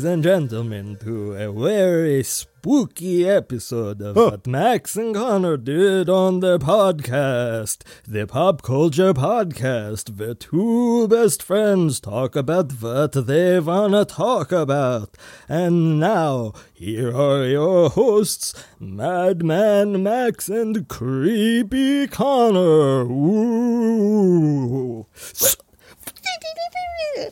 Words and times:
Ladies 0.00 0.14
and 0.14 0.22
gentlemen, 0.22 0.96
to 1.04 1.34
a 1.34 1.52
very 1.52 2.22
spooky 2.22 3.28
episode 3.28 4.00
of 4.00 4.16
Huh. 4.16 4.30
what 4.30 4.46
Max 4.46 4.96
and 4.96 5.14
Connor 5.14 5.58
did 5.58 6.08
on 6.08 6.40
their 6.40 6.58
podcast, 6.58 7.82
the 8.08 8.26
Pop 8.26 8.62
Culture 8.62 9.12
Podcast, 9.12 10.18
where 10.18 10.32
two 10.32 11.06
best 11.06 11.42
friends 11.42 12.00
talk 12.00 12.34
about 12.34 12.72
what 12.80 13.12
they 13.12 13.60
wanna 13.60 14.06
talk 14.06 14.52
about. 14.52 15.18
And 15.50 16.00
now, 16.00 16.54
here 16.72 17.14
are 17.14 17.44
your 17.44 17.90
hosts, 17.90 18.54
Madman 18.78 20.02
Max 20.02 20.48
and 20.48 20.88
Creepy 20.88 22.06
Connor. 22.06 23.02
Ooh. 23.02 25.04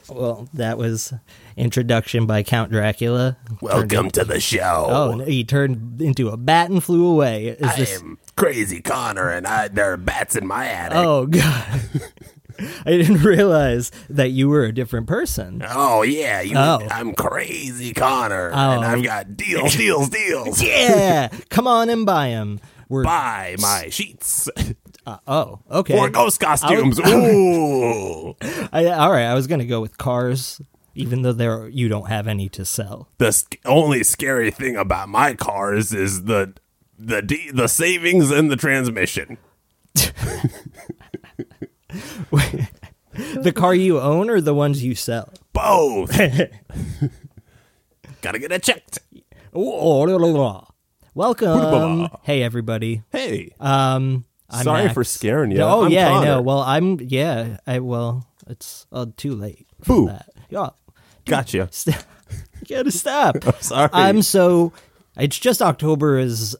Well, 0.08 0.48
that 0.54 0.76
was 0.78 1.12
introduction 1.56 2.26
by 2.26 2.42
Count 2.42 2.70
Dracula. 2.70 3.36
Welcome 3.60 4.10
to 4.12 4.24
the 4.24 4.40
show. 4.40 4.86
Oh, 4.88 5.18
he 5.24 5.44
turned 5.44 6.00
into 6.02 6.28
a 6.28 6.36
bat 6.36 6.70
and 6.70 6.82
flew 6.82 7.06
away. 7.06 7.48
Is 7.48 7.62
I 7.66 7.76
this? 7.76 8.00
am 8.00 8.18
Crazy 8.36 8.80
Connor, 8.80 9.30
and 9.30 9.46
I, 9.46 9.68
there 9.68 9.92
are 9.92 9.96
bats 9.96 10.36
in 10.36 10.46
my 10.46 10.66
attic. 10.66 10.98
Oh 10.98 11.26
God! 11.30 11.80
I 12.84 12.90
didn't 12.90 13.22
realize 13.22 13.90
that 14.10 14.30
you 14.30 14.48
were 14.48 14.64
a 14.64 14.72
different 14.72 15.06
person. 15.06 15.62
Oh, 15.66 16.02
yeah, 16.02 16.40
you, 16.40 16.56
Oh. 16.56 16.80
I'm 16.90 17.14
Crazy 17.14 17.92
Connor, 17.94 18.50
Oh. 18.52 18.70
and 18.72 18.84
I've 18.84 18.98
oh. 18.98 19.02
got 19.02 19.36
deals, 19.36 19.74
deals, 19.76 20.08
deals. 20.08 20.62
Yeah, 20.68 21.28
come 21.50 21.66
on 21.66 21.88
and 21.88 22.04
buy 22.04 22.30
them. 22.30 22.60
We're 22.88 23.04
Buy 23.04 23.56
my 23.60 23.90
sheets 23.90 24.48
uh, 25.08 25.18
oh 25.26 25.60
okay. 25.70 25.96
for 25.96 26.08
ghost 26.10 26.40
costumes. 26.40 26.98
Ooh, 27.00 28.34
I, 28.72 28.86
all 28.86 29.10
right, 29.10 29.26
I 29.26 29.34
was 29.34 29.46
gonna 29.46 29.64
go 29.64 29.80
with 29.80 29.98
cars, 29.98 30.60
even 30.94 31.22
though 31.22 31.32
there 31.32 31.68
you 31.68 31.88
don't 31.88 32.08
have 32.08 32.28
any 32.28 32.48
to 32.50 32.64
sell. 32.64 33.08
the 33.18 33.32
sc- 33.32 33.56
only 33.64 34.04
scary 34.04 34.50
thing 34.50 34.76
about 34.76 35.08
my 35.08 35.34
cars 35.34 35.92
is 35.92 36.24
the 36.24 36.54
the 36.98 37.22
de- 37.22 37.50
the 37.52 37.68
savings 37.68 38.30
and 38.30 38.50
the 38.50 38.56
transmission. 38.56 39.38
The 43.42 43.52
car 43.52 43.74
you 43.74 43.98
own 44.00 44.30
or 44.30 44.40
the 44.40 44.54
ones 44.54 44.84
you 44.84 44.94
sell? 44.94 45.32
Both. 45.52 46.16
Gotta 48.20 48.38
get 48.38 48.52
it 48.52 48.62
checked. 48.62 49.00
Oh, 49.52 50.00
la, 50.02 50.16
la, 50.16 50.26
la. 50.28 50.64
Welcome. 51.14 52.08
Hey 52.22 52.42
everybody. 52.44 53.02
Hey, 53.10 53.50
Um, 53.58 54.24
I'm 54.50 54.64
sorry 54.64 54.88
for 54.88 55.04
scaring 55.04 55.50
you. 55.50 55.60
Oh 55.60 55.84
I'm 55.84 55.90
yeah, 55.90 56.10
I 56.12 56.24
know. 56.24 56.40
Well, 56.40 56.60
I'm 56.60 56.98
yeah. 57.00 57.58
I 57.66 57.80
well, 57.80 58.26
it's 58.46 58.86
uh, 58.92 59.06
too 59.16 59.34
late 59.34 59.66
for 59.82 59.86
Boo. 59.94 60.06
that. 60.06 60.30
Yeah, 60.48 60.70
Gotcha. 61.26 61.68
st- 61.70 61.96
you 62.30 62.76
gotta 62.76 62.90
stop. 62.90 63.36
sorry. 63.60 63.90
I'm 63.92 64.22
so. 64.22 64.72
It's 65.18 65.38
just 65.38 65.60
October 65.60 66.18
is 66.18 66.56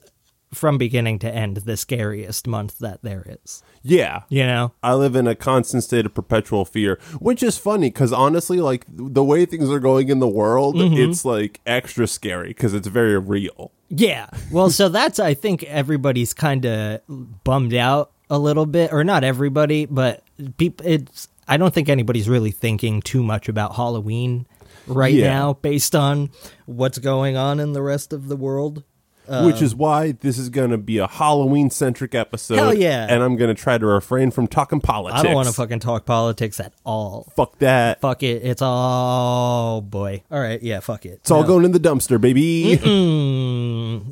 from 0.53 0.77
beginning 0.77 1.19
to 1.19 1.33
end 1.33 1.57
the 1.57 1.77
scariest 1.77 2.47
month 2.47 2.79
that 2.79 3.01
there 3.03 3.25
is. 3.43 3.61
Yeah. 3.83 4.23
You 4.29 4.45
know. 4.45 4.73
I 4.81 4.93
live 4.95 5.15
in 5.15 5.27
a 5.27 5.35
constant 5.35 5.83
state 5.83 6.05
of 6.05 6.13
perpetual 6.13 6.65
fear, 6.65 6.99
which 7.19 7.43
is 7.43 7.57
funny 7.57 7.89
because 7.89 8.11
honestly, 8.11 8.59
like 8.59 8.85
the 8.89 9.23
way 9.23 9.45
things 9.45 9.69
are 9.69 9.79
going 9.79 10.09
in 10.09 10.19
the 10.19 10.27
world, 10.27 10.75
Mm-hmm. 10.75 11.11
it's 11.11 11.23
like 11.25 11.59
extra 11.65 12.07
scary 12.07 12.49
because 12.49 12.73
it's 12.73 12.87
very 12.87 13.17
real. 13.19 13.71
Yeah. 13.89 14.27
Well, 14.51 14.69
so 14.69 14.89
that's 14.89 15.19
I 15.19 15.33
think 15.33 15.63
everybody's 15.63 16.33
kind 16.33 16.65
of 16.65 17.01
bummed 17.43 17.73
out 17.73 18.11
a 18.29 18.37
little 18.37 18.65
bit, 18.65 18.91
or 18.93 19.03
not 19.03 19.23
everybody, 19.23 19.85
but 19.85 20.23
people. 20.57 20.85
It's 20.85 21.27
I 21.47 21.57
don't 21.57 21.73
think 21.73 21.89
anybody's 21.89 22.29
really 22.29 22.51
thinking 22.51 23.01
too 23.01 23.23
much 23.23 23.49
about 23.49 23.75
Halloween 23.75 24.45
right 24.85 25.13
Yeah. 25.13 25.29
now, 25.29 25.53
based 25.53 25.95
on 25.95 26.29
what's 26.67 26.99
going 26.99 27.37
on 27.37 27.59
in 27.59 27.73
the 27.73 27.81
rest 27.81 28.13
of 28.13 28.27
the 28.27 28.35
world. 28.35 28.83
Which 29.29 29.61
is 29.61 29.75
why 29.75 30.13
this 30.13 30.37
is 30.37 30.49
going 30.49 30.71
to 30.71 30.77
be 30.77 30.97
a 30.97 31.07
Halloween 31.07 31.69
centric 31.69 32.15
episode. 32.15 32.55
Hell 32.55 32.73
yeah. 32.73 33.05
And 33.09 33.21
I'm 33.21 33.35
going 33.35 33.53
to 33.53 33.61
try 33.61 33.77
to 33.77 33.85
refrain 33.85 34.31
from 34.31 34.47
talking 34.47 34.81
politics. 34.81 35.19
I 35.19 35.23
don't 35.23 35.35
want 35.35 35.47
to 35.47 35.53
fucking 35.53 35.79
talk 35.79 36.05
politics 36.05 36.59
at 36.59 36.73
all. 36.85 37.31
Fuck 37.35 37.59
that. 37.59 38.01
Fuck 38.01 38.23
it. 38.23 38.43
It's 38.43 38.61
all 38.61 39.81
boy. 39.81 40.23
All 40.31 40.39
right. 40.39 40.61
Yeah. 40.61 40.79
Fuck 40.79 41.05
it. 41.05 41.19
It's 41.21 41.31
all 41.31 41.43
going 41.43 41.65
in 41.65 41.71
the 41.71 41.79
dumpster, 41.79 42.19
baby. 42.19 42.79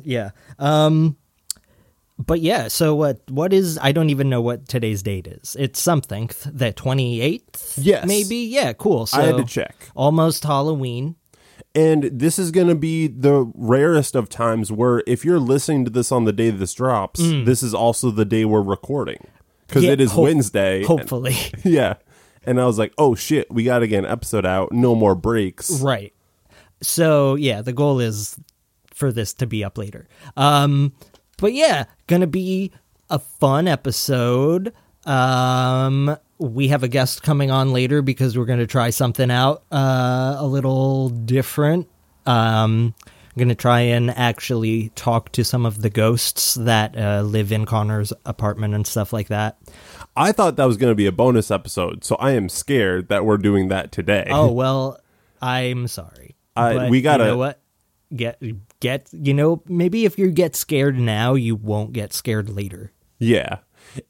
Yeah. 0.04 0.30
Um. 0.58 1.16
But 2.18 2.40
yeah. 2.40 2.68
So 2.68 2.94
what? 2.94 3.20
What 3.28 3.52
is? 3.52 3.78
I 3.78 3.92
don't 3.92 4.10
even 4.10 4.28
know 4.28 4.40
what 4.40 4.68
today's 4.68 5.02
date 5.02 5.26
is. 5.26 5.56
It's 5.58 5.80
something. 5.80 6.30
The 6.46 6.72
twenty 6.72 7.20
eighth. 7.20 7.78
Yes. 7.78 8.06
Maybe. 8.06 8.36
Yeah. 8.36 8.72
Cool. 8.72 9.06
So 9.06 9.20
I 9.20 9.26
had 9.26 9.36
to 9.36 9.44
check. 9.44 9.74
Almost 9.94 10.44
Halloween. 10.44 11.16
And 11.78 12.04
this 12.04 12.38
is 12.38 12.50
going 12.50 12.68
to 12.68 12.74
be 12.74 13.06
the 13.06 13.50
rarest 13.54 14.14
of 14.14 14.28
times 14.28 14.72
where 14.72 15.02
if 15.06 15.24
you're 15.24 15.38
listening 15.38 15.84
to 15.84 15.90
this 15.90 16.10
on 16.10 16.24
the 16.24 16.32
day 16.32 16.50
this 16.50 16.74
drops, 16.74 17.20
this 17.20 17.62
is 17.62 17.74
also 17.74 18.10
the 18.10 18.24
day 18.24 18.44
we're 18.44 18.62
recording 18.62 19.24
because 19.66 19.82
Mm. 19.82 19.86
Yeah, 19.86 19.92
it 19.92 20.00
is 20.00 20.10
hope- 20.12 20.24
Wednesday. 20.24 20.82
Hopefully. 20.84 21.36
Yeah. 21.64 21.94
And 22.44 22.58
I 22.60 22.64
was 22.66 22.78
like, 22.78 22.94
oh 22.96 23.14
shit, 23.14 23.50
we 23.52 23.62
got 23.64 23.80
to 23.80 23.86
get 23.86 23.98
an 24.04 24.10
episode 24.10 24.46
out. 24.46 24.72
No 24.72 24.94
more 24.94 25.14
breaks. 25.14 25.70
Right. 25.82 26.14
So 26.80 27.34
yeah, 27.34 27.60
the 27.62 27.72
goal 27.74 28.00
is 28.00 28.38
for 28.94 29.12
this 29.12 29.34
to 29.34 29.46
be 29.46 29.62
up 29.62 29.76
later. 29.78 30.08
Um 30.36 30.92
but 31.36 31.52
yeah, 31.52 31.84
gonna 32.06 32.26
be 32.26 32.72
a 33.10 33.18
fun 33.18 33.68
episode. 33.68 34.72
Um 35.04 36.16
we 36.38 36.68
have 36.68 36.82
a 36.82 36.88
guest 36.88 37.22
coming 37.22 37.50
on 37.50 37.72
later 37.72 38.02
because 38.02 38.36
we're 38.38 38.44
gonna 38.46 38.66
try 38.66 38.90
something 38.90 39.30
out 39.30 39.62
uh 39.72 40.36
a 40.38 40.46
little 40.46 41.08
different. 41.08 41.88
Um 42.26 42.94
I'm 43.36 43.40
gonna 43.40 43.54
try 43.54 43.80
and 43.80 44.10
actually 44.10 44.88
talk 44.96 45.30
to 45.32 45.44
some 45.44 45.64
of 45.64 45.80
the 45.82 45.90
ghosts 45.90 46.54
that 46.54 46.96
uh, 46.98 47.22
live 47.22 47.52
in 47.52 47.66
Connor's 47.66 48.12
apartment 48.26 48.74
and 48.74 48.84
stuff 48.84 49.12
like 49.12 49.28
that. 49.28 49.58
I 50.16 50.32
thought 50.32 50.56
that 50.56 50.64
was 50.64 50.76
going 50.76 50.90
to 50.90 50.96
be 50.96 51.06
a 51.06 51.12
bonus 51.12 51.48
episode. 51.52 52.02
So 52.02 52.16
I 52.16 52.32
am 52.32 52.48
scared 52.48 53.08
that 53.10 53.24
we're 53.24 53.36
doing 53.36 53.68
that 53.68 53.92
today. 53.92 54.26
Oh 54.30 54.50
well, 54.52 54.98
I'm 55.40 55.86
sorry. 55.86 56.34
I- 56.56 56.74
But 56.74 56.90
we 56.90 57.00
gotta- 57.00 57.24
You 57.26 57.30
know 57.30 57.36
what? 57.36 57.60
Get 58.16 58.42
get. 58.80 59.08
You 59.12 59.34
know, 59.34 59.62
maybe 59.68 60.04
if 60.04 60.18
you 60.18 60.32
get 60.32 60.56
scared 60.56 60.98
now, 60.98 61.34
you 61.34 61.54
won't 61.54 61.92
get 61.92 62.12
scared 62.12 62.48
later. 62.48 62.90
Yeah. 63.20 63.58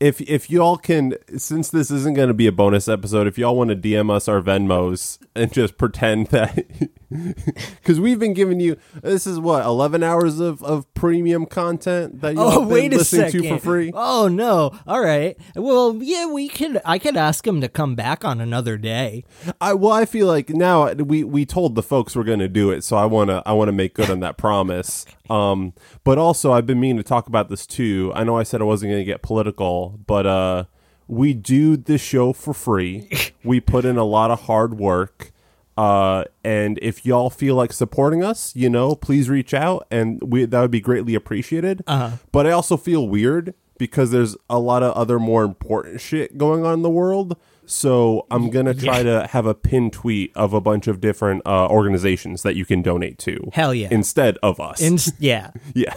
If 0.00 0.20
if 0.20 0.50
y'all 0.50 0.76
can 0.76 1.14
since 1.36 1.70
this 1.70 1.90
isn't 1.90 2.14
going 2.14 2.28
to 2.28 2.34
be 2.34 2.46
a 2.46 2.52
bonus 2.52 2.88
episode, 2.88 3.26
if 3.26 3.38
y'all 3.38 3.56
want 3.56 3.70
to 3.70 3.76
DM 3.76 4.10
us 4.10 4.28
our 4.28 4.40
Venmos 4.40 5.18
and 5.34 5.52
just 5.52 5.76
pretend 5.78 6.28
that 6.28 6.64
cuz 7.84 7.98
we've 8.00 8.18
been 8.18 8.34
giving 8.34 8.60
you 8.60 8.76
this 9.02 9.26
is 9.26 9.38
what 9.38 9.64
11 9.64 10.02
hours 10.02 10.40
of 10.40 10.62
of 10.62 10.92
premium 10.94 11.46
content 11.46 12.20
that 12.20 12.34
y'all 12.34 12.52
Oh 12.52 12.60
been 12.60 12.68
wait 12.68 12.92
a 12.94 12.98
listening 12.98 13.26
second! 13.30 13.42
to 13.44 13.48
for 13.48 13.58
free. 13.58 13.92
Oh 13.94 14.28
no! 14.28 14.72
All 14.86 15.00
right. 15.00 15.36
Well, 15.54 15.96
yeah, 16.00 16.26
we 16.26 16.48
could. 16.48 16.80
I 16.84 16.98
could 16.98 17.16
ask 17.16 17.46
him 17.46 17.60
to 17.60 17.68
come 17.68 17.94
back 17.94 18.24
on 18.24 18.40
another 18.40 18.76
day. 18.76 19.24
I 19.60 19.74
well 19.74 19.92
I 19.92 20.04
feel 20.04 20.26
like 20.26 20.50
now 20.50 20.92
we 20.92 21.24
we 21.24 21.46
told 21.46 21.74
the 21.74 21.82
folks 21.82 22.14
we're 22.16 22.24
going 22.24 22.38
to 22.40 22.48
do 22.48 22.70
it, 22.70 22.84
so 22.84 22.96
I 22.96 23.06
want 23.06 23.30
to 23.30 23.42
I 23.46 23.52
want 23.52 23.68
to 23.68 23.72
make 23.72 23.94
good 23.94 24.10
on 24.10 24.20
that 24.20 24.36
promise. 24.36 25.06
Um 25.28 25.72
but 26.04 26.18
also 26.18 26.52
I've 26.52 26.66
been 26.66 26.80
meaning 26.80 26.96
to 26.98 27.02
talk 27.02 27.26
about 27.26 27.48
this 27.48 27.66
too. 27.66 28.12
I 28.14 28.24
know 28.24 28.36
I 28.36 28.42
said 28.42 28.60
I 28.60 28.64
wasn't 28.64 28.90
going 28.90 29.00
to 29.00 29.04
get 29.04 29.22
political, 29.22 30.00
but 30.06 30.26
uh 30.26 30.64
we 31.08 31.32
do 31.32 31.76
this 31.76 32.02
show 32.02 32.32
for 32.32 32.52
free. 32.54 33.08
we 33.44 33.60
put 33.60 33.84
in 33.84 33.96
a 33.96 34.04
lot 34.04 34.30
of 34.30 34.42
hard 34.42 34.78
work. 34.78 35.32
Uh, 35.76 36.24
and 36.42 36.78
if 36.82 37.06
y'all 37.06 37.30
feel 37.30 37.54
like 37.54 37.72
supporting 37.72 38.22
us, 38.22 38.54
you 38.54 38.68
know, 38.68 38.96
please 38.96 39.30
reach 39.30 39.54
out, 39.54 39.86
and 39.92 40.20
we 40.20 40.44
that 40.44 40.60
would 40.60 40.72
be 40.72 40.80
greatly 40.80 41.14
appreciated. 41.14 41.84
Uh-huh. 41.86 42.16
But 42.32 42.48
I 42.48 42.50
also 42.50 42.76
feel 42.76 43.08
weird 43.08 43.54
because 43.78 44.10
there's 44.10 44.36
a 44.50 44.58
lot 44.58 44.82
of 44.82 44.92
other 44.94 45.20
more 45.20 45.44
important 45.44 46.00
shit 46.00 46.36
going 46.36 46.64
on 46.64 46.74
in 46.74 46.82
the 46.82 46.90
world. 46.90 47.36
So 47.70 48.26
I'm 48.30 48.48
gonna 48.50 48.72
try 48.74 49.02
to 49.02 49.26
have 49.28 49.44
a 49.46 49.54
pin 49.54 49.90
tweet 49.90 50.32
of 50.34 50.52
a 50.54 50.60
bunch 50.60 50.86
of 50.88 51.00
different 51.00 51.42
uh, 51.46 51.68
organizations 51.68 52.42
that 52.42 52.56
you 52.56 52.64
can 52.64 52.80
donate 52.82 53.18
to. 53.18 53.50
Hell 53.52 53.74
yeah. 53.74 53.88
Instead 53.90 54.38
of 54.42 54.58
us. 54.58 54.80
And 54.80 55.06
yeah, 55.18 55.50
yeah. 55.74 55.94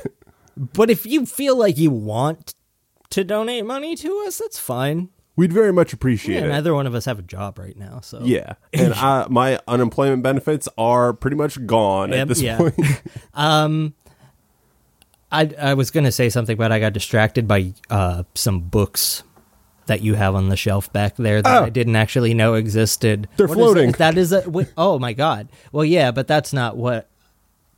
but 0.57 0.89
if 0.89 1.06
you 1.06 1.25
feel 1.25 1.57
like 1.57 1.77
you 1.77 1.89
want 1.89 2.53
to 3.12 3.23
donate 3.23 3.65
money 3.65 3.95
to 3.95 4.23
us, 4.27 4.38
that's 4.38 4.59
fine. 4.59 5.09
We'd 5.38 5.53
very 5.53 5.71
much 5.71 5.94
appreciate 5.94 6.35
Yeah, 6.41 6.45
it. 6.45 6.50
neither 6.50 6.73
one 6.73 6.85
of 6.88 6.94
us 6.94 7.06
have 7.06 7.18
a 7.18 7.23
job 7.23 7.57
right 7.57 7.75
now, 7.77 8.01
so 8.01 8.19
Yeah. 8.21 8.53
And 8.74 8.94
I, 8.94 9.27
my 9.29 9.59
unemployment 9.67 10.24
benefits 10.24 10.67
are 10.77 11.13
pretty 11.13 11.38
much 11.38 11.65
gone 11.65 12.09
Yep, 12.12 12.19
at 12.19 12.27
this 12.27 12.41
yeah. 12.41 12.57
point. 12.57 12.75
Um, 13.33 13.94
I 15.31 15.50
I 15.57 15.74
was 15.75 15.89
gonna 15.89 16.12
say 16.12 16.29
something, 16.29 16.57
but 16.57 16.74
I 16.74 16.79
got 16.79 16.91
distracted 16.91 17.47
by 17.47 17.74
uh, 17.89 18.24
some 18.35 18.59
books 18.59 19.24
that 19.87 20.01
you 20.01 20.13
have 20.15 20.35
on 20.35 20.49
the 20.49 20.55
shelf 20.55 20.91
back 20.93 21.15
there 21.17 21.41
that 21.41 21.61
Oh. 21.61 21.65
I 21.65 21.69
didn't 21.69 21.95
actually 21.95 22.33
know 22.33 22.53
existed. 22.53 23.27
They're 23.37 23.47
What 23.47 23.57
is 23.57 23.63
floating. 23.63 23.89
it? 23.89 23.97
That 23.97 24.17
is 24.17 24.31
a 24.31 24.47
wait, 24.49 24.71
oh 24.77 24.99
my 24.99 25.13
god. 25.13 25.49
Well, 25.71 25.85
yeah, 25.85 26.11
but 26.11 26.27
that's 26.27 26.53
not 26.53 26.77
what. 26.77 27.07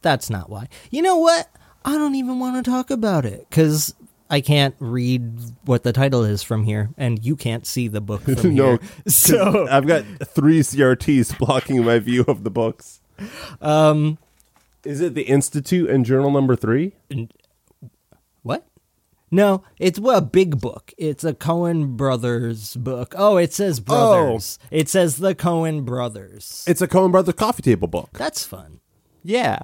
That's 0.01 0.29
not 0.29 0.49
why. 0.49 0.67
You 0.91 1.01
know 1.01 1.17
what? 1.17 1.49
I 1.85 1.93
don't 1.93 2.15
even 2.15 2.39
want 2.39 2.63
to 2.63 2.69
talk 2.69 2.91
about 2.91 3.25
it 3.25 3.47
because 3.49 3.95
I 4.29 4.41
can't 4.41 4.75
read 4.79 5.39
what 5.65 5.83
the 5.83 5.93
title 5.93 6.23
is 6.23 6.43
from 6.43 6.63
here, 6.65 6.89
and 6.97 7.23
you 7.25 7.35
can't 7.35 7.65
see 7.65 7.87
the 7.87 8.01
book 8.01 8.21
from 8.23 8.33
No, 8.55 8.77
here. 8.77 8.79
So 9.07 9.67
I've 9.69 9.87
got 9.87 10.03
three 10.25 10.59
CRTs 10.61 11.37
blocking 11.37 11.83
my 11.85 11.99
view 11.99 12.25
of 12.27 12.43
the 12.43 12.49
books. 12.51 12.99
Um, 13.61 14.17
is 14.83 14.99
it 15.01 15.13
the 15.13 15.23
Institute 15.23 15.89
and 15.89 16.05
Journal 16.05 16.31
Number 16.31 16.55
Three? 16.57 16.93
No, 19.33 19.63
it's 19.79 19.97
well, 19.97 20.19
a 20.19 20.21
big 20.21 20.61
book. 20.61 20.93
It's 20.95 21.23
a 21.23 21.33
Coen 21.33 21.97
Brothers 21.97 22.75
book. 22.75 23.15
Oh, 23.17 23.37
it 23.37 23.51
says 23.51 23.79
oh. 23.79 23.83
brothers. 23.83 24.59
It 24.69 24.89
says 24.89 25.17
the 25.17 25.33
Coen 25.33 25.83
Brothers. 25.83 26.63
It's 26.67 26.83
a 26.83 26.87
Coen 26.87 27.11
Brothers 27.11 27.33
coffee 27.33 27.63
table 27.63 27.87
book. 27.87 28.11
That's 28.13 28.45
fun. 28.45 28.79
Yeah. 29.23 29.63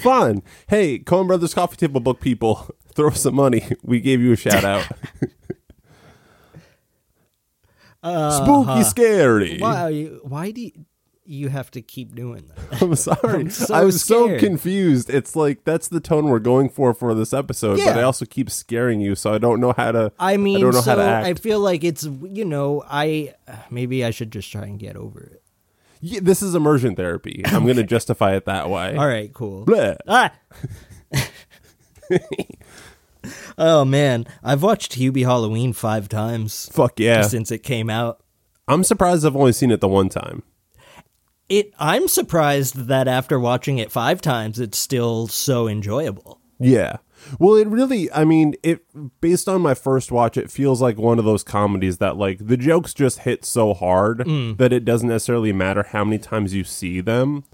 Fun. 0.00 0.42
Hey, 0.68 0.98
Coen 0.98 1.26
Brothers 1.26 1.52
coffee 1.52 1.76
table 1.76 2.00
book 2.00 2.20
people, 2.20 2.70
throw 2.94 3.10
some 3.10 3.34
money. 3.34 3.64
We 3.82 4.00
gave 4.00 4.22
you 4.22 4.32
a 4.32 4.36
shout 4.36 4.64
out. 4.64 4.84
Spooky, 8.02 8.70
uh-huh. 8.70 8.84
scary. 8.84 9.58
Why? 9.58 10.04
Why 10.22 10.52
do 10.52 10.62
you, 10.62 10.86
you 11.28 11.48
have 11.48 11.70
to 11.72 11.82
keep 11.82 12.14
doing 12.14 12.48
that? 12.48 12.82
I'm 12.82 12.94
sorry. 12.94 13.40
I'm 13.40 13.50
so 13.50 13.74
I 13.74 13.84
was 13.84 14.02
so 14.02 14.38
confused. 14.38 15.10
It's 15.10 15.36
like 15.36 15.64
that's 15.64 15.88
the 15.88 16.00
tone 16.00 16.26
we're 16.26 16.38
going 16.38 16.68
for 16.68 16.94
for 16.94 17.14
this 17.14 17.32
episode, 17.32 17.78
but 17.78 17.96
I 17.98 18.02
also 18.02 18.24
keep 18.24 18.50
scaring 18.50 19.00
you, 19.00 19.14
so 19.14 19.32
I 19.32 19.38
don't 19.38 19.60
know 19.60 19.72
how 19.76 19.92
to. 19.92 20.12
I 20.18 20.36
mean, 20.36 20.60
don't 20.60 20.74
know 20.74 20.80
so 20.80 20.90
how 20.90 20.96
to 20.96 21.02
act. 21.02 21.26
I 21.26 21.34
feel 21.34 21.60
like 21.60 21.84
it's 21.84 22.04
you 22.04 22.44
know 22.44 22.82
I 22.88 23.34
maybe 23.70 24.04
I 24.04 24.10
should 24.10 24.30
just 24.30 24.50
try 24.50 24.64
and 24.64 24.78
get 24.78 24.96
over 24.96 25.20
it. 25.20 25.42
Yeah, 26.00 26.20
this 26.22 26.42
is 26.42 26.54
immersion 26.54 26.94
therapy. 26.94 27.42
I'm 27.46 27.64
going 27.64 27.76
to 27.78 27.84
justify 27.84 28.36
it 28.36 28.44
that 28.44 28.68
way. 28.70 28.96
All 28.96 29.06
right, 29.06 29.32
cool. 29.32 29.66
Bleh. 29.66 29.96
Ah. 30.08 30.32
oh 33.58 33.84
man, 33.84 34.26
I've 34.44 34.62
watched 34.62 34.96
Hubie 34.96 35.24
Halloween 35.24 35.72
five 35.72 36.08
times 36.08 36.68
Fuck 36.72 37.00
yeah. 37.00 37.22
since 37.22 37.50
it 37.50 37.64
came 37.64 37.90
out. 37.90 38.22
I'm 38.68 38.84
surprised 38.84 39.24
I've 39.24 39.36
only 39.36 39.52
seen 39.52 39.70
it 39.70 39.80
the 39.80 39.88
one 39.88 40.08
time. 40.08 40.42
It. 41.48 41.72
I'm 41.78 42.08
surprised 42.08 42.86
that 42.88 43.06
after 43.08 43.38
watching 43.38 43.78
it 43.78 43.92
five 43.92 44.20
times, 44.20 44.58
it's 44.58 44.78
still 44.78 45.26
so 45.28 45.68
enjoyable. 45.68 46.40
Yeah. 46.58 46.96
Well, 47.38 47.56
it 47.56 47.66
really, 47.68 48.10
I 48.12 48.24
mean, 48.24 48.54
it 48.62 48.84
based 49.20 49.48
on 49.48 49.60
my 49.60 49.74
first 49.74 50.12
watch, 50.12 50.36
it 50.36 50.50
feels 50.50 50.80
like 50.82 50.96
one 50.98 51.18
of 51.18 51.24
those 51.24 51.42
comedies 51.42 51.98
that 51.98 52.16
like 52.16 52.46
the 52.46 52.56
jokes 52.56 52.94
just 52.94 53.20
hit 53.20 53.44
so 53.44 53.74
hard 53.74 54.18
Mm. 54.20 54.58
that 54.58 54.72
it 54.72 54.84
doesn't 54.84 55.08
necessarily 55.08 55.52
matter 55.52 55.82
how 55.82 56.04
many 56.04 56.18
times 56.18 56.54
you 56.54 56.62
see 56.64 57.00
them, 57.00 57.44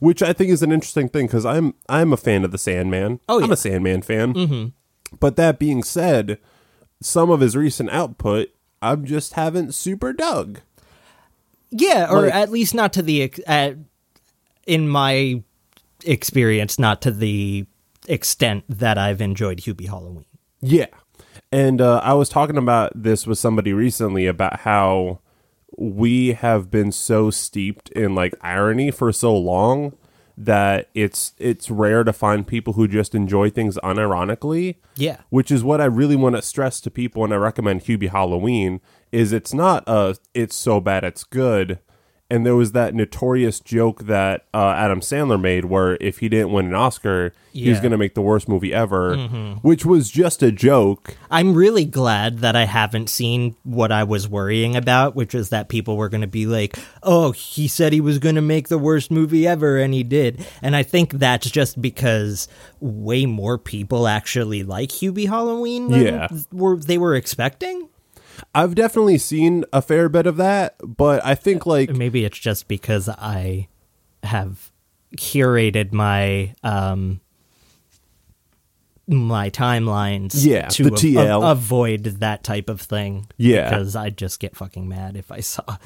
which 0.00 0.22
I 0.22 0.32
think 0.32 0.50
is 0.50 0.62
an 0.62 0.72
interesting 0.72 1.08
thing 1.08 1.26
because 1.26 1.46
I'm 1.46 1.74
I'm 1.88 2.12
a 2.12 2.16
fan 2.18 2.44
of 2.44 2.50
the 2.52 2.58
Sandman. 2.58 3.20
Oh, 3.28 3.38
yeah. 3.38 3.44
I'm. 3.44 3.50
Mm-hmm. 3.50 3.52
a 3.52 3.56
Sandman 3.56 4.02
fan. 4.02 4.72
But 5.18 5.36
that 5.36 5.58
being 5.58 5.82
said, 5.82 6.38
some 7.00 7.30
of 7.30 7.40
his 7.40 7.56
recent 7.56 7.90
output, 7.90 8.48
I 8.80 8.96
just 8.96 9.34
haven't 9.34 9.74
super 9.74 10.12
dug. 10.12 10.60
Yeah, 11.72 12.08
or 12.10 12.22
Like- 12.22 12.34
at 12.34 12.50
least 12.50 12.74
not 12.74 12.92
to 12.94 13.02
the 13.02 13.32
in 14.66 14.88
my 14.88 15.42
experience, 16.04 16.78
not 16.78 17.02
to 17.02 17.10
the 17.10 17.66
extent 18.08 18.64
that 18.68 18.98
I've 18.98 19.20
enjoyed 19.20 19.58
Hubie 19.58 19.88
Halloween. 19.88 20.26
Yeah. 20.60 20.86
And 21.50 21.80
uh, 21.80 22.00
I 22.04 22.12
was 22.14 22.28
talking 22.28 22.56
about 22.56 22.92
this 23.02 23.26
with 23.26 23.38
somebody 23.38 23.72
recently 23.72 24.26
about 24.26 24.60
how 24.60 25.20
we 25.78 26.32
have 26.34 26.70
been 26.70 26.92
so 26.92 27.30
steeped 27.30 27.88
in 27.90 28.14
like 28.14 28.34
irony 28.42 28.90
for 28.90 29.12
so 29.12 29.36
long 29.36 29.96
that 30.36 30.88
it's 30.94 31.32
it's 31.38 31.70
rare 31.70 32.04
to 32.04 32.12
find 32.12 32.46
people 32.46 32.72
who 32.72 32.88
just 32.88 33.14
enjoy 33.14 33.50
things 33.50 33.78
unironically. 33.84 34.76
Yeah. 34.96 35.18
Which 35.30 35.50
is 35.50 35.62
what 35.64 35.80
I 35.80 35.84
really 35.86 36.16
want 36.16 36.36
to 36.36 36.42
stress 36.42 36.80
to 36.82 36.90
people 36.90 37.22
when 37.22 37.32
I 37.32 37.36
recommend 37.36 37.82
Hubie 37.82 38.10
Halloween 38.10 38.80
is 39.12 39.32
it's 39.32 39.54
not 39.54 39.84
a 39.86 40.16
it's 40.34 40.56
so 40.56 40.80
bad 40.80 41.04
it's 41.04 41.24
good. 41.24 41.78
And 42.30 42.46
there 42.46 42.56
was 42.56 42.72
that 42.72 42.94
notorious 42.94 43.60
joke 43.60 44.04
that 44.04 44.46
uh, 44.54 44.70
Adam 44.70 45.00
Sandler 45.00 45.38
made 45.38 45.66
where 45.66 45.98
if 46.00 46.20
he 46.20 46.30
didn't 46.30 46.50
win 46.50 46.64
an 46.64 46.72
Oscar, 46.74 47.34
he 47.52 47.68
was 47.68 47.78
going 47.80 47.90
to 47.90 47.98
make 47.98 48.14
the 48.14 48.22
worst 48.22 48.48
movie 48.48 48.72
ever, 48.72 49.14
which 49.60 49.84
was 49.84 50.10
just 50.10 50.42
a 50.42 50.50
joke. 50.50 51.14
I'm 51.30 51.52
really 51.52 51.84
glad 51.84 52.38
that 52.38 52.56
I 52.56 52.64
haven't 52.64 53.10
seen 53.10 53.54
what 53.64 53.92
I 53.92 54.04
was 54.04 54.30
worrying 54.30 54.76
about, 54.76 55.14
which 55.14 55.34
is 55.34 55.50
that 55.50 55.68
people 55.68 55.98
were 55.98 56.08
going 56.08 56.22
to 56.22 56.26
be 56.26 56.46
like, 56.46 56.78
oh, 57.02 57.32
he 57.32 57.68
said 57.68 57.92
he 57.92 58.00
was 58.00 58.18
going 58.18 58.36
to 58.36 58.40
make 58.40 58.68
the 58.68 58.78
worst 58.78 59.10
movie 59.10 59.46
ever, 59.46 59.76
and 59.76 59.92
he 59.92 60.02
did. 60.02 60.42
And 60.62 60.74
I 60.74 60.84
think 60.84 61.12
that's 61.12 61.50
just 61.50 61.82
because 61.82 62.48
way 62.80 63.26
more 63.26 63.58
people 63.58 64.08
actually 64.08 64.62
like 64.62 64.88
Hubie 64.88 65.28
Halloween 65.28 65.90
than 65.90 66.02
Yeah. 66.02 66.28
were, 66.50 66.76
they 66.78 66.96
were 66.96 67.14
expecting. 67.14 67.90
I've 68.54 68.74
definitely 68.74 69.18
seen 69.18 69.64
a 69.72 69.80
fair 69.82 70.08
bit 70.08 70.26
of 70.26 70.36
that, 70.36 70.76
but 70.84 71.24
I 71.24 71.34
think 71.34 71.66
like 71.66 71.90
Maybe 71.90 72.24
it's 72.24 72.38
just 72.38 72.68
because 72.68 73.08
I 73.08 73.68
have 74.22 74.70
curated 75.16 75.92
my 75.92 76.54
um 76.62 77.20
my 79.08 79.50
timelines 79.50 80.32
Yeah, 80.46 80.68
to 80.68 80.84
the 80.84 80.88
a- 80.90 80.96
TL. 80.96 81.42
a- 81.42 81.50
avoid 81.52 82.04
that 82.04 82.44
type 82.44 82.68
of 82.70 82.80
thing 82.80 83.26
Yeah. 83.36 83.68
because 83.68 83.96
I'd 83.96 84.16
just 84.16 84.38
get 84.40 84.56
fucking 84.56 84.88
mad 84.88 85.16
if 85.16 85.30
I 85.32 85.40
saw 85.40 85.76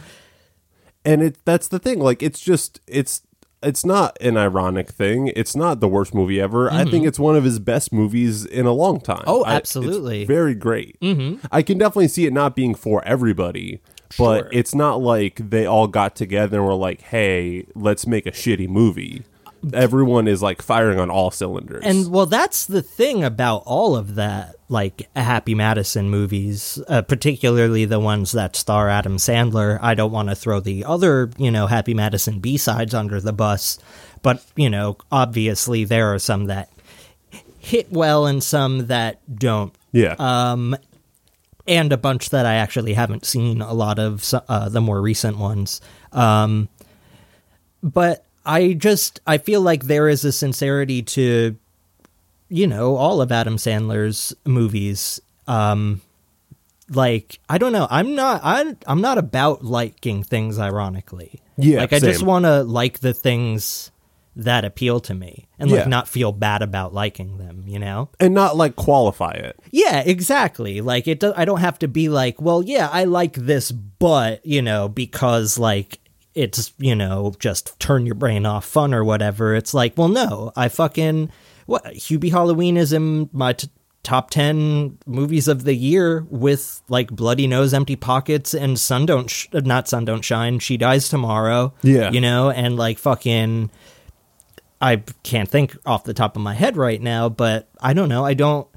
and 1.05 1.23
it 1.23 1.37
that's 1.44 1.69
the 1.69 1.79
thing 1.79 1.99
like 2.00 2.23
it's 2.23 2.41
just 2.41 2.81
it's 2.87 3.23
it's 3.62 3.85
not 3.85 4.17
an 4.20 4.37
ironic 4.37 4.91
thing 4.91 5.32
it's 5.35 5.56
not 5.56 5.81
the 5.81 5.88
worst 5.88 6.14
movie 6.14 6.41
ever 6.41 6.70
i 6.70 6.85
think 6.85 7.06
it's 7.06 7.19
one 7.19 7.35
of 7.37 7.43
his 7.44 7.58
best 7.58 7.93
movies 7.93 8.44
in 8.44 8.67
a 8.67 8.73
long 8.73 9.00
time 9.00 9.17
Mm-hmm. 9.19 9.29
Oh, 9.31 9.43
I- 9.44 9.56
it's 9.56 9.75
absolutely. 9.76 10.25
very 10.25 10.55
great 10.55 11.00
mm-hmm. 11.00 11.44
i 11.50 11.62
can 11.62 11.79
definitely 11.79 12.08
see 12.08 12.26
it 12.26 12.32
not 12.32 12.55
being 12.55 12.75
for 12.75 13.03
everybody 13.05 13.81
but 14.19 14.49
it's 14.53 14.75
not 14.75 15.01
like 15.01 15.51
they 15.51 15.67
all 15.67 15.89
got 15.89 16.15
together 16.15 16.58
and 16.58 16.67
were 16.67 16.75
like 16.75 17.01
hey 17.01 17.67
let's 17.75 18.06
make 18.06 18.27
a 18.27 18.31
shitty 18.31 18.69
movie 18.69 19.25
everyone 19.72 20.29
is 20.29 20.43
like 20.43 20.63
firing 20.63 20.98
on 20.98 21.10
all 21.10 21.31
cylinders 21.31 21.82
And 21.84 22.10
well, 22.10 22.27
that's 22.27 22.67
the 22.67 22.82
thing 22.82 23.25
about 23.25 23.63
all 23.67 23.96
of 23.96 24.15
that, 24.17 24.56
like 24.69 25.08
Happy 25.17 25.55
Madison 25.55 26.10
movies, 26.10 26.82
uh, 26.89 27.03
particularly 27.03 27.84
the 27.84 28.01
ones 28.01 28.32
that 28.32 28.56
star 28.56 28.89
Adam 28.89 29.17
Sandler. 29.17 29.79
I 29.82 29.94
don't 29.94 30.13
want 30.13 30.29
to 30.29 30.34
throw 30.34 30.60
the 30.60 30.84
other, 30.84 31.31
you 31.36 31.51
know, 31.51 31.67
Happy 31.67 31.94
Madison 31.94 32.39
B 32.41 32.56
sides 32.56 32.94
under 32.94 33.20
the 33.20 33.32
bus, 33.32 33.79
but, 34.22 34.44
you 34.56 34.70
know, 34.70 34.98
obviously 35.10 35.84
there 35.84 36.13
are 36.13 36.19
some 36.19 36.46
that 36.46 36.70
hit 37.58 37.91
well 37.91 38.27
and 38.27 38.43
some 38.43 38.86
that 38.86 39.20
don't. 39.39 39.75
yeah 39.93 40.15
Um, 40.19 40.77
and 41.67 41.93
a 41.93 41.96
bunch 41.96 42.31
that 42.31 42.46
I 42.46 42.55
actually 42.55 42.94
haven't 42.94 43.25
seen 43.25 43.60
a 43.60 43.72
lot 43.72 43.98
of 43.98 44.32
uh, 44.48 44.69
the 44.69 44.81
more 44.81 45.01
recent 45.01 45.39
ones. 45.39 45.81
Um, 46.13 46.69
but 47.82 48.25
I 48.46 48.72
just 48.74 49.20
I 49.26 49.38
feel 49.38 49.60
like 49.60 49.84
there 49.84 50.08
is 50.08 50.24
a 50.24 50.32
sincerity 50.32 51.03
to 51.03 51.56
you 52.48 52.67
know 52.67 52.96
all 52.96 53.20
of 53.20 53.32
Adam 53.32 53.56
Sandler's 53.56 54.34
movies. 54.44 55.20
Um, 55.48 56.00
like 56.88 57.41
I 57.48 57.58
don't 57.58 57.72
know, 57.72 57.88
I'm 57.91 58.15
not 58.15 58.41
I 58.44 58.76
I'm 58.86 59.00
not 59.00 59.19
about 59.19 59.65
liking 59.65 60.22
things 60.22 60.58
ironically. 60.58 61.41
Yeah, 61.56 61.81
like 61.81 61.93
I 61.93 61.98
just 61.98 62.22
want 62.22 62.44
to 62.44 62.62
like 62.62 63.00
the 63.00 63.12
things 63.12 63.91
that 64.38 64.67
appeal 64.67 65.00
to 65.00 65.15
me 65.15 65.48
and 65.58 65.70
like 65.70 65.81
Yeah. 65.81 65.88
not 65.88 66.06
feel 66.08 66.31
bad 66.31 66.60
about 66.62 66.93
liking 66.93 67.38
them. 67.38 67.65
You 67.67 67.79
know. 67.79 68.10
and 68.20 68.34
not 68.34 68.55
like 68.56 68.76
qualify 68.76 69.32
it 69.32 69.56
Yeah, 69.72 70.00
exactly. 70.00 70.81
Like 70.82 71.08
it 71.08 71.20
do- 71.20 71.32
I 71.36 71.44
don't 71.46 71.60
have 71.60 71.79
to 71.81 71.88
be 71.88 72.08
like, 72.10 72.41
well, 72.41 72.62
yeah, 72.62 72.88
I 72.93 73.05
like 73.05 73.32
this, 73.32 73.72
but, 73.72 74.44
you 74.46 74.60
know, 74.62 74.88
because 74.88 75.58
like 75.58 75.98
it's, 76.36 76.72
you 76.78 76.94
know, 76.94 77.34
just 77.38 77.78
turn 77.81 78.06
your 78.06 78.14
brain 78.14 78.46
off 78.46 78.64
fun 78.64 78.94
or 78.94 79.02
whatever. 79.02 79.55
It's 79.55 79.74
like, 79.74 79.96
well, 79.96 80.08
no, 80.08 80.52
I 80.55 80.69
fucking 80.69 81.31
what 81.66 81.84
Hubie 81.86 82.31
Halloween 82.31 82.76
is 82.76 82.93
in 82.93 83.28
my 83.32 83.55
t- 83.55 83.69
top 84.02 84.31
10 84.31 84.98
movies 85.06 85.48
of 85.48 85.64
the 85.64 85.74
year 85.74 86.24
with 86.31 86.81
like 86.88 87.10
Bloody 87.10 87.48
Nose, 87.48 87.74
Empty 87.74 87.96
Pockets 87.96 88.55
and 88.55 88.78
Sun 88.78 89.06
Don't 89.06 89.28
Sh- 89.28 89.48
uh, 89.52 89.60
not 89.64 89.88
Sun 89.88 90.05
Don't 90.05 90.24
Shine, 90.24 90.60
She 90.60 90.76
Dies 90.76 91.08
Tomorrow. 91.08 91.74
Yeah. 91.82 92.10
You 92.12 92.20
know, 92.20 92.50
and 92.50 92.76
like 92.76 92.98
fucking 92.98 93.70
I 94.81 95.02
can't 95.22 95.48
think 95.48 95.76
off 95.84 96.05
the 96.05 96.14
top 96.14 96.36
of 96.36 96.43
my 96.43 96.55
head 96.55 96.76
right 96.76 97.00
now, 97.00 97.28
but 97.28 97.69
I 97.81 97.94
don't 97.94 98.08
know. 98.08 98.24
I 98.24 98.34
don't 98.34 98.69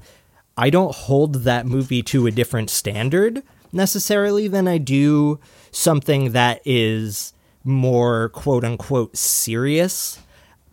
I 0.56 0.70
don't 0.70 0.94
hold 0.94 1.44
that 1.44 1.66
movie 1.66 2.02
to 2.04 2.26
a 2.26 2.30
different 2.30 2.70
standard 2.70 3.42
necessarily 3.72 4.48
than 4.48 4.66
I 4.66 4.78
do 4.78 5.38
something 5.70 6.32
that 6.32 6.60
is 6.64 7.32
more 7.64 8.28
quote 8.30 8.64
unquote 8.64 9.16
serious. 9.16 10.18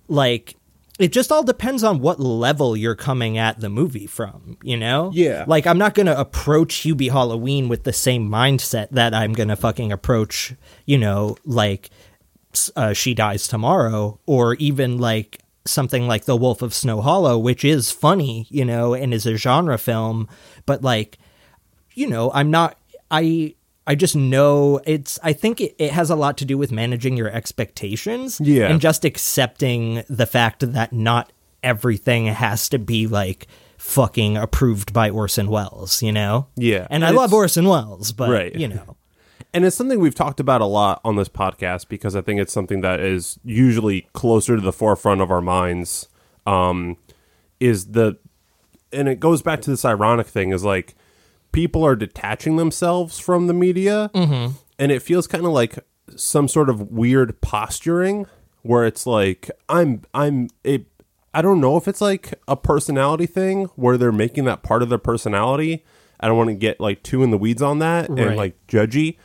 Like 0.07 0.55
it 0.99 1.11
just 1.11 1.31
all 1.31 1.43
depends 1.43 1.83
on 1.83 1.99
what 1.99 2.19
level 2.19 2.75
you're 2.75 2.95
coming 2.95 3.37
at 3.37 3.59
the 3.59 3.69
movie 3.69 4.07
from, 4.07 4.57
you 4.63 4.75
know? 4.77 5.11
Yeah. 5.13 5.45
Like 5.47 5.67
I'm 5.67 5.77
not 5.77 5.93
going 5.93 6.07
to 6.07 6.19
approach 6.19 6.77
Hubie 6.77 7.11
Halloween 7.11 7.69
with 7.69 7.83
the 7.83 7.93
same 7.93 8.29
mindset 8.29 8.89
that 8.91 9.13
I'm 9.13 9.33
going 9.33 9.49
to 9.49 9.55
fucking 9.55 9.91
approach, 9.91 10.55
you 10.85 10.97
know, 10.97 11.37
like 11.45 11.91
uh, 12.75 12.93
She 12.93 13.13
Dies 13.13 13.47
Tomorrow, 13.47 14.19
or 14.25 14.55
even 14.55 14.97
like 14.97 15.39
something 15.65 16.07
like 16.07 16.25
The 16.25 16.35
Wolf 16.35 16.63
of 16.63 16.73
Snow 16.73 17.01
Hollow, 17.01 17.37
which 17.37 17.63
is 17.63 17.91
funny, 17.91 18.47
you 18.49 18.65
know, 18.65 18.95
and 18.95 19.13
is 19.13 19.27
a 19.27 19.37
genre 19.37 19.77
film, 19.77 20.27
but 20.65 20.81
like, 20.81 21.19
you 21.93 22.07
know, 22.07 22.31
I'm 22.33 22.49
not, 22.49 22.77
I, 23.11 23.53
I 23.87 23.95
just 23.95 24.15
know 24.15 24.79
it's 24.85 25.17
I 25.23 25.31
think 25.33 25.61
it, 25.61 25.75
it 25.79 25.91
has 25.91 26.09
a 26.09 26.15
lot 26.15 26.37
to 26.39 26.45
do 26.45 26.57
with 26.57 26.71
managing 26.71 27.15
your 27.17 27.29
expectations 27.29 28.39
Yeah. 28.41 28.67
and 28.67 28.81
just 28.81 29.05
accepting 29.05 30.03
the 30.09 30.25
fact 30.25 30.71
that 30.73 30.91
not 30.93 31.31
everything 31.63 32.25
has 32.27 32.69
to 32.69 32.79
be 32.79 33.07
like 33.07 33.47
fucking 33.77 34.35
approved 34.37 34.91
by 34.91 35.09
Orson 35.09 35.49
Welles, 35.49 36.03
you 36.03 36.11
know? 36.11 36.47
Yeah. 36.55 36.85
And 36.89 37.05
I 37.05 37.11
love 37.11 37.33
Orson 37.33 37.67
Welles, 37.67 38.11
but 38.11 38.29
Right. 38.29 38.53
you 38.55 38.67
know. 38.67 38.95
And 39.53 39.65
it's 39.65 39.75
something 39.77 39.99
we've 39.99 40.13
talked 40.13 40.39
about 40.39 40.61
a 40.61 40.65
lot 40.65 40.99
on 41.05 41.15
this 41.15 41.29
podcast 41.29 41.87
because 41.87 42.15
I 42.15 42.21
think 42.21 42.39
it's 42.39 42.51
something 42.53 42.81
that 42.81 42.99
is 42.99 43.39
usually 43.43 44.01
closer 44.13 44.55
to 44.55 44.61
the 44.61 44.73
forefront 44.73 45.21
of 45.21 45.31
our 45.31 45.41
minds. 45.41 46.09
Um, 46.45 46.97
is 47.59 47.87
the, 47.93 48.17
and 48.91 49.07
it 49.07 49.19
goes 49.19 49.41
back 49.41 49.61
to 49.61 49.69
this 49.71 49.85
ironic 49.85 50.27
thing 50.27 50.51
is 50.51 50.63
like 50.63 50.95
people 51.51 51.85
are 51.85 51.95
detaching 51.95 52.57
themselves 52.57 53.19
from 53.19 53.47
the 53.47 53.53
media, 53.53 54.09
mm-hmm. 54.13 54.53
and 54.77 54.91
it 54.91 55.01
feels 55.01 55.27
kind 55.27 55.45
of 55.45 55.51
like 55.51 55.79
some 56.15 56.47
sort 56.47 56.69
of 56.69 56.91
weird 56.91 57.39
posturing 57.41 58.25
where 58.61 58.85
it's 58.85 59.05
like 59.05 59.49
I'm 59.69 60.01
I'm 60.13 60.49
it. 60.63 60.85
I 61.33 61.41
don't 61.41 61.61
know 61.61 61.77
if 61.77 61.87
it's 61.87 62.01
like 62.01 62.33
a 62.47 62.55
personality 62.55 63.25
thing 63.27 63.65
where 63.75 63.97
they're 63.97 64.11
making 64.11 64.45
that 64.45 64.63
part 64.63 64.81
of 64.81 64.89
their 64.89 64.97
personality. 64.97 65.85
I 66.19 66.27
don't 66.27 66.37
want 66.37 66.49
to 66.49 66.55
get 66.55 66.79
like 66.79 67.03
too 67.03 67.21
in 67.21 67.29
the 67.29 67.37
weeds 67.37 67.61
on 67.61 67.79
that 67.79 68.09
Right. 68.09 68.19
and 68.27 68.35
like 68.35 68.55
judgy. 68.67 69.17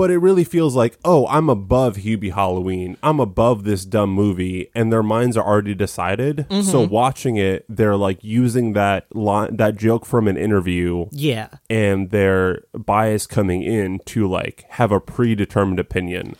But 0.00 0.10
it 0.10 0.16
really 0.16 0.44
feels 0.44 0.74
like, 0.74 0.96
oh, 1.04 1.26
I'm 1.26 1.50
above 1.50 1.98
Hubie 1.98 2.32
Halloween. 2.32 2.96
I'm 3.02 3.20
above 3.20 3.64
this 3.64 3.84
dumb 3.84 4.08
movie, 4.08 4.70
and 4.74 4.90
their 4.90 5.02
minds 5.02 5.36
are 5.36 5.46
already 5.46 5.74
decided. 5.74 6.46
So 6.48 6.84
mm-hmm. 6.84 6.90
watching 6.90 7.36
it, 7.36 7.66
they're 7.68 7.96
like 7.96 8.24
using 8.24 8.72
that 8.72 9.14
line, 9.14 9.56
that 9.56 9.76
joke 9.76 10.06
from 10.06 10.26
an 10.26 10.38
interview, 10.38 11.04
Yeah. 11.10 11.48
and 11.68 12.08
their 12.08 12.62
bias 12.72 13.26
coming 13.26 13.62
in 13.62 13.98
to 14.06 14.26
like 14.26 14.64
have 14.70 14.90
a 14.90 15.00
predetermined 15.00 15.78
opinion. 15.78 16.34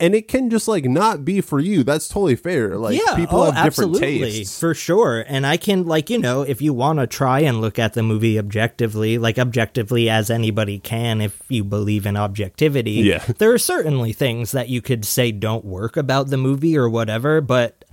And 0.00 0.14
it 0.14 0.28
can 0.28 0.50
just 0.50 0.66
like 0.68 0.84
not 0.84 1.24
be 1.24 1.40
for 1.40 1.60
you. 1.60 1.82
That's 1.84 2.08
totally 2.08 2.36
fair. 2.36 2.76
Like 2.76 2.98
yeah, 2.98 3.16
people 3.16 3.40
oh, 3.40 3.50
have 3.50 3.64
different 3.64 3.96
absolutely, 3.96 4.30
tastes. 4.30 4.58
for 4.58 4.74
sure. 4.74 5.24
And 5.26 5.46
I 5.46 5.56
can, 5.56 5.84
like, 5.86 6.08
you 6.10 6.18
know, 6.18 6.42
if 6.42 6.62
you 6.62 6.72
want 6.72 6.98
to 7.00 7.06
try 7.06 7.40
and 7.40 7.60
look 7.60 7.78
at 7.78 7.94
the 7.94 8.02
movie 8.02 8.38
objectively, 8.38 9.18
like 9.18 9.38
objectively 9.38 10.08
as 10.08 10.30
anybody 10.30 10.78
can, 10.78 11.20
if 11.20 11.42
you 11.48 11.64
believe 11.64 12.06
in 12.06 12.16
objectivity, 12.16 12.92
Yeah. 12.92 13.24
there 13.38 13.52
are 13.52 13.58
certainly 13.58 14.12
things 14.12 14.52
that 14.52 14.68
you 14.68 14.80
could 14.80 15.04
say 15.04 15.32
don't 15.32 15.64
work 15.64 15.96
about 15.96 16.28
the 16.28 16.36
movie 16.36 16.76
or 16.76 16.88
whatever. 16.88 17.40
But 17.40 17.84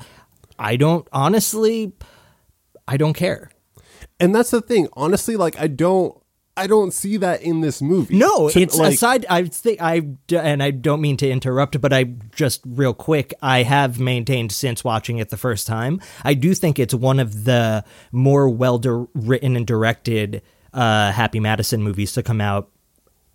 I 0.58 0.76
don't 0.76 1.08
honestly, 1.12 1.94
I 2.88 2.98
don't 2.98 3.14
care. 3.14 3.52
And 4.20 4.36
that's 4.36 4.52
the 4.52 4.62
thing. 4.62 4.88
Honestly, 4.94 5.36
like 5.36 5.60
I 5.60 5.68
don't 5.68 6.21
I 6.58 6.68
don't 6.68 6.92
see 6.94 7.18
that 7.18 7.42
in 7.42 7.62
this 7.62 7.82
movie. 7.82 8.18
No, 8.18 8.50
To, 8.50 8.62
it's 8.62 8.78
like, 8.78 8.94
aside. 8.96 9.26
I 9.30 9.44
think 9.46 9.82
I 9.82 10.02
and 10.36 10.62
I 10.62 10.72
don't 10.72 11.00
mean 11.02 11.18
to 11.18 11.30
interrupt, 11.30 11.80
but 11.80 11.94
I 11.94 12.04
just 12.36 12.62
real 12.66 12.94
quick. 12.94 13.34
I 13.42 13.64
have 13.64 14.00
maintained 14.00 14.52
since 14.52 14.84
watching 14.84 15.18
it 15.18 15.30
the 15.30 15.38
first 15.38 15.66
time. 15.66 16.02
I 16.24 16.34
do 16.34 16.54
think 16.54 16.78
it's 16.78 16.94
one 16.94 17.20
of 17.20 17.46
the 17.46 17.86
more 18.12 18.50
well 18.50 18.78
di- 18.80 19.06
written 19.14 19.56
and 19.56 19.66
directed 19.66 20.42
uh, 20.74 21.12
Happy 21.12 21.40
Madison 21.40 21.82
movies 21.84 22.12
to 22.14 22.24
come 22.24 22.42
out 22.42 22.70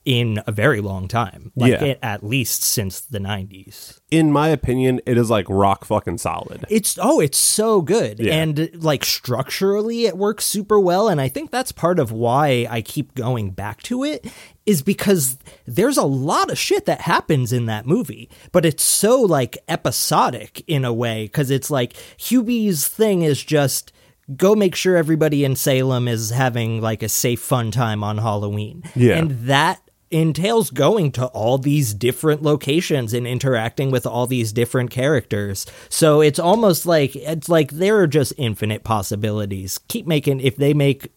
in 0.07 0.41
a 0.47 0.53
very 0.53 0.81
long 0.81 1.09
time. 1.09 1.53
Like 1.57 1.73
Yeah. 1.73 1.85
it, 1.85 1.99
at 2.01 2.25
least 2.25 2.63
since 2.63 3.01
the 3.01 3.21
nineties. 3.21 4.01
in 4.11 4.31
my 4.33 4.49
opinion, 4.49 5.01
it 5.05 5.19
is 5.19 5.29
like 5.29 5.45
rock 5.51 5.85
fucking 5.85 6.17
solid. 6.19 6.65
It's 6.71 6.97
oh, 7.03 7.21
it's 7.21 7.37
so 7.37 7.83
good, 7.83 8.21
Yeah. 8.21 8.35
and 8.37 8.71
like 8.83 9.05
structurally, 9.05 10.07
it 10.07 10.17
works 10.17 10.47
super 10.47 10.79
well. 10.81 11.09
And 11.09 11.21
I 11.21 11.29
think 11.29 11.51
that's 11.51 11.73
part 11.73 11.99
of 11.99 12.13
why 12.13 12.67
I 12.71 12.81
keep 12.83 13.15
going 13.17 13.51
back 13.51 13.83
to 13.83 14.05
it 14.05 14.25
is 14.65 14.81
because 14.83 15.39
there's 15.67 15.97
a 15.97 16.05
lot 16.05 16.51
of 16.51 16.59
shit 16.59 16.87
that 16.87 17.01
happens 17.03 17.53
in 17.53 17.67
that 17.67 17.85
movie, 17.87 18.31
but 18.53 18.65
it's 18.65 18.83
so 18.85 19.21
like 19.21 19.59
episodic 19.69 20.63
in 20.69 20.85
a 20.85 20.93
way 20.93 21.25
because 21.25 21.51
it's 21.51 21.71
like 21.71 21.95
Hubie's 22.17 22.87
thing 22.87 23.23
is 23.23 23.43
just 23.43 23.93
go 24.37 24.55
make 24.57 24.75
sure 24.75 24.97
everybody 24.97 25.45
in 25.45 25.55
Salem 25.57 26.09
is 26.09 26.31
having 26.31 26.81
like 26.81 27.03
a 27.03 27.09
safe, 27.09 27.41
fun 27.41 27.71
time 27.71 28.03
on 28.05 28.19
Halloween. 28.19 28.83
Yeah. 28.97 29.19
and 29.19 29.31
that 29.47 29.81
entails 30.17 30.71
going 30.71 31.13
to 31.13 31.27
all 31.27 31.59
these 31.59 31.93
different 31.93 32.43
locations 32.43 33.13
and 33.13 33.27
interacting 33.27 33.91
with 33.91 34.07
all 34.07 34.27
these 34.27 34.53
different 34.53 34.91
characters. 34.91 35.67
So 35.89 36.21
it's 36.21 36.39
almost 36.39 36.87
like 36.87 37.15
it's 37.15 37.49
like 37.49 37.73
there 37.73 37.99
are 37.99 38.07
just 38.07 38.33
infinite 38.37 38.85
possibilities. 38.85 39.79
Keep 39.89 40.07
making 40.07 40.41
if 40.41 40.57
they 40.57 40.75
make 40.75 41.13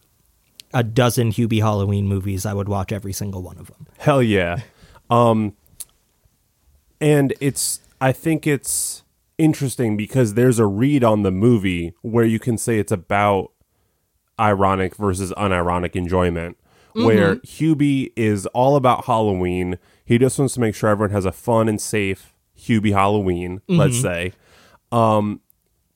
a 0.73 0.83
dozen 0.83 1.31
Hubie 1.31 1.61
Halloween 1.61 2.07
movies, 2.07 2.45
I 2.45 2.53
would 2.53 2.69
watch 2.69 2.91
every 2.91 3.13
single 3.13 3.41
one 3.41 3.57
of 3.57 3.67
them. 3.67 3.87
Hell 3.97 4.21
yeah. 4.21 4.61
Um 5.09 5.53
and 6.99 7.33
it's 7.39 7.79
I 8.01 8.11
think 8.11 8.45
it's 8.45 9.03
interesting 9.37 9.95
because 9.95 10.33
there's 10.33 10.59
a 10.59 10.65
read 10.65 11.03
on 11.03 11.23
the 11.23 11.31
movie 11.31 11.93
where 12.01 12.25
you 12.25 12.39
can 12.39 12.57
say 12.57 12.79
it's 12.79 12.91
about 12.91 13.51
ironic 14.39 14.95
versus 14.95 15.31
unironic 15.37 15.95
enjoyment. 15.95 16.57
Where 17.05 17.35
Hubie 17.37 18.11
is 18.15 18.45
all 18.47 18.75
about 18.75 19.05
Halloween. 19.05 19.77
He 20.03 20.17
just 20.17 20.39
wants 20.39 20.53
to 20.55 20.59
make 20.59 20.75
sure 20.75 20.89
everyone 20.89 21.11
has 21.11 21.25
a 21.25 21.31
fun 21.31 21.69
and 21.69 21.79
safe 21.79 22.33
Hubie 22.57 22.93
Halloween, 22.93 23.61
let's 23.67 24.01
say. 24.01 24.33
Um 24.91 25.41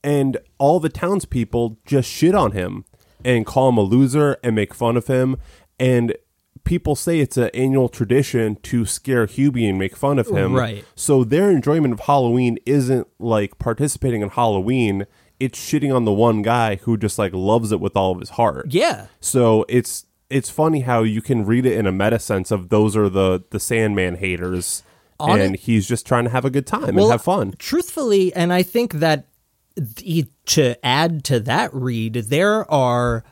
and 0.04 0.38
all 0.58 0.80
the 0.80 0.90
townspeople 0.90 1.78
just 1.86 2.10
shit 2.10 2.36
on 2.36 2.52
him 2.52 2.86
and 3.24 3.46
call 3.46 3.70
him 3.70 3.78
a 3.78 3.82
loser 3.82 4.38
and 4.44 4.56
make 4.56 4.74
fun 4.74 4.98
of 4.98 5.08
him. 5.08 5.38
And 5.80 6.16
people 6.64 6.96
say 6.96 7.20
it's 7.20 7.38
an 7.38 7.50
annual 7.54 7.90
tradition 7.90 8.56
to 8.64 8.86
scare 8.86 9.28
Hubie 9.28 9.70
and 9.70 9.78
make 9.78 9.96
fun 9.96 10.20
of 10.20 10.28
him. 10.28 10.54
Right. 10.54 10.86
So 10.96 11.24
their 11.24 11.50
enjoyment 11.50 11.94
of 11.94 12.02
Halloween 12.02 12.58
isn't 12.66 13.08
like 13.20 13.60
participating 13.60 14.22
in 14.22 14.30
Halloween. 14.30 15.06
It's 15.40 15.60
shitting 15.60 15.94
on 15.94 16.06
the 16.06 16.14
one 16.14 16.42
guy 16.42 16.76
who 16.78 16.98
just 16.98 17.20
like 17.20 17.34
loves 17.34 17.72
it 17.72 17.80
with 17.80 17.96
all 17.96 18.12
of 18.12 18.20
his 18.20 18.32
heart. 18.32 18.68
Yeah. 18.70 19.08
So 19.20 19.66
it's 19.68 20.06
it's 20.34 20.50
funny 20.50 20.82
how 20.82 21.04
you 21.04 21.22
can 21.22 21.46
read 21.46 21.66
it 21.66 21.78
in 21.78 21.86
a 21.86 21.92
meta 21.92 22.20
sense 22.20 22.52
of 22.52 22.70
those 22.70 22.96
are 22.98 23.10
the 23.10 23.44
the 23.52 23.60
Sandman 23.60 24.16
haters, 24.16 24.84
On 25.20 25.40
and 25.40 25.56
it- 25.56 25.62
he's 25.62 25.88
just 25.88 26.06
trying 26.06 26.24
to 26.26 26.30
have 26.30 26.46
a 26.46 26.50
good 26.50 26.68
time 26.68 26.96
Well, 26.96 27.06
and 27.06 27.12
have 27.14 27.22
fun. 27.24 27.54
Truthfully, 27.60 28.34
and 28.34 28.52
I 28.52 28.64
think 28.64 28.94
that 28.96 29.28
the, 29.76 30.26
to 30.48 30.86
add 30.86 31.24
to 31.26 31.40
that 31.42 31.74
read, 31.74 32.14
there 32.16 32.70
are 32.72 33.24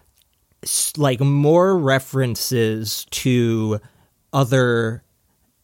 like 0.98 1.20
more 1.20 1.77
references 1.77 3.05
to 3.12 3.79
other 4.34 5.03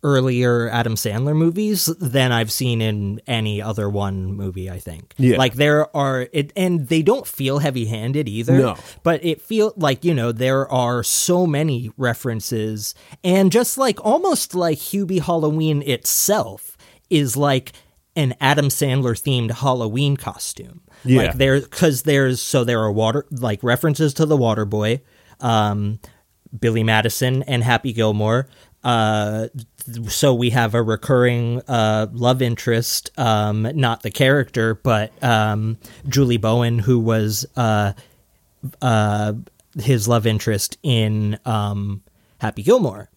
earlier 0.07 0.69
Adam 0.69 0.95
Sandler 0.95 1.35
movies 1.35 1.85
than 1.99 2.31
I've 2.31 2.51
seen 2.51 2.81
in 2.81 3.19
any 3.27 3.61
other 3.61 3.89
one 3.89 4.33
movie, 4.33 4.69
I 4.69 4.79
think. 4.79 5.13
Yeah. 5.17 5.37
Like 5.37 5.55
there 5.55 5.95
are 5.95 6.29
it 6.31 6.53
and 6.55 6.87
they 6.87 7.01
don't 7.01 7.27
feel 7.27 7.59
heavy-handed 7.59 8.29
either. 8.29 8.57
No. 8.57 8.77
But 9.03 9.23
it 9.25 9.41
feel 9.41 9.73
like, 9.75 10.05
you 10.05 10.13
know, 10.13 10.31
there 10.31 10.71
are 10.71 11.03
so 11.03 11.45
many 11.45 11.91
references 11.97 12.95
and 13.23 13.51
just 13.51 13.77
like 13.77 14.03
almost 14.05 14.55
like 14.55 14.77
Hubie 14.77 15.21
Halloween 15.21 15.81
itself 15.81 16.77
is 17.09 17.35
like 17.35 17.73
an 18.15 18.33
Adam 18.39 18.69
Sandler 18.69 19.13
themed 19.13 19.51
Halloween 19.51 20.15
costume. 20.15 20.81
Yeah. 21.03 21.23
Like 21.23 21.33
there 21.33 21.61
cuz 21.61 22.03
there's 22.03 22.41
so 22.41 22.63
there 22.63 22.79
are 22.79 22.91
water 22.91 23.25
like 23.29 23.61
references 23.61 24.13
to 24.15 24.25
the 24.25 24.37
water 24.37 24.65
boy, 24.65 25.01
um 25.41 25.99
Billy 26.57 26.83
Madison 26.83 27.43
and 27.43 27.61
Happy 27.61 27.91
Gilmore. 27.91 28.47
Uh, 28.83 29.47
so 30.07 30.33
we 30.33 30.49
have 30.51 30.73
a 30.75 30.81
recurring 30.83 31.61
uh, 31.67 32.07
love 32.11 32.41
interest, 32.41 33.11
um, 33.17 33.63
not 33.75 34.03
the 34.03 34.11
character, 34.11 34.75
but 34.75 35.11
um, 35.23 35.77
Julie 36.07 36.37
Bowen, 36.37 36.79
who 36.79 36.99
was 36.99 37.45
uh, 37.55 37.93
uh, 38.81 39.33
his 39.79 40.07
love 40.07 40.25
interest 40.27 40.77
in 40.83 41.39
um, 41.45 42.01
Happy 42.39 42.63
Gilmore. 42.63 43.09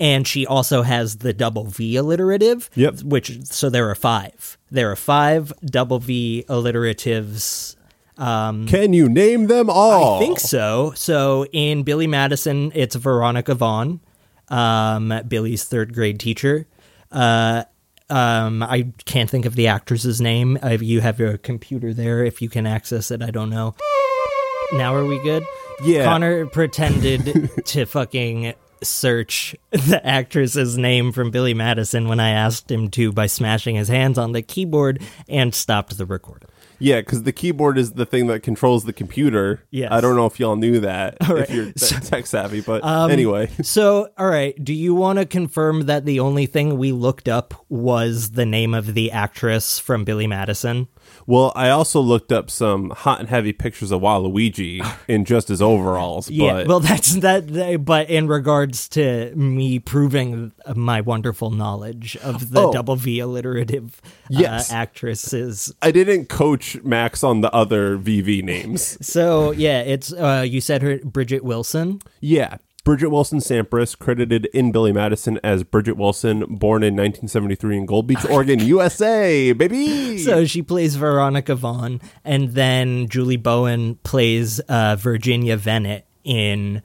And 0.00 0.26
she 0.26 0.44
also 0.46 0.82
has 0.82 1.18
the 1.18 1.32
double 1.32 1.66
V 1.66 1.96
alliterative, 1.96 2.68
Yep. 2.74 3.02
which 3.02 3.44
so 3.44 3.70
there 3.70 3.88
are 3.90 3.94
five. 3.94 4.58
There 4.70 4.90
are 4.90 4.96
five 4.96 5.52
double 5.64 6.00
V 6.00 6.44
alliteratives 6.48 7.76
Can 8.16 8.92
you 8.92 9.08
name 9.08 9.46
them 9.46 9.70
all? 9.70 10.16
I 10.16 10.18
think 10.18 10.40
so. 10.40 10.92
So 10.96 11.46
in 11.52 11.84
Billy 11.84 12.06
Madison, 12.08 12.72
it's 12.74 12.96
Veronica 12.96 13.54
Vaughn, 13.54 14.00
um, 14.48 15.12
Billy's 15.28 15.64
third 15.64 15.94
grade 15.94 16.20
teacher. 16.20 16.66
Uh, 17.10 17.64
um, 18.10 18.62
I 18.62 18.92
can't 19.04 19.30
think 19.30 19.46
of 19.46 19.54
the 19.54 19.68
actress's 19.68 20.20
name. 20.20 20.58
Uh, 20.62 20.70
you 20.80 21.00
have 21.00 21.18
your 21.18 21.38
computer 21.38 21.94
there. 21.94 22.24
If 22.24 22.42
you 22.42 22.48
can 22.48 22.66
access 22.66 23.10
it, 23.10 23.22
I 23.22 23.30
don't 23.30 23.50
know. 23.50 23.74
Now 24.72 24.94
are 24.94 25.04
we 25.04 25.22
good? 25.22 25.44
Yeah. 25.82 26.04
Connor 26.04 26.46
pretended 26.46 27.50
to 27.66 27.86
fucking 27.86 28.54
search 28.82 29.56
the 29.70 30.00
actress's 30.04 30.76
name 30.76 31.12
from 31.12 31.30
Billy 31.30 31.54
Madison 31.54 32.08
when 32.08 32.20
I 32.20 32.30
asked 32.30 32.70
him 32.70 32.90
to 32.90 33.12
by 33.12 33.26
smashing 33.26 33.76
his 33.76 33.88
hands 33.88 34.18
on 34.18 34.32
the 34.32 34.42
keyboard 34.42 35.02
and 35.28 35.54
stopped 35.54 35.96
the 35.96 36.06
recording. 36.06 36.48
Yeah, 36.78 37.00
because 37.00 37.22
the 37.22 37.32
keyboard 37.32 37.78
is 37.78 37.92
the 37.92 38.06
thing 38.06 38.26
that 38.28 38.42
controls 38.42 38.84
the 38.84 38.92
computer. 38.92 39.64
Yes. 39.70 39.92
I 39.92 40.00
don't 40.00 40.16
know 40.16 40.26
if 40.26 40.38
y'all 40.40 40.56
knew 40.56 40.80
that 40.80 41.16
right. 41.28 41.42
If 41.42 41.50
you're 41.50 41.72
te- 41.72 42.00
tech 42.00 42.26
savvy, 42.26 42.60
but 42.60 42.84
um, 42.84 43.10
anyway. 43.10 43.50
So, 43.62 44.08
all 44.18 44.26
right, 44.26 44.54
do 44.62 44.72
you 44.72 44.94
want 44.94 45.18
to 45.18 45.26
confirm 45.26 45.86
that 45.86 46.04
the 46.04 46.20
only 46.20 46.46
thing 46.46 46.78
we 46.78 46.92
looked 46.92 47.28
up 47.28 47.54
was 47.68 48.32
the 48.32 48.46
name 48.46 48.74
of 48.74 48.94
the 48.94 49.12
actress 49.12 49.78
from 49.78 50.04
Billy 50.04 50.26
Madison? 50.26 50.88
Well, 51.26 51.52
I 51.54 51.70
also 51.70 52.00
looked 52.00 52.32
up 52.32 52.50
some 52.50 52.90
hot 52.90 53.20
and 53.20 53.28
heavy 53.28 53.52
pictures 53.52 53.90
of 53.90 54.02
Waluigi 54.02 54.86
in 55.08 55.24
just 55.24 55.48
his 55.48 55.62
overalls. 55.62 56.30
Yeah, 56.30 56.52
but 56.52 56.66
well, 56.66 56.80
that's 56.80 57.14
that. 57.16 57.82
But 57.84 58.10
in 58.10 58.26
regards 58.28 58.88
to 58.90 59.34
me 59.34 59.78
proving 59.78 60.52
my 60.74 61.00
wonderful 61.00 61.50
knowledge 61.50 62.16
of 62.18 62.50
the 62.50 62.60
Oh. 62.62 62.72
double 62.72 62.96
V 62.96 63.20
alliterative 63.20 64.00
Yes. 64.28 64.70
uh, 64.72 64.76
actresses, 64.76 65.72
I 65.82 65.90
didn't 65.90 66.28
coach 66.28 66.76
Max 66.82 67.22
on 67.24 67.40
the 67.40 67.52
other 67.54 67.96
VV 67.98 68.42
names. 68.42 68.98
so 69.06 69.50
yeah, 69.52 69.80
it's 69.80 70.12
uh, 70.12 70.44
you 70.46 70.60
said 70.60 70.82
her 70.82 70.98
Bridget 70.98 71.44
Wilson. 71.44 72.00
yeah. 72.20 72.56
Bridget 72.84 73.08
Wilson 73.08 73.38
Sampras, 73.38 73.98
credited 73.98 74.44
in 74.52 74.70
Billy 74.70 74.92
Madison 74.92 75.40
as 75.42 75.64
Bridget 75.64 75.96
Wilson, 75.96 76.40
born 76.40 76.82
in 76.82 76.94
1973 76.94 77.78
in 77.78 77.86
Gold 77.86 78.06
Beach, 78.06 78.22
Oregon, 78.30 78.60
USA, 78.60 79.54
baby. 79.54 80.18
So 80.18 80.44
she 80.44 80.60
plays 80.60 80.94
Veronica 80.94 81.54
Vaughn, 81.54 82.02
and 82.26 82.52
then 82.52 83.08
Julie 83.08 83.38
Bowen 83.38 83.94
plays 84.02 84.60
uh, 84.60 84.96
Virginia 84.96 85.56
Venit 85.56 86.02
in 86.24 86.82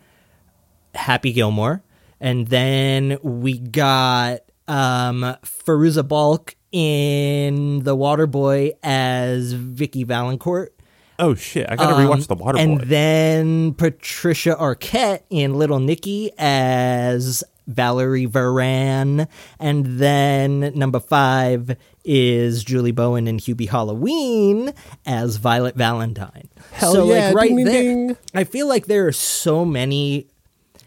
Happy 0.96 1.34
Gilmore, 1.34 1.84
and 2.22 2.48
then 2.48 3.18
we 3.22 3.60
got 3.60 4.40
um, 4.70 5.36
Fairuza 5.44 6.08
Balk 6.08 6.56
in 6.72 7.84
The 7.84 7.98
Waterboy 7.98 8.72
as 8.84 9.52
Vicky 9.52 10.06
Vallencourt. 10.06 10.70
Oh 11.20 11.36
shit, 11.36 11.68
I 11.70 11.76
gotta 11.76 11.96
rewatch 11.96 12.28
The 12.28 12.36
Waterboy. 12.36 12.50
Um, 12.50 12.58
And 12.58 12.82
then 12.82 13.74
Patricia 13.74 14.56
Arquette 14.60 15.22
in 15.30 15.54
Little 15.56 15.80
Nicky 15.80 16.32
as 16.38 17.44
Valerie 17.68 18.26
Veran. 18.26 19.28
And 19.60 19.86
then 20.00 20.72
number 20.76 21.00
five 21.00 21.76
is 22.06 22.64
Julie 22.64 22.92
Bowen 22.94 23.28
in 23.28 23.38
Hubie 23.38 23.70
Halloween 23.70 24.74
as 25.06 25.36
Violet 25.36 25.76
Valentine. 25.76 26.48
Hell 26.72 26.94
so 26.94 27.06
yeah, 27.12 27.28
like 27.28 27.36
right 27.36 27.48
ding, 27.50 27.58
ding, 27.58 27.66
there, 27.66 28.08
ding. 28.08 28.18
I 28.34 28.44
feel 28.46 28.68
like 28.68 28.88
there 28.88 29.06
are 29.08 29.12
so 29.12 29.66
many, 29.66 30.28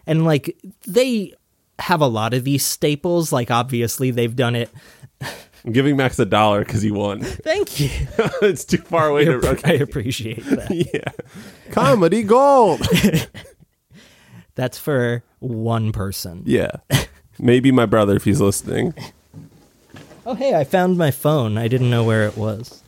and 0.06 0.24
like 0.24 0.56
they 0.86 1.34
have 1.78 2.00
a 2.00 2.06
lot 2.06 2.32
of 2.34 2.44
these 2.44 2.64
staples. 2.64 3.32
Like 3.32 3.50
obviously 3.50 4.10
they've 4.10 4.34
done 4.34 4.56
it. 4.56 4.70
I'm 5.64 5.72
giving 5.72 5.96
Max 5.96 6.18
a 6.18 6.24
dollar 6.24 6.64
because 6.64 6.82
he 6.82 6.90
won. 6.90 7.20
Thank 7.22 7.78
you. 7.80 7.88
it's 8.42 8.64
too 8.64 8.78
far 8.78 9.08
away 9.08 9.24
to. 9.26 9.34
I 9.44 9.50
Okay. 9.50 9.80
appreciate 9.80 10.44
that. 10.46 10.70
Yeah. 10.94 11.70
Comedy 11.72 12.22
gold. 12.22 12.80
That's 14.54 14.76
for 14.78 15.22
one 15.38 15.92
person. 15.92 16.42
yeah. 16.46 16.72
Maybe 17.38 17.72
my 17.72 17.86
brother 17.86 18.14
if 18.16 18.24
he's 18.24 18.40
listening. 18.40 18.94
Oh, 20.26 20.34
hey, 20.34 20.54
I 20.54 20.64
found 20.64 20.98
my 20.98 21.10
phone. 21.10 21.56
I 21.58 21.66
didn't 21.68 21.90
know 21.90 22.04
where 22.04 22.26
it 22.26 22.36
was, 22.36 22.82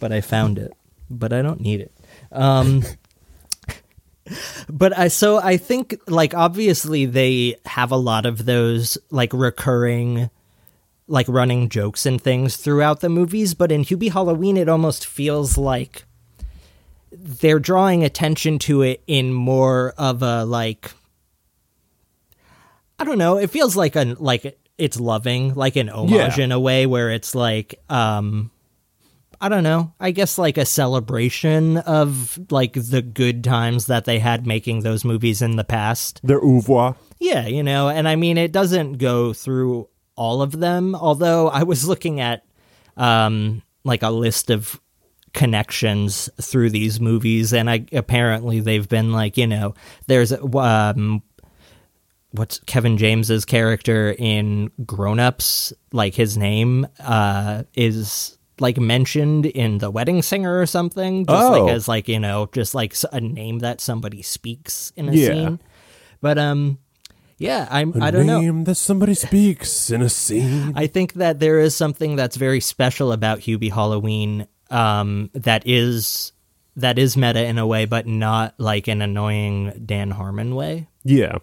but 0.00 0.10
I 0.12 0.20
found 0.20 0.58
it. 0.58 0.72
But 1.10 1.32
I 1.32 1.42
don't 1.42 1.60
need 1.60 1.80
it. 1.80 1.92
Um, 2.32 2.82
but 4.68 4.96
I 4.98 5.08
so 5.08 5.36
I 5.38 5.56
think 5.58 6.00
like 6.08 6.32
obviously 6.34 7.04
they 7.06 7.56
have 7.66 7.90
a 7.92 7.96
lot 7.96 8.24
of 8.24 8.44
those 8.46 8.96
like 9.10 9.32
recurring 9.34 10.30
like 11.12 11.28
running 11.28 11.68
jokes 11.68 12.06
and 12.06 12.18
things 12.20 12.56
throughout 12.56 13.00
the 13.00 13.08
movies, 13.10 13.52
but 13.54 13.70
in 13.70 13.84
Hubie 13.84 14.10
Halloween 14.10 14.56
it 14.56 14.68
almost 14.68 15.04
feels 15.06 15.58
like 15.58 16.04
they're 17.12 17.58
drawing 17.60 18.02
attention 18.02 18.58
to 18.58 18.80
it 18.80 19.02
in 19.06 19.32
more 19.34 19.92
of 19.98 20.22
a 20.22 20.44
like 20.44 20.90
I 22.98 23.04
don't 23.04 23.18
know, 23.18 23.36
it 23.36 23.50
feels 23.50 23.76
like 23.76 23.96
an 23.96 24.16
like 24.18 24.58
it's 24.78 24.98
loving, 24.98 25.54
like 25.54 25.76
an 25.76 25.88
homage 25.90 26.38
Yeah. 26.38 26.44
in 26.44 26.52
a 26.52 26.58
way 26.60 26.86
where 26.86 27.10
it's 27.10 27.34
like 27.34 27.74
um 27.90 28.50
I 29.40 29.48
don't 29.48 29.64
know. 29.64 29.92
I 29.98 30.12
guess 30.12 30.38
like 30.38 30.56
a 30.56 30.64
celebration 30.64 31.76
of 31.78 32.38
like 32.50 32.74
the 32.74 33.02
good 33.02 33.42
times 33.42 33.86
that 33.86 34.04
they 34.04 34.20
had 34.20 34.46
making 34.46 34.80
those 34.80 35.04
movies 35.04 35.42
in 35.42 35.56
the 35.56 35.64
past. 35.64 36.20
Their 36.22 36.40
oeuvre. 36.42 36.94
Yeah, 37.18 37.46
you 37.48 37.62
know, 37.64 37.88
and 37.88 38.06
I 38.08 38.14
mean 38.16 38.38
it 38.38 38.52
doesn't 38.52 38.94
go 38.94 39.32
through 39.32 39.88
all 40.16 40.42
of 40.42 40.52
them, 40.58 40.94
although 40.94 41.48
I 41.48 41.62
was 41.62 41.86
looking 41.88 42.20
at 42.20 42.44
um 42.96 43.62
like 43.84 44.02
a 44.02 44.10
list 44.10 44.50
of 44.50 44.80
connections 45.32 46.28
through 46.40 46.68
these 46.70 47.00
movies 47.00 47.54
and 47.54 47.70
I 47.70 47.86
apparently 47.92 48.60
they've 48.60 48.88
been 48.88 49.12
like, 49.12 49.36
you 49.38 49.46
know, 49.46 49.74
there's 50.06 50.32
um 50.32 51.22
what's 52.32 52.60
Kevin 52.66 52.96
James's 52.96 53.44
character 53.44 54.14
in 54.18 54.70
Grown 54.86 55.18
Ups, 55.20 55.72
like 55.92 56.14
his 56.14 56.36
name 56.36 56.86
uh 57.00 57.62
is 57.74 58.36
like 58.60 58.78
mentioned 58.78 59.46
in 59.46 59.78
The 59.78 59.90
Wedding 59.90 60.22
Singer 60.22 60.60
or 60.60 60.66
something, 60.66 61.24
just 61.26 61.46
Oh. 61.46 61.50
like 61.50 61.72
as 61.74 61.88
like, 61.88 62.08
you 62.08 62.20
know, 62.20 62.48
just 62.52 62.74
like 62.74 62.94
a 63.10 63.20
name 63.20 63.60
that 63.60 63.80
somebody 63.80 64.22
speaks 64.22 64.92
in 64.96 65.08
a 65.08 65.12
Yeah. 65.14 65.26
scene. 65.28 65.60
But 66.20 66.38
um 66.38 66.78
yeah, 67.38 67.68
I'm 67.70 68.00
I 68.02 68.10
don't 68.10 68.26
know. 68.26 68.64
That 68.64 68.74
somebody 68.76 69.14
speaks 69.14 69.90
in 69.90 70.02
a 70.02 70.08
scene. 70.08 70.72
I 70.76 70.86
think 70.86 71.14
that 71.14 71.40
there 71.40 71.58
is 71.60 71.74
something 71.74 72.16
that's 72.16 72.36
very 72.36 72.60
special 72.60 73.12
about 73.12 73.40
Hubie 73.40 73.72
Halloween 73.72 74.46
um, 74.70 75.30
that 75.34 75.62
is 75.66 76.32
that 76.76 76.98
is 76.98 77.16
meta 77.16 77.44
in 77.44 77.58
a 77.58 77.66
way, 77.66 77.84
but 77.84 78.06
not 78.06 78.54
like 78.58 78.88
an 78.88 79.02
annoying 79.02 79.82
Dan 79.84 80.10
Harmon 80.10 80.54
way. 80.54 80.88
Yeah. 81.04 81.38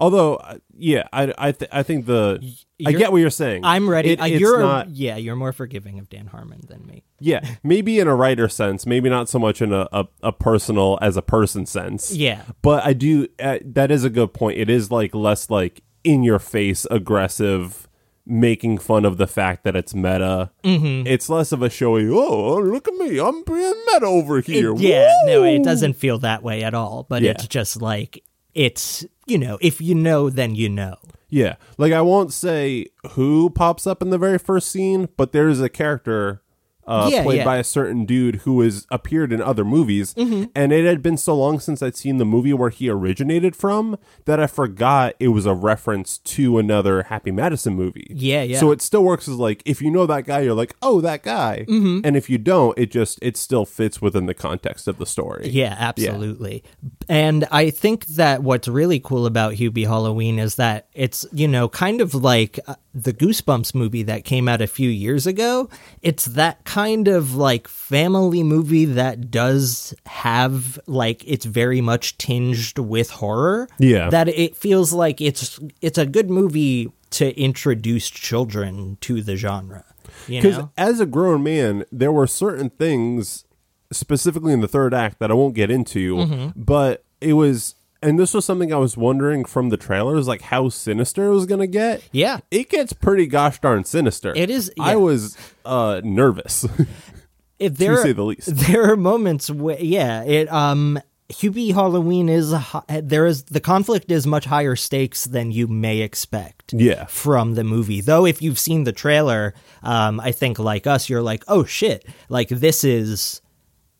Although, 0.00 0.36
uh, 0.36 0.58
yeah, 0.76 1.08
I 1.12 1.34
I, 1.36 1.52
th- 1.52 1.70
I 1.72 1.82
think 1.82 2.06
the 2.06 2.38
I 2.40 2.90
you're- 2.90 2.98
get 3.02 3.10
what 3.10 3.18
you're 3.18 3.30
saying. 3.30 3.64
I'm 3.64 3.90
ready. 3.90 4.10
It- 4.12 4.20
uh, 4.20 4.26
you're 4.26 4.60
not. 4.60 4.90
yeah, 4.90 5.16
you're 5.16 5.34
more 5.34 5.52
forgiving 5.52 5.98
of 5.98 6.08
Dan 6.08 6.26
Harmon 6.28 6.60
than 6.68 6.86
me. 6.86 7.02
Yeah, 7.18 7.40
maybe 7.64 7.98
in 7.98 8.06
a 8.06 8.14
writer 8.14 8.48
sense, 8.48 8.86
maybe 8.86 9.10
not 9.10 9.28
so 9.28 9.40
much 9.40 9.60
in 9.60 9.72
a, 9.72 9.88
a, 9.92 10.06
a 10.22 10.30
personal 10.32 10.98
as 11.02 11.16
a 11.16 11.22
person 11.22 11.66
sense. 11.66 12.12
Yeah. 12.14 12.42
but 12.62 12.84
I 12.86 12.92
do. 12.92 13.26
Uh, 13.40 13.58
that 13.64 13.90
is 13.90 14.04
a 14.04 14.10
good 14.10 14.32
point. 14.32 14.56
It 14.58 14.70
is 14.70 14.90
like 14.92 15.14
less 15.16 15.50
like 15.50 15.82
in 16.04 16.22
your 16.22 16.38
face, 16.38 16.86
aggressive, 16.92 17.88
making 18.24 18.78
fun 18.78 19.04
of 19.04 19.16
the 19.16 19.26
fact 19.26 19.64
that 19.64 19.74
it's 19.74 19.94
meta. 19.96 20.52
Mm-hmm. 20.62 21.08
It's 21.08 21.28
less 21.28 21.50
of 21.50 21.60
a 21.62 21.68
showy. 21.70 22.08
Oh, 22.08 22.58
look 22.58 22.86
at 22.86 22.94
me! 22.94 23.18
I'm 23.18 23.42
being 23.42 23.74
meta 23.92 24.06
over 24.06 24.40
here. 24.40 24.72
It- 24.74 24.80
yeah, 24.80 25.12
no, 25.24 25.42
it 25.42 25.64
doesn't 25.64 25.94
feel 25.94 26.18
that 26.20 26.44
way 26.44 26.62
at 26.62 26.72
all. 26.74 27.04
But 27.08 27.22
Yeah. 27.22 27.32
it's 27.32 27.48
just 27.48 27.82
like 27.82 28.22
it's 28.54 29.04
you 29.26 29.38
know, 29.38 29.58
if 29.60 29.80
you 29.80 29.94
know, 29.94 30.30
then 30.30 30.54
you 30.54 30.68
know. 30.68 30.96
Yeah, 31.28 31.56
like 31.76 31.92
I 31.92 32.00
won't 32.00 32.32
say 32.32 32.86
who 33.10 33.50
pops 33.50 33.86
up 33.86 34.00
in 34.00 34.10
the 34.10 34.18
very 34.18 34.38
first 34.38 34.70
scene, 34.70 35.08
but 35.16 35.32
there's 35.32 35.60
a 35.60 35.68
character 35.68 36.42
uh, 36.88 37.08
Yeah, 37.12 37.22
played 37.22 37.36
yeah. 37.38 37.44
by 37.44 37.58
a 37.58 37.64
certain 37.64 38.04
dude 38.06 38.36
who 38.36 38.60
has 38.62 38.86
appeared 38.90 39.32
in 39.32 39.40
other 39.40 39.64
movies, 39.64 40.14
Mm-hmm. 40.14 40.44
and 40.56 40.72
it 40.72 40.84
had 40.84 41.02
been 41.02 41.16
so 41.16 41.36
long 41.36 41.60
since 41.60 41.82
I'd 41.82 41.94
seen 41.96 42.16
the 42.16 42.24
movie 42.24 42.52
where 42.52 42.70
he 42.70 42.88
originated 42.88 43.54
from 43.54 43.98
that 44.24 44.40
I 44.40 44.46
forgot 44.46 45.14
it 45.20 45.28
was 45.28 45.46
a 45.46 45.54
reference 45.54 46.18
to 46.18 46.58
another 46.58 47.04
Happy 47.04 47.30
Madison 47.30 47.74
movie. 47.74 48.06
Yeah, 48.10 48.42
yeah. 48.42 48.58
So 48.58 48.72
it 48.72 48.80
still 48.82 49.04
works 49.04 49.28
as 49.28 49.34
like 49.36 49.62
if 49.66 49.82
you 49.82 49.90
know 49.90 50.06
that 50.06 50.24
guy, 50.24 50.40
you're 50.40 50.54
like, 50.54 50.74
oh, 50.82 51.00
that 51.02 51.22
guy, 51.22 51.66
Mm-hmm. 51.68 52.00
and 52.04 52.16
if 52.16 52.30
you 52.30 52.38
don't, 52.38 52.76
it 52.78 52.90
just 52.90 53.18
it 53.20 53.36
still 53.36 53.64
fits 53.66 54.00
within 54.00 54.26
the 54.26 54.34
context 54.34 54.88
of 54.88 54.96
the 54.98 55.06
story. 55.06 55.48
Yeah, 55.50 55.76
absolutely. 55.78 56.64
And 57.08 57.46
I 57.50 57.70
think 57.70 58.06
that 58.06 58.42
what's 58.42 58.68
really 58.68 59.00
cool 59.00 59.26
about 59.26 59.54
Hubie 59.54 59.86
Halloween 59.86 60.38
is 60.38 60.54
that 60.56 60.86
it's, 60.94 61.26
you 61.32 61.48
know, 61.48 61.68
kind 61.68 62.00
of 62.00 62.14
like 62.14 62.58
uh, 62.66 62.74
the 62.94 63.12
Goosebumps 63.12 63.74
movie 63.74 64.02
that 64.04 64.24
came 64.24 64.48
out 64.48 64.60
a 64.62 64.66
few 64.66 64.88
years 64.88 65.26
ago. 65.26 65.68
It's 66.02 66.24
that 66.26 66.64
kind 66.64 66.77
of 67.08 67.34
like 67.34 67.66
family 67.68 68.42
movie 68.42 68.84
that 68.84 69.30
does 69.30 69.94
have 70.06 70.78
like 70.86 71.22
it's 71.26 71.44
very 71.44 71.80
much 71.80 72.16
tinged 72.18 72.78
with 72.78 73.10
horror. 73.10 73.68
Yeah. 73.78 74.10
That 74.10 74.28
it 74.28 74.56
feels 74.56 74.92
like 74.92 75.20
it's 75.20 75.58
it's 75.80 75.98
a 75.98 76.06
good 76.06 76.30
movie 76.30 76.90
to 77.10 77.38
introduce 77.40 78.08
children 78.10 78.98
to 79.00 79.20
the 79.22 79.36
genre. 79.36 79.84
Because 80.26 80.64
as 80.76 81.00
a 81.00 81.06
grown 81.06 81.42
man, 81.42 81.84
there 81.90 82.12
were 82.12 82.26
certain 82.26 82.70
things, 82.70 83.44
specifically 83.90 84.52
in 84.52 84.60
the 84.60 84.68
third 84.68 84.92
act, 84.92 85.18
that 85.20 85.30
I 85.30 85.34
won't 85.34 85.54
get 85.54 85.70
into, 85.70 86.16
Mm-hmm. 86.16 86.60
but 86.60 87.04
it 87.20 87.32
was, 87.34 87.74
and 88.02 88.18
this 88.18 88.34
was 88.34 88.44
something 88.44 88.72
I 88.72 88.76
was 88.76 88.96
wondering 88.96 89.44
from 89.44 89.70
the 89.70 89.76
trailers, 89.76 90.28
like 90.28 90.42
how 90.42 90.68
sinister 90.68 91.26
it 91.26 91.30
was 91.34 91.46
going 91.46 91.60
to 91.60 91.66
get. 91.66 92.02
Yeah. 92.12 92.38
It 92.50 92.68
gets 92.70 92.92
pretty 92.92 93.26
gosh 93.26 93.60
darn 93.60 93.84
sinister. 93.84 94.32
It 94.36 94.50
is- 94.50 94.72
I 94.78 94.96
was 94.96 95.36
uh, 95.64 96.00
nervous. 96.04 96.66
if 97.58 97.76
there 97.76 97.96
say 98.02 98.12
the 98.12 98.24
least. 98.24 98.48
There 98.68 98.90
are 98.90 98.96
moments 98.96 99.50
where, 99.50 99.80
yeah, 99.80 100.22
it 100.22 100.50
um, 100.52 101.00
Hubie 101.30 101.74
Halloween 101.74 102.28
is 102.28 102.54
there 103.02 103.26
is 103.26 103.44
the 103.44 103.60
conflict 103.60 104.10
is 104.10 104.26
much 104.26 104.44
higher 104.46 104.76
stakes 104.76 105.24
than 105.24 105.50
you 105.50 105.66
may 105.66 105.98
expect. 106.00 106.72
Yeah. 106.72 107.06
from 107.06 107.54
the 107.54 107.64
movie. 107.64 108.00
Though, 108.00 108.24
if 108.26 108.40
you've 108.40 108.58
seen 108.58 108.84
the 108.84 108.92
trailer, 108.92 109.54
um, 109.82 110.20
I 110.20 110.32
think 110.32 110.58
like 110.58 110.86
us, 110.86 111.08
you're 111.08 111.22
like, 111.22 111.44
oh 111.48 111.64
shit, 111.64 112.06
like 112.28 112.48
this 112.48 112.84
is 112.84 113.42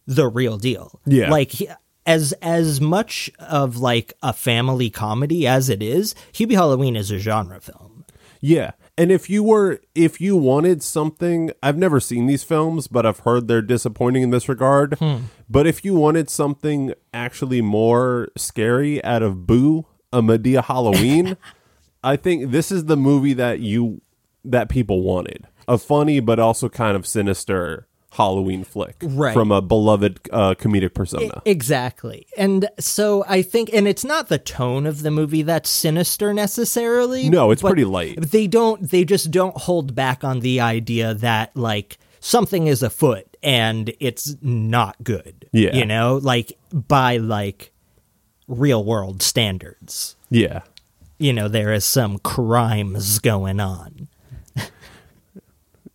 the 0.06 0.26
real 0.28 0.56
deal. 0.56 1.00
Yeah. 1.04 1.30
like 1.30 1.52
as 2.08 2.32
as 2.40 2.80
much 2.80 3.30
of 3.38 3.76
like 3.76 4.14
a 4.22 4.32
family 4.32 4.88
comedy 4.88 5.46
as 5.46 5.68
it 5.68 5.82
is, 5.82 6.14
Hubie 6.32 6.54
Halloween 6.54 6.96
is 6.96 7.10
a 7.10 7.18
genre 7.18 7.60
film. 7.60 8.06
Yeah. 8.40 8.72
And 8.96 9.12
if 9.12 9.28
you 9.28 9.44
were 9.44 9.80
if 9.94 10.18
you 10.18 10.34
wanted 10.34 10.82
something 10.82 11.52
I've 11.62 11.76
never 11.76 12.00
seen 12.00 12.26
these 12.26 12.42
films, 12.42 12.88
but 12.88 13.04
I've 13.04 13.20
heard 13.20 13.46
they're 13.46 13.60
disappointing 13.60 14.22
in 14.22 14.30
this 14.30 14.48
regard. 14.48 14.94
Hmm. 14.94 15.16
But 15.50 15.66
if 15.66 15.84
you 15.84 15.94
wanted 15.94 16.30
something 16.30 16.94
actually 17.12 17.60
more 17.60 18.28
scary 18.36 19.04
out 19.04 19.22
of 19.22 19.46
Boo, 19.46 19.84
a 20.10 20.22
Madea 20.22 20.64
Halloween, 20.64 21.36
I 22.02 22.16
think 22.16 22.52
this 22.52 22.72
is 22.72 22.86
the 22.86 22.96
movie 22.96 23.34
that 23.34 23.60
you 23.60 24.00
that 24.44 24.70
people 24.70 25.02
wanted. 25.02 25.46
A 25.68 25.76
funny 25.76 26.20
but 26.20 26.38
also 26.38 26.70
kind 26.70 26.96
of 26.96 27.06
sinister 27.06 27.86
Halloween 28.12 28.64
flick 28.64 28.96
Right. 29.02 29.34
from 29.34 29.52
a 29.52 29.60
beloved 29.60 30.20
uh, 30.32 30.54
comedic 30.54 30.94
persona. 30.94 31.42
Exactly. 31.44 32.26
And 32.36 32.68
so 32.78 33.24
I 33.28 33.42
think 33.42 33.70
and 33.72 33.86
it's 33.86 34.04
not 34.04 34.28
the 34.28 34.38
tone 34.38 34.86
of 34.86 35.02
the 35.02 35.10
movie 35.10 35.42
that's 35.42 35.68
sinister 35.68 36.32
necessarily. 36.32 37.28
no, 37.28 37.50
it's 37.50 37.62
but 37.62 37.68
pretty 37.68 37.84
light. 37.84 38.18
They 38.20 38.46
don't 38.46 38.90
they 38.90 39.04
just 39.04 39.30
don't 39.30 39.56
hold 39.56 39.94
back 39.94 40.24
on 40.24 40.40
the 40.40 40.60
idea 40.60 41.12
that 41.14 41.54
like 41.56 41.98
something 42.20 42.66
is 42.66 42.82
afoot 42.82 43.36
and 43.42 43.92
it's 44.00 44.34
not 44.42 44.96
good. 45.04 45.46
Yeah. 45.52 45.76
You 45.76 45.84
know, 45.84 46.16
like 46.22 46.58
by 46.72 47.18
like 47.18 47.72
real 48.48 48.82
world 48.84 49.22
standards. 49.22 50.16
Yeah. 50.30 50.62
You 51.18 51.32
know, 51.32 51.48
there 51.48 51.72
is 51.72 51.84
some 51.84 52.18
crimes 52.20 53.18
going 53.18 53.60
on. 53.60 54.08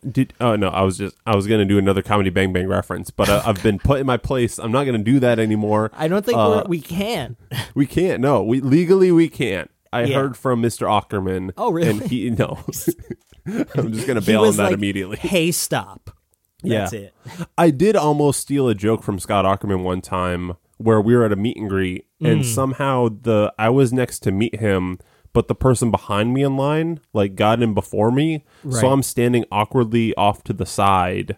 Did 0.10 0.34
oh 0.42 0.56
no, 0.56 0.68
I 0.70 0.82
was 0.82 0.98
just 0.98 1.16
I 1.26 1.36
was 1.36 1.48
gonna 1.48 1.66
do 1.66 1.78
another 1.78 2.02
comedy 2.02 2.30
Bang 2.30 2.52
Bang 2.54 2.68
reference, 2.68 3.10
but 3.10 3.30
uh, 3.30 3.42
I've 3.46 3.62
been 3.64 3.80
put 3.80 4.00
in 4.00 4.06
my 4.06 4.18
place. 4.18 4.58
I'm 4.60 4.72
not 4.72 4.84
gonna 4.86 4.98
do 4.98 5.20
that 5.22 5.40
anymore. 5.40 5.92
I 5.94 6.08
don't 6.08 6.26
think 6.26 6.38
Uh, 6.38 6.64
we're, 6.66 6.70
we 6.70 6.82
can. 6.82 7.38
We 7.76 7.86
can't. 7.86 8.22
No, 8.22 8.44
we 8.44 8.60
legally 8.62 9.12
we 9.12 9.30
can't. 9.30 9.70
I 9.92 10.04
Yeah. 10.06 10.16
heard 10.16 10.36
from 10.38 10.62
Mr. 10.62 10.88
Aukerman. 10.88 11.52
Oh, 11.58 11.72
really? 11.72 11.90
And 11.90 12.02
he 12.02 12.30
no. 12.32 12.60
I'm 13.76 13.92
just 13.92 14.08
gonna 14.08 14.22
bail 14.22 14.46
on 14.46 14.56
that 14.58 14.64
like, 14.66 14.74
immediately. 14.74 15.18
Hey, 15.18 15.52
stop. 15.52 16.16
That's 16.64 16.94
Yeah. 16.94 17.00
it. 17.00 17.14
I 17.58 17.70
did 17.72 17.96
almost 17.96 18.40
steal 18.40 18.68
a 18.70 18.76
joke 18.76 19.04
from 19.04 19.20
Scott 19.20 19.46
Aukerman 19.46 19.84
one 19.84 20.02
time 20.02 20.54
where 20.78 21.00
we 21.02 21.16
were 21.16 21.24
at 21.26 21.32
a 21.32 21.36
meet 21.36 21.58
and 21.58 21.70
greet, 21.70 22.06
and 22.22 22.42
Mm. 22.42 22.46
somehow 22.46 23.10
the 23.22 23.54
I 23.60 23.70
was 23.70 23.94
next 23.94 24.20
to 24.20 24.32
meet 24.32 24.60
him, 24.60 24.98
but 25.34 25.48
the 25.48 25.56
person 25.56 25.92
behind 25.92 26.34
me 26.34 26.44
in 26.44 26.56
line 26.56 27.00
like 27.14 27.36
got 27.36 27.62
in 27.62 27.74
before 27.74 28.12
me, 28.12 28.46
Right. 28.64 28.80
so 28.82 28.90
I'm 28.92 29.04
standing 29.04 29.46
awkwardly 29.52 30.14
off 30.16 30.44
to 30.46 30.54
the 30.54 30.66
side, 30.66 31.38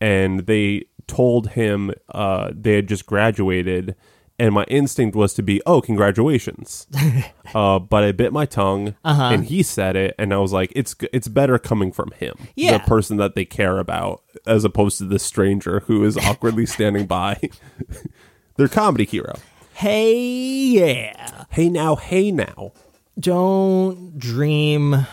and 0.00 0.46
they 0.46 0.84
told 1.06 1.50
him 1.50 1.92
uh, 2.14 2.50
they 2.54 2.76
had 2.76 2.86
just 2.88 3.06
graduated. 3.06 3.94
And 4.38 4.54
my 4.54 4.64
instinct 4.64 5.14
was 5.14 5.34
to 5.34 5.42
be, 5.42 5.60
oh, 5.66 5.80
congratulations. 5.80 6.86
uh, 7.54 7.78
but 7.78 8.02
I 8.02 8.10
bit 8.12 8.32
my 8.32 8.46
tongue, 8.46 8.96
Uh-huh. 9.04 9.24
and 9.32 9.44
he 9.44 9.62
said 9.62 9.94
it, 9.94 10.14
and 10.18 10.32
I 10.34 10.38
was 10.38 10.52
like, 10.52 10.72
it's 10.74 10.96
it's 11.12 11.28
better 11.28 11.58
coming 11.58 11.92
from 11.92 12.10
him, 12.12 12.34
Yeah. 12.56 12.78
the 12.78 12.84
person 12.84 13.18
that 13.18 13.34
they 13.36 13.44
care 13.44 13.78
about, 13.78 14.22
as 14.46 14.64
opposed 14.64 14.98
to 14.98 15.04
this 15.04 15.22
stranger 15.22 15.80
who 15.80 16.02
is 16.04 16.16
awkwardly 16.16 16.66
standing 16.66 17.06
by. 17.06 17.38
Their 18.56 18.68
comedy 18.68 19.04
hero. 19.04 19.34
Hey, 19.74 20.14
yeah. 20.14 21.44
Hey 21.50 21.68
now, 21.68 21.96
hey 21.96 22.30
now. 22.32 22.72
Don't 23.18 24.18
dream 24.18 25.06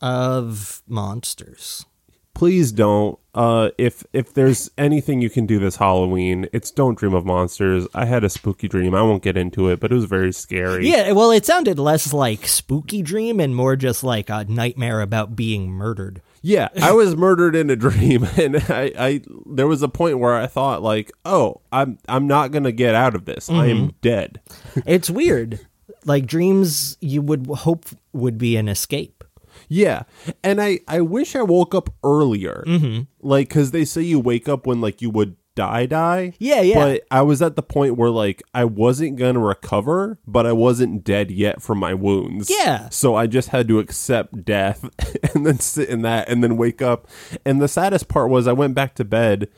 of 0.00 0.82
monsters. 0.86 1.86
Please 2.34 2.70
don't. 2.70 3.18
Uh, 3.34 3.70
if 3.78 4.04
if 4.12 4.34
there's 4.34 4.70
anything 4.76 5.22
you 5.22 5.30
can 5.30 5.46
do 5.46 5.58
this 5.58 5.76
Halloween, 5.76 6.48
it's 6.52 6.70
don't 6.70 6.98
dream 6.98 7.14
of 7.14 7.24
monsters. 7.24 7.86
I 7.94 8.04
had 8.04 8.24
a 8.24 8.28
spooky 8.28 8.68
dream. 8.68 8.94
I 8.94 9.00
won't 9.00 9.22
get 9.22 9.38
into 9.38 9.68
it, 9.68 9.80
but 9.80 9.90
it 9.90 9.94
was 9.94 10.04
very 10.04 10.32
scary. 10.34 10.86
Yeah, 10.86 11.12
well, 11.12 11.30
it 11.30 11.46
sounded 11.46 11.78
less 11.78 12.12
like 12.12 12.46
spooky 12.46 13.00
dream 13.00 13.40
and 13.40 13.56
more 13.56 13.74
just 13.74 14.04
like 14.04 14.28
a 14.28 14.44
nightmare 14.44 15.00
about 15.00 15.34
being 15.34 15.70
murdered. 15.70 16.20
Yeah, 16.42 16.68
I 16.80 16.92
was 16.92 17.16
murdered 17.16 17.56
in 17.56 17.70
a 17.70 17.76
dream, 17.76 18.24
and 18.36 18.56
I, 18.68 18.92
I 18.98 19.20
there 19.46 19.66
was 19.66 19.82
a 19.82 19.88
point 19.88 20.18
where 20.18 20.34
I 20.34 20.46
thought 20.46 20.82
like, 20.82 21.12
oh, 21.24 21.62
I'm 21.72 21.98
I'm 22.06 22.26
not 22.26 22.52
gonna 22.52 22.70
get 22.72 22.94
out 22.94 23.14
of 23.14 23.24
this. 23.24 23.48
I 23.48 23.66
am 23.68 23.94
dead. 24.02 24.40
It's 24.86 25.08
weird. 25.08 25.60
Like 26.04 26.26
dreams 26.26 26.96
you 27.00 27.22
would 27.22 27.46
hope 27.46 27.86
would 28.12 28.38
be 28.38 28.56
an 28.56 28.68
escape. 28.68 29.24
Yeah, 29.68 30.02
and 30.44 30.60
I 30.60 30.80
I 30.86 31.00
wish 31.00 31.34
I 31.34 31.42
woke 31.42 31.74
up 31.74 31.90
earlier, 32.04 32.62
mm-hmm. 32.66 33.02
like 33.20 33.48
because 33.48 33.70
they 33.70 33.84
say 33.84 34.02
you 34.02 34.20
wake 34.20 34.48
up 34.48 34.66
when 34.66 34.80
like 34.80 35.00
you 35.00 35.10
would 35.10 35.36
die 35.56 35.86
die. 35.86 36.34
Yeah, 36.38 36.60
yeah. 36.60 36.74
But 36.74 37.02
I 37.10 37.22
was 37.22 37.42
at 37.42 37.56
the 37.56 37.62
point 37.62 37.96
where 37.96 38.10
like 38.10 38.42
I 38.54 38.64
wasn't 38.64 39.16
gonna 39.16 39.40
recover, 39.40 40.20
but 40.24 40.46
I 40.46 40.52
wasn't 40.52 41.02
dead 41.02 41.32
yet 41.32 41.60
from 41.60 41.78
my 41.78 41.94
wounds. 41.94 42.48
Yeah. 42.48 42.88
So 42.90 43.16
I 43.16 43.26
just 43.26 43.48
had 43.48 43.66
to 43.68 43.80
accept 43.80 44.44
death 44.44 44.88
and 45.34 45.44
then 45.44 45.58
sit 45.58 45.88
in 45.88 46.02
that 46.02 46.28
and 46.28 46.44
then 46.44 46.56
wake 46.56 46.80
up. 46.80 47.08
And 47.44 47.60
the 47.60 47.68
saddest 47.68 48.06
part 48.06 48.30
was 48.30 48.46
I 48.46 48.52
went 48.52 48.76
back 48.76 48.94
to 48.96 49.04
bed. 49.04 49.48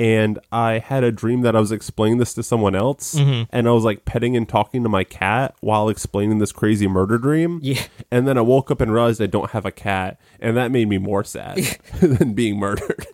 And 0.00 0.38
I 0.52 0.78
had 0.78 1.02
a 1.02 1.10
dream 1.10 1.40
that 1.40 1.56
I 1.56 1.60
was 1.60 1.72
explaining 1.72 2.18
this 2.18 2.32
to 2.34 2.42
someone 2.44 2.76
else, 2.76 3.14
Mm-hmm. 3.16 3.44
and 3.50 3.66
I 3.66 3.72
was 3.72 3.82
like 3.82 4.04
petting 4.04 4.36
and 4.36 4.48
talking 4.48 4.84
to 4.84 4.88
my 4.88 5.02
cat 5.02 5.56
while 5.60 5.88
explaining 5.88 6.38
this 6.38 6.52
crazy 6.52 6.86
murder 6.86 7.18
dream. 7.18 7.58
Yeah. 7.62 7.82
And 8.10 8.26
then 8.28 8.38
I 8.38 8.42
woke 8.42 8.70
up 8.70 8.80
and 8.80 8.92
realized 8.92 9.20
I 9.20 9.26
don't 9.26 9.50
have 9.50 9.66
a 9.66 9.72
cat, 9.72 10.20
and 10.38 10.56
that 10.56 10.70
made 10.70 10.88
me 10.88 10.98
more 10.98 11.24
sad 11.24 11.58
than 12.00 12.34
being 12.34 12.58
murdered. 12.58 13.06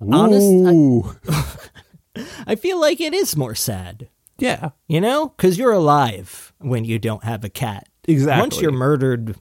Honest- 0.00 1.34
I- 1.34 2.24
I 2.48 2.54
feel 2.56 2.80
like 2.80 3.00
it 3.00 3.14
is 3.14 3.36
more 3.36 3.54
sad, 3.54 4.08
yeah, 4.38 4.70
you 4.88 5.00
know? 5.00 5.28
Because 5.28 5.56
you're 5.58 5.72
alive 5.72 6.52
when 6.58 6.84
you 6.84 6.98
don't 6.98 7.22
have 7.22 7.44
a 7.44 7.48
cat. 7.48 7.88
Exactly. 8.08 8.40
Once 8.40 8.60
you're 8.60 8.72
murdered, 8.72 9.36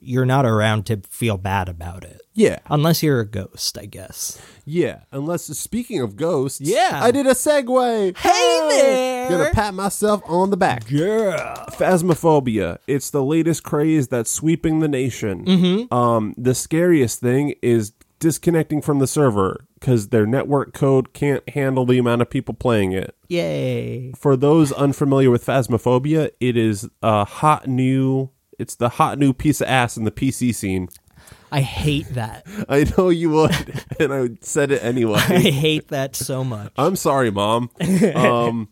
you're 0.00 0.26
not 0.26 0.46
around 0.46 0.86
to 0.86 0.98
feel 1.08 1.36
bad 1.38 1.68
about 1.68 2.04
it. 2.04 2.20
Yeah, 2.34 2.58
Unless 2.68 3.02
you're 3.02 3.20
a 3.20 3.26
ghost, 3.26 3.78
I 3.78 3.86
guess. 3.86 4.40
yeah. 4.64 5.00
Unless 5.12 5.44
speaking 5.58 6.00
of 6.00 6.16
ghosts, 6.16 6.60
Yeah. 6.60 7.00
I 7.02 7.10
did 7.10 7.26
a 7.26 7.30
segue. 7.34 8.16
Hey 8.16 8.68
there. 8.70 9.28
Gonna 9.30 9.50
pat 9.52 9.72
myself 9.74 10.20
on 10.26 10.50
the 10.50 10.56
back. 10.56 10.84
Yeah. 10.90 11.64
Phasmophobia. 11.70 12.78
It's 12.86 13.10
the 13.10 13.24
latest 13.24 13.62
craze 13.62 14.08
that's 14.08 14.30
sweeping 14.30 14.80
the 14.80 14.88
nation. 14.88 15.44
Mm-hmm. 15.44 15.94
Um, 15.94 16.34
the 16.36 16.54
scariest 16.54 17.20
thing 17.20 17.54
is 17.62 17.92
disconnecting 18.18 18.80
from 18.82 18.98
the 19.00 19.06
server 19.06 19.64
because 19.78 20.08
their 20.08 20.26
network 20.26 20.72
code 20.72 21.12
can't 21.12 21.46
handle 21.50 21.84
the 21.84 21.98
amount 21.98 22.22
of 22.22 22.30
people 22.30 22.54
playing 22.54 22.92
it. 22.92 23.14
Yay. 23.28 24.12
For 24.16 24.36
those 24.36 24.72
unfamiliar 24.72 25.30
with 25.30 25.44
Phasmophobia, 25.44 26.30
it 26.40 26.56
is 26.56 26.88
a 27.02 27.24
hot 27.24 27.66
new. 27.66 28.30
It's 28.58 28.76
the 28.76 28.88
hot 28.90 29.18
new 29.18 29.32
piece 29.32 29.60
of 29.60 29.66
ass 29.68 29.96
in 29.96 30.04
the 30.04 30.10
PC 30.12 30.54
scene. 30.54 30.88
I 31.54 31.60
hate 31.60 32.08
that. 32.14 32.46
I 32.68 32.84
know 32.96 33.10
you 33.10 33.30
would, 33.30 33.84
and 34.00 34.12
I 34.12 34.30
said 34.40 34.72
it 34.72 34.82
anyway. 34.82 35.20
I 35.28 35.38
hate 35.38 35.88
that 35.88 36.16
so 36.16 36.42
much. 36.42 36.72
I'm 36.76 36.96
sorry, 36.96 37.30
mom. 37.30 37.70
Um, 38.14 38.68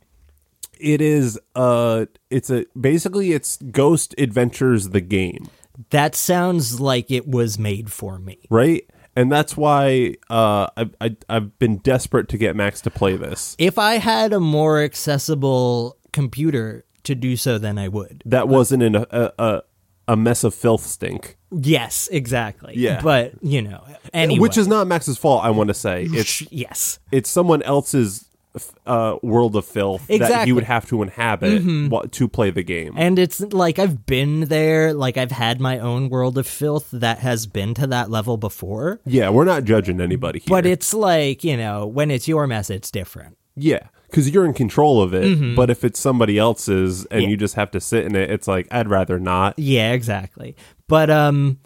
it 0.80 1.00
is 1.00 1.38
uh, 1.54 2.06
it's 2.28 2.50
a 2.50 2.66
basically 2.78 3.32
it's 3.32 3.56
Ghost 3.58 4.16
Adventures 4.18 4.88
the 4.88 5.00
game, 5.00 5.46
That 5.90 6.16
sounds 6.16 6.80
like 6.80 7.08
it 7.12 7.28
was 7.28 7.56
made 7.58 7.92
for 7.92 8.18
me. 8.18 8.38
right? 8.50 8.84
And 9.14 9.30
that's 9.30 9.56
why 9.56 10.16
uh, 10.28 10.66
I, 10.76 10.90
I 11.00 11.16
I've 11.28 11.56
been 11.60 11.76
desperate 11.78 12.28
to 12.30 12.38
get 12.38 12.56
Max 12.56 12.80
to 12.80 12.90
play 12.90 13.16
this. 13.16 13.54
If 13.58 13.78
I 13.78 13.94
had 13.98 14.32
a 14.32 14.40
more 14.40 14.80
accessible 14.82 15.98
computer 16.12 16.84
to 17.04 17.14
do 17.14 17.36
so, 17.36 17.58
then 17.58 17.78
I 17.78 17.86
would. 17.88 18.22
That 18.26 18.48
wasn't 18.48 18.82
in 18.82 18.96
a 18.96 19.06
a, 19.10 19.32
a, 19.38 19.62
a 20.08 20.16
mess 20.16 20.42
of 20.44 20.52
filth 20.54 20.84
stink, 20.86 21.36
Yes, 21.52 22.08
exactly. 22.10 22.74
Yeah. 22.76 23.00
But, 23.02 23.32
you 23.42 23.62
know, 23.62 23.84
anyway. 24.14 24.40
which 24.40 24.56
is 24.56 24.66
not 24.68 24.86
Max's 24.86 25.18
fault. 25.18 25.44
I 25.44 25.50
want 25.50 25.68
to 25.68 25.74
say 25.74 26.04
it's 26.10 26.42
yes. 26.52 26.98
it's 27.10 27.28
someone 27.30 27.62
else's 27.62 28.26
uh, 28.86 29.16
world 29.22 29.56
of 29.56 29.64
filth 29.64 30.06
that 30.08 30.14
Exactly. 30.14 30.36
Mm-hmm. 30.36 30.46
he 30.46 30.52
would 30.52 30.64
have 30.64 30.86
to 30.88 31.02
inhabit 31.02 31.90
wa- 31.90 32.02
to 32.10 32.28
play 32.28 32.50
the 32.50 32.62
game. 32.62 32.92
And 32.96 33.18
it's 33.18 33.40
like 33.40 33.78
I've 33.78 34.04
been 34.04 34.40
there, 34.42 34.92
like 34.92 35.16
I've 35.16 35.30
had 35.30 35.60
my 35.60 35.78
own 35.78 36.08
world 36.10 36.36
of 36.36 36.46
filth 36.46 36.88
that 36.92 37.18
has 37.20 37.46
been 37.46 37.72
to 37.74 37.86
that 37.86 38.10
level 38.10 38.36
before. 38.36 39.00
yeah, 39.06 39.30
we're 39.30 39.44
not 39.44 39.64
judging 39.64 40.00
anybody 40.00 40.38
here. 40.40 40.48
But 40.50 40.66
it's 40.66 40.92
like, 40.92 41.44
you 41.44 41.56
know, 41.56 41.86
when 41.86 42.10
it's 42.10 42.28
your 42.28 42.46
mess, 42.46 42.68
it's 42.68 42.90
different. 42.90 43.38
Yeah, 43.56 43.88
because 44.10 44.28
you're 44.30 44.44
in 44.46 44.54
control 44.54 45.02
of 45.02 45.12
it. 45.14 45.54
But 45.56 45.68
if 45.70 45.84
it's 45.84 46.00
somebody 46.00 46.38
else's 46.38 47.04
and 47.06 47.22
Mm-hmm. 47.22 47.30
You 47.30 47.36
just 47.38 47.54
have 47.54 47.70
to 47.72 47.80
sit 47.80 48.04
in 48.06 48.14
it, 48.16 48.30
it's 48.30 48.48
like 48.48 48.66
I'd 48.70 48.88
rather 48.88 49.18
not. 49.18 49.58
Yeah, 49.58 49.92
exactly. 49.92 50.56
But 50.92 51.08
um 51.08 51.58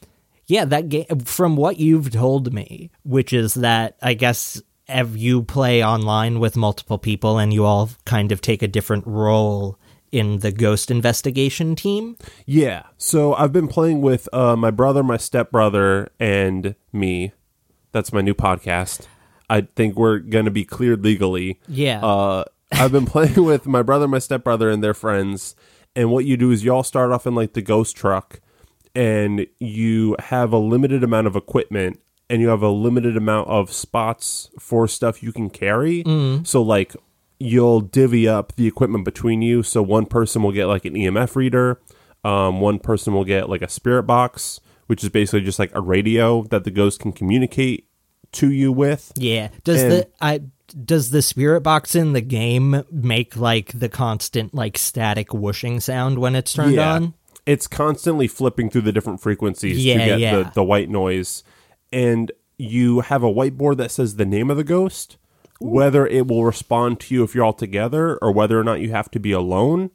yeah, 0.46 0.64
that 0.66 0.88
game 0.88 1.18
from 1.24 1.56
what 1.56 1.80
you've 1.80 2.12
told 2.12 2.52
me, 2.52 2.92
which 3.02 3.32
is 3.32 3.54
that 3.54 3.96
I 4.00 4.14
guess 4.14 4.62
ev- 4.86 5.16
you 5.16 5.42
play 5.42 5.84
online 5.84 6.38
with 6.38 6.56
multiple 6.56 6.96
people 6.96 7.36
and 7.36 7.52
you 7.52 7.64
all 7.64 7.90
kind 8.04 8.30
of 8.30 8.40
take 8.40 8.62
a 8.62 8.68
different 8.68 9.04
role 9.04 9.80
in 10.12 10.38
the 10.38 10.52
ghost 10.52 10.92
investigation 10.92 11.74
team. 11.74 12.16
Yeah. 12.44 12.84
So 12.98 13.34
I've 13.34 13.52
been 13.52 13.66
playing 13.66 14.00
with 14.00 14.28
uh, 14.32 14.54
my 14.54 14.70
brother, 14.70 15.02
my 15.02 15.16
stepbrother, 15.16 16.12
and 16.20 16.76
me. 16.92 17.32
That's 17.90 18.12
my 18.12 18.20
new 18.20 18.34
podcast. 18.34 19.08
I 19.50 19.62
think 19.74 19.96
we're 19.96 20.20
going 20.20 20.44
to 20.44 20.52
be 20.52 20.64
cleared 20.64 21.02
legally. 21.02 21.58
Yeah. 21.66 22.00
Uh, 22.00 22.44
I've 22.70 22.92
been 22.92 23.06
playing 23.14 23.44
with 23.44 23.66
my 23.66 23.82
brother, 23.82 24.06
my 24.06 24.20
stepbrother, 24.20 24.70
and 24.70 24.84
their 24.84 24.94
friends. 24.94 25.56
And 25.96 26.12
what 26.12 26.26
you 26.26 26.36
do 26.36 26.52
is 26.52 26.62
you 26.62 26.72
all 26.72 26.84
start 26.84 27.10
off 27.10 27.26
in 27.26 27.34
like 27.34 27.54
the 27.54 27.62
ghost 27.62 27.96
truck, 27.96 28.40
and 28.96 29.46
you 29.59 30.16
have 30.18 30.52
a 30.52 30.59
limited 30.59 31.04
amount 31.04 31.26
of 31.28 31.37
equipment, 31.37 32.00
and 32.28 32.40
you 32.42 32.48
have 32.48 32.62
a 32.62 32.70
limited 32.70 33.16
amount 33.16 33.48
of 33.48 33.72
spots 33.72 34.50
for 34.59 34.88
stuff 34.88 35.22
you 35.22 35.32
can 35.32 35.50
carry. 35.50 36.02
So 36.44 36.62
like 36.62 36.96
you'll 37.38 37.82
divvy 37.82 38.26
up 38.26 38.54
the 38.56 38.66
equipment 38.66 39.04
between 39.04 39.42
you. 39.42 39.62
So 39.62 39.82
one 39.82 40.06
person 40.06 40.42
will 40.42 40.52
get 40.52 40.66
like 40.66 40.85
an 40.87 40.94
EMF 40.94 41.37
reader, 41.37 41.80
um, 42.24 42.61
one 42.61 42.78
person 42.78 43.12
will 43.12 43.24
get 43.26 43.48
like 43.50 43.62
a 43.62 43.68
spirit 43.68 44.04
box, 44.04 44.59
which 44.87 45.04
is 45.04 45.11
basically 45.11 45.42
just 45.42 45.59
like 45.59 45.70
a 45.74 45.80
radio 45.80 46.42
that 46.44 46.64
the 46.64 46.70
ghost 46.70 46.98
can 46.98 47.12
communicate 47.12 47.87
to 48.32 48.50
you 48.50 48.72
with. 48.72 49.12
Yeah. 49.16 49.48
Does 49.64 49.82
And- 49.82 49.92
the 49.92 50.09
I 50.20 50.40
does 50.85 51.11
the 51.11 51.22
spirit 51.22 51.61
box 51.61 51.94
in 51.94 52.12
the 52.12 52.20
game 52.20 52.82
make 52.90 53.37
like 53.37 53.78
the 53.78 53.88
constant 53.88 54.52
like 54.52 54.76
static 54.76 55.32
whooshing 55.32 55.78
sound 55.78 56.18
when 56.18 56.35
it's 56.35 56.52
turned 56.52 56.78
on? 56.78 57.14
It's 57.46 57.66
constantly 57.66 58.26
flipping 58.28 58.70
through 58.70 58.82
the 58.82 58.92
different 58.92 59.20
frequencies 59.20 59.85
Yeah, 59.85 59.98
to 59.98 60.04
get 60.04 60.20
yeah. 60.20 60.37
the, 60.37 60.50
the 60.56 60.64
white 60.64 60.90
noise. 60.90 61.44
And 61.92 62.32
you 62.59 63.00
have 63.00 63.22
a 63.22 63.32
whiteboard 63.32 63.76
that 63.78 63.90
says 63.90 64.16
the 64.16 64.26
name 64.26 64.50
of 64.50 64.56
the 64.56 64.64
ghost, 64.64 65.16
whether 65.61 66.06
it 66.06 66.26
will 66.26 66.44
respond 66.44 67.00
to 67.00 67.14
you 67.14 67.22
if 67.22 67.35
you're 67.35 67.44
all 67.44 67.52
together 67.52 68.18
or 68.18 68.32
whether 68.32 68.59
or 68.59 68.64
not 68.64 68.80
you 68.80 68.90
have 68.90 69.11
to 69.12 69.20
be 69.20 69.32
alone, 69.32 69.90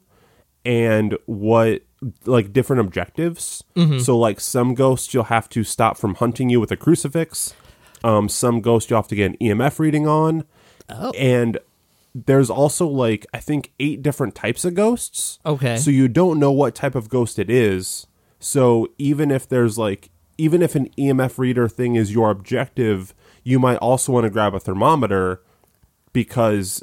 and 0.64 1.16
what 1.26 1.82
like 2.24 2.52
different 2.52 2.80
objectives. 2.80 3.62
Mm-hmm. 3.76 3.98
So 3.98 4.18
like 4.18 4.40
some 4.40 4.74
ghosts 4.74 5.12
you'll 5.12 5.24
have 5.24 5.48
to 5.50 5.64
stop 5.64 5.96
from 5.96 6.16
hunting 6.16 6.48
you 6.50 6.60
with 6.60 6.70
a 6.70 6.76
crucifix. 6.76 7.54
Um, 8.04 8.28
some 8.28 8.60
ghosts 8.60 8.90
you'll 8.90 8.98
have 8.98 9.08
to 9.08 9.14
get 9.14 9.32
an 9.32 9.36
EMF 9.40 9.78
reading 9.78 10.06
on. 10.08 10.44
Oh. 10.88 11.10
And 11.12 11.58
there's 12.14 12.50
also 12.50 12.86
like 12.86 13.26
I 13.32 13.38
think 13.38 13.72
eight 13.80 14.02
different 14.02 14.34
types 14.34 14.64
of 14.64 14.74
ghosts. 14.74 15.38
Okay. 15.46 15.76
So 15.78 15.90
you 15.90 16.08
don't 16.08 16.38
know 16.38 16.52
what 16.52 16.74
type 16.74 16.94
of 16.94 17.08
ghost 17.08 17.38
it 17.38 17.48
is. 17.50 18.06
So 18.38 18.88
even 18.98 19.30
if 19.30 19.48
there's 19.48 19.78
like 19.78 20.10
even 20.38 20.62
if 20.62 20.74
an 20.74 20.88
EMF 20.98 21.38
reader 21.38 21.68
thing 21.68 21.94
is 21.94 22.12
your 22.12 22.30
objective, 22.30 23.14
you 23.44 23.58
might 23.58 23.76
also 23.76 24.12
want 24.12 24.24
to 24.24 24.30
grab 24.30 24.54
a 24.54 24.60
thermometer 24.60 25.40
because 26.12 26.82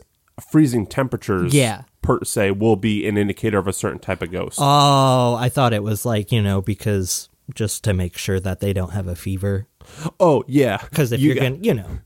freezing 0.52 0.86
temperatures 0.88 1.54
Yeah. 1.54 1.84
per 2.02 2.24
se 2.24 2.52
will 2.52 2.76
be 2.76 3.08
an 3.08 3.18
indicator 3.18 3.58
of 3.58 3.68
a 3.68 3.74
certain 3.74 4.00
type 4.00 4.22
of 4.22 4.32
ghost. 4.32 4.58
Oh, 4.62 5.36
I 5.36 5.50
thought 5.50 5.74
it 5.74 5.84
was 5.84 6.06
like, 6.06 6.32
you 6.32 6.42
know, 6.42 6.62
because 6.62 7.30
just 7.54 7.84
to 7.84 7.94
make 7.94 8.18
sure 8.18 8.40
that 8.40 8.60
they 8.62 8.74
don't 8.74 8.92
have 8.92 9.08
a 9.08 9.16
fever. 9.16 9.68
oh 10.20 10.44
yeah. 10.48 10.78
Because 10.90 11.12
if 11.12 11.20
you 11.20 11.32
are 11.34 11.36
going 11.36 11.60
to, 11.62 11.66
you 11.68 11.74
know. 11.74 12.00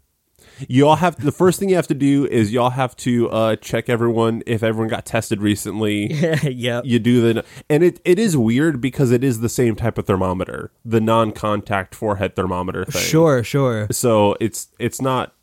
You 0.68 0.88
all 0.88 0.96
have 0.98 1.16
the 1.18 1.32
first 1.32 1.60
thing 1.60 1.70
you 1.70 1.76
have 1.76 1.88
to 1.88 1.94
do 1.94 2.26
is 2.28 2.52
y'all 2.54 2.70
have 2.72 2.96
to 2.98 3.30
uh 3.30 3.56
check 3.58 3.90
everyone 3.90 4.44
if 4.46 4.64
everyone 4.64 4.90
got 4.90 5.06
tested 5.06 5.42
recently. 5.42 6.14
yeah, 6.44 6.82
you 6.84 7.00
do 7.00 7.34
the 7.34 7.46
and 7.70 7.84
it, 7.84 8.00
it 8.06 8.20
is 8.20 8.36
weird 8.38 8.80
because 8.82 9.12
it 9.12 9.24
is 9.24 9.40
the 9.40 9.50
same 9.50 9.76
type 9.76 9.98
of 9.98 10.06
thermometer 10.06 10.72
the 10.86 11.02
non-contact 11.02 11.96
forehead 11.96 12.36
thermometer 12.36 12.86
thing 12.86 13.02
Sure, 13.02 13.44
sure. 13.44 13.88
so 13.92 14.36
it's 14.40 14.70
it's 14.80 15.02
not 15.02 15.34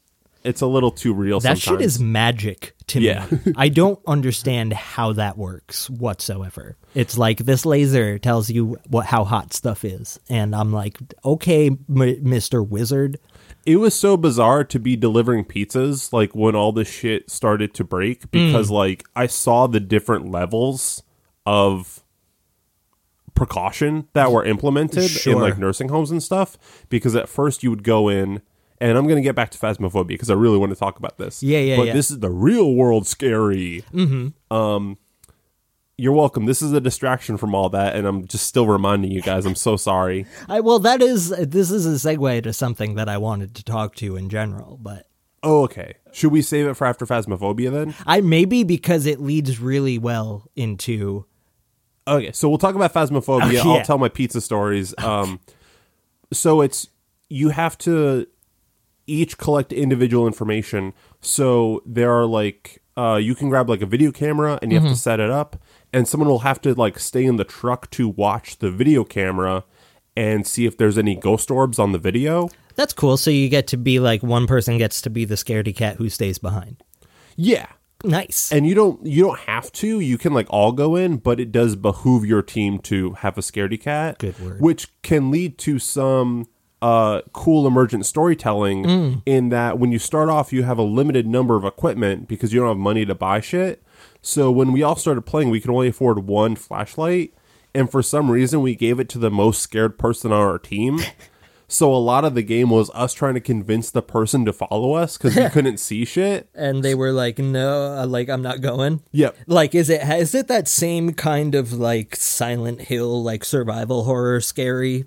it's 0.42 0.62
a 0.62 0.66
little 0.66 0.90
too 0.90 1.12
real 1.12 1.38
That 1.40 1.59
sometimes 1.59 1.83
shit 1.83 1.87
is 1.87 2.01
magic 2.01 2.75
to 2.87 3.01
Yeah. 3.01 3.27
me. 3.31 3.53
I 3.57 3.68
don't 3.68 3.99
understand 4.07 4.73
how 4.73 5.12
that 5.12 5.37
works 5.37 5.90
whatsoever. 5.90 6.77
It's 6.94 7.18
like 7.18 7.38
this 7.38 7.66
laser 7.66 8.18
tells 8.18 8.49
you 8.49 8.79
what 8.88 9.05
how 9.05 9.25
hot 9.25 9.53
stuff 9.53 9.85
is, 9.85 10.18
and 10.31 10.57
I'm 10.57 10.73
like, 10.73 10.96
okay, 11.25 11.66
M- 11.66 11.79
Mister 11.88 12.62
Wizard. 12.62 13.18
It 13.70 13.76
was 13.76 13.94
so 13.94 14.16
bizarre 14.16 14.64
to 14.64 14.80
be 14.80 14.96
delivering 14.96 15.44
pizzas 15.44 16.12
like 16.12 16.35
when 16.35 16.56
all 16.56 16.72
this 16.72 16.90
shit 16.90 17.30
started 17.30 17.72
to 17.72 17.85
break 17.85 18.28
because 18.30 18.70
like 18.70 19.04
i 19.14 19.26
saw 19.26 19.66
the 19.66 19.78
different 19.78 20.30
levels 20.30 21.02
of 21.46 22.02
precaution 23.35 24.09
that 24.12 24.33
were 24.33 24.44
implemented 24.44 25.11
in 25.26 25.38
like 25.38 25.56
nursing 25.56 25.88
homes 25.88 26.11
and 26.11 26.22
stuff 26.22 26.59
because 26.88 27.14
at 27.14 27.28
first 27.28 27.62
you 27.62 27.70
would 27.70 27.85
go 27.85 28.09
in 28.09 28.42
and 28.80 28.98
i'm 28.98 29.04
going 29.04 29.16
to 29.16 29.22
get 29.22 29.37
back 29.37 29.50
to 29.50 29.59
phasmophobia 29.59 30.09
because 30.09 30.30
i 30.30 30.35
really 30.35 30.59
want 30.59 30.70
to 30.70 30.78
talk 30.78 30.98
about 30.98 31.16
this 31.18 31.42
Yeah, 31.42 31.61
yeah, 31.61 31.76
but 31.76 31.87
yeah. 31.87 31.92
this 31.92 32.11
is 32.11 32.18
the 32.18 32.30
real 32.30 32.74
world 32.74 33.06
scary 33.06 33.85
mm-hmm. 33.92 34.54
um 34.54 34.98
you're 36.00 36.12
welcome 36.12 36.46
this 36.46 36.62
is 36.62 36.72
a 36.72 36.80
distraction 36.80 37.36
from 37.36 37.54
all 37.54 37.68
that 37.68 37.94
and 37.94 38.06
i'm 38.06 38.26
just 38.26 38.46
still 38.46 38.66
reminding 38.66 39.10
you 39.10 39.20
guys 39.22 39.44
i'm 39.46 39.54
so 39.54 39.76
sorry 39.76 40.26
I 40.48 40.60
well, 40.60 40.78
that 40.80 41.02
is 41.02 41.28
this 41.30 41.70
is 41.70 41.86
a 41.86 42.08
segue 42.08 42.42
to 42.44 42.52
something 42.52 42.94
that 42.94 43.08
I 43.08 43.18
wanted 43.18 43.54
to 43.56 43.64
talk 43.64 43.94
to 43.96 44.16
in 44.16 44.28
general, 44.28 44.78
but 44.80 45.06
oh 45.42 45.62
okay 45.64 45.94
should 46.12 46.32
we 46.32 46.42
save 46.42 46.66
it 46.66 46.74
for 46.74 46.86
after 46.86 47.06
phasmophobia 47.06 47.70
then 47.70 47.94
I 48.06 48.20
maybe 48.20 48.62
because 48.64 49.06
it 49.06 49.20
leads 49.20 49.58
really 49.60 49.98
well 49.98 50.48
into 50.56 51.26
Okay, 52.08 52.32
so 52.32 52.48
we'll 52.48 52.58
talk 52.58 52.74
about 52.74 52.92
phasmophobia. 52.92 53.60
Okay, 53.60 53.60
I'll 53.78 53.84
tell 53.84 53.98
my 53.98 54.08
pizza 54.08 54.40
stories. 54.40 54.94
Um, 54.98 55.38
so 56.32 56.60
it's 56.60 56.88
you 57.28 57.50
have 57.50 57.78
to 57.78 58.26
each 59.06 59.38
collect 59.38 59.72
individual 59.72 60.26
information. 60.26 60.92
So 61.20 61.82
there 61.86 62.10
are 62.12 62.26
like 62.26 62.82
uh, 62.96 63.16
you 63.16 63.34
can 63.36 63.48
grab 63.48 63.68
like 63.68 63.82
a 63.82 63.86
video 63.86 64.10
camera 64.10 64.58
and 64.60 64.72
you 64.72 64.78
Mm-hmm. 64.78 64.86
have 64.88 64.94
to 64.96 65.00
set 65.00 65.20
it 65.20 65.30
up, 65.30 65.60
and 65.92 66.07
someone 66.09 66.29
will 66.29 66.40
have 66.40 66.61
to 66.62 66.74
like 66.74 66.98
stay 66.98 67.24
in 67.24 67.37
the 67.37 67.44
truck 67.44 67.90
to 67.90 68.09
watch 68.09 68.59
the 68.59 68.70
video 68.70 69.05
camera 69.05 69.64
and 70.16 70.46
see 70.46 70.66
if 70.66 70.76
there's 70.76 70.98
any 70.98 71.14
ghost 71.14 71.50
orbs 71.50 71.79
on 71.79 71.92
the 71.92 71.98
video. 71.98 72.48
that's 72.74 72.92
cool. 72.92 73.16
So 73.16 73.31
you 73.31 73.48
get 73.48 73.66
to 73.68 73.76
be 73.76 74.00
like 74.00 74.22
one 74.22 74.46
person 74.46 74.79
gets 74.79 75.00
to 75.03 75.11
be 75.11 75.24
the 75.24 75.35
scaredy 75.37 75.74
cat 75.74 75.96
who 75.96 76.09
stays 76.09 76.38
behind. 76.38 76.83
Yeah, 77.37 77.66
Nice. 78.03 78.50
and 78.50 78.66
you 78.66 78.74
don't 78.74 79.05
you 79.07 79.22
don't 79.24 79.38
have 79.40 79.70
to 79.72 80.00
you 80.00 80.16
can 80.16 80.33
like 80.33 80.46
all 80.50 80.72
go 80.72 80.96
in 80.96 81.18
but 81.18 81.38
it 81.38 81.53
does 81.53 81.76
behoove 81.76 82.24
your 82.24 82.40
team 82.42 82.79
to 82.81 83.12
have 83.12 83.37
a 83.37 83.42
scaredy 83.42 83.79
cat 83.81 84.18
Good 84.18 84.38
word. 84.40 84.61
which 84.61 84.88
can 85.03 85.31
lead 85.31 85.59
to 85.59 85.79
some 85.79 86.46
uh 86.81 87.20
cool 87.35 87.66
emergent 87.66 88.07
storytelling 88.07 88.85
Mm. 88.85 89.22
in 89.26 89.50
that 89.50 89.79
when 89.79 89.92
you 89.92 89.98
start 89.98 90.31
off 90.31 90.50
you 90.50 90.62
have 90.62 90.79
a 90.79 90.83
limited 90.83 91.26
number 91.26 91.57
of 91.57 91.64
equipment 91.66 92.26
because 92.26 92.55
you 92.55 92.61
don't 92.61 92.68
have 92.70 92.79
money 92.79 93.05
to 93.05 93.14
buy 93.14 93.40
shit 93.40 93.83
so 94.22 94.50
when 94.50 94.72
we 94.72 94.83
all 94.83 94.96
started 94.96 95.22
playing 95.22 95.50
we 95.50 95.61
could 95.61 95.70
only 95.70 95.88
afford 95.88 96.26
one 96.26 96.56
flashlight 96.56 97.35
and 97.74 97.90
for 97.90 98.02
some 98.02 98.30
reason 98.30 98.61
we 98.61 98.74
gave 98.74 98.98
it 99.00 99.09
to 99.09 99.18
the 99.18 99.30
most 99.30 99.61
scared 99.61 99.98
person 99.98 100.33
on 100.33 100.40
our 100.40 100.59
team 100.59 101.00
so 101.70 101.94
a 101.94 101.96
lot 101.96 102.24
of 102.24 102.35
the 102.35 102.42
game 102.42 102.68
was 102.68 102.90
us 102.90 103.14
trying 103.14 103.35
to 103.35 103.40
convince 103.40 103.90
the 103.90 104.02
person 104.02 104.44
to 104.44 104.52
follow 104.52 104.94
us 104.94 105.16
because 105.16 105.37
we 105.37 105.48
couldn't 105.50 105.78
see 105.78 106.04
shit 106.04 106.48
and 106.54 106.83
they 106.83 106.94
were 106.94 107.12
like, 107.12 107.38
"No, 107.38 107.96
uh, 107.96 108.06
like 108.06 108.28
I'm 108.28 108.42
not 108.42 108.61
going." 108.61 109.02
yep 109.12 109.37
Like, 109.46 109.74
is 109.74 109.88
it 109.88 110.02
is 110.02 110.35
it 110.35 110.48
that 110.48 110.66
same 110.66 111.12
kind 111.14 111.54
of 111.54 111.72
like 111.72 112.16
Silent 112.16 112.83
Hill, 112.83 113.22
like 113.22 113.44
survival 113.44 114.04
horror, 114.04 114.40
scary? 114.40 115.04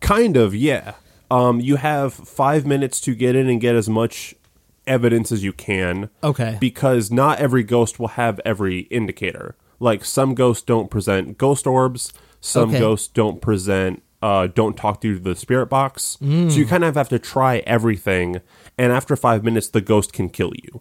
Kind 0.00 0.36
of, 0.36 0.54
yeah. 0.54 0.94
Um, 1.30 1.60
you 1.60 1.76
have 1.76 2.14
five 2.14 2.64
minutes 2.64 3.00
to 3.02 3.14
get 3.14 3.34
in 3.34 3.48
and 3.48 3.60
get 3.60 3.74
as 3.74 3.88
much 3.88 4.34
evidence 4.88 5.30
as 5.30 5.44
you 5.44 5.52
can. 5.52 6.10
Okay. 6.24 6.56
Because 6.60 7.10
not 7.10 7.38
every 7.38 7.62
ghost 7.62 7.98
will 8.00 8.08
have 8.08 8.40
every 8.44 8.80
indicator. 8.90 9.56
Like 9.78 10.04
some 10.04 10.34
ghosts 10.34 10.64
don't 10.64 10.90
present 10.90 11.38
ghost 11.38 11.66
orbs. 11.66 12.12
Some 12.40 12.70
Okay. 12.70 12.78
ghosts 12.80 13.08
don't 13.08 13.40
present. 13.40 14.02
Uh, 14.20 14.48
don't 14.48 14.76
talk 14.76 15.00
through 15.00 15.20
the 15.20 15.36
spirit 15.36 15.66
box. 15.66 16.16
So 16.20 16.24
you 16.26 16.64
Mm. 16.66 16.68
kind 16.68 16.84
of 16.84 16.96
have 16.96 17.08
to 17.10 17.18
try 17.20 17.58
everything. 17.58 18.40
And 18.76 18.90
after 18.92 19.14
five 19.14 19.44
minutes, 19.44 19.68
the 19.68 19.80
ghost 19.80 20.12
can 20.12 20.28
kill 20.28 20.52
you. 20.64 20.80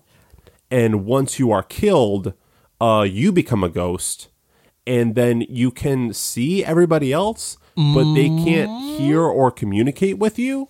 And 0.72 1.06
once 1.06 1.38
you 1.38 1.52
are 1.52 1.62
killed, 1.63 2.34
uh, 2.82 3.06
you 3.08 3.32
become 3.32 3.63
a 3.63 3.70
ghost, 3.70 4.30
and 4.88 5.13
then 5.15 5.41
you 5.50 5.70
can 5.72 6.13
see 6.13 6.63
everybody 6.65 7.13
else, 7.13 7.58
but 7.76 8.13
they 8.15 8.28
can't 8.30 8.72
hear 8.98 9.22
or 9.22 9.52
communicate 9.52 10.17
with 10.17 10.39
you. 10.39 10.70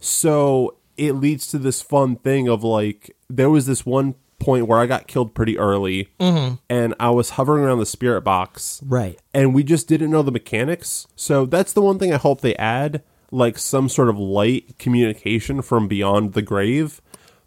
So 0.00 0.74
it 1.02 1.14
leads 1.14 1.48
to 1.48 1.58
this 1.58 1.82
fun 1.82 2.14
thing 2.14 2.48
of 2.48 2.62
like, 2.62 3.16
there 3.28 3.50
was 3.50 3.66
this 3.66 3.84
one 3.84 4.14
point 4.38 4.68
where 4.68 4.78
I 4.78 4.86
got 4.86 5.08
killed 5.08 5.34
pretty 5.34 5.58
early, 5.58 6.08
mm-hmm. 6.20 6.54
and 6.70 6.94
I 7.00 7.10
was 7.10 7.30
hovering 7.30 7.64
around 7.64 7.80
the 7.80 7.86
spirit 7.86 8.22
box, 8.22 8.80
Right. 8.84 9.18
and 9.34 9.52
we 9.52 9.64
just 9.64 9.88
didn't 9.88 10.12
know 10.12 10.22
the 10.22 10.30
mechanics. 10.30 11.08
So 11.16 11.44
that's 11.44 11.72
the 11.72 11.82
one 11.82 11.98
thing 11.98 12.12
I 12.12 12.18
hope 12.18 12.40
they 12.40 12.54
add, 12.54 13.02
like 13.32 13.58
some 13.58 13.88
sort 13.88 14.08
of 14.08 14.16
light 14.18 14.78
communication 14.78 15.60
from 15.60 15.88
beyond 15.88 16.34
the 16.34 16.42
grave. 16.42 17.00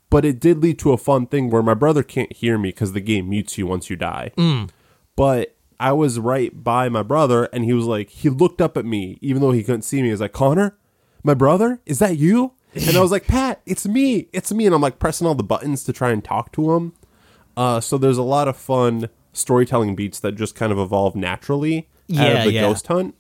But 0.10 0.26
it 0.26 0.39
did 0.39 0.62
lead 0.62 0.80
to 0.80 0.91
a 0.91 0.98
fun 0.98 1.28
thing 1.28 1.50
where 1.50 1.63
my 1.63 1.74
brother 1.74 2.04
can't 2.04 2.32
hear 2.32 2.58
me 2.58 2.70
because 2.70 2.91
the 2.94 3.02
game 3.02 3.30
mutes 3.30 3.58
you 3.58 3.68
once 3.68 3.89
you 3.89 3.96
die. 3.96 4.32
Mm. 4.38 4.70
But 5.15 5.56
I 5.80 5.94
was 5.94 6.20
right 6.20 6.52
by 6.63 6.89
my 6.89 7.04
brother, 7.04 7.46
and 7.54 7.63
he 7.63 7.74
was 7.74 7.86
like, 7.86 8.10
he 8.10 8.30
looked 8.30 8.62
up 8.62 8.78
at 8.78 8.86
me, 8.86 9.18
even 9.22 9.41
though 9.41 9.52
he 9.52 9.63
couldn't 9.63 9.82
see 9.84 10.02
me. 10.02 10.10
He 10.10 10.12
was 10.12 10.22
like, 10.22 10.34
Connor, 10.34 10.78
my 11.24 11.34
brother, 11.34 11.82
is 11.86 12.00
that 12.00 12.18
you? 12.18 12.54
And 12.76 12.98
I 12.98 13.02
was 13.02 13.12
like, 13.18 13.28
Pat, 13.28 13.62
it's 13.66 13.88
me, 13.88 14.28
it's 14.34 14.52
me, 14.52 14.66
and 14.66 14.76
I'm 14.76 14.82
like 14.82 15.00
pressing 15.00 15.26
all 15.28 15.36
the 15.36 15.44
buttons 15.44 15.84
to 15.86 15.94
try 15.94 16.12
and 16.12 16.24
talk 16.24 16.52
to 16.54 16.74
him. 16.74 16.94
Uh, 17.58 17.80
so 17.80 17.98
there's 17.98 18.18
a 18.18 18.24
lot 18.24 18.48
of 18.48 18.58
fun 18.58 19.10
storytelling 19.34 19.96
beats 19.96 20.20
that 20.20 20.34
just 20.34 20.56
kind 20.56 20.72
of 20.72 20.80
evolve 20.80 21.16
naturally 21.16 21.88
out 22.18 22.36
of 22.38 22.44
the 22.44 22.54
yeah. 22.54 22.62
ghost 22.62 22.88
hunt. 22.88 23.16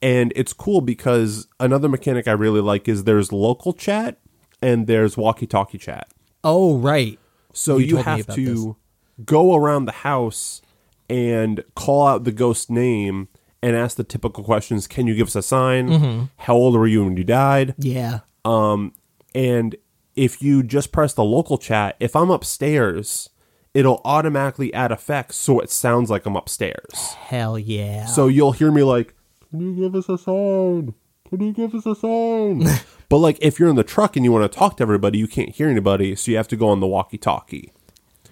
And 0.00 0.32
it's 0.34 0.52
cool 0.52 0.80
because 0.80 1.46
another 1.60 1.88
mechanic 1.88 2.26
I 2.26 2.32
really 2.32 2.60
like 2.60 2.88
is 2.88 3.04
there's 3.04 3.32
local 3.32 3.72
chat 3.72 4.18
and 4.60 4.86
there's 4.86 5.16
walkie-talkie 5.16 5.78
chat. 5.78 6.08
Oh, 6.42 6.76
right. 6.78 7.18
So 7.52 7.78
You 7.78 7.86
you, 7.86 7.96
have 7.98 8.26
to 8.34 8.76
go 9.24 9.54
around 9.54 9.84
the 9.84 9.92
house 9.92 10.60
and 11.08 11.62
call 11.74 12.06
out 12.06 12.24
the 12.24 12.32
ghost 12.32 12.70
name 12.70 13.28
and 13.62 13.76
ask 13.76 13.96
the 13.96 14.04
typical 14.04 14.42
questions. 14.42 14.86
Can 14.88 15.06
you 15.06 15.14
give 15.14 15.28
us 15.28 15.36
a 15.36 15.42
sign? 15.42 15.88
Mm-hmm. 15.88 16.24
How 16.38 16.54
old 16.54 16.74
were 16.74 16.86
you 16.86 17.04
when 17.04 17.16
you 17.16 17.24
died? 17.24 17.74
Yeah. 17.78 18.20
Um, 18.44 18.92
and 19.34 19.76
if 20.14 20.42
you 20.42 20.62
just 20.62 20.92
press 20.92 21.14
the 21.14 21.24
local 21.24 21.58
chat, 21.58 21.96
if 22.00 22.14
I'm 22.14 22.30
upstairs, 22.30 23.30
it'll 23.74 24.00
automatically 24.04 24.72
add 24.74 24.92
effects 24.92 25.36
so 25.36 25.60
it 25.60 25.70
sounds 25.70 26.10
like 26.10 26.26
I'm 26.26 26.36
upstairs. 26.36 27.14
Hell 27.20 27.58
yeah. 27.58 28.06
So 28.06 28.28
you'll 28.28 28.52
hear 28.52 28.70
me 28.70 28.82
like, 28.82 29.14
Can 29.50 29.60
you 29.60 29.74
give 29.74 29.94
us 29.94 30.08
a 30.08 30.18
sign? 30.18 30.94
Can 31.28 31.40
you 31.40 31.52
give 31.52 31.74
us 31.74 31.86
a 31.86 31.94
sign? 31.94 32.66
but 33.08 33.18
like 33.18 33.38
if 33.40 33.58
you're 33.58 33.70
in 33.70 33.76
the 33.76 33.84
truck 33.84 34.16
and 34.16 34.24
you 34.24 34.32
want 34.32 34.50
to 34.50 34.58
talk 34.58 34.76
to 34.76 34.82
everybody, 34.82 35.18
you 35.18 35.26
can't 35.26 35.50
hear 35.50 35.68
anybody, 35.68 36.14
so 36.14 36.30
you 36.30 36.36
have 36.36 36.48
to 36.48 36.56
go 36.56 36.68
on 36.68 36.80
the 36.80 36.86
walkie 36.86 37.18
talkie. 37.18 37.72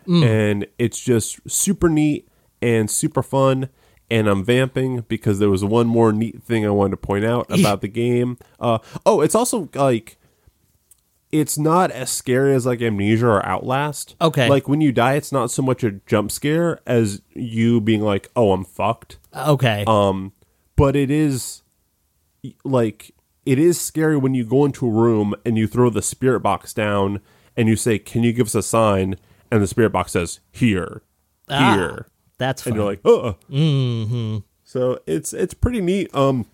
Mm. 0.06 0.24
And 0.24 0.66
it's 0.78 1.00
just 1.00 1.50
super 1.50 1.88
neat 1.88 2.28
and 2.60 2.90
super 2.90 3.22
fun. 3.22 3.68
And 4.10 4.26
I'm 4.26 4.44
vamping 4.44 5.04
because 5.08 5.38
there 5.38 5.50
was 5.50 5.64
one 5.64 5.86
more 5.86 6.12
neat 6.12 6.42
thing 6.42 6.66
I 6.66 6.70
wanted 6.70 6.92
to 6.92 6.96
point 6.96 7.24
out 7.24 7.46
about 7.50 7.80
the 7.80 7.88
game. 7.88 8.38
Uh, 8.58 8.78
oh, 9.06 9.20
it's 9.20 9.34
also 9.36 9.68
like 9.74 10.16
it's 11.32 11.56
not 11.56 11.90
as 11.92 12.10
scary 12.10 12.54
as 12.54 12.66
like 12.66 12.82
Amnesia 12.82 13.26
or 13.26 13.46
Outlast. 13.46 14.16
Okay. 14.20 14.48
Like 14.48 14.68
when 14.68 14.80
you 14.80 14.90
die, 14.92 15.14
it's 15.14 15.30
not 15.30 15.50
so 15.50 15.62
much 15.62 15.84
a 15.84 15.92
jump 16.06 16.32
scare 16.32 16.80
as 16.86 17.22
you 17.34 17.80
being 17.80 18.02
like, 18.02 18.30
"Oh, 18.34 18.52
I'm 18.52 18.64
fucked." 18.64 19.18
okay. 19.36 19.84
Um, 19.86 20.32
but 20.76 20.96
it 20.96 21.10
is 21.10 21.62
like 22.64 23.12
it 23.46 23.58
is 23.58 23.80
scary 23.80 24.16
when 24.16 24.34
you 24.34 24.44
go 24.44 24.64
into 24.64 24.86
a 24.86 24.90
room 24.90 25.34
and 25.44 25.56
you 25.56 25.66
throw 25.66 25.88
the 25.90 26.02
spirit 26.02 26.40
box 26.40 26.72
down 26.74 27.20
and 27.56 27.68
you 27.68 27.76
say, 27.76 27.98
"Can 27.98 28.22
you 28.24 28.32
give 28.32 28.46
us 28.48 28.54
a 28.54 28.62
sign?" 28.62 29.16
and 29.52 29.62
the 29.62 29.66
spirit 29.66 29.90
box 29.90 30.12
says, 30.12 30.40
"Here, 30.50 31.02
Ah, 31.48 31.74
here," 31.74 32.06
That's 32.40 32.62
fun. 32.62 32.72
and 32.72 32.76
you're 32.80 32.90
like, 32.90 33.00
"Uh." 33.04 33.34
Mm-hmm. 33.48 34.38
So 34.64 35.00
it's 35.06 35.32
it's 35.32 35.54
pretty 35.54 35.80
neat. 35.80 36.12
Um, 36.14 36.46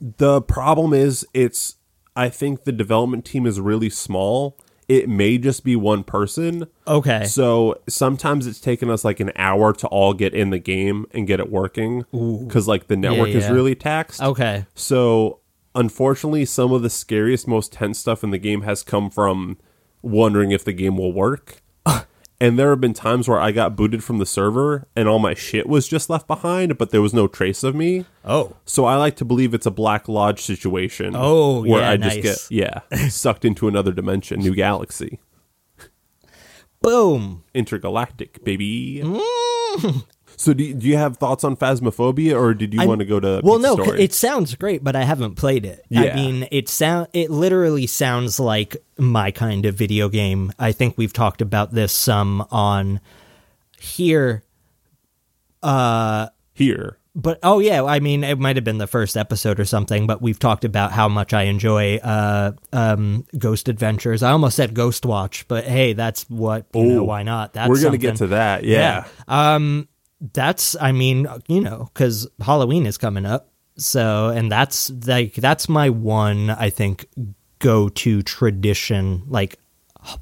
the 0.00 0.40
problem 0.40 0.92
is 0.92 1.26
it's 1.34 1.76
I 2.16 2.28
think 2.28 2.64
the 2.64 2.72
development 2.72 3.24
team 3.24 3.46
is 3.46 3.60
really 3.60 3.90
small. 3.90 4.58
It 4.88 5.08
may 5.08 5.38
just 5.38 5.62
be 5.62 5.76
one 5.76 6.02
person. 6.02 6.66
okay. 6.86 7.24
So 7.24 7.80
sometimes 7.88 8.48
it's 8.48 8.60
taken 8.60 8.90
us 8.90 9.04
like 9.04 9.20
an 9.20 9.30
hour 9.36 9.72
to 9.74 9.86
all 9.86 10.14
get 10.14 10.34
in 10.34 10.50
the 10.50 10.58
game 10.58 11.06
and 11.12 11.28
get 11.28 11.38
it 11.38 11.48
working 11.50 12.04
because 12.10 12.66
like 12.66 12.88
the 12.88 12.96
network 12.96 13.28
is 13.28 13.44
yeah. 13.44 13.52
really 13.52 13.76
taxed. 13.76 14.20
okay. 14.20 14.66
So 14.74 15.40
unfortunately, 15.74 16.44
some 16.44 16.72
of 16.72 16.82
the 16.82 16.90
scariest, 16.90 17.46
most 17.46 17.72
tense 17.72 17.98
stuff 17.98 18.24
in 18.24 18.30
the 18.30 18.38
game 18.38 18.62
has 18.62 18.82
come 18.82 19.10
from 19.10 19.58
wondering 20.02 20.50
if 20.50 20.64
the 20.64 20.72
game 20.72 20.96
will 20.96 21.12
work. 21.12 21.59
And 22.40 22.58
there 22.58 22.70
have 22.70 22.80
been 22.80 22.94
times 22.94 23.28
where 23.28 23.38
I 23.38 23.52
got 23.52 23.76
booted 23.76 24.02
from 24.02 24.18
the 24.18 24.26
server 24.26 24.88
and 24.96 25.06
all 25.08 25.18
my 25.18 25.34
shit 25.34 25.68
was 25.68 25.86
just 25.86 26.08
left 26.08 26.26
behind, 26.26 26.78
but 26.78 26.90
there 26.90 27.02
was 27.02 27.12
no 27.12 27.28
trace 27.28 27.62
of 27.62 27.74
me. 27.74 28.06
Oh. 28.24 28.56
So 28.64 28.86
I 28.86 28.96
like 28.96 29.14
to 29.16 29.24
believe 29.24 29.52
it's 29.52 29.66
a 29.66 29.70
Black 29.70 30.08
Lodge 30.08 30.40
situation. 30.40 31.12
Oh, 31.14 31.62
where 31.62 31.82
yeah, 31.82 31.90
I 31.90 31.96
just 31.98 32.16
nice. 32.16 32.48
get 32.48 32.82
yeah 32.90 33.08
sucked 33.08 33.44
into 33.44 33.68
another 33.68 33.92
dimension, 33.92 34.40
new 34.40 34.54
galaxy, 34.54 35.20
Boom. 36.80 37.44
intergalactic, 37.52 38.42
baby. 38.42 39.02
Mm. 39.04 40.04
So 40.40 40.54
do 40.54 40.64
you, 40.64 40.72
do 40.72 40.86
you 40.86 40.96
have 40.96 41.18
thoughts 41.18 41.44
on 41.44 41.54
Phasmophobia, 41.54 42.34
or 42.34 42.54
did 42.54 42.72
you 42.72 42.80
I'm- 42.80 42.88
want 42.88 43.00
to 43.00 43.04
go 43.04 43.20
to 43.20 43.42
Well, 43.44 43.58
no, 43.58 43.74
story? 43.74 44.00
it 44.02 44.14
sounds 44.14 44.54
great, 44.54 44.82
but 44.82 44.96
I 44.96 45.04
haven't 45.04 45.34
played 45.34 45.66
it. 45.66 45.84
I 45.94 46.14
mean, 46.14 46.48
it 46.50 46.66
sound 46.70 47.08
it 47.12 47.30
literally 47.30 47.86
sounds 47.86 48.40
like 48.40 48.78
my 48.96 49.32
kind 49.32 49.66
of 49.66 49.74
video 49.74 50.08
game. 50.08 50.50
I 50.58 50.72
think 50.72 50.96
we've 50.96 51.12
talked 51.12 51.42
about 51.42 51.74
this 51.74 51.92
some 51.92 52.46
on 52.50 53.00
here. 53.78 54.42
Uh, 55.62 56.28
here. 56.54 56.96
But 57.14 57.38
oh 57.42 57.58
yeah, 57.58 57.82
I 57.84 58.00
mean, 58.00 58.24
it 58.24 58.38
might 58.38 58.56
have 58.56 58.64
been 58.64 58.78
the 58.78 58.86
first 58.86 59.16
episode 59.18 59.60
or 59.60 59.64
something. 59.66 60.06
But 60.06 60.22
we've 60.22 60.38
talked 60.38 60.64
about 60.64 60.92
how 60.92 61.06
much 61.08 61.34
I 61.34 61.42
enjoy 61.42 61.96
uh, 61.96 62.52
um, 62.72 63.26
Ghost 63.36 63.68
Adventures. 63.68 64.22
I 64.22 64.30
almost 64.30 64.56
said 64.56 64.72
Ghost 64.72 65.04
Watch, 65.04 65.46
but 65.48 65.64
hey, 65.64 65.92
that's 65.92 66.22
what 66.30 66.64
you 66.72 66.84
know. 66.84 67.04
Why 67.04 67.24
not? 67.24 67.52
That's 67.52 67.68
We're 67.68 67.74
gonna 67.74 67.82
something. 67.82 68.00
get 68.00 68.16
to 68.16 68.26
that. 68.28 68.64
Yeah. 68.64 69.04
Um, 69.28 69.88
that's 70.20 70.76
I 70.80 70.92
mean, 70.92 71.26
you 71.48 71.60
know, 71.60 71.88
because 71.92 72.28
Halloween 72.40 72.86
is 72.86 72.98
coming 72.98 73.26
up. 73.26 73.48
So, 73.76 74.28
and 74.28 74.50
that's 74.52 74.90
like 75.06 75.34
that's 75.34 75.68
my 75.68 75.88
one 75.90 76.50
I 76.50 76.70
think 76.70 77.06
go 77.58 77.88
to 77.88 78.22
tradition 78.22 79.22
like 79.28 79.58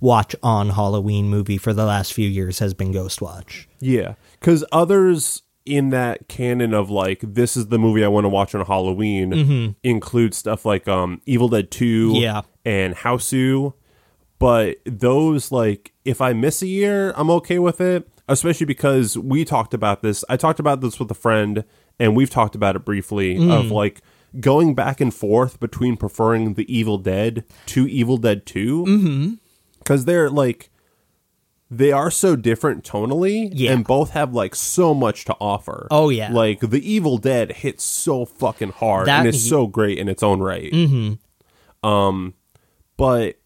watch 0.01 0.35
on 0.43 0.71
Halloween 0.71 1.29
movie 1.29 1.59
for 1.59 1.73
the 1.73 1.85
last 1.85 2.13
few 2.13 2.29
years 2.29 2.59
has 2.61 2.75
been 2.75 2.93
Ghost 2.93 3.21
Watch. 3.21 3.69
Yeah, 3.81 4.15
because 4.39 4.65
others 4.73 5.43
in 5.65 5.91
that 5.91 6.29
canon 6.29 6.73
of 6.73 6.89
like 6.91 7.21
this 7.23 7.57
is 7.57 7.67
the 7.69 7.79
movie 7.79 8.05
I 8.05 8.09
want 8.09 8.25
to 8.25 8.29
watch 8.29 8.55
on 8.55 8.65
Halloween 8.65 9.75
include 9.83 10.35
stuff 10.35 10.65
like 10.65 10.87
um 10.89 11.21
Evil 11.27 11.49
Dead 11.49 11.71
Two, 11.71 12.13
Yeah. 12.15 12.43
and 12.65 12.95
Hausu. 12.95 13.75
But 14.39 14.77
those 14.85 15.51
like 15.51 15.93
if 16.05 16.21
I 16.21 16.33
miss 16.33 16.63
a 16.63 16.67
year, 16.69 17.13
I'm 17.17 17.31
okay 17.31 17.59
with 17.59 17.81
it. 17.81 18.09
Especially 18.29 18.67
because 18.67 19.17
we 19.17 19.45
talked 19.45 19.73
about 19.75 20.03
this. 20.03 20.25
I 20.29 20.37
talked 20.37 20.61
about 20.61 20.81
this 20.81 20.99
with 20.99 21.11
a 21.11 21.15
friend, 21.15 21.65
and 21.99 22.15
we've 22.15 22.31
talked 22.31 22.55
about 22.55 22.77
it 22.77 22.85
briefly 22.85 23.37
of 23.51 23.71
like 23.71 24.03
going 24.41 24.75
back 24.75 25.01
and 25.01 25.13
forth 25.15 25.59
between 25.59 25.97
preferring 25.97 26.55
the 26.55 26.71
Evil 26.73 26.99
Dead 26.99 27.45
to 27.67 27.87
Evil 27.89 28.19
Dead 28.19 28.45
2 28.47 29.39
because 29.79 30.05
they're 30.05 30.29
like 30.29 30.71
they 31.71 31.93
are 31.93 32.11
so 32.11 32.35
different 32.37 32.83
tonally 32.85 33.51
Yeah. 33.53 33.73
and 33.73 33.85
both 33.87 34.11
have 34.11 34.33
like 34.35 34.55
so 34.55 34.95
much 34.95 35.25
to 35.27 35.35
offer 35.41 35.87
Oh, 35.91 36.09
yeah. 36.09 36.31
like 36.33 36.61
the 36.61 36.81
evil 36.81 37.19
dead 37.19 37.53
hits 37.53 37.85
so 37.85 38.25
fucking 38.25 38.71
hard 38.73 39.07
That- 39.07 39.21
and 39.21 39.29
is 39.29 39.49
so 39.49 39.67
great 39.67 39.99
in 39.99 40.09
its 40.09 40.23
own 40.23 40.41
right 40.41 40.73
mm-hmm. 40.73 41.87
um 41.89 42.35
but 42.97 43.38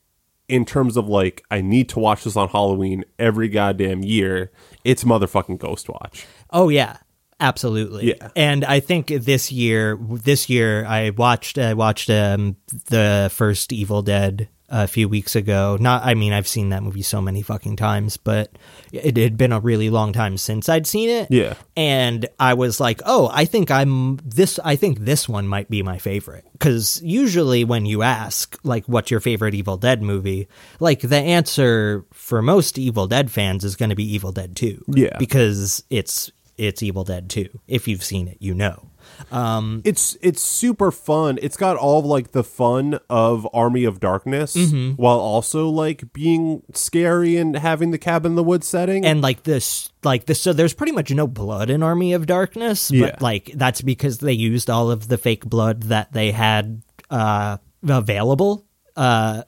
in 0.48 0.64
terms 0.64 0.96
of 0.96 1.08
like 1.08 1.44
i 1.50 1.60
need 1.60 1.88
to 1.88 1.98
watch 1.98 2.24
this 2.24 2.36
on 2.36 2.48
halloween 2.48 3.04
every 3.18 3.48
goddamn 3.48 4.02
year 4.02 4.50
it's 4.84 5.04
motherfucking 5.04 5.58
ghost 5.58 5.88
watch 5.88 6.26
Oh 6.52 6.68
yeah, 6.68 6.98
absolutely. 7.40 8.08
Yeah. 8.08 8.28
And 8.36 8.64
I 8.64 8.80
think 8.80 9.08
this 9.08 9.50
year, 9.50 9.98
this 9.98 10.48
year 10.50 10.84
I 10.84 11.10
watched 11.10 11.58
I 11.58 11.74
watched 11.74 12.10
um, 12.10 12.56
the 12.88 13.30
first 13.32 13.72
Evil 13.72 14.02
Dead 14.02 14.48
a 14.72 14.88
few 14.88 15.06
weeks 15.06 15.36
ago. 15.36 15.76
Not, 15.78 16.02
I 16.02 16.14
mean, 16.14 16.32
I've 16.32 16.48
seen 16.48 16.70
that 16.70 16.82
movie 16.82 17.02
so 17.02 17.20
many 17.20 17.42
fucking 17.42 17.76
times, 17.76 18.16
but 18.16 18.50
it 18.90 19.18
had 19.18 19.36
been 19.36 19.52
a 19.52 19.60
really 19.60 19.90
long 19.90 20.14
time 20.14 20.38
since 20.38 20.66
I'd 20.66 20.86
seen 20.86 21.10
it. 21.10 21.28
Yeah. 21.30 21.54
And 21.76 22.26
I 22.40 22.54
was 22.54 22.80
like, 22.80 23.02
oh, 23.04 23.30
I 23.32 23.44
think 23.44 23.70
I'm 23.70 24.16
this. 24.24 24.58
I 24.64 24.76
think 24.76 25.00
this 25.00 25.28
one 25.28 25.46
might 25.46 25.68
be 25.68 25.82
my 25.82 25.98
favorite 25.98 26.46
because 26.52 27.02
usually 27.02 27.64
when 27.64 27.84
you 27.84 28.02
ask 28.02 28.58
like 28.64 28.86
what's 28.86 29.10
your 29.10 29.20
favorite 29.20 29.54
Evil 29.54 29.76
Dead 29.76 30.00
movie, 30.00 30.48
like 30.80 31.00
the 31.00 31.18
answer 31.18 32.06
for 32.14 32.40
most 32.40 32.78
Evil 32.78 33.06
Dead 33.06 33.30
fans 33.30 33.64
is 33.64 33.76
going 33.76 33.90
to 33.90 33.96
be 33.96 34.14
Evil 34.14 34.32
Dead 34.32 34.56
Two. 34.56 34.82
Yeah. 34.88 35.18
because 35.18 35.84
it's 35.90 36.32
it's 36.56 36.82
Evil 36.82 37.04
Dead 37.04 37.28
2. 37.28 37.48
If 37.66 37.88
you've 37.88 38.04
seen 38.04 38.28
it, 38.28 38.38
you 38.40 38.54
know. 38.54 38.88
It's 39.30 40.16
it's 40.22 40.40
super 40.42 40.90
fun. 40.90 41.38
It's 41.42 41.56
got 41.56 41.76
all 41.76 42.00
of 42.00 42.04
like 42.06 42.32
the 42.32 42.42
fun 42.44 42.98
of 43.08 43.46
Army 43.52 43.84
of 43.84 44.00
Darkness 44.00 44.56
while 44.96 45.18
also 45.18 45.68
like 45.68 46.12
being 46.12 46.62
scary 46.74 47.36
and 47.36 47.56
having 47.56 47.90
the 47.90 47.98
cabin 47.98 48.32
in 48.32 48.36
the 48.36 48.42
woods 48.42 48.66
setting. 48.66 49.04
And 49.04 49.20
like 49.22 49.42
this 49.44 49.90
like 50.02 50.26
this 50.26 50.40
so 50.40 50.52
there's 50.52 50.74
pretty 50.74 50.92
much 50.92 51.10
no 51.10 51.26
blood 51.26 51.70
in 51.70 51.82
Army 51.82 52.12
of 52.12 52.26
Darkness, 52.26 52.90
but 52.90 52.96
Yeah. 52.96 53.16
like 53.20 53.52
that's 53.54 53.82
because 53.82 54.18
they 54.18 54.32
used 54.32 54.68
all 54.70 54.90
of 54.90 55.08
the 55.08 55.18
fake 55.18 55.44
blood 55.44 55.84
that 55.84 56.12
they 56.12 56.30
had 56.32 56.82
uh 57.10 57.58
available 57.86 58.64
uh 58.96 59.42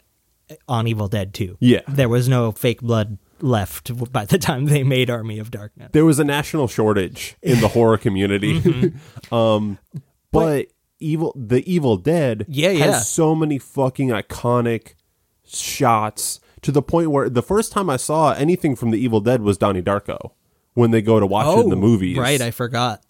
on 0.68 0.86
Evil 0.86 1.08
Dead 1.08 1.32
2. 1.32 1.56
Yeah. 1.60 1.80
There 1.88 2.08
was 2.08 2.28
no 2.28 2.52
fake 2.52 2.80
blood 2.82 3.18
left 3.40 4.12
by 4.12 4.24
the 4.24 4.38
time 4.38 4.66
they 4.66 4.82
made 4.82 5.10
Army 5.10 5.38
of 5.38 5.50
Darkness. 5.50 5.90
there 5.92 6.04
was 6.04 6.18
a 6.18 6.24
national 6.24 6.68
shortage 6.68 7.36
in 7.42 7.60
the 7.60 7.68
horror 7.68 7.98
community. 7.98 8.60
Mm-hmm. 8.64 9.34
um, 9.34 9.78
but 10.32 10.66
evil, 11.00 11.32
the 11.36 11.62
Evil 11.72 11.96
Dead, 11.96 12.44
Yeah, 12.48 12.70
has 12.70 13.08
so 13.08 13.34
many 13.34 13.58
fucking 13.58 14.08
iconic 14.08 14.94
shots 15.46 16.40
to 16.62 16.72
the 16.72 16.82
point 16.82 17.10
where 17.10 17.28
the 17.28 17.42
first 17.42 17.72
time 17.72 17.90
I 17.90 17.96
saw 17.96 18.32
anything 18.32 18.74
from 18.76 18.90
the 18.90 18.98
Evil 18.98 19.20
Dead 19.20 19.42
was 19.42 19.58
Donnie 19.58 19.82
Darko 19.82 20.32
when 20.74 20.90
they 20.90 21.02
go 21.02 21.20
to 21.20 21.26
watch 21.26 21.58
it 21.58 21.60
in 21.64 21.68
the 21.70 21.76
movies, 21.76 22.18
Oh, 22.18 22.22
Right, 22.22 22.40
I 22.40 22.50
forgot. 22.50 23.02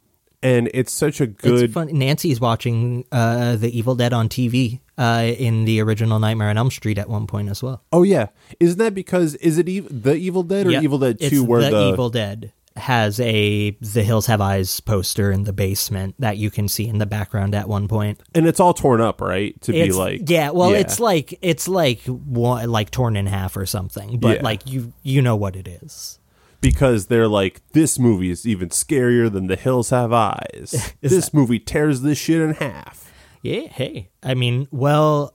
and 0.43 0.69
it's 0.75 0.93
such 0.93 1.21
a 1.21 1.27
good. 1.27 1.65
It's 1.65 1.73
fun. 1.75 1.89
Nancy's 1.93 2.41
watching 2.41 3.05
uh, 3.13 3.57
The 3.57 3.77
Evil 3.77 3.95
Dead 3.95 4.13
on 4.13 4.29
TV 4.29 4.81
uh, 4.99 5.33
in 5.39 5.65
the 5.65 5.81
original 5.81 6.19
Nightmare 6.19 6.49
on 6.51 6.57
Elm 6.59 6.71
Street 6.71 6.99
at 6.99 7.09
one 7.09 7.27
point 7.27 7.49
as 7.49 7.63
well. 7.63 7.83
Oh 7.93 8.03
yeah, 8.03 8.29
isn't 8.61 8.79
that 8.79 8.95
because 8.95 9.35
is 9.37 9.59
it 9.59 9.69
ev- 9.69 10.03
the 10.03 10.15
Evil 10.15 10.43
Dead 10.43 10.67
or 10.67 10.71
Yep. 10.71 10.83
Evil 10.83 10.99
Dead 10.99 11.17
It's 11.21 11.31
Two? 11.31 11.45
Where 11.45 11.63
the, 11.63 11.71
the, 11.71 11.93
Evil 11.93 12.11
Dead 12.11 12.53
has 12.77 13.21
a 13.21 13.71
The 13.81 14.03
Hills 14.03 14.27
Have 14.27 14.41
Eyes 14.41 14.81
poster 14.81 15.31
in 15.31 15.45
the 15.45 15.53
basement 15.53 16.17
that 16.19 16.39
you 16.39 16.51
can 16.51 16.67
see 16.69 16.89
in 16.89 16.99
the 16.99 17.07
background 17.07 17.55
at 17.55 17.69
one 17.69 17.87
point. 17.87 18.21
and 18.35 18.47
it's 18.49 18.59
all 18.59 18.75
torn 18.75 19.01
up, 19.01 19.21
right? 19.21 19.61
To 19.63 19.73
be 19.73 19.93
like, 19.93 20.29
yeah, 20.29 20.51
well, 20.51 20.73
yeah. 20.73 20.79
it's 20.79 20.99
like 20.99 21.39
it's 21.41 21.69
like 21.69 22.03
one, 22.07 22.69
like 22.71 22.91
torn 22.91 23.17
in 23.17 23.27
half 23.27 23.57
or 23.57 23.65
something, 23.67 24.19
but 24.19 24.37
Yeah. 24.39 24.43
like 24.43 24.69
you 24.69 24.93
you 25.03 25.23
know 25.23 25.37
what 25.37 25.55
it 25.57 25.69
is. 25.69 26.19
because 26.61 27.07
they're 27.07 27.29
like, 27.29 27.61
this 27.73 27.99
movie 27.99 28.31
is 28.31 28.47
even 28.47 28.71
scarier 28.71 29.31
than 29.31 29.47
The 29.49 29.57
Hills 29.57 29.91
Have 29.91 30.13
Eyes. 30.13 30.95
Is 31.03 31.11
this 31.13 31.35
movie 31.35 31.59
tears 31.59 32.01
this 32.01 32.17
shit 32.19 32.41
in 32.41 32.55
half. 32.55 33.13
Yeah, 33.45 33.69
hey, 33.69 34.09
I 34.23 34.33
mean, 34.33 34.67
well, 34.71 35.35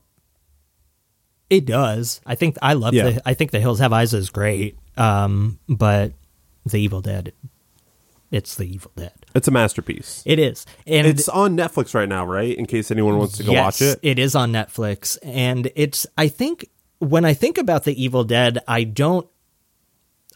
it 1.50 1.66
does. 1.66 2.22
I 2.26 2.34
think 2.34 2.58
I 2.62 2.74
love 2.74 2.94
Yeah. 2.96 3.10
the. 3.12 3.22
I 3.30 3.36
think 3.36 3.52
the 3.52 3.60
Hills 3.60 3.78
Have 3.80 3.94
Eyes 3.94 4.14
is 4.16 4.32
great, 4.32 4.78
um, 4.98 5.60
but 5.70 6.14
the 6.66 6.80
Evil 6.82 7.02
Dead, 7.02 7.34
it's 8.32 8.56
the 8.56 8.66
Evil 8.66 8.92
Dead. 8.96 9.14
It's 9.36 9.48
a 9.48 9.52
masterpiece. 9.52 10.24
It 10.26 10.40
is, 10.40 10.66
and 10.88 11.06
It's 11.06 11.30
on 11.30 11.56
Netflix 11.56 11.94
right 11.94 12.10
now, 12.10 12.26
right? 12.26 12.58
In 12.58 12.66
case 12.66 12.90
anyone 12.90 13.18
wants 13.20 13.38
to 13.38 13.44
go 13.44 13.54
watch 13.54 13.80
it. 13.82 14.00
It 14.02 14.18
is 14.18 14.34
on 14.34 14.52
Netflix, 14.52 15.20
and 15.22 15.72
it's. 15.76 16.08
I 16.18 16.30
think 16.30 16.68
when 16.98 17.26
I 17.26 17.36
think 17.36 17.60
about 17.60 17.84
the 17.84 17.94
Evil 18.04 18.24
Dead, 18.24 18.58
I 18.68 18.84
don't 18.86 19.28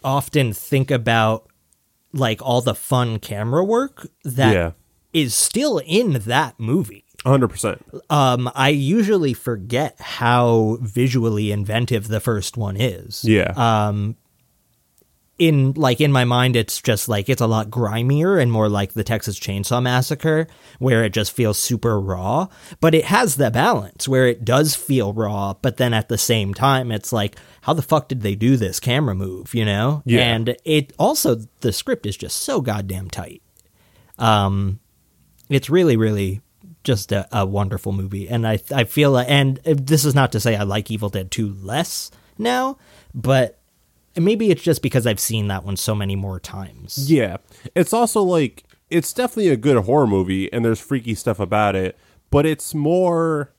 often 0.04 0.54
think 0.54 0.92
about 0.92 1.48
like 2.14 2.40
all 2.44 2.62
the 2.62 2.76
fun 2.76 3.18
camera 3.18 3.64
work 3.66 4.08
that 4.24 4.76
is 5.12 5.34
Yeah. 5.34 5.36
still 5.48 5.80
in 5.80 6.14
that 6.28 6.60
movie. 6.60 7.03
100%. 7.26 7.80
Um, 8.10 8.52
I 8.54 8.70
usually 8.70 9.34
forget 9.34 10.00
how 10.00 10.78
visually 10.82 11.52
inventive 11.52 12.08
the 12.08 12.20
first 12.20 12.58
one 12.58 12.76
is. 12.78 13.24
Yeah. 13.24 13.54
Um, 13.56 14.18
in 15.40 15.74
like 15.74 16.00
in 16.00 16.12
my 16.12 16.26
mind, 16.26 16.56
it's 16.56 16.82
just 16.82 17.10
like 17.10 17.28
it's 17.28 17.42
a 17.42 17.48
lot 17.48 17.70
grimier 17.70 18.38
and 18.38 18.52
more 18.52 18.70
like 18.70 18.94
the 18.94 19.04
Texas 19.04 19.40
Chainsaw 19.40 19.82
Massacre, 19.82 20.48
where 20.80 21.04
it 21.04 21.12
just 21.12 21.32
feels 21.32 21.58
super 21.58 22.00
raw. 22.00 22.48
But 22.80 22.94
it 22.94 23.06
has 23.06 23.36
the 23.36 23.50
balance 23.50 24.08
where 24.08 24.28
it 24.28 24.46
does 24.46 24.76
feel 24.76 25.12
raw, 25.12 25.56
but 25.56 25.78
then 25.78 25.94
at 25.94 26.08
the 26.08 26.20
same 26.20 26.54
time, 26.54 26.92
it's 26.92 27.12
like, 27.12 27.38
how 27.62 27.74
the 27.74 27.82
fuck 27.82 28.10
did 28.10 28.22
they 28.22 28.36
do 28.36 28.58
this 28.58 28.80
camera 28.80 29.16
move? 29.16 29.56
You 29.56 29.66
know? 29.66 30.04
Yeah. 30.06 30.22
And 30.22 30.56
it 30.66 30.94
also 31.00 31.38
the 31.62 31.74
script 31.74 32.06
is 32.06 32.16
just 32.16 32.44
so 32.44 32.62
goddamn 32.62 33.10
tight. 33.10 33.42
Um, 34.20 34.80
it's 35.50 35.70
really, 35.70 35.98
really 35.98 36.42
just 36.84 37.12
a, 37.12 37.28
a 37.32 37.46
wonderful 37.46 37.92
movie, 37.92 38.28
and 38.28 38.48
I 38.48 38.60
I 38.74 38.84
feel 38.84 39.12
like, 39.12 39.30
and 39.30 39.58
this 39.58 40.06
is 40.06 40.16
not 40.16 40.32
to 40.34 40.40
say 40.40 40.56
I 40.56 40.64
like 40.64 40.90
Evil 40.92 41.10
Dead 41.10 41.32
Two 41.32 41.54
less 41.54 42.12
now, 42.38 42.78
but 43.14 43.60
maybe 44.16 44.52
it's 44.52 44.62
just 44.62 44.82
because 44.82 45.08
I've 45.08 45.20
seen 45.20 45.48
that 45.48 45.64
one 45.64 45.78
so 45.78 45.96
many 45.96 46.16
more 46.16 46.40
times. 46.40 47.10
Yeah. 47.12 47.38
It's 47.76 47.94
also 47.94 48.22
like 48.22 48.64
it's 48.90 49.14
definitely 49.14 49.50
a 49.50 49.58
good 49.58 49.84
horror 49.86 50.08
movie 50.08 50.52
and 50.52 50.64
there's 50.64 50.80
freaky 50.80 51.16
stuff 51.16 51.40
about 51.40 51.76
it, 51.76 51.98
but 52.30 52.46
it's 52.46 52.74
more 52.74 53.54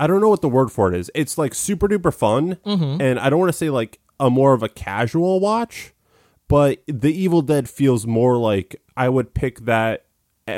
I 0.00 0.06
don't 0.06 0.20
know 0.20 0.28
what 0.28 0.42
the 0.42 0.48
word 0.48 0.72
for 0.72 0.92
it 0.92 0.98
is. 0.98 1.10
It's 1.14 1.38
like 1.38 1.54
super 1.54 1.88
duper 1.88 2.14
fun 2.14 2.56
mm-hmm. 2.56 3.00
and 3.00 3.18
I 3.18 3.30
don't 3.30 3.38
want 3.38 3.50
to 3.50 3.58
say 3.58 3.70
like 3.70 4.00
a 4.18 4.30
more 4.30 4.54
of 4.54 4.62
a 4.62 4.68
casual 4.68 5.40
watch, 5.40 5.92
but 6.48 6.82
The 6.86 7.12
Evil 7.12 7.42
Dead 7.42 7.68
feels 7.68 8.06
more 8.06 8.36
like 8.36 8.80
I 8.96 9.08
would 9.08 9.34
pick 9.34 9.60
that 9.60 10.06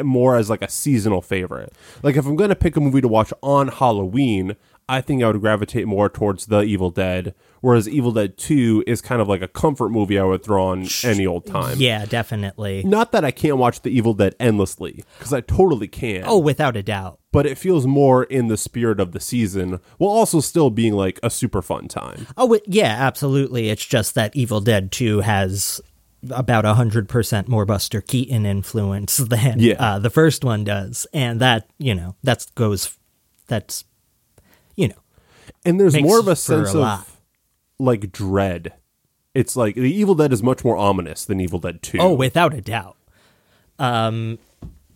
more 0.02 0.36
as 0.36 0.50
like 0.50 0.62
a 0.62 0.68
seasonal 0.68 1.22
favorite. 1.22 1.72
Like 2.02 2.16
if 2.16 2.26
I'm 2.26 2.36
going 2.36 2.50
to 2.50 2.56
pick 2.56 2.76
a 2.76 2.80
movie 2.80 3.00
to 3.00 3.08
watch 3.08 3.32
on 3.42 3.68
Halloween, 3.68 4.56
I 4.88 5.00
think 5.00 5.22
I 5.22 5.28
would 5.28 5.40
gravitate 5.40 5.86
more 5.86 6.10
towards 6.10 6.46
The 6.46 6.60
Evil 6.60 6.90
Dead, 6.90 7.34
whereas 7.62 7.88
Evil 7.88 8.12
Dead 8.12 8.36
2 8.36 8.84
is 8.86 9.00
kind 9.00 9.22
of 9.22 9.28
like 9.28 9.40
a 9.40 9.48
comfort 9.48 9.88
movie 9.88 10.18
I 10.18 10.24
would 10.24 10.42
throw 10.42 10.66
on 10.66 10.86
any 11.02 11.26
old 11.26 11.46
time. 11.46 11.78
Yeah, 11.78 12.04
definitely. 12.04 12.82
Not 12.84 13.12
that 13.12 13.24
I 13.24 13.30
can't 13.30 13.56
watch 13.56 13.80
The 13.80 13.88
Evil 13.88 14.12
Dead 14.12 14.34
endlessly, 14.38 15.02
because 15.18 15.32
I 15.32 15.40
totally 15.40 15.88
can. 15.88 16.24
Oh, 16.26 16.38
without 16.38 16.76
a 16.76 16.82
doubt. 16.82 17.18
But 17.32 17.46
it 17.46 17.56
feels 17.56 17.86
more 17.86 18.24
in 18.24 18.48
the 18.48 18.58
spirit 18.58 19.00
of 19.00 19.12
the 19.12 19.20
season, 19.20 19.80
while 19.96 20.10
also 20.10 20.40
still 20.40 20.68
being 20.68 20.92
like 20.92 21.18
a 21.22 21.30
super 21.30 21.62
fun 21.62 21.88
time. 21.88 22.26
Oh, 22.36 22.52
it, 22.52 22.64
yeah, 22.66 22.94
absolutely. 22.98 23.70
It's 23.70 23.86
just 23.86 24.14
that 24.16 24.36
Evil 24.36 24.60
Dead 24.60 24.92
2 24.92 25.20
has 25.20 25.80
about 26.30 26.64
100% 26.64 27.48
more 27.48 27.64
Buster 27.64 28.00
Keaton 28.00 28.46
influence 28.46 29.16
than 29.28 29.58
Yeah. 29.58 29.74
uh, 29.78 29.98
the 29.98 30.10
first 30.10 30.44
one 30.44 30.64
does. 30.64 31.06
And 31.12 31.40
that, 31.40 31.68
you 31.78 31.94
know, 31.94 32.16
that 32.22 32.46
goes, 32.54 32.96
that's, 33.46 33.84
you 34.76 34.88
know, 34.88 35.02
And 35.64 35.78
there's 35.80 36.00
more 36.00 36.18
of 36.20 36.28
a 36.28 36.36
sense 36.36 36.74
a 36.74 36.78
of 36.80 37.20
like 37.78 38.12
dread. 38.12 38.72
It's 39.34 39.56
like 39.56 39.74
The 39.74 39.92
Evil 39.92 40.14
Dead 40.14 40.32
is 40.32 40.42
much 40.42 40.64
more 40.64 40.76
ominous 40.76 41.24
than 41.24 41.40
Evil 41.40 41.58
Dead 41.58 41.82
2. 41.82 41.98
oh, 42.00 42.14
without 42.14 42.54
a 42.54 42.60
doubt. 42.60 42.96
Um, 43.78 44.38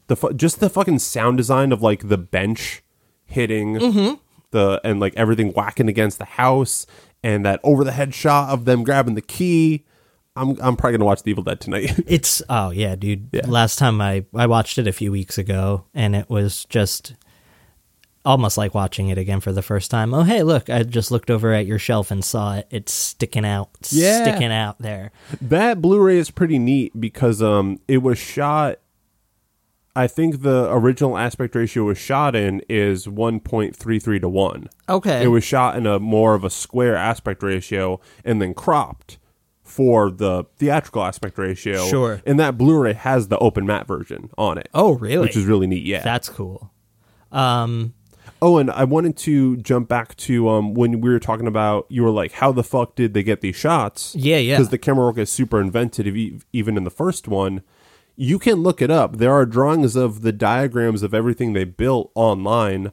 the 0.06 0.16
fu- 0.16 0.32
just 0.32 0.60
the 0.60 0.70
fucking 0.70 1.00
sound 1.00 1.36
design 1.36 1.72
of 1.72 1.82
like 1.82 2.08
the 2.08 2.18
bench 2.18 2.82
hitting 3.24 3.74
Mm-hmm. 3.74 4.14
the 4.52 4.80
and 4.84 5.00
like 5.00 5.14
everything 5.16 5.52
whacking 5.52 5.88
against 5.88 6.18
the 6.18 6.24
house 6.24 6.86
and 7.22 7.44
that 7.44 7.60
over 7.64 7.82
the 7.84 7.92
head 7.92 8.14
shot 8.14 8.48
of 8.50 8.64
them 8.64 8.84
grabbing 8.84 9.14
the 9.14 9.20
key. 9.20 9.84
I'm 10.40 10.50
I'm 10.60 10.76
probably 10.76 10.92
gonna 10.98 11.04
watch 11.04 11.22
The 11.22 11.30
Evil 11.30 11.42
Dead 11.44 11.60
tonight. 11.60 11.98
It's, 12.06 12.42
oh, 12.48 12.70
yeah, 12.70 12.94
dude. 12.96 13.28
Yeah. 13.32 13.46
Last 13.46 13.78
time 13.78 14.00
I, 14.00 14.24
I 14.34 14.46
watched 14.46 14.78
it 14.78 14.86
a 14.86 14.92
few 14.92 15.10
weeks 15.12 15.36
ago, 15.38 15.84
and 15.94 16.14
it 16.16 16.30
was 16.30 16.64
just 16.66 17.14
almost 18.24 18.58
like 18.58 18.74
watching 18.74 19.08
it 19.08 19.16
again 19.18 19.40
for 19.40 19.52
the 19.52 19.62
first 19.62 19.90
time. 19.90 20.12
Oh, 20.12 20.22
hey, 20.22 20.42
look, 20.42 20.68
I 20.68 20.82
just 20.82 21.10
looked 21.10 21.30
over 21.30 21.52
at 21.52 21.66
your 21.66 21.78
shelf 21.78 22.10
and 22.10 22.24
saw 22.24 22.56
it. 22.56 22.66
It's 22.70 22.92
sticking 22.92 23.46
out, 23.46 23.70
Yeah. 23.90 24.22
sticking 24.22 24.52
out 24.52 24.78
there. 24.80 25.12
that 25.40 25.80
Blu-ray 25.80 26.18
is 26.18 26.30
pretty 26.30 26.58
neat 26.58 26.98
because 26.98 27.42
um 27.42 27.80
it 27.88 27.98
was 27.98 28.18
shot. 28.18 28.78
I 29.96 30.06
think 30.06 30.42
the 30.42 30.70
original 30.70 31.18
aspect 31.18 31.56
ratio 31.56 31.84
was 31.84 31.98
shot 31.98 32.36
in 32.36 32.62
is 32.68 33.06
1.33 33.08 34.20
to 34.20 34.28
1. 34.28 34.68
Okay. 34.88 35.24
It 35.24 35.28
was 35.28 35.42
shot 35.42 35.76
in 35.76 35.86
a 35.86 35.98
more 35.98 36.34
of 36.34 36.44
a 36.44 36.50
square 36.50 36.94
aspect 36.94 37.42
ratio 37.42 37.98
and 38.24 38.40
then 38.40 38.54
cropped 38.54 39.17
for 39.68 40.10
the 40.10 40.44
theatrical 40.56 41.04
aspect 41.04 41.38
ratio. 41.38 41.86
Sure. 41.86 42.22
And 42.26 42.40
that 42.40 42.56
Blu-ray 42.58 42.94
has 42.94 43.28
the 43.28 43.38
open 43.38 43.66
matte 43.66 43.86
version 43.86 44.30
on 44.38 44.58
it. 44.58 44.68
oh, 44.74 44.94
really? 44.94 45.22
Which 45.26 45.36
is 45.36 45.44
really 45.44 45.66
neat, 45.66 45.84
yeah. 45.84 46.02
That's 46.02 46.28
cool. 46.28 46.72
Um, 47.30 47.94
oh, 48.40 48.56
and 48.58 48.70
I 48.70 48.84
wanted 48.84 49.16
to 49.18 49.56
jump 49.58 49.88
back 49.88 50.16
to 50.16 50.48
um 50.48 50.72
when 50.74 51.00
we 51.00 51.10
were 51.10 51.18
talking 51.20 51.46
about 51.46 51.86
you 51.90 52.02
were 52.02 52.10
like, 52.10 52.32
how 52.32 52.52
the 52.52 52.64
fuck 52.64 52.94
did 52.96 53.12
they 53.14 53.22
get 53.22 53.40
these 53.42 53.56
shots? 53.56 54.14
Yeah, 54.16 54.38
yeah. 54.38 54.56
Because 54.56 54.70
the 54.70 54.78
camera 54.78 55.04
work 55.06 55.18
is 55.18 55.30
super 55.30 55.60
inventive, 55.60 56.16
e- 56.16 56.40
even 56.52 56.76
in 56.76 56.84
the 56.84 56.90
first 56.90 57.28
one. 57.28 57.62
You 58.20 58.40
can 58.40 58.56
look 58.64 58.82
it 58.82 58.90
up. 58.90 59.18
There 59.18 59.32
are 59.32 59.46
drawings 59.46 59.94
of 59.94 60.22
the 60.22 60.32
diagrams 60.32 61.04
of 61.04 61.14
everything 61.14 61.52
they 61.52 61.62
built 61.64 62.10
online, 62.16 62.90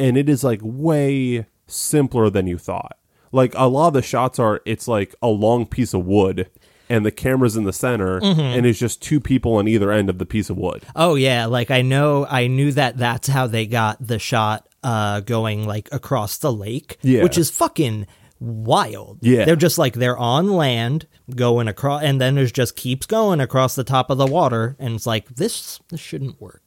and 0.00 0.16
it 0.16 0.28
is 0.28 0.42
like 0.42 0.60
way 0.64 1.46
simpler 1.68 2.28
than 2.30 2.46
you 2.48 2.58
thought. 2.58 2.96
Like 3.34 3.52
a 3.56 3.66
lot 3.68 3.88
of 3.88 3.94
the 3.94 4.02
shots 4.02 4.38
are, 4.38 4.60
it's 4.64 4.86
like 4.88 5.14
a 5.20 5.28
long 5.28 5.66
piece 5.66 5.92
of 5.94 6.04
wood, 6.06 6.48
and 6.88 7.04
the 7.04 7.10
camera's 7.10 7.56
in 7.56 7.64
the 7.64 7.72
center, 7.72 8.20
Mm-hmm. 8.20 8.40
and 8.40 8.66
it's 8.66 8.78
just 8.78 9.02
two 9.02 9.18
people 9.20 9.54
on 9.56 9.66
either 9.68 9.90
end 9.90 10.08
of 10.08 10.18
the 10.18 10.26
piece 10.26 10.50
of 10.50 10.56
wood. 10.56 10.82
oh 10.94 11.14
yeah, 11.16 11.46
like 11.46 11.70
I 11.70 11.82
know, 11.82 12.26
I 12.28 12.46
knew 12.46 12.72
that 12.72 12.96
that's 12.98 13.28
how 13.28 13.46
they 13.46 13.66
got 13.66 13.96
the 14.06 14.18
shot 14.18 14.68
uh, 14.82 15.20
going 15.20 15.66
like 15.66 15.88
across 15.92 16.38
the 16.38 16.52
lake, 16.52 16.98
Yeah. 17.02 17.22
which 17.22 17.38
is 17.38 17.50
fucking 17.50 18.06
wild. 18.38 19.18
Yeah. 19.22 19.44
they're 19.46 19.56
just 19.56 19.78
like 19.78 19.94
they're 19.94 20.18
on 20.18 20.52
land 20.52 21.06
going 21.34 21.68
across, 21.68 22.02
and 22.02 22.20
then 22.20 22.34
there's 22.34 22.52
just 22.52 22.76
keeps 22.76 23.06
going 23.06 23.40
across 23.40 23.74
the 23.74 23.84
top 23.84 24.10
of 24.10 24.18
the 24.18 24.26
water, 24.26 24.76
and 24.78 24.94
it's 24.94 25.06
like 25.06 25.28
this 25.36 25.80
this 25.88 26.00
shouldn't 26.00 26.40
work. 26.40 26.60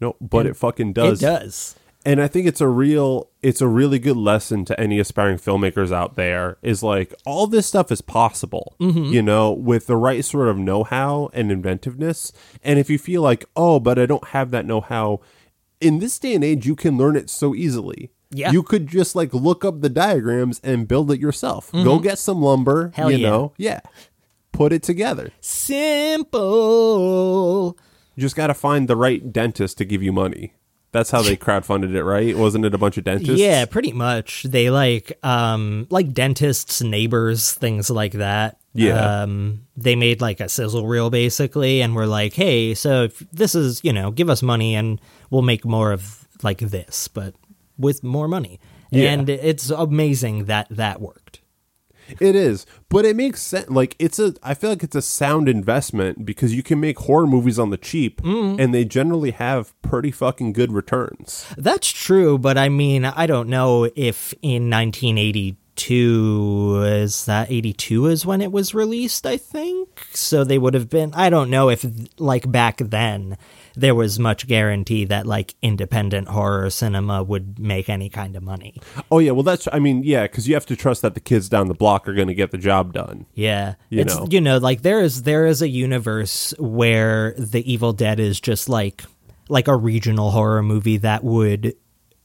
No, 0.00 0.16
but 0.20 0.46
it 0.46 0.56
fucking 0.56 0.94
does. 0.94 1.22
It 1.22 1.26
does. 1.26 1.76
And 2.04 2.20
i 2.20 2.26
think 2.26 2.46
it's 2.46 2.60
a 2.60 2.68
real 2.68 3.30
it's 3.42 3.60
a 3.60 3.68
really 3.68 3.98
good 3.98 4.16
lesson 4.16 4.64
to 4.64 4.78
any 4.80 4.98
aspiring 4.98 5.36
filmmakers 5.38 5.92
out 5.92 6.16
there 6.16 6.56
is 6.62 6.82
like 6.82 7.12
all 7.24 7.46
this 7.46 7.66
stuff 7.66 7.90
is 7.92 8.00
possible 8.02 8.76
mm-hmm. 8.80 9.04
you 9.04 9.22
know 9.22 9.52
with 9.52 9.86
the 9.86 9.96
right 9.96 10.24
sort 10.24 10.48
of 10.48 10.58
know-how 10.58 11.30
and 11.32 11.50
inventiveness. 11.50 12.32
And 12.62 12.78
if 12.78 12.90
you 12.90 12.98
feel 12.98 13.22
like 13.22 13.44
oh 13.56 13.80
but 13.80 13.98
i 13.98 14.06
don't 14.06 14.28
have 14.28 14.50
that 14.50 14.66
know-how 14.66 15.20
in 15.80 15.98
this 15.98 16.18
day 16.18 16.34
and 16.34 16.44
age 16.44 16.66
you 16.66 16.76
can 16.76 16.96
learn 16.98 17.16
it 17.16 17.30
so 17.30 17.54
easily. 17.54 18.10
Yeah. 18.32 18.52
you 18.52 18.62
could 18.62 18.86
just 18.86 19.16
like 19.16 19.34
look 19.34 19.64
up 19.64 19.80
the 19.80 19.88
diagrams 19.88 20.60
and 20.62 20.86
build 20.86 21.10
it 21.10 21.18
yourself. 21.18 21.72
Go 21.72 21.78
mm-hmm. 21.78 22.04
get 22.04 22.16
some 22.16 22.40
lumber 22.40 22.92
Hell 22.94 23.10
you 23.10 23.18
yeah. 23.18 23.28
know? 23.28 23.54
Yeah. 23.56 23.80
Put 24.52 24.72
it 24.72 24.84
together. 24.84 25.32
Simple. 25.40 26.36
you 28.14 28.20
just 28.20 28.36
got 28.36 28.46
to 28.46 28.54
find 28.54 28.86
the 28.86 28.94
right 28.94 29.32
dentist 29.32 29.78
to 29.78 29.84
give 29.84 30.00
you 30.00 30.12
money 30.12 30.54
that's 30.92 31.10
how 31.10 31.22
they 31.22 31.36
crowdfunded 31.46 31.94
it 31.94 32.04
right 32.04 32.36
wasn't 32.36 32.64
it 32.64 32.74
a 32.74 32.78
bunch 32.78 32.96
of 32.98 33.04
dentists 33.04 33.38
Yeah, 33.38 33.64
pretty 33.64 33.92
much. 33.92 34.44
They 34.44 34.70
like 34.70 35.18
um 35.24 35.86
like 35.90 36.12
dentists, 36.12 36.82
neighbors, 36.82 37.52
things 37.52 37.90
like 37.90 38.12
that. 38.12 38.58
Yeah. 38.72 39.22
Um, 39.22 39.66
they 39.76 39.96
made 39.96 40.20
like 40.20 40.40
a 40.40 40.48
sizzle 40.48 40.86
reel 40.86 41.10
basically, 41.10 41.82
and 41.82 41.94
we're 41.96 42.06
like, 42.06 42.34
hey, 42.34 42.74
so 42.74 43.04
if 43.04 43.18
this 43.32 43.54
is, 43.54 43.80
you 43.82 43.92
know, 43.92 44.10
give 44.10 44.30
us 44.30 44.42
money 44.42 44.76
and 44.76 45.00
we'll 45.30 45.42
make 45.42 45.64
more 45.64 45.92
of 45.92 46.28
like 46.42 46.58
this, 46.58 47.08
but 47.08 47.34
with 47.78 48.04
more 48.04 48.28
money. 48.28 48.60
Yeah. 48.90 49.10
And 49.10 49.28
it's 49.28 49.70
amazing 49.70 50.46
that 50.46 50.68
that 50.70 51.00
worked. 51.00 51.39
It 52.18 52.34
is, 52.34 52.66
but 52.88 53.04
it 53.04 53.14
makes 53.16 53.40
sense. 53.42 53.68
Like 53.70 53.94
it's 53.98 54.18
a, 54.18 54.34
I 54.42 54.54
feel 54.54 54.70
like 54.70 54.82
it's 54.82 54.96
a 54.96 55.02
sound 55.02 55.48
investment 55.48 56.24
because 56.24 56.54
you 56.54 56.62
can 56.62 56.80
make 56.80 56.98
horror 57.00 57.26
movies 57.26 57.58
on 57.58 57.70
the 57.70 57.76
cheap, 57.76 58.20
Mm. 58.22 58.58
and 58.60 58.74
they 58.74 58.84
generally 58.84 59.30
have 59.32 59.72
pretty 59.82 60.10
fucking 60.10 60.52
good 60.52 60.72
returns. 60.72 61.46
That's 61.56 61.90
true, 61.90 62.38
but 62.38 62.56
I 62.58 62.68
mean, 62.68 63.04
I 63.04 63.26
don't 63.26 63.48
know 63.48 63.88
if 63.94 64.34
in 64.42 64.68
1982 65.80 66.82
is 66.84 67.24
that 67.24 67.50
82 67.50 68.06
is 68.06 68.26
when 68.26 68.40
it 68.40 68.52
was 68.52 68.74
released, 68.74 69.26
I 69.26 69.36
think. 69.36 70.06
So 70.12 70.44
they 70.44 70.58
would 70.58 70.74
have 70.74 70.88
been 70.88 71.12
I 71.14 71.30
don't 71.30 71.50
know 71.50 71.70
if 71.70 71.84
like 72.18 72.50
back 72.50 72.78
then 72.78 73.36
there 73.74 73.94
was 73.94 74.18
much 74.18 74.46
guarantee 74.46 75.04
that 75.06 75.26
like 75.26 75.54
independent 75.62 76.28
horror 76.28 76.70
cinema 76.70 77.22
would 77.22 77.58
make 77.58 77.88
any 77.88 78.08
kind 78.08 78.36
of 78.36 78.42
money. 78.42 78.80
Oh 79.10 79.18
yeah, 79.18 79.32
well 79.32 79.42
that's, 79.42 79.68
I 79.72 79.78
mean, 79.78 80.02
yeah, 80.02 80.22
because 80.22 80.48
you 80.48 80.54
have 80.54 80.66
to 80.66 80.76
trust 80.76 81.02
that 81.02 81.14
the 81.14 81.20
kids 81.20 81.48
down 81.48 81.68
the 81.68 81.74
block 81.74 82.08
are 82.08 82.14
going 82.14 82.28
to 82.28 82.34
get 82.34 82.50
the 82.50 82.58
job 82.58 82.92
done. 82.92 83.26
Yeah. 83.34 83.74
You 83.88 84.00
it's 84.00 84.16
know. 84.16 84.26
you 84.30 84.40
know, 84.40 84.58
like 84.58 84.82
there 84.82 85.00
is 85.00 85.22
there 85.22 85.46
is 85.46 85.62
a 85.62 85.68
universe 85.68 86.52
where 86.58 87.34
The 87.38 87.70
Evil 87.70 87.92
Dead 87.92 88.20
is 88.20 88.40
just 88.40 88.68
like 88.68 89.04
like 89.48 89.68
a 89.68 89.76
regional 89.76 90.30
horror 90.30 90.62
movie 90.62 90.98
that 90.98 91.24
would 91.24 91.74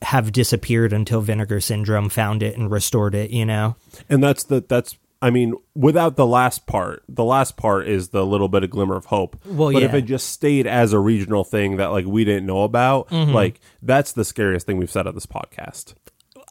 have 0.05 0.31
disappeared 0.31 0.93
until 0.93 1.21
Vinegar 1.21 1.59
Syndrome 1.59 2.09
found 2.09 2.41
it 2.43 2.57
and 2.57 2.69
restored 2.71 3.13
it, 3.15 3.31
you 3.31 3.45
know. 3.45 3.75
And 4.09 4.23
that's 4.23 4.43
the 4.43 4.63
that's 4.67 4.97
I 5.21 5.31
mean, 5.31 5.55
without 5.73 6.15
the 6.17 6.25
last 6.25 6.67
part, 6.67 7.01
the 7.09 7.23
last 7.23 7.57
part 7.57 7.87
is 7.87 8.09
the 8.09 8.25
little 8.25 8.47
bit 8.47 8.63
of 8.63 8.69
glimmer 8.69 8.95
of 8.95 9.05
hope. 9.05 9.35
Well, 9.45 9.71
but 9.73 9.81
if 9.81 9.93
it 9.93 10.01
just 10.03 10.29
stayed 10.29 10.67
as 10.67 10.93
a 10.93 10.99
regional 10.99 11.43
thing 11.43 11.77
that 11.77 11.87
like 11.87 12.05
we 12.05 12.23
didn't 12.23 12.45
know 12.45 12.63
about, 12.63 13.09
Mm-hmm. 13.09 13.31
like 13.33 13.59
that's 13.81 14.11
the 14.11 14.23
scariest 14.25 14.65
thing 14.67 14.77
we've 14.77 14.91
said 14.91 15.07
on 15.07 15.15
this 15.15 15.25
podcast. 15.25 15.95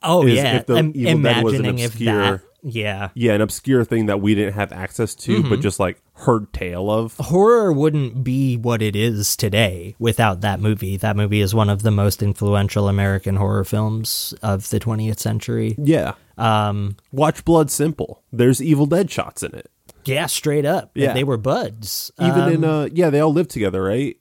Oh 0.02 0.26
is 0.26 0.34
yeah, 0.34 0.56
if 0.56 0.66
the 0.66 0.76
Im- 0.76 0.92
Evil 0.94 1.22
Dead 1.22 1.44
was 1.44 1.54
an 1.54 1.60
imagining 1.60 1.78
if 1.84 1.92
obscure- 1.92 2.36
that. 2.38 2.40
Yeah, 2.64 3.10
Yeah, 3.14 3.34
an 3.34 3.40
obscure 3.42 3.84
thing 3.84 4.06
that 4.06 4.20
we 4.22 4.34
didn't 4.34 4.54
have 4.54 4.72
access 4.72 5.14
to, 5.16 5.40
Mm-hmm. 5.40 5.50
but 5.50 5.60
just 5.60 5.78
like 5.78 6.00
heard 6.14 6.52
tale 6.52 6.90
of. 6.90 7.16
horror 7.18 7.72
wouldn't 7.72 8.24
be 8.24 8.56
what 8.56 8.80
it 8.80 8.96
is 8.96 9.36
today 9.36 9.94
without 9.98 10.40
that 10.40 10.60
movie. 10.60 10.96
That 10.96 11.14
movie 11.16 11.40
is 11.40 11.54
one 11.54 11.68
of 11.68 11.82
the 11.82 11.90
most 11.90 12.22
influential 12.22 12.88
American 12.88 13.36
horror 13.36 13.64
films 13.64 14.32
of 14.42 14.70
the 14.70 14.80
20th 14.80 15.18
century. 15.18 15.74
Yeah. 15.78 16.14
Um, 16.38 16.96
Watch 17.12 17.44
Blood 17.44 17.70
Simple. 17.70 18.22
There's 18.32 18.62
Evil 18.62 18.86
Dead 18.86 19.10
shots 19.10 19.42
in 19.42 19.54
it. 19.54 19.70
yeah, 20.06 20.26
straight 20.26 20.64
up. 20.64 20.90
Yeah. 20.94 21.12
they 21.12 21.24
were 21.24 21.36
buds. 21.36 22.10
Even 22.20 22.40
Um, 22.40 22.52
in 22.52 22.64
uh 22.64 22.88
yeah, 22.92 23.10
they 23.10 23.20
all 23.20 23.32
live 23.32 23.48
together, 23.48 23.82
right? 23.82 24.16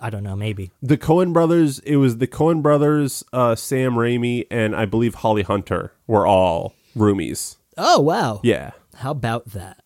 I 0.00 0.10
don't 0.10 0.22
know, 0.22 0.36
maybe. 0.36 0.70
The 0.80 0.96
Coen 0.96 1.32
brothers, 1.32 1.78
it 1.80 1.96
was 1.96 2.18
the 2.18 2.26
Coen 2.28 2.62
brothers, 2.62 3.24
uh 3.32 3.54
Sam 3.54 3.94
Raimi 3.94 4.46
and 4.50 4.74
I 4.74 4.84
believe 4.84 5.16
Holly 5.16 5.42
Hunter 5.42 5.92
were 6.06 6.26
all 6.26 6.74
roomies. 6.96 7.56
Oh 7.78 8.00
wow. 8.00 8.40
Yeah. 8.42 8.72
How 8.96 9.12
about 9.12 9.50
that? 9.50 9.82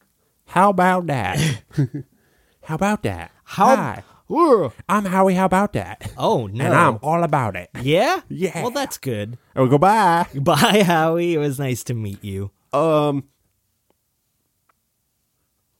How 0.47 0.71
about 0.71 1.07
that? 1.07 1.39
how 2.63 2.75
about 2.75 3.03
that? 3.03 3.31
How? 3.45 3.77
Hi, 3.77 4.05
Ugh. 4.31 4.73
I'm 4.89 5.05
Howie. 5.05 5.35
How 5.35 5.45
about 5.45 5.75
that? 5.75 6.11
Oh 6.17 6.47
no. 6.47 6.65
And 6.65 6.75
I'm 6.75 6.99
all 7.03 7.23
about 7.23 7.55
it. 7.55 7.69
yeah. 7.83 8.23
Yeah. 8.29 8.63
Well, 8.63 8.71
that's 8.71 8.97
good. 8.97 9.37
I 9.55 9.61
will 9.61 9.69
go 9.69 9.79
bye. 9.79 10.27
Bye, 10.35 10.83
Howie. 10.83 11.35
It 11.35 11.39
was 11.39 11.59
nice 11.59 11.85
to 11.85 11.95
meet 11.95 12.25
you. 12.25 12.51
Um, 12.73 13.25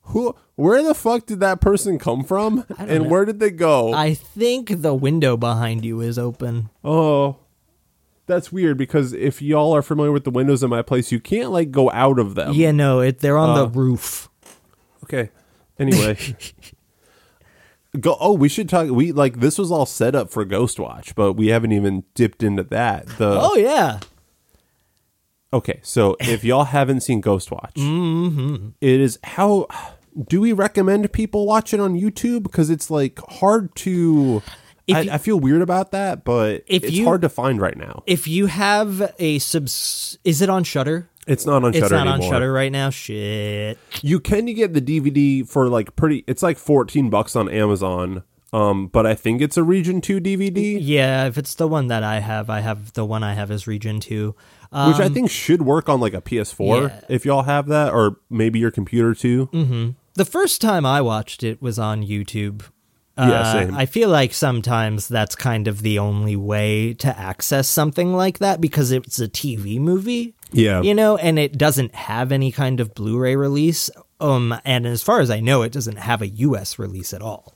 who? 0.03 0.37
Where 0.55 0.83
the 0.83 0.95
fuck 0.95 1.25
did 1.25 1.41
that 1.41 1.63
person 1.63 1.99
come 1.99 2.25
from? 2.25 2.67
And 2.77 3.05
know. 3.05 3.09
where 3.09 3.25
did 3.25 3.41
they 3.41 3.51
go? 3.51 3.95
I 3.95 4.13
think 4.13 4.83
the 4.83 4.95
window 4.95 5.39
behind 5.39 5.85
you 5.85 6.01
is 6.03 6.19
open. 6.19 6.69
oh, 6.85 7.37
that's 8.35 8.51
weird 8.53 8.77
because 8.79 9.13
if 9.13 9.41
y'all 9.43 9.75
are 9.75 9.83
familiar 9.83 10.13
with 10.13 10.25
the 10.25 10.31
windows 10.31 10.63
in 10.63 10.71
my 10.71 10.83
place, 10.83 11.13
you 11.13 11.21
can't 11.21 11.51
like 11.51 11.71
go 11.71 11.91
out 11.91 12.19
of 12.19 12.35
them. 12.35 12.53
Yeah, 12.55 12.71
no, 12.73 13.01
it, 13.01 13.19
they're 13.21 13.39
on 13.39 13.51
Uh, 13.51 13.65
the 13.65 13.69
roof. 13.69 14.29
Okay. 15.05 15.31
Anyway. 15.79 16.17
Go. 18.01 18.17
Oh, 18.19 18.33
we 18.33 18.49
should 18.49 18.71
talk. 18.71 18.89
We 18.89 19.13
like 19.13 19.41
this 19.41 19.59
was 19.59 19.71
all 19.71 19.85
set 19.85 20.15
up 20.15 20.31
for 20.31 20.47
Ghost 20.47 20.81
Watch, 20.81 21.15
but 21.15 21.35
we 21.35 21.49
haven't 21.49 21.73
even 21.73 22.05
dipped 22.15 22.43
into 22.43 22.63
that. 22.65 23.07
The 23.19 23.39
Oh 23.39 23.55
yeah. 23.57 24.01
Okay, 25.53 25.81
so 25.83 26.17
if 26.19 26.43
y'all 26.43 26.65
haven't 26.65 27.03
seen 27.03 27.21
Ghost 27.21 27.51
Watch, 27.51 27.75
Mm-hmm. 27.75 28.69
it 28.81 29.01
is 29.01 29.19
how 29.23 29.67
do 30.29 30.41
we 30.41 30.55
recommend 30.55 31.13
people 31.13 31.45
watch 31.47 31.75
it 31.75 31.81
on 31.81 31.95
YouTube? 32.01 32.45
Because 32.45 32.71
it's 32.71 32.91
like 32.91 33.19
hard 33.29 33.75
to. 33.77 34.43
I, 34.91 35.01
you- 35.03 35.11
I 35.13 35.19
feel 35.19 35.39
weird 35.39 35.63
about 35.63 35.93
that, 35.93 36.25
but 36.25 36.65
If 36.67 36.85
it's 36.85 36.93
you- 36.93 37.05
hard 37.05 37.23
to 37.23 37.29
find 37.29 37.61
right 37.61 37.77
now. 37.77 38.03
If 38.07 38.27
you 38.27 38.47
have 38.47 39.13
a 39.19 39.39
subs, 39.39 40.19
is 40.25 40.41
it 40.43 40.49
on 40.51 40.65
Shudder? 40.65 41.09
It's 41.27 41.47
not 41.47 41.63
on 41.65 41.73
Shudder. 41.73 41.85
It's 41.85 41.93
not 41.93 42.07
anymore. 42.09 42.27
on 42.27 42.33
Shudder 42.33 42.53
right 42.53 42.73
now. 42.73 42.91
Shit. 42.91 43.79
You 44.03 44.19
can 44.19 44.49
you 44.49 44.55
get 44.55 44.75
the 44.75 44.81
DVD 44.83 45.49
for 45.49 45.69
like 45.69 45.95
pretty. 45.95 46.25
It's 46.27 46.43
like 46.43 46.59
fourteen 46.59 47.11
bucks 47.11 47.37
on 47.37 47.49
Amazon. 47.49 48.25
Um, 48.53 48.89
but 48.89 49.07
I 49.07 49.15
think 49.15 49.41
it's 49.41 49.57
a 49.57 49.63
Region 49.63 50.01
Two 50.03 50.21
DVD, 50.21 50.77
Yeah, 50.79 51.25
if 51.27 51.39
it's 51.39 51.55
the 51.55 51.67
one 51.67 51.87
that 51.87 52.03
I 52.03 52.19
have, 52.21 52.51
I 52.51 52.61
have 52.61 52.93
the 52.93 53.05
one 53.05 53.23
I 53.23 53.33
have 53.35 53.51
is 53.51 53.67
Region 53.67 53.99
Two. 54.01 54.35
Um, 54.73 54.91
which 54.93 55.01
I 55.01 55.09
think 55.09 55.31
should 55.31 55.63
work 55.63 55.89
on 55.89 56.01
like 56.01 56.13
a 56.13 56.21
PS4 56.21 56.89
yeah. 56.89 57.01
if 57.09 57.25
y'all 57.25 57.45
have 57.45 57.67
that, 57.69 57.93
or 57.95 58.17
maybe 58.29 58.59
your 58.59 58.71
computer 58.71 59.15
too. 59.15 59.95
the 60.15 60.25
first 60.25 60.61
time 60.61 60.85
I 60.85 61.01
watched 61.01 61.43
it 61.43 61.63
was 61.63 61.79
on 61.79 62.03
YouTube. 62.03 62.63
Yeah, 63.19 63.69
Uh. 63.71 63.71
I 63.75 63.87
feel 63.87 64.09
like 64.09 64.33
sometimes 64.33 65.07
that's 65.07 65.35
kind 65.35 65.69
of 65.69 65.83
the 65.83 65.99
only 65.99 66.35
way 66.37 66.95
to 66.95 67.19
access 67.19 67.69
something 67.69 68.15
like 68.15 68.39
that 68.39 68.61
because 68.61 68.91
it's 68.91 69.21
a 69.21 69.29
TV 69.29 69.79
movie. 69.79 70.35
Yeah. 70.53 70.83
You 70.83 70.95
know, 70.95 71.17
and 71.17 71.39
it 71.39 71.57
doesn't 71.59 71.95
have 71.95 72.33
any 72.33 72.53
kind 72.53 72.81
of 72.81 72.95
Blu-ray 72.95 73.37
release. 73.37 73.91
Um, 74.21 74.55
and 74.65 74.87
as 74.87 75.03
far 75.03 75.21
as 75.21 75.31
I 75.31 75.41
know, 75.41 75.63
it 75.63 75.73
doesn't 75.73 75.97
have 75.99 76.23
a 76.23 76.29
US 76.29 76.79
release 76.79 77.13
at 77.13 77.23
all. 77.23 77.55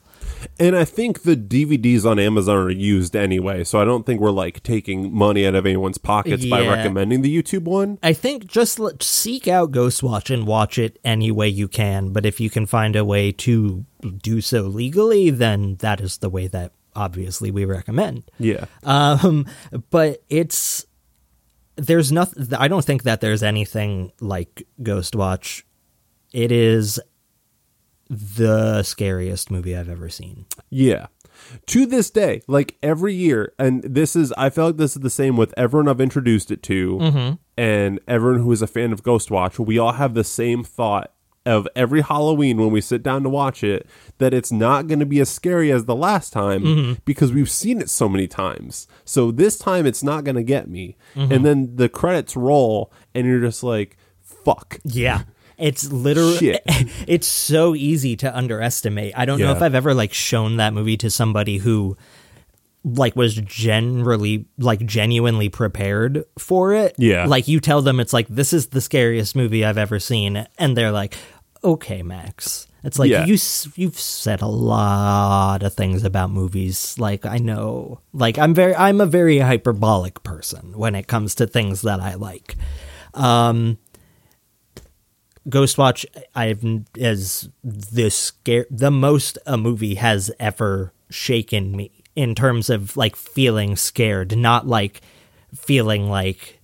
And 0.59 0.77
I 0.77 0.85
think 0.85 1.23
the 1.23 1.37
DVDs 1.37 2.05
on 2.05 2.19
Amazon 2.19 2.57
are 2.57 2.71
used 2.71 3.15
anyway, 3.15 3.65
so 3.65 3.81
I 3.81 3.85
don't 3.85 4.05
think 4.07 4.21
we're 4.21 4.31
like 4.31 4.63
taking 4.63 5.15
money 5.15 5.47
out 5.47 5.55
of 5.55 5.67
anyone's 5.67 5.99
pockets 5.99 6.45
by 6.47 6.67
recommending 6.67 7.23
the 7.23 7.43
YouTube 7.43 7.65
one. 7.65 7.99
I 8.03 8.13
think 8.13 8.47
just 8.47 8.79
l- 8.79 8.93
seek 9.01 9.49
out 9.49 9.73
Ghostwatch 9.73 10.33
and 10.33 10.47
watch 10.47 10.79
it 10.79 10.99
any 11.05 11.31
way 11.31 11.49
you 11.49 11.69
can. 11.69 12.13
But 12.13 12.27
if 12.27 12.41
you 12.41 12.51
can 12.51 12.67
find 12.67 12.97
a 12.97 13.05
way 13.05 13.33
to 13.33 13.85
do 14.23 14.41
so 14.41 14.63
legally, 14.63 15.31
then 15.31 15.77
that 15.77 16.01
is 16.01 16.19
the 16.19 16.31
way 16.31 16.47
that 16.49 16.73
obviously 16.95 17.51
we 17.51 17.65
recommend. 17.65 18.25
Yeah. 18.39 18.65
Um, 18.83 19.47
but 19.91 20.23
it's 20.29 20.87
there's 21.77 22.11
nothing. 22.11 22.55
I 22.55 22.69
don't 22.69 22.85
think 22.85 23.03
that 23.05 23.21
there's 23.21 23.43
anything 23.43 24.13
like 24.21 24.67
Ghostwatch. 24.83 25.63
It 26.33 26.51
is 26.51 26.99
the 28.09 28.83
scariest 28.83 29.51
movie 29.51 29.77
I've 29.77 29.89
ever 29.89 30.09
seen. 30.09 30.47
Yeah. 30.71 31.07
To 31.67 31.87
this 31.87 32.11
day, 32.11 32.43
like 32.49 32.77
every 32.83 33.15
year, 33.15 33.53
and 33.59 33.83
this 33.83 34.17
is, 34.17 34.33
I 34.39 34.49
feel 34.51 34.67
like 34.67 34.79
this 34.79 34.97
is 34.97 35.03
the 35.03 35.11
same 35.11 35.37
with 35.37 35.53
everyone 35.57 35.89
I've 35.89 36.01
introduced 36.01 36.51
it 36.51 36.63
to, 36.65 36.99
mm-hmm. 36.99 37.35
and 37.59 38.01
everyone 38.09 38.41
who 38.41 38.53
is 38.53 38.63
a 38.63 38.67
fan 38.67 38.93
of 38.93 39.03
Ghostwatch. 39.03 39.59
We 39.59 39.79
all 39.79 39.93
have 39.93 40.15
the 40.15 40.25
same 40.25 40.65
thought 40.65 41.13
of 41.45 41.69
every 41.77 42.01
Halloween 42.01 42.59
when 42.59 42.71
we 42.71 42.81
sit 42.81 43.03
down 43.03 43.23
to 43.23 43.29
watch 43.29 43.63
it 43.63 43.87
that 44.19 44.35
it's 44.35 44.51
not 44.51 44.89
going 44.89 44.99
to 44.99 45.07
be 45.07 45.21
as 45.21 45.29
scary 45.29 45.71
as 45.71 45.85
the 45.85 45.95
last 45.95 46.33
time 46.33 46.65
mm-hmm. 46.65 46.93
because 47.05 47.33
we've 47.33 47.51
seen 47.51 47.81
it 47.81 47.89
so 47.89 48.09
many 48.09 48.27
times. 48.27 48.89
So 49.05 49.31
this 49.31 49.57
time 49.57 49.87
it's 49.87 50.03
not 50.03 50.25
going 50.25 50.35
to 50.35 50.43
get 50.43 50.69
me. 50.69 50.97
Mm-hmm. 51.15 51.33
And 51.33 51.45
then 51.45 51.77
the 51.77 51.89
credits 51.89 52.35
roll, 52.35 52.93
and 53.15 53.27
you're 53.27 53.41
just 53.41 53.63
like, 53.63 53.97
fuck. 54.23 54.81
Yeah. 54.85 55.23
It's 55.59 55.91
literally 55.91 56.59
it's 57.07 57.27
so 57.27 57.75
easy 57.75 58.17
to 58.17 58.37
underestimate. 58.37 59.13
I 59.17 59.25
don't 59.25 59.39
know 59.39 59.53
if 59.53 59.63
I've 59.63 59.75
ever 59.75 59.95
like 59.95 60.13
shown 60.13 60.57
that 60.59 60.73
movie 60.75 60.97
to 60.99 61.11
somebody 61.11 61.59
who 61.59 61.97
like 62.85 63.17
was 63.17 63.35
generally 63.35 64.47
like 64.59 64.85
genuinely 64.87 65.49
prepared 65.49 66.25
for 66.39 66.73
it. 66.75 66.95
Yeah. 66.99 67.27
Like 67.27 67.49
you 67.49 67.59
tell 67.61 67.83
them 67.83 68.01
it's 68.01 68.13
like 68.13 68.29
this 68.29 68.53
is 68.53 68.69
the 68.69 68.81
scariest 68.81 69.35
movie 69.35 69.65
I've 69.65 69.79
ever 69.79 69.99
seen 69.99 70.47
and 70.59 70.77
they're 70.77 70.93
like, 70.93 71.15
"Okay, 71.65 72.03
Max." 72.03 72.67
It's 72.85 73.01
like 73.01 73.11
Yeah. 73.11 73.25
you 73.27 73.37
you've 73.75 73.99
said 73.99 74.43
a 74.43 74.47
lot 74.47 75.65
of 75.65 75.75
things 75.75 76.05
about 76.05 76.31
movies. 76.31 76.97
Like 76.99 77.27
I 77.27 77.39
know. 77.39 78.01
Like 78.13 78.39
I'm 78.39 78.55
very 78.55 78.77
I'm 78.77 79.01
a 79.01 79.07
very 79.07 79.39
hyperbolic 79.39 80.23
person 80.23 80.75
when 80.77 80.95
it 80.95 81.09
comes 81.09 81.35
to 81.37 81.47
things 81.49 81.83
that 81.83 81.99
I 81.99 82.15
like. 82.15 82.55
Um 83.15 83.79
Ghostwatch, 85.49 86.05
I've 86.35 86.65
is 86.97 87.49
the 87.63 88.11
scare 88.11 88.67
the 88.71 88.91
most 88.91 89.39
a 89.47 89.57
movie 89.57 89.95
has 89.97 90.31
ever 90.41 90.93
shaken 91.11 91.77
me 91.77 92.03
in 92.17 92.35
terms 92.35 92.69
of 92.71 92.97
like 92.97 93.15
feeling 93.17 93.77
scared, 93.77 94.37
not 94.37 94.67
like 94.67 95.03
feeling 95.55 96.09
like 96.11 96.61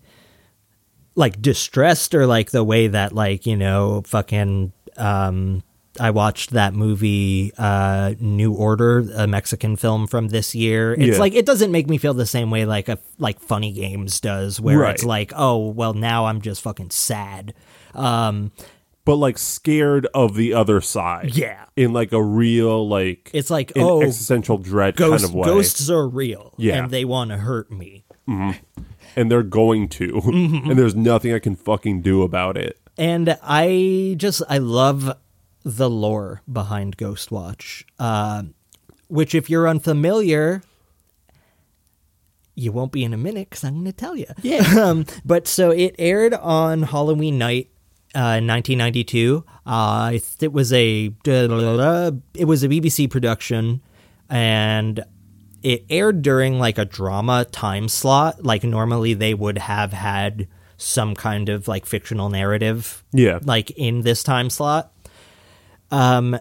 like 1.15 1.41
distressed 1.43 2.15
or 2.15 2.27
like 2.27 2.51
the 2.51 2.65
way 2.65 2.87
that 2.89 3.13
like 3.13 3.47
you 3.47 3.57
know 3.57 4.03
fucking 4.07 4.73
um, 4.97 5.63
I 6.01 6.11
watched 6.11 6.51
that 6.51 6.73
movie, 6.75 7.53
uh, 7.59 8.15
New 8.19 8.53
Order, 8.55 9.05
a 9.15 9.27
Mexican 9.27 9.77
film 9.77 10.07
from 10.07 10.29
this 10.29 10.55
year. 10.55 10.95
It's 10.95 11.03
Yeah. 11.15 11.19
like 11.19 11.35
it 11.35 11.47
doesn't 11.47 11.71
make 11.71 11.89
me 11.89 11.99
feel 11.99 12.15
the 12.15 12.27
same 12.27 12.51
way 12.51 12.65
like 12.65 12.89
a 12.89 12.99
like 13.19 13.39
Funny 13.41 13.73
Games 13.73 14.19
does, 14.21 14.59
where 14.61 14.79
Right. 14.79 14.95
it's 14.95 15.05
like, 15.05 15.33
oh 15.37 15.69
well, 15.69 15.93
now 15.95 16.27
I'm 16.27 16.41
just 16.41 16.63
fucking 16.63 16.91
sad. 16.91 17.55
Um, 17.95 18.53
but 19.05 19.17
like 19.17 19.37
scared 19.39 20.07
of 20.15 20.37
the 20.37 20.55
other 20.55 20.81
side. 20.81 21.35
Yeah. 21.37 21.65
in 21.77 21.93
like 21.93 22.13
a 22.13 22.23
real 22.23 22.89
like 22.89 23.31
It's 23.35 23.51
like, 23.51 23.73
oh, 23.77 24.03
existential 24.03 24.59
dread 24.59 24.95
ghosts, 24.97 25.27
kind 25.27 25.31
of 25.31 25.35
way, 25.35 25.45
ghosts 25.45 25.91
are 25.91 26.07
real, 26.09 26.55
Yeah. 26.57 26.85
and 26.85 26.91
they 26.91 27.05
want 27.05 27.31
to 27.31 27.39
hurt 27.39 27.71
me. 27.73 28.05
and 28.27 29.31
they're 29.31 29.43
going 29.43 29.89
to, 29.89 30.09
Mm-hmm. 30.13 30.71
and 30.71 30.79
there's 30.79 30.95
nothing 30.95 31.33
I 31.35 31.39
can 31.41 31.57
fucking 31.57 32.03
do 32.03 32.23
about 32.23 32.57
it. 32.57 32.79
And 32.97 33.37
I 33.43 34.15
just 34.19 34.43
I 34.49 34.59
love 34.59 35.17
the 35.65 35.91
lore 35.91 36.43
behind 36.51 36.97
Ghostwatch, 36.97 37.85
uh, 37.99 38.45
which 39.09 39.35
if 39.35 39.49
you're 39.51 39.67
unfamiliar, 39.69 40.63
you 42.55 42.71
won't 42.71 42.93
be 42.93 43.03
in 43.03 43.15
a 43.15 43.17
minute 43.17 43.49
because 43.51 43.65
I'm 43.65 43.75
going 43.75 43.85
to 43.87 43.93
tell 43.93 44.17
you. 44.17 44.27
Yeah. 44.43 44.63
um, 44.85 45.07
but 45.25 45.49
so 45.49 45.71
it 45.71 45.95
aired 45.99 46.35
on 46.35 46.83
Halloween 46.85 47.39
night. 47.39 47.71
Uh, 48.15 48.41
1992. 48.45 49.43
Uh, 49.65 50.13
it 50.41 50.53
was 50.53 50.73
a 50.73 51.07
it 51.25 52.45
was 52.45 52.63
a 52.63 52.69
BBC 52.69 53.11
production, 53.11 53.81
and 54.29 55.03
it 55.63 55.85
aired 55.89 56.21
during 56.23 56.59
like 56.59 56.77
a 56.77 56.85
drama 56.85 57.47
time 57.47 57.89
slot. 57.89 58.45
Like 58.45 58.65
normally 58.65 59.15
they 59.15 59.33
would 59.35 59.59
have 59.59 59.93
had 59.93 60.49
some 60.77 61.15
kind 61.15 61.49
of 61.49 61.69
like 61.69 61.87
fictional 61.87 62.29
narrative 62.29 63.03
Yeah, 63.13 63.39
like 63.45 63.71
in 63.71 64.03
this 64.03 64.23
time 64.23 64.51
slot. 64.51 64.93
Um, 65.91 66.39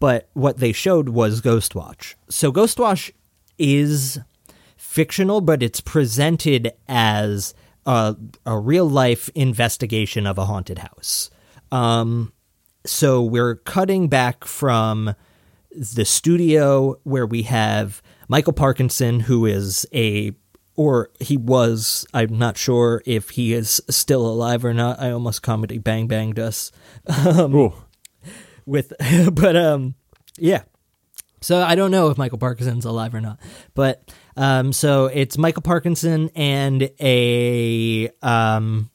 but 0.00 0.28
what 0.34 0.58
they 0.58 0.72
showed 0.72 1.08
was 1.10 1.40
Ghostwatch. 1.40 2.14
So 2.28 2.52
Ghostwatch 2.52 3.12
is 3.58 4.18
fictional, 4.76 5.40
but 5.40 5.62
it's 5.62 5.80
presented 5.80 6.72
as 6.88 7.54
a, 7.86 8.16
a 8.46 8.58
real 8.58 8.88
life 8.88 9.28
investigation 9.34 10.26
of 10.26 10.38
a 10.38 10.46
haunted 10.46 10.78
house. 10.78 11.30
Um, 11.70 12.32
so 12.84 13.22
we're 13.22 13.56
cutting 13.56 14.08
back 14.08 14.44
from 14.44 15.14
the 15.70 16.04
studio 16.04 16.98
where 17.04 17.26
we 17.26 17.42
have 17.42 18.02
Michael 18.28 18.52
Parkinson, 18.52 19.20
who 19.20 19.46
is 19.46 19.86
a 19.94 20.32
or 20.74 21.10
he 21.20 21.36
was 21.36 22.06
i'm 22.14 22.38
not 22.38 22.56
sure 22.56 23.02
if 23.04 23.30
he 23.30 23.52
is 23.52 23.80
still 23.90 24.26
alive 24.26 24.64
or 24.64 24.72
not 24.72 24.98
i 25.00 25.10
almost 25.10 25.42
comedy 25.42 25.78
bang 25.78 26.06
banged 26.06 26.38
us 26.38 26.72
Ooh. 27.38 27.74
with 28.64 28.92
but 29.32 29.56
um 29.56 29.94
yeah 30.38 30.62
so 31.40 31.60
i 31.60 31.74
don't 31.74 31.90
know 31.90 32.08
if 32.08 32.16
michael 32.16 32.38
parkinson's 32.38 32.84
alive 32.84 33.14
or 33.14 33.20
not 33.20 33.38
but 33.74 34.10
um 34.36 34.72
so 34.72 35.06
it's 35.06 35.36
michael 35.38 35.62
parkinson 35.62 36.30
and 36.34 36.90
a 37.00 38.08
um 38.22 38.88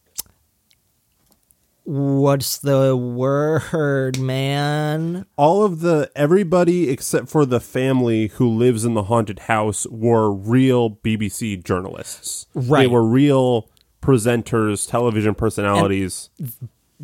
what's 1.83 2.57
the 2.57 2.95
word 2.97 4.19
man 4.19 5.25
all 5.37 5.63
of 5.63 5.79
the 5.79 6.11
everybody 6.15 6.89
except 6.89 7.29
for 7.29 7.45
the 7.45 7.61
family 7.61 8.27
who 8.27 8.49
lives 8.49 8.83
in 8.83 8.93
the 8.93 9.03
haunted 9.03 9.39
house 9.39 9.87
were 9.87 10.29
real 10.31 10.91
BBC 10.91 11.63
journalists. 11.63 12.45
Right, 12.53 12.81
they 12.81 12.87
were 12.87 13.05
real 13.05 13.69
presenters, 14.01 14.89
television 14.89 15.33
personalities. 15.33 16.29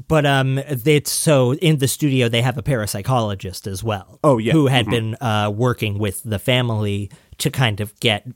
but 0.07 0.25
um 0.25 0.57
it's 0.57 1.11
so 1.11 1.53
in 1.55 1.77
the 1.77 1.87
studio 1.87 2.27
they 2.27 2.41
have 2.41 2.57
a 2.57 2.63
parapsychologist 2.63 3.67
as 3.67 3.83
well 3.85 4.19
Oh, 4.21 4.37
yeah. 4.37 4.51
who 4.51 4.67
had 4.67 4.87
been 4.87 5.15
uh 5.21 5.49
working 5.55 5.97
with 5.97 6.21
the 6.23 6.39
family 6.39 7.09
to 7.37 7.49
kind 7.49 7.79
of 7.79 7.97
get 7.99 8.27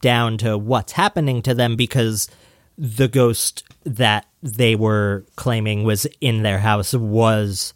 down 0.00 0.36
to 0.38 0.58
what's 0.58 0.92
happening 0.92 1.42
to 1.42 1.54
them 1.54 1.76
because 1.76 2.28
the 2.76 3.08
ghost 3.08 3.64
that 3.84 4.26
they 4.42 4.74
were 4.74 5.24
claiming 5.36 5.84
was 5.84 6.06
in 6.20 6.42
their 6.42 6.58
house 6.58 6.94
was 6.94 7.74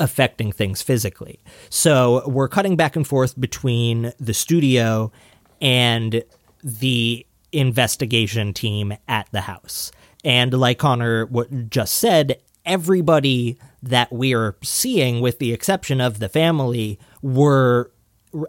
affecting 0.00 0.50
things 0.50 0.82
physically. 0.82 1.40
So 1.70 2.28
we're 2.28 2.48
cutting 2.48 2.76
back 2.76 2.96
and 2.96 3.06
forth 3.06 3.38
between 3.38 4.12
the 4.18 4.34
studio 4.34 5.12
and 5.60 6.24
the 6.62 7.26
investigation 7.52 8.52
team 8.52 8.94
at 9.06 9.28
the 9.30 9.42
house. 9.42 9.92
And 10.24 10.52
like 10.52 10.78
Connor 10.78 11.28
just 11.68 11.94
said, 11.94 12.40
everybody 12.64 13.58
that 13.82 14.10
we're 14.10 14.56
seeing, 14.62 15.20
with 15.20 15.38
the 15.38 15.52
exception 15.52 16.00
of 16.00 16.18
the 16.18 16.28
family, 16.28 16.98
were 17.22 17.90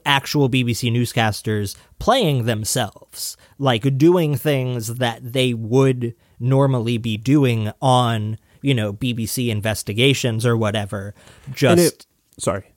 actual 0.06 0.50
BBC 0.50 0.92
newscasters 0.92 1.76
playing 2.00 2.46
themselves, 2.46 3.38
like 3.58 3.98
doing 3.98 4.36
things 4.36 4.96
that 4.96 5.34
they 5.34 5.54
would 5.54 6.16
normally 6.40 6.98
be 6.98 7.18
doing 7.18 7.72
on, 7.82 8.38
you 8.62 8.74
know, 8.74 8.94
BBC 8.94 9.50
investigations 9.50 10.46
or 10.46 10.58
whatever. 10.58 11.14
Just 11.54 11.82
it, 11.82 12.06
it 12.38 12.42
sorry. 12.42 12.74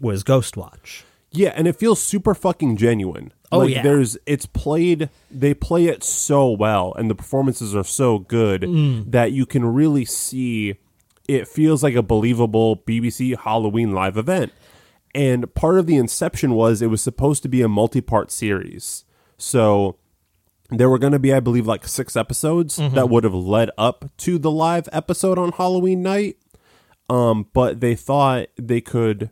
was 0.00 0.24
Ghostwatch. 0.24 1.02
Yeah, 1.30 1.52
and 1.56 1.66
it 1.66 1.76
feels 1.76 2.02
super 2.02 2.34
fucking 2.34 2.76
genuine. 2.76 3.32
Oh, 3.50 3.58
like 3.58 3.70
yeah. 3.74 3.82
there's 3.82 4.16
it's 4.24 4.46
played 4.46 5.10
they 5.30 5.52
play 5.52 5.84
it 5.86 6.02
so 6.02 6.50
well 6.50 6.94
and 6.94 7.10
the 7.10 7.14
performances 7.14 7.74
are 7.76 7.84
so 7.84 8.18
good 8.20 8.62
Mm. 8.62 9.10
that 9.12 9.32
you 9.32 9.44
can 9.44 9.62
really 9.64 10.06
see 10.06 10.76
it 11.28 11.46
feels 11.46 11.82
like 11.82 11.94
a 11.94 12.02
believable 12.02 12.76
BBC 12.78 13.36
Halloween 13.38 13.92
live 13.92 14.16
event. 14.16 14.52
And 15.14 15.54
part 15.54 15.78
of 15.78 15.86
the 15.86 15.96
inception 15.96 16.54
was 16.54 16.80
it 16.80 16.86
was 16.86 17.02
supposed 17.02 17.42
to 17.42 17.48
be 17.48 17.60
a 17.62 17.68
multi-part 17.68 18.30
series. 18.30 19.04
So 19.36 19.96
there 20.70 20.88
were 20.88 20.98
going 20.98 21.12
to 21.12 21.18
be 21.18 21.34
I 21.34 21.40
believe 21.40 21.66
like 21.66 21.86
6 21.86 22.16
episodes 22.16 22.78
Mm-hmm. 22.78 22.94
that 22.94 23.10
would 23.10 23.24
have 23.24 23.34
led 23.34 23.70
up 23.76 24.06
to 24.18 24.38
the 24.38 24.50
live 24.50 24.88
episode 24.92 25.38
on 25.38 25.52
Halloween 25.52 26.02
night. 26.02 26.36
Um 27.10 27.48
but 27.52 27.80
they 27.80 27.94
thought 27.94 28.46
they 28.56 28.80
could 28.80 29.30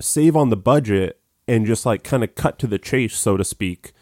save 0.00 0.36
on 0.36 0.48
the 0.48 0.56
budget 0.56 1.20
and 1.46 1.66
just 1.66 1.84
like 1.84 2.02
kind 2.02 2.24
of 2.24 2.34
cut 2.34 2.58
to 2.60 2.66
the 2.66 2.78
chase, 2.78 3.16
so 3.16 3.36
to 3.36 3.44
speak, 3.44 3.92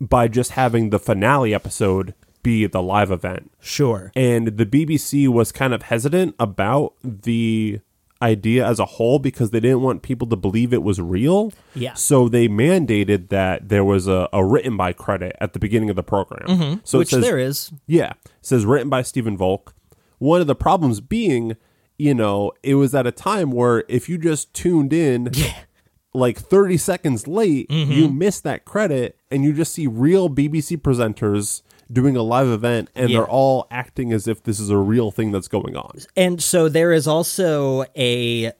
by 0.00 0.28
just 0.28 0.52
having 0.52 0.90
the 0.90 0.98
finale 0.98 1.54
episode 1.54 2.14
be 2.42 2.66
the 2.66 2.82
live 2.82 3.10
event. 3.10 3.52
Sure. 3.60 4.10
And 4.16 4.48
the 4.58 4.66
BBC 4.66 5.28
was 5.28 5.52
kind 5.52 5.72
of 5.72 5.82
hesitant 5.84 6.34
about 6.40 6.94
the 7.02 7.80
idea 8.22 8.66
as 8.66 8.78
a 8.78 8.84
whole 8.86 9.18
because 9.18 9.50
they 9.50 9.60
didn't 9.60 9.82
want 9.82 10.02
people 10.02 10.26
to 10.28 10.36
believe 10.36 10.72
it 10.72 10.82
was 10.82 11.00
real. 11.00 11.52
Yeah. 11.74 11.94
So 11.94 12.28
they 12.28 12.48
mandated 12.48 13.28
that 13.30 13.68
there 13.68 13.84
was 13.84 14.06
a, 14.08 14.28
a 14.32 14.44
written 14.44 14.76
by 14.76 14.92
credit 14.92 15.36
at 15.40 15.52
the 15.52 15.58
beginning 15.58 15.90
of 15.90 15.96
the 15.96 16.02
program. 16.02 16.46
So 16.48 16.54
Mm-hmm. 16.54 16.98
Which 16.98 17.08
says, 17.10 17.20
there 17.22 17.38
is. 17.38 17.72
yeah. 17.86 18.12
It 18.24 18.30
says 18.40 18.64
written 18.64 18.88
by 18.88 19.02
Stephen 19.02 19.36
Volk. 19.36 19.74
One 20.18 20.40
of 20.40 20.46
the 20.46 20.54
problems 20.54 21.00
being, 21.00 21.56
you 21.98 22.14
know, 22.14 22.52
it 22.62 22.76
was 22.76 22.94
at 22.94 23.06
a 23.06 23.12
time 23.12 23.50
where 23.50 23.84
if 23.88 24.08
you 24.08 24.16
just 24.18 24.54
tuned 24.54 24.92
in 24.92 25.30
like 26.14 26.38
30 26.38 26.76
seconds 26.76 27.26
late, 27.26 27.68
Mm-hmm. 27.68 27.90
you 27.92 28.08
miss 28.08 28.40
that 28.40 28.64
credit 28.64 29.18
and 29.30 29.42
you 29.44 29.52
just 29.52 29.72
see 29.72 29.86
real 29.86 30.28
BBC 30.30 30.76
presenters 30.78 31.62
doing 31.92 32.16
a 32.16 32.22
live 32.22 32.48
event 32.48 32.88
and 32.94 33.10
Yeah. 33.10 33.18
they're 33.18 33.28
all 33.28 33.66
acting 33.70 34.12
as 34.12 34.26
if 34.26 34.42
this 34.42 34.58
is 34.58 34.70
a 34.70 34.78
real 34.78 35.10
thing 35.10 35.30
that's 35.32 35.48
going 35.48 35.76
on. 35.76 35.98
And 36.16 36.42
so 36.42 36.68
there 36.68 36.92
is 36.92 37.06
also 37.06 37.84
a 37.96 38.52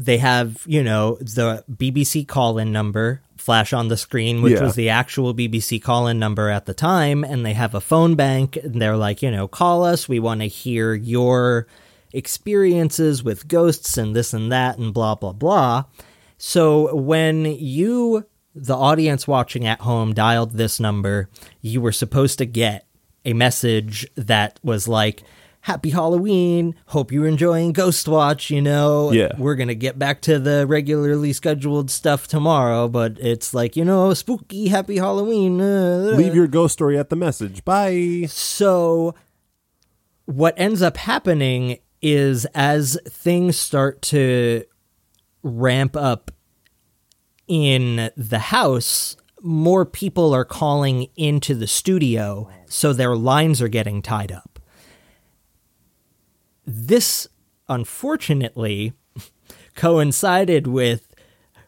they 0.00 0.18
have, 0.18 0.62
you 0.64 0.84
know, 0.84 1.16
the 1.20 1.64
BBC 1.68 2.24
call-in 2.24 2.70
number 2.70 3.20
flash 3.36 3.72
on 3.72 3.88
the 3.88 3.96
screen, 3.96 4.42
which 4.42 4.52
Yeah. 4.52 4.62
was 4.62 4.76
the 4.76 4.88
actual 4.90 5.34
BBC 5.34 5.80
call-in 5.80 6.20
number 6.20 6.50
at 6.50 6.66
the 6.66 6.74
time, 6.74 7.24
and 7.24 7.44
they 7.44 7.54
have 7.54 7.74
a 7.74 7.80
phone 7.80 8.14
bank 8.14 8.56
and 8.56 8.80
they're 8.80 8.96
like, 8.96 9.22
you 9.22 9.30
know, 9.32 9.48
call 9.48 9.82
us, 9.84 10.08
we 10.08 10.20
want 10.20 10.40
to 10.42 10.46
hear 10.46 10.94
your 10.94 11.66
experiences 12.12 13.24
with 13.24 13.48
ghosts 13.48 13.96
and 13.98 14.14
this 14.14 14.32
and 14.32 14.52
that 14.52 14.78
and 14.78 14.94
blah 14.94 15.14
blah 15.16 15.32
blah. 15.32 15.84
So 16.36 16.94
when 16.94 17.44
you 17.46 18.24
the 18.64 18.76
audience 18.76 19.26
watching 19.26 19.66
at 19.66 19.80
home 19.80 20.12
dialed 20.14 20.52
this 20.52 20.78
number, 20.80 21.28
you 21.60 21.80
were 21.80 21.92
supposed 21.92 22.38
to 22.38 22.46
get 22.46 22.86
a 23.24 23.32
message 23.32 24.06
that 24.16 24.58
was 24.62 24.86
like, 24.88 25.22
Happy 25.62 25.90
Halloween. 25.90 26.76
Hope 26.86 27.10
you're 27.12 27.26
enjoying 27.26 27.72
Ghost 27.72 28.06
Watch. 28.08 28.48
You 28.48 28.62
know, 28.62 29.10
Yeah. 29.12 29.32
we're 29.36 29.56
going 29.56 29.68
to 29.68 29.74
get 29.74 29.98
back 29.98 30.22
to 30.22 30.38
the 30.38 30.66
regularly 30.66 31.32
scheduled 31.32 31.90
stuff 31.90 32.28
tomorrow, 32.28 32.88
but 32.88 33.18
it's 33.18 33.52
like, 33.52 33.76
you 33.76 33.84
know, 33.84 34.14
spooky, 34.14 34.68
happy 34.68 34.96
Halloween. 34.96 35.60
uh, 35.60 36.12
Leave 36.16 36.34
your 36.34 36.46
ghost 36.46 36.74
story 36.74 36.96
at 36.96 37.10
the 37.10 37.16
message. 37.16 37.64
Bye. 37.64 38.26
so, 38.28 39.14
what 40.26 40.54
ends 40.56 40.80
up 40.80 40.96
happening 40.96 41.78
is 42.00 42.44
as 42.54 42.96
things 43.08 43.56
start 43.58 44.00
to 44.02 44.62
ramp 45.42 45.96
up 45.96 46.30
in 47.48 48.10
the 48.16 48.38
house, 48.38 49.16
more 49.42 49.84
people 49.84 50.34
are 50.34 50.44
calling 50.44 51.08
into 51.16 51.54
the 51.54 51.66
studio, 51.66 52.48
so 52.66 52.92
their 52.92 53.16
lines 53.16 53.62
are 53.62 53.68
getting 53.68 54.02
tied 54.02 54.32
up. 54.32 54.58
This 56.66 57.28
unfortunately 57.68 58.92
coincided 59.74 60.66
with 60.66 61.14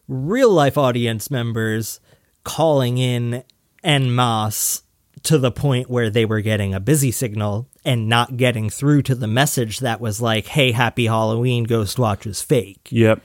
real 0.08 0.50
life 0.50 0.76
audience 0.76 1.30
members 1.30 2.00
calling 2.44 2.98
in 2.98 3.44
en 3.84 4.14
masse 4.14 4.82
to 5.22 5.38
the 5.38 5.50
point 5.50 5.90
where 5.90 6.10
they 6.10 6.24
were 6.24 6.40
getting 6.40 6.74
a 6.74 6.80
busy 6.80 7.10
signal 7.10 7.68
and 7.84 8.08
not 8.08 8.36
getting 8.36 8.70
through 8.70 9.02
to 9.02 9.14
the 9.14 9.26
message 9.26 9.80
that 9.80 10.00
was 10.00 10.20
like, 10.20 10.46
hey, 10.46 10.72
happy 10.72 11.06
Halloween, 11.06 11.64
Ghost 11.64 11.98
Watch 11.98 12.26
is 12.26 12.42
fake. 12.42 12.88
Yep. 12.90 13.22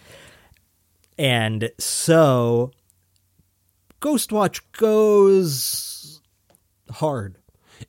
And 1.17 1.71
so 1.79 2.71
Ghostwatch 4.01 4.61
goes 4.73 6.21
hard. 6.91 7.37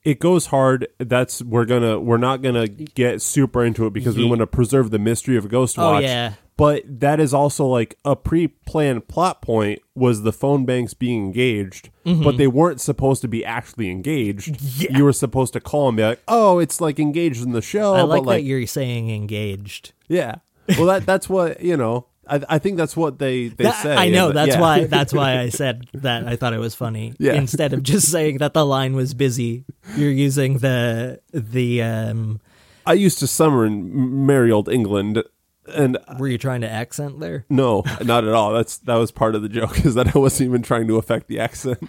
It 0.03 0.18
goes 0.18 0.47
hard. 0.47 0.89
That's 0.99 1.43
we're 1.43 1.64
gonna 1.64 2.01
we're 2.01 2.16
not 2.16 2.43
gonna 2.43 2.68
get 2.68 3.22
super 3.22 3.64
into 3.64 3.87
it 3.87 3.93
because 3.93 4.16
we 4.16 4.24
want 4.24 4.41
to 4.41 4.47
preserve 4.47 4.91
the 4.91 4.99
mystery 4.99 5.37
of 5.37 5.49
Ghost 5.49 5.79
Oh, 5.79 5.99
yeah. 5.99 6.35
But 6.57 6.85
that 7.01 7.20
is 7.20 7.35
also 7.35 7.66
like 7.66 7.99
a 8.05 8.16
pre-planned 8.16 9.09
plot 9.09 9.43
point 9.43 9.83
was 9.95 10.22
the 10.22 10.33
phone 10.33 10.64
banks 10.64 10.95
being 10.95 11.22
engaged, 11.27 11.91
but 12.05 12.39
they 12.39 12.47
weren't 12.47 12.81
supposed 12.81 13.20
to 13.22 13.29
be 13.29 13.45
actually 13.45 13.91
engaged. 13.91 14.55
Mm-hmm. 14.55 14.83
Yeah. 14.83 14.99
You 14.99 15.05
were 15.05 15.12
supposed 15.12 15.53
to 15.53 15.61
call 15.61 15.89
and 15.89 15.97
be 15.99 16.03
like, 16.03 16.22
"Oh, 16.27 16.59
it's 16.59 16.81
like 16.81 16.99
engaged 16.99 17.45
in 17.45 17.53
the 17.53 17.61
show." 17.61 17.95
I 17.95 18.03
like, 18.03 18.20
but 18.22 18.27
like 18.27 18.37
that 18.39 18.43
you're 18.45 18.66
saying 18.66 19.11
engaged. 19.11 19.93
Yeah. 20.09 20.37
Well, 20.79 20.87
that 20.87 21.05
that's 21.05 21.29
what 21.29 21.61
you 21.61 21.77
know. 21.77 22.07
I, 22.29 22.41
I 22.49 22.59
think 22.59 22.77
that's 22.77 22.97
what 22.97 23.18
they 23.18 23.49
they 23.49 23.64
That- 23.64 23.83
say. 23.83 23.95
I 23.95 24.09
know 24.11 24.33
that's 24.33 24.55
yeah. 24.55 24.61
why 24.61 24.85
that's 24.97 25.12
why 25.12 25.39
I 25.39 25.49
said 25.49 25.87
that. 25.95 26.27
I 26.27 26.37
thought 26.37 26.53
it 26.55 26.59
was 26.59 26.74
funny. 26.74 27.14
Yeah. 27.18 27.35
Instead 27.35 27.72
of 27.72 27.83
just 27.83 28.11
saying 28.11 28.39
that 28.39 28.53
the 28.55 28.64
line 28.66 28.95
was 28.97 29.14
busy, 29.14 29.64
you're 29.97 30.11
using 30.11 30.59
the 30.59 31.20
the 31.33 31.83
um 31.83 32.41
I 32.85 32.95
used 32.95 33.18
to 33.20 33.27
summer 33.27 33.64
in 33.66 34.27
merry 34.27 34.51
old 34.53 34.68
England, 34.68 35.22
and 35.68 35.99
were 36.18 36.29
you 36.29 36.39
trying 36.39 36.61
to 36.62 36.70
accent 36.70 37.20
there? 37.20 37.45
no, 37.49 37.83
not 38.05 38.24
at 38.24 38.33
all. 38.33 38.53
That's 38.53 38.79
that 38.79 38.97
was 38.97 39.11
part 39.12 39.35
of 39.35 39.43
the 39.43 39.49
joke 39.49 39.79
is 39.85 39.95
that 39.95 40.14
I 40.14 40.18
wasn't 40.18 40.49
even 40.49 40.62
trying 40.62 40.89
to 40.89 40.97
affect 40.97 41.29
the 41.29 41.39
accent. 41.41 41.89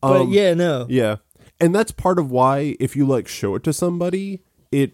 But 0.00 0.22
Um, 0.22 0.30
yeah, 0.32 0.54
no. 0.54 0.86
Yeah, 0.88 1.16
and 1.60 1.74
that's 1.74 1.92
part 1.92 2.18
of 2.18 2.30
why 2.30 2.76
if 2.80 2.96
you 2.96 3.06
like 3.06 3.28
show 3.28 3.54
it 3.54 3.62
to 3.64 3.72
somebody, 3.72 4.42
it 4.72 4.92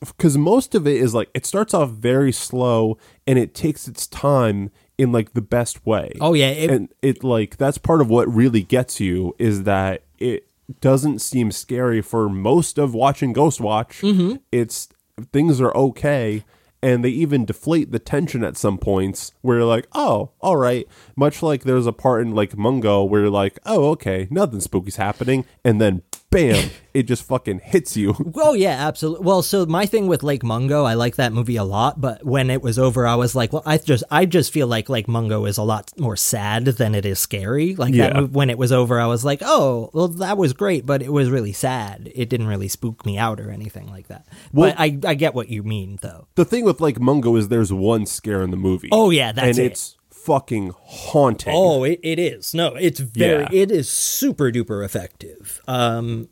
because 0.00 0.36
most 0.36 0.74
of 0.74 0.86
it 0.86 0.96
is 0.96 1.14
like 1.14 1.30
it 1.34 1.46
starts 1.46 1.74
off 1.74 1.90
very 1.90 2.32
slow 2.32 2.98
and 3.26 3.38
it 3.38 3.54
takes 3.54 3.88
its 3.88 4.06
time 4.06 4.70
in 4.98 5.12
like 5.12 5.32
the 5.34 5.42
best 5.42 5.84
way. 5.86 6.12
Oh 6.20 6.34
yeah, 6.34 6.48
it, 6.48 6.70
and 6.70 6.88
it 7.02 7.24
like 7.24 7.56
that's 7.56 7.78
part 7.78 8.00
of 8.00 8.08
what 8.08 8.32
really 8.32 8.62
gets 8.62 9.00
you 9.00 9.34
is 9.38 9.64
that 9.64 10.02
it 10.18 10.48
doesn't 10.80 11.20
seem 11.20 11.50
scary 11.50 12.02
for 12.02 12.28
most 12.28 12.78
of 12.78 12.94
watching 12.94 13.32
Ghost 13.32 13.60
Watch. 13.60 14.00
Mm-hmm. 14.00 14.36
It's 14.52 14.88
things 15.32 15.60
are 15.60 15.74
okay. 15.76 16.44
And 16.82 17.04
they 17.04 17.08
even 17.08 17.46
deflate 17.46 17.90
the 17.90 17.98
tension 17.98 18.44
at 18.44 18.56
some 18.56 18.78
points 18.78 19.32
where 19.40 19.56
you're 19.56 19.66
like, 19.66 19.88
oh, 19.92 20.30
all 20.40 20.56
right. 20.56 20.86
Much 21.16 21.42
like 21.42 21.62
there's 21.62 21.86
a 21.86 21.92
part 21.92 22.20
in 22.20 22.34
Lake 22.34 22.56
Mungo 22.56 23.02
where 23.02 23.22
you're 23.22 23.30
like, 23.30 23.58
oh, 23.64 23.88
okay, 23.90 24.28
nothing 24.30 24.60
spooky's 24.60 24.96
happening. 24.96 25.46
And 25.64 25.80
then 25.80 26.02
bam, 26.30 26.70
it 26.94 27.04
just 27.04 27.22
fucking 27.24 27.60
hits 27.60 27.96
you. 27.96 28.14
Oh 28.36 28.52
yeah, 28.54 28.86
absolutely. 28.86 29.24
Well, 29.26 29.42
so 29.42 29.66
my 29.66 29.86
thing 29.86 30.06
with 30.06 30.22
Lake 30.22 30.44
Mungo, 30.44 30.84
I 30.84 30.94
like 30.94 31.16
that 31.16 31.32
movie 31.32 31.56
a 31.56 31.64
lot, 31.64 32.00
but 32.00 32.24
when 32.24 32.50
it 32.50 32.62
was 32.62 32.78
over, 32.78 33.06
I 33.06 33.14
was 33.16 33.34
like, 33.34 33.52
well, 33.52 33.62
I 33.66 33.78
just 33.78 34.04
I 34.10 34.24
just 34.26 34.52
feel 34.52 34.66
like 34.66 34.88
Lake 34.88 35.08
Mungo 35.08 35.46
is 35.46 35.58
a 35.58 35.62
lot 35.62 35.90
more 35.98 36.16
sad 36.16 36.64
than 36.66 36.94
it 36.94 37.04
is 37.06 37.18
scary. 37.18 37.74
Like 37.74 37.94
Yeah. 37.94 38.10
mov- 38.12 38.32
when 38.32 38.50
it 38.50 38.58
was 38.58 38.70
over, 38.72 39.00
I 39.00 39.06
was 39.06 39.24
like, 39.24 39.40
oh, 39.44 39.90
well, 39.94 40.08
that 40.08 40.36
was 40.38 40.52
great, 40.52 40.84
but 40.86 41.02
it 41.02 41.12
was 41.12 41.30
really 41.30 41.52
sad. 41.52 42.10
It 42.14 42.28
didn't 42.28 42.46
really 42.48 42.68
spook 42.68 43.04
me 43.06 43.18
out 43.18 43.40
or 43.40 43.50
anything 43.50 43.88
like 43.88 44.08
that. 44.08 44.26
Well- 44.52 44.70
but 44.70 44.78
I 44.80 44.98
I 45.04 45.14
get 45.14 45.34
what 45.34 45.48
you 45.48 45.62
mean 45.62 45.98
though. 46.02 46.26
The 46.34 46.44
thing 46.44 46.64
with 46.64 46.80
Lake 46.80 47.00
Mungo 47.00 47.34
is 47.36 47.48
there's 47.48 47.72
one 47.72 48.06
scare 48.06 48.42
in 48.42 48.50
the 48.50 48.56
movie. 48.56 48.88
Oh, 48.92 49.10
yeah, 49.10 49.32
that's 49.32 49.58
and 49.58 49.66
it. 49.66 49.72
it's 49.72 49.96
fucking 50.26 50.72
haunting. 50.78 51.54
Oh, 51.56 51.84
it, 51.84 52.00
it 52.02 52.18
is. 52.18 52.52
No, 52.52 52.74
it's 52.74 53.00
very. 53.00 53.42
Yeah. 53.44 53.48
It 53.62 53.70
is 53.70 53.88
super 53.88 54.50
duper 54.52 54.84
effective. 54.84 55.62
Um, 55.66 56.28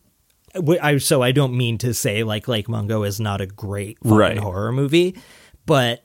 I 0.81 0.99
so 0.99 1.23
I 1.23 1.33
don't 1.33 1.57
mean 1.57 1.79
to 1.79 1.93
say 1.95 2.23
like 2.23 2.47
Lake 2.47 2.69
Mungo 2.69 3.03
is 3.03 3.19
not 3.19 3.41
a 3.41 3.47
great 3.47 3.99
fucking 4.03 4.17
Right. 4.17 4.39
horror 4.39 4.71
movie, 4.73 5.17
but 5.67 6.04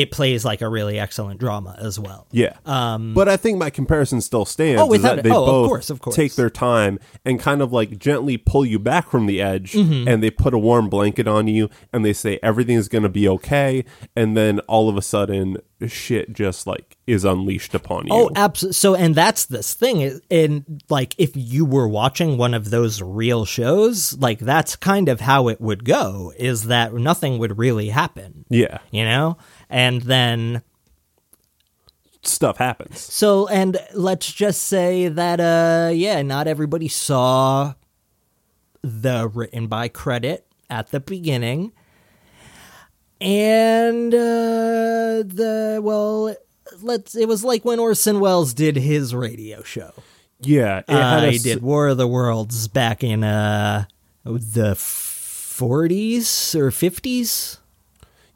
it 0.00 0.10
plays 0.10 0.44
like 0.44 0.62
a 0.62 0.68
really 0.68 0.98
excellent 0.98 1.38
drama 1.38 1.76
as 1.78 1.98
well. 1.98 2.26
Yeah. 2.32 2.56
Um, 2.64 3.12
but 3.14 3.28
I 3.28 3.36
think 3.36 3.58
my 3.58 3.70
comparison 3.70 4.20
still 4.20 4.44
stands. 4.44 4.80
Oh, 4.80 4.86
without 4.86 5.16
that 5.16 5.24
they 5.24 5.30
Oh, 5.30 5.42
of 5.42 5.46
both 5.46 5.68
course, 5.68 5.90
of 5.90 6.00
course. 6.00 6.16
take 6.16 6.34
their 6.34 6.50
time 6.50 6.98
and 7.24 7.38
kind 7.38 7.60
of 7.62 7.72
like 7.72 7.98
gently 7.98 8.36
pull 8.36 8.64
you 8.64 8.78
back 8.78 9.10
from 9.10 9.26
the 9.26 9.40
edge 9.40 9.72
Mm-hmm. 9.72 10.08
and 10.08 10.22
they 10.22 10.30
put 10.30 10.54
a 10.54 10.58
warm 10.58 10.88
blanket 10.88 11.28
on 11.28 11.46
you 11.48 11.68
and 11.92 12.04
they 12.04 12.12
say 12.12 12.38
everything's 12.42 12.88
going 12.88 13.02
to 13.02 13.08
be 13.08 13.28
okay. 13.28 13.84
And 14.16 14.36
then 14.36 14.60
all 14.60 14.88
of 14.88 14.96
a 14.96 15.02
sudden, 15.02 15.58
shit 15.86 16.32
just 16.32 16.66
like 16.66 16.96
is 17.06 17.24
unleashed 17.24 17.74
upon 17.74 18.06
you. 18.06 18.12
Oh, 18.12 18.30
absolutely. 18.36 18.74
So, 18.74 18.94
and 18.94 19.14
that's 19.14 19.46
this 19.46 19.74
thing. 19.74 20.20
And 20.30 20.82
like, 20.90 21.14
if 21.18 21.30
you 21.34 21.64
were 21.64 21.88
watching 21.88 22.36
one 22.36 22.52
of 22.54 22.70
those 22.70 23.00
real 23.02 23.44
shows, 23.44 24.16
like 24.18 24.38
that's 24.40 24.76
kind 24.76 25.08
of 25.08 25.20
how 25.20 25.48
it 25.48 25.60
would 25.60 25.84
go. 25.84 26.32
Is 26.38 26.64
that 26.64 26.92
nothing 26.94 27.38
would 27.38 27.58
really 27.58 27.88
happen, 27.88 28.44
yeah. 28.48 28.78
you 28.90 29.04
know? 29.04 29.36
And 29.70 30.02
then 30.02 30.62
Stuff 32.22 32.58
happens. 32.58 33.00
So, 33.00 33.48
and 33.48 33.78
let's 33.94 34.30
just 34.30 34.64
say 34.64 35.08
that, 35.08 35.40
uh, 35.40 35.90
yeah, 35.92 36.20
not 36.20 36.46
everybody 36.46 36.86
saw 36.86 37.72
the 38.82 39.30
written 39.32 39.68
by 39.68 39.88
credit 39.88 40.46
at 40.68 40.90
the 40.90 41.00
beginning. 41.00 41.72
And, 43.22 44.12
uh, 44.12 45.24
the, 45.24 45.80
well, 45.82 46.36
let's, 46.82 47.16
it 47.16 47.26
was 47.26 47.42
like 47.42 47.64
when 47.64 47.78
Orson 47.78 48.20
Welles 48.20 48.52
did 48.52 48.76
his 48.76 49.14
radio 49.14 49.62
show. 49.62 49.92
Yeah. 50.42 50.80
It 50.80 50.90
Uh, 50.90 51.22
a 51.24 51.30
he 51.30 51.38
did 51.38 51.62
War 51.62 51.88
of 51.88 51.96
the 51.96 52.06
Worlds 52.06 52.68
back 52.68 53.02
in, 53.02 53.24
uh, 53.24 53.86
the 54.24 54.74
40s 54.74 56.54
or 56.54 56.70
50s. 56.70 57.59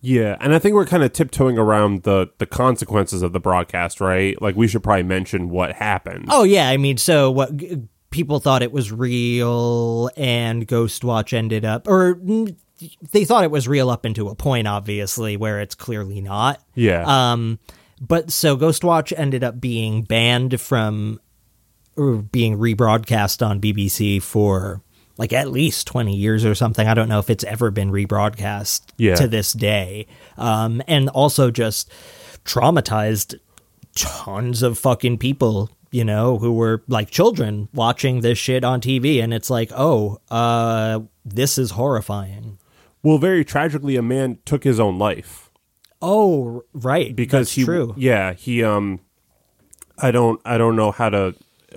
Yeah, 0.07 0.37
and 0.39 0.55
I 0.55 0.59
think 0.59 0.75
we're 0.75 0.85
kind 0.85 1.03
of 1.03 1.13
tiptoeing 1.15 1.57
around 1.57 2.03
the 2.03 2.29
the 2.39 2.45
consequences 2.47 3.23
of 3.23 3.33
the 3.33 3.41
broadcast, 3.41 4.01
right? 4.03 4.41
Like 4.43 4.55
we 4.55 4.69
should 4.69 4.83
probably 4.83 5.03
mention 5.05 5.49
what 5.49 5.73
happened. 5.73 6.27
Oh 6.29 6.43
yeah, 6.45 6.69
I 6.69 6.77
mean, 6.77 6.99
so 6.99 7.31
what 7.31 7.57
g- 7.57 7.83
people 8.11 8.39
thought 8.39 8.63
it 8.63 8.71
was 8.71 8.93
real, 8.93 10.11
and 10.17 10.69
Ghostwatch 10.69 11.33
ended 11.33 11.65
up, 11.65 11.89
or 11.89 12.21
they 13.13 13.25
thought 13.25 13.45
it 13.45 13.51
was 13.51 13.67
real 13.67 13.89
up 13.89 14.05
into 14.05 14.29
a 14.29 14.35
point, 14.35 14.69
obviously, 14.69 15.39
where 15.39 15.61
it's 15.61 15.75
clearly 15.75 16.21
not. 16.21 16.61
yeah. 16.75 17.05
Um, 17.33 17.59
but 18.01 18.31
so 18.31 18.59
Ghostwatch 18.59 19.13
ended 19.17 19.43
up 19.43 19.59
being 19.59 20.03
banned 20.03 20.61
from, 20.61 21.19
or 21.97 22.17
being 22.17 22.59
rebroadcast 22.59 23.47
on 23.47 23.59
BBC 23.61 24.21
for 24.21 24.83
like 25.17 25.33
at 25.33 25.51
least 25.51 25.87
20 25.87 26.15
years 26.15 26.45
or 26.45 26.55
something. 26.55 26.87
I 26.89 26.95
don't 26.95 27.09
know 27.09 27.19
if 27.21 27.31
it's 27.31 27.45
ever 27.45 27.71
been 27.71 27.91
rebroadcast 27.91 28.83
Yeah. 28.97 29.15
to 29.17 29.29
this 29.29 29.53
day. 29.53 30.07
Um, 30.37 30.83
and 30.89 31.09
also 31.11 31.51
just 31.51 31.91
traumatized 32.45 33.35
tons 33.95 34.63
of 34.63 34.79
fucking 34.79 35.19
people, 35.19 35.71
you 35.91 36.05
know, 36.05 36.39
who 36.39 36.53
were 36.53 36.83
like 36.89 37.11
children 37.11 37.69
watching 37.73 38.21
this 38.21 38.39
shit 38.39 38.65
on 38.65 38.81
TV. 38.81 39.23
And 39.23 39.33
it's 39.33 39.51
like, 39.51 39.71
oh, 39.75 40.19
uh, 40.31 41.01
this 41.25 41.59
is 41.59 41.73
horrifying. 41.73 42.59
well, 43.03 43.19
very 43.19 43.45
tragically, 43.45 43.97
a 43.97 44.03
man 44.03 44.39
took 44.45 44.65
his 44.65 44.81
own 44.81 44.99
life. 44.99 45.51
Oh, 46.03 46.65
right. 46.75 47.15
because 47.15 47.49
That's 47.49 47.53
he 47.55 47.65
true. 47.65 47.95
yeah 47.97 48.33
he 48.35 48.63
um 48.63 49.01
i 49.97 50.11
don't 50.11 50.39
i 50.45 50.59
don't 50.59 50.75
know 50.77 50.91
how 50.91 51.09
to 51.09 51.35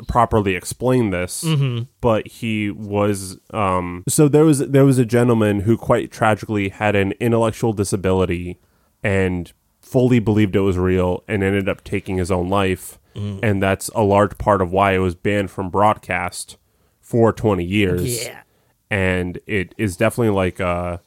properly 0.08 0.56
explain 0.56 1.10
this 1.12 1.44
Mm-hmm. 1.44 1.84
but 2.02 2.28
he 2.28 2.70
was 2.72 3.38
um 3.52 4.04
so 4.08 4.28
there 4.28 4.46
was 4.46 4.60
there 4.60 4.86
was 4.86 4.98
a 5.00 5.06
gentleman 5.06 5.62
who 5.62 5.78
quite 5.78 6.12
tragically 6.12 6.70
had 6.70 6.96
an 6.96 7.14
intellectual 7.20 7.74
disability 7.74 8.58
and 9.04 9.54
fully 9.82 10.20
believed 10.20 10.56
it 10.56 10.60
was 10.62 10.78
real 10.78 11.24
and 11.28 11.44
ended 11.44 11.70
up 11.70 11.84
taking 11.84 12.18
his 12.18 12.32
own 12.32 12.50
life 12.50 13.00
Mm. 13.16 13.40
and 13.42 13.64
that's 13.64 13.88
a 13.96 14.04
large 14.04 14.38
part 14.38 14.62
of 14.62 14.72
why 14.72 14.92
it 14.92 15.00
was 15.00 15.16
banned 15.16 15.50
from 15.50 15.72
broadcast 15.72 16.58
for 17.02 17.34
20 17.34 17.64
years 17.64 18.26
Yeah. 18.28 18.42
and 18.92 19.40
it 19.48 19.74
is 19.76 19.98
definitely 19.98 20.36
like 20.36 20.62
uh 20.62 20.98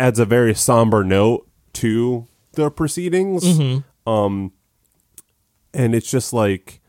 adds 0.00 0.18
a 0.18 0.24
very 0.24 0.52
somber 0.52 1.04
note 1.04 1.46
to 1.74 2.26
the 2.54 2.72
proceedings 2.72 3.44
um 4.04 4.50
and 5.72 5.94
it's 5.94 6.10
just 6.10 6.32
like 6.32 6.80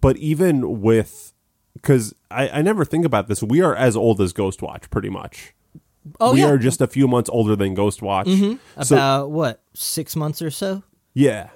but 0.00 0.16
even 0.16 0.80
with 0.80 1.32
because 1.74 2.14
I, 2.30 2.48
I 2.48 2.62
never 2.62 2.84
think 2.84 3.04
about 3.04 3.28
this 3.28 3.42
we 3.42 3.60
are 3.62 3.74
as 3.74 3.96
old 3.96 4.20
as 4.20 4.32
ghostwatch 4.32 4.90
pretty 4.90 5.10
much 5.10 5.54
Oh, 6.20 6.32
we 6.34 6.40
yeah. 6.40 6.46
Mm-hmm. 6.46 6.54
are 6.54 6.58
just 6.58 6.80
a 6.82 6.86
few 6.86 7.08
months 7.08 7.30
older 7.32 7.56
than 7.56 7.74
ghostwatch 7.74 8.58
so 8.84 8.94
About 8.96 9.30
what, 9.30 9.62
six 9.72 10.14
months 10.16 10.42
or 10.42 10.50
so? 10.50 10.82
yeah 11.14 11.50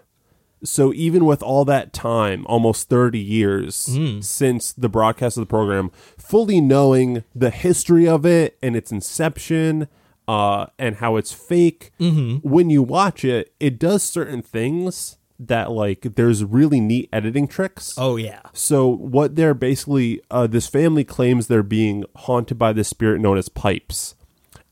so 0.65 0.93
even 0.95 1.25
with 1.27 1.43
all 1.43 1.65
that 1.67 1.93
time 1.93 2.45
almost 2.47 2.89
30 2.89 3.19
years 3.19 3.87
Hmm. 3.95 4.21
since 4.21 4.73
the 4.73 4.89
broadcast 4.89 5.37
of 5.37 5.43
the 5.43 5.47
program 5.47 5.91
fully 6.17 6.61
knowing 6.61 7.25
the 7.35 7.51
history 7.51 8.09
of 8.09 8.25
it 8.27 8.57
and 8.63 8.75
its 8.75 8.91
inception 8.91 9.89
uh, 10.27 10.67
and 10.79 10.97
how 10.97 11.17
it's 11.17 11.33
fake. 11.33 11.91
Mm-hmm. 12.01 12.47
When 12.47 12.69
you 12.71 12.83
watch 12.83 13.25
it, 13.25 13.55
it 13.61 13.79
does 13.79 14.03
certain 14.03 14.43
things 14.43 15.17
that 15.39 15.71
like 15.71 16.15
there's 16.17 16.45
really 16.45 16.81
neat 16.81 17.09
editing 17.13 17.47
tricks. 17.47 17.95
Oh 17.97 18.17
yeah. 18.17 18.41
So 18.53 18.89
what 18.89 19.37
they're 19.37 19.55
basically 19.55 20.21
uh, 20.31 20.47
this 20.47 20.67
family 20.67 21.05
claims 21.05 21.47
they're 21.47 21.63
being 21.63 22.05
haunted 22.17 22.59
by 22.59 22.73
this 22.73 22.89
spirit 22.89 23.21
known 23.21 23.39
as 23.39 23.49
pipes, 23.49 24.15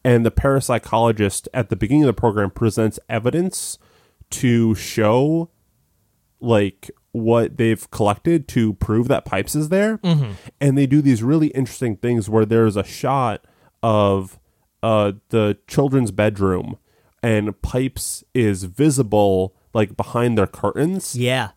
and 0.04 0.26
the 0.26 0.30
parapsychologist 0.30 1.48
at 1.54 1.68
the 1.68 1.76
beginning 1.76 2.02
of 2.04 2.08
the 2.08 2.12
program 2.20 2.50
presents 2.50 2.98
evidence 3.08 3.78
to 4.30 4.74
show 4.74 5.50
like 6.40 6.90
what 7.12 7.56
they've 7.56 7.90
collected 7.90 8.46
to 8.48 8.74
prove 8.74 9.08
that 9.08 9.24
pipes 9.24 9.54
is 9.54 9.68
there, 9.70 9.98
and 10.60 10.76
they 10.76 10.86
do 10.86 11.00
these 11.00 11.22
really 11.22 11.48
interesting 11.48 11.96
things 11.96 12.28
where 12.28 12.44
there's 12.44 12.76
a 12.76 12.84
shot 12.84 13.46
of 13.82 14.38
uh, 14.82 15.12
the 15.30 15.56
children's 15.66 16.10
bedroom, 16.10 16.76
and 17.22 17.62
pipes 17.62 18.22
is 18.34 18.64
visible 18.64 19.54
like 19.76 19.96
behind 19.96 20.36
their 20.38 20.46
curtains 20.46 21.14
Yeah. 21.14 21.50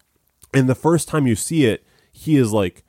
and 0.53 0.67
the 0.69 0.75
first 0.75 1.07
time 1.07 1.25
you 1.25 1.35
see 1.35 1.65
it 1.65 1.83
he 2.11 2.35
is 2.35 2.51
like 2.51 2.83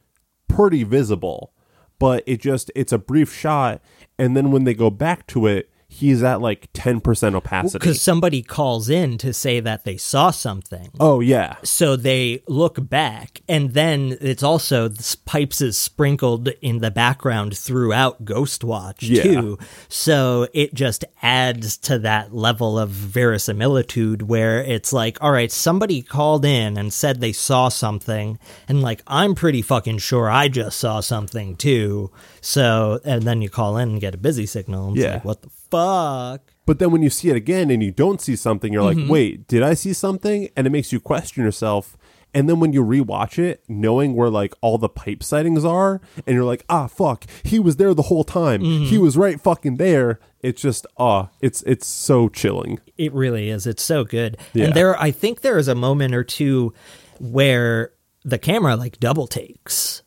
pretty 0.48 0.82
visible 0.84 1.52
but 2.00 2.22
it 2.26 2.40
just 2.40 2.70
it's 2.74 2.92
a 2.92 2.98
brief 2.98 3.32
shot 3.32 3.80
and 4.18 4.36
then 4.36 4.50
when 4.50 4.64
they 4.64 4.74
go 4.74 4.90
back 4.90 5.26
to 5.28 5.46
it 5.46 5.70
he's 5.92 6.22
at 6.22 6.40
like 6.40 6.72
10% 6.72 7.34
opacity 7.34 7.78
Because 7.78 8.00
somebody 8.00 8.42
calls 8.42 8.88
in 8.88 9.18
to 9.18 9.32
say 9.34 9.58
that 9.60 9.84
they 9.84 9.96
saw 9.96 10.30
something. 10.30 10.90
oh 11.00 11.18
yeah 11.20 11.56
So 11.64 11.96
they 11.96 12.42
look 12.46 12.88
back, 12.88 13.42
and 13.48 13.74
then 13.74 14.16
it's 14.20 14.42
also 14.42 14.86
this 14.88 15.14
pipes 15.16 15.60
is 15.60 15.76
sprinkled 15.76 16.48
in 16.62 16.78
the 16.78 16.90
background 16.92 17.58
throughout 17.58 18.24
Ghostwatch 18.24 18.98
Yeah. 19.02 19.22
too. 19.24 19.58
So 19.88 20.46
it 20.54 20.72
just 20.74 21.04
adds 21.22 21.76
to 21.78 21.98
that 21.98 22.32
level 22.32 22.78
of 22.78 22.90
verisimilitude 22.90 24.22
where 24.22 24.62
it's 24.62 24.92
like, 24.92 25.18
all 25.20 25.32
right, 25.32 25.50
somebody 25.50 26.02
called 26.02 26.44
in 26.44 26.76
and 26.78 26.92
said 26.92 27.20
they 27.20 27.32
saw 27.32 27.68
something, 27.68 28.38
and 28.68 28.80
like 28.80 29.02
I'm 29.06 29.34
pretty 29.34 29.62
fucking 29.62 29.98
sure 29.98 30.30
I 30.30 30.48
just 30.48 30.78
saw 30.78 31.00
something 31.00 31.56
too. 31.56 32.10
So 32.40 33.00
and 33.04 33.22
then 33.24 33.42
you 33.42 33.50
call 33.50 33.76
in 33.76 33.90
and 33.90 34.00
get 34.00 34.14
a 34.14 34.18
busy 34.18 34.46
signal. 34.46 34.88
And 34.88 34.96
it's 34.96 35.04
Yeah. 35.04 35.14
like, 35.14 35.24
what 35.24 35.42
the 35.42 35.50
fuck? 35.70 36.52
but 36.66 36.78
then 36.78 36.90
when 36.90 37.02
you 37.02 37.10
see 37.10 37.28
it 37.30 37.36
again 37.36 37.70
and 37.70 37.82
you 37.82 37.90
don't 37.90 38.20
see 38.20 38.36
something 38.36 38.72
you're 38.72 38.82
Mm-hmm. 38.82 39.00
like 39.02 39.10
wait 39.10 39.46
did 39.48 39.62
i 39.62 39.74
see 39.74 39.92
something 39.92 40.48
and 40.56 40.66
it 40.66 40.70
makes 40.70 40.92
you 40.92 41.00
question 41.00 41.44
yourself 41.44 41.96
and 42.32 42.48
then 42.48 42.60
when 42.60 42.72
you 42.72 42.84
rewatch 42.84 43.38
it 43.38 43.62
knowing 43.68 44.14
where 44.14 44.30
like 44.30 44.54
all 44.60 44.78
the 44.78 44.88
pipe 44.88 45.22
sightings 45.22 45.64
are 45.64 46.00
and 46.26 46.34
you're 46.34 46.44
like 46.44 46.64
ah 46.68 46.86
fuck 46.86 47.24
he 47.44 47.58
was 47.58 47.76
there 47.76 47.92
the 47.94 48.02
whole 48.02 48.24
time 48.24 48.60
Mm-hmm. 48.62 48.84
he 48.84 48.98
was 48.98 49.16
right 49.16 49.40
fucking 49.40 49.76
there 49.76 50.20
it's 50.40 50.62
just 50.62 50.86
ah 50.96 51.28
it's 51.40 51.62
it's 51.62 51.86
so 51.86 52.28
chilling 52.28 52.78
It 52.96 53.12
really 53.12 53.48
is. 53.50 53.66
It's 53.66 53.82
so 53.82 54.04
good. 54.04 54.36
Yeah. 54.54 54.66
And 54.66 54.74
there, 54.74 54.98
I 55.00 55.10
think 55.10 55.40
there 55.40 55.58
is 55.58 55.68
a 55.68 55.74
moment 55.74 56.14
or 56.14 56.22
two 56.24 56.72
where 57.18 57.92
the 58.24 58.38
camera 58.38 58.76
like 58.76 58.98
double 59.00 59.26
takes, 59.26 60.02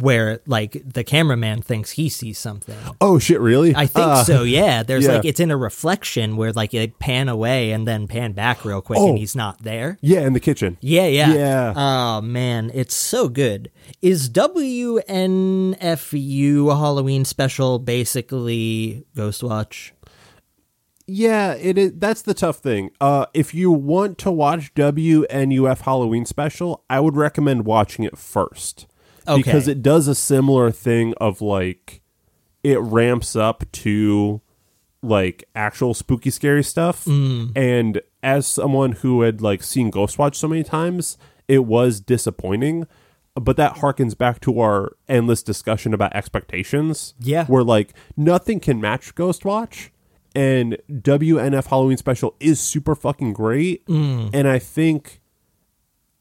where 0.00 0.40
like 0.46 0.82
the 0.84 1.04
cameraman 1.04 1.62
thinks 1.62 1.92
he 1.92 2.08
sees 2.08 2.38
something. 2.38 2.76
oh 3.00 3.18
shit 3.18 3.40
really 3.40 3.74
I 3.74 3.86
think 3.86 4.06
Ah. 4.06 4.22
so. 4.22 4.42
Yeah. 4.42 4.82
There's 4.82 5.06
yeah. 5.06 5.16
like 5.16 5.24
it's 5.24 5.40
in 5.40 5.50
a 5.50 5.56
reflection 5.56 6.36
where 6.36 6.52
like 6.52 6.70
they 6.70 6.88
pan 6.88 7.28
away 7.28 7.72
and 7.72 7.86
then 7.86 8.06
pan 8.06 8.32
back 8.32 8.64
real 8.64 8.80
quick, 8.80 8.98
Oh. 8.98 9.10
and 9.10 9.18
he's 9.18 9.36
not 9.36 9.62
there. 9.62 9.98
Yeah, 10.00 10.26
in 10.26 10.32
the 10.32 10.40
kitchen. 10.40 10.76
Yeah, 10.80 11.06
yeah. 11.06 11.32
Yeah. 11.34 11.72
Oh 11.76 12.20
man, 12.20 12.70
it's 12.74 12.94
so 12.94 13.28
good. 13.28 13.70
Is 14.02 14.28
WNUF 14.30 16.12
a 16.70 16.76
Halloween 16.76 17.24
special 17.24 17.78
basically 17.78 19.04
Ghostwatch? 19.16 19.92
Yeah, 21.10 21.54
it 21.54 21.78
is. 21.78 21.92
That's 21.96 22.20
the 22.22 22.34
tough 22.34 22.58
thing. 22.58 22.90
Uh, 23.00 23.26
if 23.32 23.54
you 23.54 23.70
want 23.70 24.18
to 24.18 24.30
watch 24.30 24.74
WNUF 24.74 25.80
Halloween 25.80 26.26
special, 26.26 26.84
I 26.90 27.00
would 27.00 27.16
recommend 27.16 27.64
watching 27.64 28.04
it 28.04 28.18
first 28.18 28.86
Okay. 29.28 29.42
because 29.42 29.68
it 29.68 29.82
does 29.82 30.08
a 30.08 30.14
similar 30.14 30.70
thing 30.70 31.14
of 31.20 31.40
like 31.40 32.00
it 32.62 32.78
ramps 32.80 33.36
up 33.36 33.70
to 33.72 34.40
like 35.02 35.44
actual 35.54 35.94
spooky 35.94 36.30
scary 36.30 36.64
stuff. 36.64 37.04
Mm. 37.04 37.52
And 37.56 38.00
as 38.22 38.46
someone 38.46 38.92
who 38.92 39.22
had 39.22 39.40
like 39.40 39.62
seen 39.62 39.90
Ghostwatch 39.90 40.34
so 40.34 40.48
many 40.48 40.64
times, 40.64 41.16
it 41.46 41.64
was 41.64 42.00
disappointing. 42.00 42.86
But 43.34 43.56
that 43.56 43.76
harkens 43.76 44.18
back 44.18 44.40
to 44.40 44.60
our 44.60 44.96
endless 45.08 45.42
discussion 45.42 45.94
about 45.94 46.14
expectations. 46.14 47.14
Yeah. 47.20 47.46
Where 47.46 47.62
like 47.62 47.94
nothing 48.16 48.58
can 48.60 48.80
match 48.80 49.14
Ghostwatch. 49.14 49.90
And 50.34 50.76
WNUF 50.90 51.66
Halloween 51.66 51.96
special 51.96 52.36
is 52.38 52.60
super 52.60 52.94
fucking 52.94 53.32
great. 53.32 53.86
Mm. 53.86 54.30
And 54.32 54.48
I 54.48 54.58
think 54.58 55.20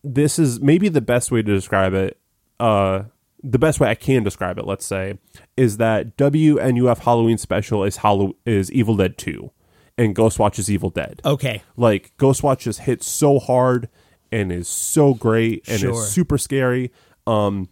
this 0.03 0.39
is 0.39 0.59
maybe 0.61 0.89
the 0.89 1.01
best 1.01 1.31
way 1.31 1.41
to 1.41 1.53
describe 1.53 1.93
it. 1.93 2.17
Uh, 2.59 3.03
the 3.43 3.59
best 3.59 3.79
way 3.79 3.89
I 3.89 3.95
can 3.95 4.23
describe 4.23 4.57
it, 4.57 4.65
let's 4.65 4.85
say, 4.85 5.19
is 5.55 5.77
that 5.77 6.17
WNUF 6.17 6.99
Halloween 6.99 7.37
special 7.37 7.83
is 7.83 7.97
Hallow- 7.97 8.35
is 8.45 8.71
Evil 8.71 8.95
Dead 8.95 9.17
2 9.17 9.51
and 9.97 10.15
Ghostwatch 10.15 10.57
is 10.59 10.69
Evil 10.69 10.89
Dead. 10.89 11.21
Okay. 11.23 11.61
Like 11.75 12.11
Ghostwatch 12.17 12.59
just 12.59 12.81
hits 12.81 13.07
so 13.07 13.39
hard 13.39 13.89
and 14.31 14.51
is 14.51 14.67
so 14.67 15.13
great 15.13 15.67
and 15.67 15.79
Sure. 15.79 15.91
is 15.91 16.07
super 16.09 16.37
scary. 16.37 16.91
Um 17.27 17.69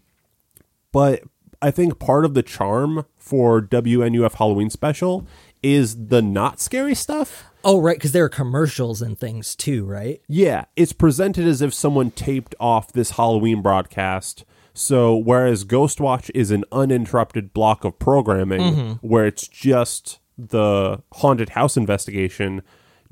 but 0.92 1.24
I 1.62 1.72
think 1.72 2.00
part 2.00 2.26
of 2.26 2.34
the 2.36 2.44
charm 2.44 3.06
for 3.18 3.62
WNUF 3.62 4.34
Halloween 4.36 4.70
special 4.70 5.26
is 5.64 6.08
the 6.08 6.22
not 6.22 6.60
scary 6.60 6.94
stuff. 6.96 7.46
Oh, 7.64 7.80
right, 7.82 7.98
because 7.98 8.12
there 8.12 8.24
are 8.26 8.30
commercials 8.30 9.02
and 9.02 9.18
things 9.20 9.56
too, 9.56 9.84
right? 9.84 10.22
Yeah, 10.28 10.66
it's 10.76 10.94
presented 10.94 11.48
as 11.48 11.62
if 11.64 11.74
someone 11.74 12.12
taped 12.12 12.54
off 12.60 12.94
this 12.94 13.12
Halloween 13.12 13.62
broadcast. 13.64 14.46
So 14.76 15.16
whereas 15.16 15.64
Ghostwatch 15.64 16.30
is 16.36 16.52
an 16.52 16.66
uninterrupted 16.72 17.54
block 17.54 17.86
of 17.86 17.98
programming 17.98 18.62
mm-hmm. 18.62 19.08
where 19.08 19.26
it's 19.26 19.48
just 19.48 20.20
the 20.38 21.02
haunted 21.14 21.50
house 21.50 21.78
investigation, 21.78 22.62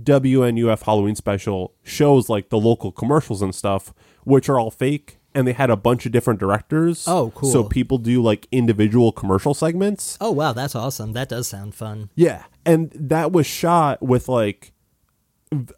WNUF 0.01 0.83
Halloween 0.83 1.15
special 1.15 1.73
shows 1.81 2.27
like 2.27 2.49
the 2.49 2.59
local 2.59 2.91
commercials 2.91 3.41
and 3.41 3.55
stuff, 3.55 3.93
which 4.25 4.49
are 4.49 4.59
all 4.59 4.71
fake. 4.71 5.19
And 5.33 5.47
they 5.47 5.53
had 5.53 5.71
a 5.71 5.77
bunch 5.77 6.05
of 6.05 6.11
different 6.11 6.39
directors. 6.39 7.07
Oh, 7.07 7.31
cool. 7.33 7.49
So 7.49 7.63
people 7.63 7.97
do 7.97 8.21
like 8.21 8.47
individual 8.51 9.11
commercial 9.11 9.55
segments. 9.55 10.15
Oh, 10.21 10.29
wow, 10.29 10.53
that's 10.53 10.75
awesome. 10.75 11.13
That 11.13 11.29
does 11.29 11.47
sound 11.47 11.73
fun. 11.73 12.11
Yeah, 12.13 12.43
and 12.65 12.91
that 12.93 13.31
was 13.31 13.47
shot 13.47 13.99
with 14.03 14.29
like 14.29 14.72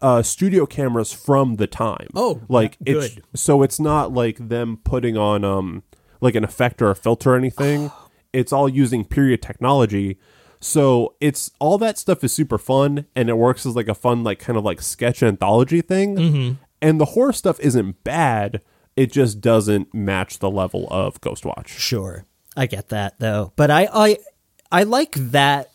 uh, 0.01 0.21
studio 0.21 0.65
cameras 0.65 1.13
from 1.13 1.55
the 1.55 1.67
time. 1.67 2.07
Oh, 2.15 2.41
like 2.49 2.77
it's 2.85 3.15
good. 3.15 3.23
so 3.33 3.63
it's 3.63 3.79
not 3.79 4.13
like 4.13 4.49
them 4.49 4.77
putting 4.83 5.17
on 5.17 5.43
um 5.43 5.83
like 6.21 6.35
an 6.35 6.43
effect 6.43 6.81
or 6.81 6.89
a 6.89 6.95
filter 6.95 7.33
or 7.33 7.37
anything. 7.37 7.91
it's 8.33 8.51
all 8.51 8.67
using 8.67 9.05
period 9.05 9.41
technology. 9.41 10.17
So 10.59 11.15
it's 11.21 11.51
all 11.59 11.77
that 11.79 11.97
stuff 11.97 12.23
is 12.23 12.33
super 12.33 12.57
fun, 12.57 13.05
and 13.15 13.29
it 13.29 13.37
works 13.37 13.65
as 13.65 13.75
like 13.75 13.87
a 13.87 13.93
fun 13.95 14.23
like 14.23 14.39
kind 14.39 14.57
of 14.57 14.63
like 14.63 14.81
sketch 14.81 15.21
anthology 15.21 15.81
thing. 15.81 16.15
Mm-hmm. 16.15 16.53
And 16.81 16.99
the 16.99 17.05
horror 17.05 17.33
stuff 17.33 17.59
isn't 17.59 18.03
bad. 18.03 18.61
It 18.95 19.11
just 19.11 19.41
doesn't 19.41 19.93
match 19.93 20.39
the 20.39 20.49
level 20.49 20.87
of 20.89 21.19
Ghostwatch. 21.21 21.67
Sure. 21.67 22.25
I 22.57 22.65
get 22.65 22.89
that 22.89 23.19
though. 23.19 23.51
But 23.55 23.69
I 23.69 23.87
I 23.93 24.17
I 24.71 24.83
like 24.83 25.13
that 25.15 25.69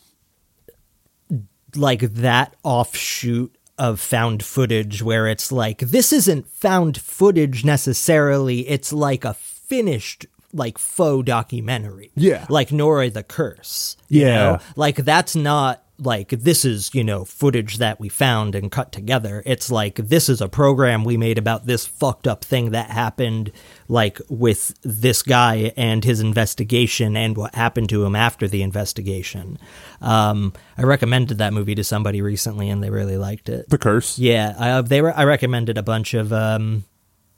like 1.75 2.01
that 2.01 2.55
offshoot 2.63 3.55
of 3.81 3.99
found 3.99 4.43
footage 4.43 5.01
where 5.01 5.25
it's 5.25 5.51
like 5.51 5.79
this 5.79 6.13
isn't 6.13 6.47
found 6.47 7.01
footage 7.01 7.65
necessarily, 7.65 8.69
it's 8.69 8.93
like 8.93 9.25
a 9.25 9.33
finished 9.33 10.27
like 10.53 10.77
faux 10.77 11.25
documentary. 11.25 12.11
Yeah. 12.13 12.45
Like 12.47 12.69
Noroi 12.69 13.11
the 13.11 13.23
Curse. 13.23 13.97
Yeah. 14.07 14.35
know? 14.35 14.59
Like 14.75 14.97
that's 14.97 15.35
not 15.35 15.83
like 16.01 16.29
this 16.29 16.65
is, 16.65 16.93
you 16.93 17.03
know, 17.03 17.25
footage 17.25 17.77
that 17.77 17.99
we 17.99 18.09
found 18.09 18.55
and 18.55 18.71
cut 18.71 18.91
together. 18.91 19.43
It's 19.45 19.69
like 19.71 19.95
this 19.95 20.29
is 20.29 20.41
a 20.41 20.49
program 20.49 21.03
we 21.03 21.17
made 21.17 21.37
about 21.37 21.65
this 21.65 21.85
fucked 21.85 22.27
up 22.27 22.43
thing 22.43 22.71
that 22.71 22.89
happened 22.89 23.51
like 23.87 24.19
with 24.29 24.73
this 24.81 25.21
guy 25.21 25.73
and 25.77 26.03
his 26.03 26.19
investigation 26.19 27.15
and 27.15 27.37
what 27.37 27.55
happened 27.55 27.89
to 27.89 28.03
him 28.03 28.15
after 28.15 28.47
the 28.47 28.63
investigation. 28.63 29.57
Um 30.01 30.53
I 30.77 30.83
recommended 30.83 31.37
that 31.37 31.53
movie 31.53 31.75
to 31.75 31.83
somebody 31.83 32.21
recently 32.21 32.69
and 32.69 32.83
they 32.83 32.89
really 32.89 33.17
liked 33.17 33.49
it. 33.49 33.69
The 33.69 33.77
curse. 33.77 34.17
Yeah, 34.17 34.55
I, 34.57 34.81
they 34.81 35.01
were. 35.01 35.15
I 35.15 35.25
recommended 35.25 35.77
a 35.77 35.83
bunch 35.83 36.13
of 36.13 36.33
um, 36.33 36.85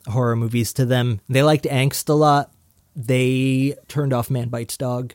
horror 0.08 0.36
movies 0.36 0.74
to 0.74 0.86
them. 0.86 1.20
They 1.28 1.44
liked 1.44 1.66
Angst 1.66 2.10
a 2.10 2.14
lot. 2.14 2.52
They 2.96 3.76
turned 3.88 4.14
off 4.14 4.30
Man 4.30 4.50
Bites 4.50 4.78
Dog, 4.78 5.14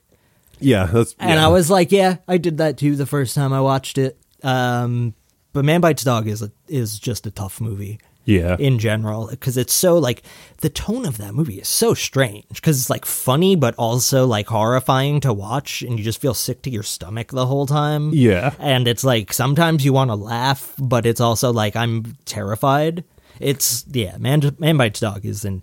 Yeah, 0.61 0.87
that's 0.87 1.15
and 1.19 1.39
yeah. 1.39 1.45
I 1.47 1.49
was 1.49 1.71
like, 1.71 1.93
"Yeah, 1.93 2.17
I 2.27 2.37
did 2.39 2.59
that 2.59 2.79
too." 2.79 2.97
The 2.97 3.07
first 3.07 3.35
time 3.35 3.53
I 3.53 3.61
watched 3.61 3.99
it, 3.99 4.19
um, 4.43 5.15
but 5.53 5.65
Man 5.65 5.81
Bites 5.81 6.05
Dog 6.05 6.27
is 6.27 6.43
a, 6.43 6.51
is 6.69 6.99
just 6.99 7.27
a 7.27 7.31
tough 7.31 7.61
movie. 7.61 7.99
Yeah. 8.25 8.57
in 8.59 8.79
general 8.79 9.29
because 9.29 9.57
it's 9.57 9.73
so 9.73 9.97
like 9.97 10.23
the 10.59 10.69
tone 10.69 11.07
of 11.07 11.17
that 11.17 11.33
movie 11.33 11.61
is 11.61 11.67
so 11.69 11.95
strange 11.95 12.45
because 12.51 12.79
it's 12.79 12.91
like 12.91 13.07
funny 13.07 13.57
but 13.57 13.75
also 13.77 14.27
like 14.27 14.49
horrifying 14.49 15.21
to 15.21 15.33
watch 15.33 15.81
and 15.81 15.99
you 15.99 16.05
just 16.05 16.21
feel 16.21 16.35
sick 16.35 16.61
to 16.65 16.71
your 16.71 16.83
stomach 16.83 17.29
the 17.29 17.47
whole 17.47 17.65
time 17.65 18.11
Yeah. 18.13 18.53
and 18.59 18.87
it's 18.87 19.03
like 19.03 19.33
sometimes 19.33 19.83
you 19.83 19.95
want 19.95 20.11
to 20.11 20.15
laugh 20.15 20.75
but 20.79 21.07
it's 21.07 21.23
also 21.23 21.55
like 21.55 21.75
i'm 21.75 22.19
terrified 22.27 23.03
it's 23.41 23.87
yeah 23.91 24.19
man 24.19 24.43
man 24.59 24.77
bites 24.77 25.01
dog 25.01 25.25
is 25.25 25.47
in 25.47 25.63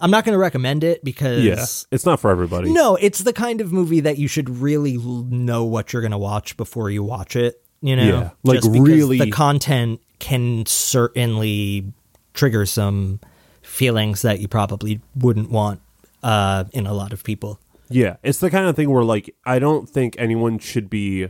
i'm 0.00 0.10
not 0.10 0.24
going 0.24 0.32
to 0.34 0.38
recommend 0.38 0.82
it 0.84 1.04
because 1.04 1.42
Yeah. 1.44 1.64
It's 1.90 2.04
not 2.06 2.20
for 2.20 2.30
everybody. 2.30 2.72
no 2.72 2.96
it's 2.96 3.20
the 3.20 3.32
kind 3.32 3.60
of 3.60 3.72
movie 3.72 4.00
that 4.00 4.18
you 4.18 4.28
should 4.28 4.48
really 4.50 4.96
know 4.98 5.64
what 5.64 5.92
you're 5.92 6.02
going 6.02 6.12
to 6.12 6.18
watch 6.18 6.56
before 6.56 6.90
you 6.90 7.02
watch 7.02 7.36
it 7.36 7.60
you 7.80 7.96
know 7.96 8.04
Yeah, 8.04 8.30
like 8.42 8.60
Just 8.62 8.70
really- 8.70 9.18
the 9.18 9.30
content 9.30 10.00
can 10.18 10.64
certainly 10.66 11.92
trigger 12.32 12.66
some 12.66 13.20
feelings 13.62 14.22
that 14.22 14.40
you 14.40 14.48
probably 14.48 15.00
wouldn't 15.16 15.50
want 15.50 15.80
uh, 16.22 16.64
in 16.72 16.86
a 16.86 16.92
lot 16.94 17.12
of 17.12 17.22
people 17.24 17.58
Yeah, 17.90 18.16
it's 18.22 18.40
the 18.40 18.50
kind 18.50 18.66
of 18.66 18.74
thing 18.76 18.90
where 18.90 19.04
like 19.04 19.34
I 19.44 19.58
don't 19.58 19.88
think 19.88 20.16
anyone 20.18 20.58
should 20.58 20.88
be 20.88 21.28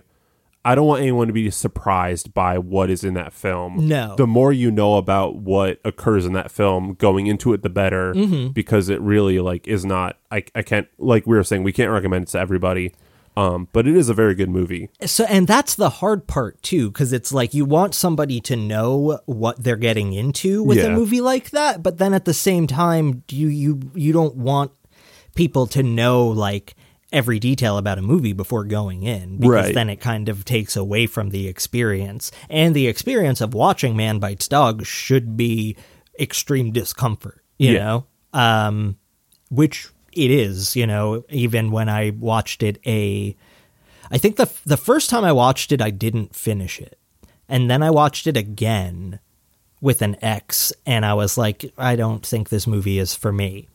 I 0.64 0.74
don't 0.74 0.86
want 0.86 1.02
anyone 1.02 1.26
to 1.26 1.32
be 1.32 1.50
surprised 1.50 2.32
by 2.32 2.58
what 2.58 2.88
is 2.88 3.04
in 3.04 3.14
that 3.14 3.32
film. 3.32 3.86
No. 3.86 4.14
The 4.16 4.26
more 4.26 4.52
you 4.52 4.70
know 4.70 4.96
about 4.96 5.36
what 5.36 5.78
occurs 5.84 6.24
in 6.24 6.32
that 6.32 6.50
film 6.50 6.94
going 6.94 7.26
into 7.26 7.52
it 7.52 7.62
the 7.62 7.68
better 7.68 8.14
Mm-hmm. 8.14 8.48
because 8.52 8.88
it 8.88 9.00
really 9.00 9.40
like 9.40 9.66
is 9.68 9.84
not 9.84 10.18
I 10.30 10.44
I 10.54 10.62
can't 10.62 10.88
like 10.98 11.26
we 11.26 11.36
were 11.36 11.44
saying 11.44 11.62
we 11.64 11.72
can't 11.72 11.90
recommend 11.90 12.24
it 12.24 12.28
to 12.30 12.38
everybody. 12.38 12.94
Um 13.36 13.68
but 13.72 13.86
it 13.86 13.96
is 13.96 14.08
a 14.08 14.14
very 14.14 14.34
good 14.34 14.48
movie. 14.48 14.88
So, 15.04 15.24
and 15.24 15.46
that's 15.46 15.74
the 15.74 15.90
hard 15.90 16.26
part 16.26 16.62
too, 16.62 16.90
because 16.90 17.12
it's 17.12 17.32
like 17.32 17.52
you 17.52 17.64
want 17.64 17.94
somebody 17.94 18.40
to 18.42 18.56
know 18.56 19.18
what 19.26 19.62
they're 19.62 19.76
getting 19.76 20.12
into 20.12 20.62
with 20.62 20.78
a 20.78 20.90
movie 20.90 21.20
like 21.20 21.50
that, 21.50 21.82
but 21.82 21.98
then 21.98 22.14
at 22.14 22.24
the 22.24 22.34
same 22.34 22.66
time, 22.66 23.22
you 23.30 23.48
you 23.48 23.80
you 23.94 24.12
don't 24.12 24.36
want 24.36 24.70
people 25.34 25.66
to 25.66 25.82
know 25.82 26.26
like 26.28 26.74
every 27.14 27.38
detail 27.38 27.78
about 27.78 27.96
a 27.98 28.02
movie 28.02 28.32
before 28.34 28.64
going 28.64 29.04
in, 29.04 29.38
because 29.38 29.50
Right. 29.66 29.74
then 29.74 29.88
it 29.88 30.00
kind 30.00 30.28
of 30.28 30.44
takes 30.44 30.76
away 30.76 31.06
from 31.06 31.30
the 31.30 31.48
experience. 31.48 32.30
And 32.50 32.74
the 32.74 32.88
experience 32.88 33.40
of 33.40 33.54
watching 33.54 33.96
Man 33.96 34.18
Bites 34.18 34.48
Dog 34.48 34.84
should 34.84 35.36
be 35.36 35.76
extreme 36.20 36.72
discomfort, 36.72 37.42
you 37.56 37.72
Yeah. 37.72 37.78
know, 37.78 38.06
um, 38.32 38.96
which 39.50 39.88
it 40.12 40.30
is, 40.30 40.76
you 40.76 40.86
know, 40.86 41.24
even 41.30 41.70
when 41.70 41.88
I 41.88 42.10
watched 42.10 42.62
it 42.62 42.78
a 42.86 43.34
I 44.10 44.18
think 44.18 44.36
the 44.36 44.48
the 44.66 44.76
first 44.76 45.08
time 45.08 45.24
I 45.24 45.32
watched 45.32 45.72
it, 45.72 45.80
I 45.80 45.90
didn't 45.90 46.36
finish 46.36 46.78
it, 46.80 46.98
and 47.48 47.70
then 47.70 47.82
I 47.82 47.90
watched 47.90 48.26
it 48.26 48.36
again 48.36 49.18
with 49.80 50.02
an 50.02 50.16
X 50.22 50.72
and 50.86 51.04
I 51.06 51.14
was 51.14 51.36
like, 51.38 51.72
I 51.78 51.96
don't 51.96 52.24
think 52.24 52.48
this 52.48 52.66
movie 52.66 52.98
is 52.98 53.14
for 53.14 53.32
me. 53.32 53.66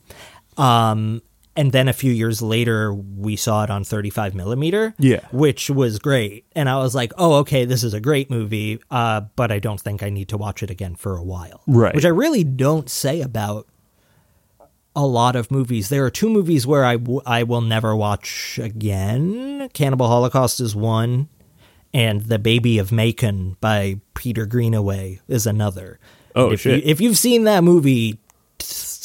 Um, 0.57 1.21
and 1.60 1.72
then 1.74 1.88
a 1.89 1.93
few 1.93 2.12
years 2.14 2.41
later, 2.41 2.93
we 2.93 3.36
saw 3.36 3.64
it 3.66 3.70
on 3.70 3.84
35 3.84 4.34
millimeter, 4.34 4.93
Yeah. 4.97 5.20
which 5.32 5.70
was 5.70 5.99
great, 5.99 6.45
and 6.55 6.70
I 6.70 6.78
was 6.78 6.95
like, 6.95 7.12
oh, 7.18 7.34
okay, 7.43 7.66
this 7.66 7.84
is 7.84 7.93
a 7.93 7.99
great 7.99 8.30
movie, 8.30 8.80
uh, 8.89 9.22
but 9.36 9.51
I 9.51 9.60
don't 9.60 9.80
think 9.82 10.01
I 10.01 10.10
need 10.10 10.30
to 10.30 10.38
watch 10.38 10.64
it 10.64 10.70
again 10.72 10.95
for 10.95 11.18
a 11.18 11.24
while, 11.24 11.62
Right. 11.68 11.93
Which 11.93 12.05
I 12.05 12.10
really 12.24 12.43
don't 12.45 12.89
say 12.89 13.20
about 13.22 13.68
a 14.95 15.05
lot 15.05 15.36
of 15.36 15.51
movies. 15.51 15.89
There 15.89 16.03
are 16.05 16.10
two 16.10 16.30
movies 16.30 16.66
where 16.66 16.86
I, 16.86 16.95
w- 16.97 17.22
I 17.26 17.43
will 17.43 17.62
never 17.62 17.95
watch 17.95 18.60
again. 18.62 19.70
Cannibal 19.74 20.07
Holocaust 20.07 20.60
is 20.60 20.76
one, 20.76 21.28
and 21.93 22.22
The 22.24 22.39
Baby 22.39 22.78
of 22.80 22.91
Macon 22.91 23.57
by 23.62 23.99
Peter 24.16 24.45
Greenaway 24.45 25.20
is 25.28 25.45
another. 25.45 25.99
Oh, 26.36 26.51
if 26.51 26.62
shit. 26.62 26.84
You, 26.86 26.89
if 26.91 27.01
you've 27.01 27.18
seen 27.18 27.43
that 27.43 27.64
movie 27.64 28.18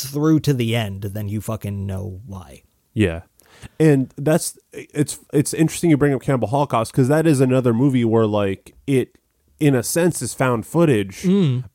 t- 0.04 0.14
through 0.14 0.40
to 0.40 0.54
the 0.54 0.74
end, 0.76 1.02
then 1.02 1.28
you 1.28 1.40
fucking 1.40 1.86
know 1.86 2.20
why. 2.26 2.62
Yeah. 2.92 3.22
And 3.80 4.12
that's 4.16 4.58
it's 4.72 5.20
it's 5.32 5.54
interesting 5.54 5.90
you 5.90 5.96
bring 5.96 6.12
up 6.12 6.20
Cannibal 6.22 6.48
Holocaust 6.48 6.92
because 6.92 7.08
that 7.08 7.26
is 7.26 7.40
another 7.40 7.72
movie 7.72 8.04
where 8.04 8.26
like 8.26 8.74
it 8.86 9.16
in 9.58 9.74
a 9.74 9.82
sense 9.82 10.20
is 10.20 10.34
found 10.34 10.66
footage, 10.66 11.24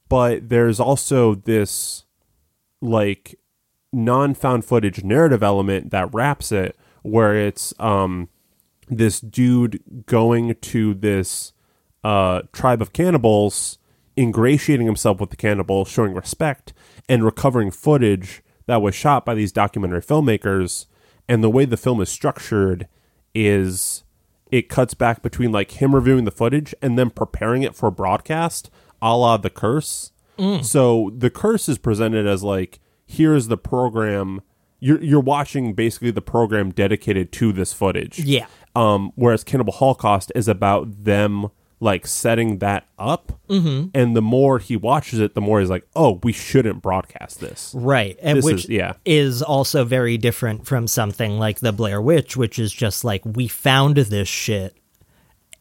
but 0.08 0.50
there's 0.50 0.80
also 0.80 1.36
this 1.36 2.06
like 2.82 3.40
non-found 3.92 4.66
footage 4.66 5.04
narrative 5.04 5.42
element 5.42 5.90
that 5.90 6.14
wraps 6.14 6.52
it 6.52 6.76
where 7.02 7.36
it's 7.36 7.74
um 7.80 8.30
this 8.88 9.20
dude 9.20 9.82
going 10.06 10.54
to 10.62 10.94
this 10.94 11.54
uh 12.04 12.42
tribe 12.54 12.82
of 12.84 12.94
cannibals 12.94 13.79
ingratiating 14.20 14.86
himself 14.86 15.20
with 15.22 15.30
the 15.30 15.38
cannibal 15.38 15.86
showing 15.86 16.14
respect 16.14 16.74
and 17.08 17.24
recovering 17.24 17.72
footage 17.72 18.44
that 18.66 18.82
was 18.82 18.94
shot 18.94 19.26
by 19.26 19.34
these 19.34 19.52
documentary 19.54 20.02
filmmakers. 20.02 20.86
And 21.28 21.44
the 21.44 21.50
way 21.50 21.66
the 21.66 21.78
film 21.78 22.02
is 22.02 22.10
structured 22.10 22.88
is 23.34 24.04
it 24.52 24.68
cuts 24.68 24.94
back 24.94 25.22
between 25.22 25.52
like 25.52 25.82
him 25.82 25.96
reviewing 25.96 26.26
the 26.26 26.32
footage 26.32 26.76
and 26.82 27.00
then 27.00 27.10
preparing 27.12 27.64
it 27.64 27.76
for 27.76 27.90
broadcast 27.90 28.70
a 29.02 29.16
la 29.16 29.38
the 29.38 29.50
curse. 29.50 30.12
So 30.62 31.12
the 31.18 31.30
curse 31.30 31.68
is 31.68 31.78
presented 31.78 32.26
as 32.26 32.44
like 32.44 32.80
here's 33.06 33.48
the 33.48 33.58
program. 33.58 34.42
You're 34.80 35.04
you're 35.04 35.20
watching 35.20 35.74
basically 35.74 36.12
the 36.12 36.22
program 36.22 36.72
dedicated 36.72 37.32
to 37.34 37.52
this 37.52 37.74
footage. 37.74 38.20
Yeah. 38.20 38.46
um 38.76 39.12
whereas 39.16 39.44
cannibal 39.44 39.74
holocaust 39.74 40.32
is 40.36 40.48
about 40.48 41.04
them 41.04 41.50
like 41.82 42.06
setting 42.06 42.58
that 42.60 42.86
up 42.98 43.32
mm-hmm. 43.50 43.88
and 43.94 44.16
the 44.16 44.22
more 44.22 44.60
he 44.60 44.76
watches 44.76 45.20
it 45.20 45.34
the 45.34 45.40
more 45.42 45.62
he's 45.62 45.70
like 45.70 45.88
oh 45.96 46.20
we 46.24 46.34
shouldn't 46.34 46.82
broadcast 46.82 47.40
this 47.40 47.74
Right. 47.78 48.18
And 48.22 48.38
This 48.38 48.46
which 48.46 48.64
is- 48.66 48.70
yeah. 48.70 48.94
is 49.06 49.42
also 49.42 49.86
very 49.86 50.18
different 50.18 50.68
from 50.68 50.88
something 50.88 51.40
like 51.40 51.60
The 51.60 51.72
Blair 51.72 52.02
Witch, 52.02 52.36
which 52.36 52.60
is 52.60 52.74
just 52.74 53.04
like 53.06 53.22
we 53.24 53.48
found 53.48 53.96
this 53.96 54.28
shit 54.28 54.76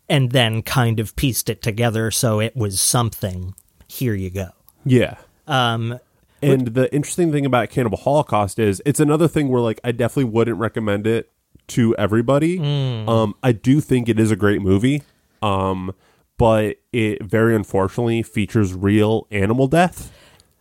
and 0.09 0.33
then 0.33 0.63
kind 0.63 0.99
of 1.01 1.15
pieced 1.17 1.49
it 1.51 1.63
together 1.63 2.11
so 2.11 2.41
it 2.41 2.57
was 2.57 2.81
something. 2.81 3.55
Here 3.87 4.15
you 4.15 4.31
go. 4.31 4.49
yeah 4.85 5.17
Um 5.47 6.01
And 6.43 6.69
the 6.69 6.93
interesting 6.93 7.31
thing 7.33 7.47
about 7.47 7.71
Cannibal 7.71 7.99
Holocaust 7.99 8.59
is 8.59 8.83
it's 8.85 9.01
another 9.01 9.29
thing 9.29 9.49
where 9.49 9.61
like 9.61 9.81
I 9.85 9.93
definitely 9.93 10.31
wouldn't 10.33 10.59
recommend 10.59 11.07
it 11.07 11.31
to 11.69 11.95
everybody. 11.97 12.59
Um 13.07 13.35
I 13.43 13.53
do 13.53 13.81
think 13.81 14.09
it 14.09 14.19
is 14.19 14.31
a 14.33 14.37
great 14.37 14.63
movie. 14.63 15.03
Um 15.43 15.95
but 16.39 16.77
it 16.93 17.23
very 17.23 17.55
unfortunately 17.55 18.23
features 18.23 18.73
real 18.73 19.27
animal 19.31 19.67
death 19.67 20.11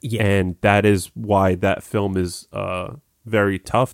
yeah. 0.02 0.24
and 0.24 0.58
that 0.62 0.86
is 0.86 1.10
why 1.16 1.56
that 1.56 1.82
film 1.82 2.18
is 2.18 2.48
uh 2.52 2.94
very 3.28 3.60
tough. 3.60 3.94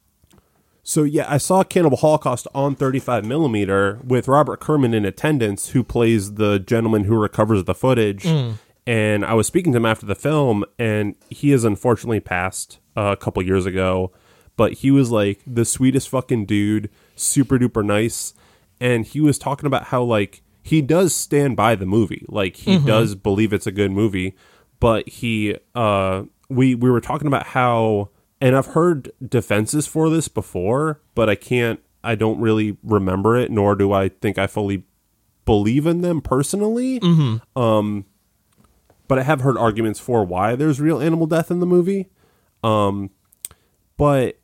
So 0.83 1.03
yeah, 1.03 1.25
I 1.27 1.37
saw 1.37 1.63
Cannibal 1.63 1.97
Holocaust 1.97 2.47
on 2.53 2.75
35 2.75 3.25
millimeter 3.25 3.99
with 4.05 4.27
Robert 4.27 4.59
Kerman 4.59 4.93
in 4.93 5.05
attendance, 5.05 5.69
who 5.69 5.83
plays 5.83 6.35
the 6.35 6.59
gentleman 6.59 7.05
who 7.05 7.15
recovers 7.15 7.63
the 7.63 7.75
footage. 7.75 8.25
And 8.85 9.25
I 9.25 9.33
was 9.33 9.47
speaking 9.47 9.71
to 9.71 9.77
him 9.77 9.85
after 9.85 10.05
the 10.05 10.15
film, 10.15 10.65
and 10.77 11.15
he 11.29 11.51
has 11.51 11.63
unfortunately 11.63 12.19
passed 12.19 12.79
uh, 12.97 13.13
a 13.13 13.17
couple 13.17 13.41
years 13.41 13.65
ago. 13.65 14.11
But 14.57 14.73
he 14.73 14.91
was 14.91 15.09
like 15.09 15.39
the 15.47 15.63
sweetest 15.63 16.09
fucking 16.09 16.45
dude, 16.45 16.89
super 17.15 17.57
duper 17.57 17.83
nice. 17.83 18.33
And 18.81 19.05
he 19.05 19.21
was 19.21 19.39
talking 19.39 19.65
about 19.65 19.85
how 19.85 20.03
like 20.03 20.43
he 20.63 20.81
does 20.81 21.13
stand 21.13 21.55
by 21.55 21.75
the 21.75 21.85
movie, 21.85 22.25
like 22.27 22.55
he 22.55 22.77
does 22.79 23.15
believe 23.15 23.53
it's 23.53 23.67
a 23.67 23.71
good 23.71 23.91
movie. 23.91 24.35
But 24.79 25.07
he, 25.07 25.57
uh, 25.75 26.23
we 26.49 26.73
we 26.75 26.89
were 26.89 27.01
talking 27.01 27.27
about 27.27 27.47
how 27.47 28.09
and 28.41 28.57
I've 28.57 28.67
heard 28.67 29.11
defenses 29.25 29.87
for 29.87 30.09
this 30.09 30.27
before, 30.27 31.01
but 31.15 31.29
I 31.29 31.35
can't 31.35 31.79
I 32.03 32.15
don't 32.15 32.39
really 32.39 32.77
remember 32.83 33.37
it, 33.37 33.49
nor 33.51 33.75
do 33.75 33.93
I 33.93 34.09
think 34.09 34.37
I 34.37 34.47
fully 34.47 34.83
believe 35.45 35.85
in 35.87 36.01
them 36.01 36.21
personally. 36.21 36.99
Um 37.55 38.05
but 39.07 39.19
I 39.19 39.23
have 39.23 39.41
heard 39.41 39.57
arguments 39.57 39.99
for 39.99 40.23
why 40.25 40.55
there's 40.55 40.81
real 40.81 40.99
animal 40.99 41.27
death 41.27 41.51
in 41.51 41.59
the 41.59 41.65
movie. 41.65 42.09
Um 42.63 43.11
but 43.97 44.39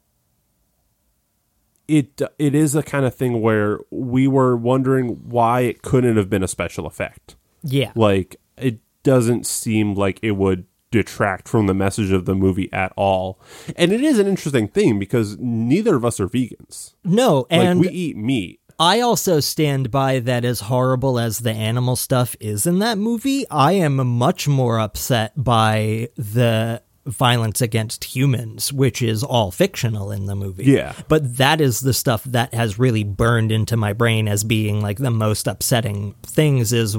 it 1.90 2.22
it 2.38 2.56
is 2.56 2.76
a 2.76 2.84
kind 2.84 3.06
of 3.06 3.16
thing 3.16 3.42
where 3.42 3.80
we 3.90 4.28
were 4.28 4.56
wondering 4.56 5.30
why 5.30 5.62
it 5.62 5.82
couldn't 5.82 6.18
have 6.18 6.30
been 6.30 6.44
a 6.44 6.48
special 6.48 6.86
effect. 6.86 7.36
Yeah. 7.62 7.92
like 7.96 8.38
it 8.58 8.80
doesn't 9.04 9.46
seem 9.46 9.96
like 9.96 10.20
it 10.22 10.32
would 10.32 10.66
detract 10.92 11.48
from 11.48 11.68
the 11.68 11.74
message 11.74 12.12
of 12.12 12.26
the 12.26 12.36
movie 12.36 12.72
at 12.72 12.94
all. 12.96 13.40
And 13.76 13.92
it 13.92 14.02
is 14.02 14.18
an 14.18 14.28
interesting 14.28 14.68
thing 14.68 14.98
because 14.98 15.38
neither 15.38 15.96
of 15.96 16.06
us 16.06 16.20
are 16.20 16.28
vegans. 16.28 16.96
No, 17.04 17.48
like 17.50 17.60
and 17.62 17.80
we 17.82 17.90
eat 17.90 18.18
meat. 18.18 18.60
I 18.80 19.02
also 19.02 19.42
stand 19.42 19.92
by 19.92 20.20
that 20.20 20.46
as 20.46 20.62
horrible 20.62 21.20
as 21.20 21.40
the 21.40 21.52
animal 21.52 21.98
stuff 21.98 22.36
is 22.40 22.66
in 22.66 22.80
that 22.80 22.98
movie, 22.98 23.46
I 23.50 23.74
am 23.74 23.96
much 23.96 24.48
more 24.48 24.80
upset 24.80 25.34
by 25.36 26.10
the 26.16 26.82
violence 27.06 27.62
against 27.62 28.04
humans, 28.04 28.72
which 28.72 29.02
is 29.02 29.24
all 29.24 29.52
fictional 29.52 30.12
in 30.12 30.26
the 30.26 30.36
movie. 30.36 30.66
Yeah. 30.66 30.94
But 31.08 31.38
that 31.38 31.62
is 31.62 31.80
the 31.80 31.94
stuff 31.94 32.24
that 32.26 32.54
has 32.54 32.78
really 32.78 33.04
burned 33.04 33.52
into 33.52 33.78
my 33.78 33.94
brain 33.94 34.28
as 34.28 34.44
being 34.44 34.82
like 34.82 34.98
the 34.98 35.12
most 35.12 35.48
upsetting 35.48 36.14
things 36.24 36.74
is 36.74 36.98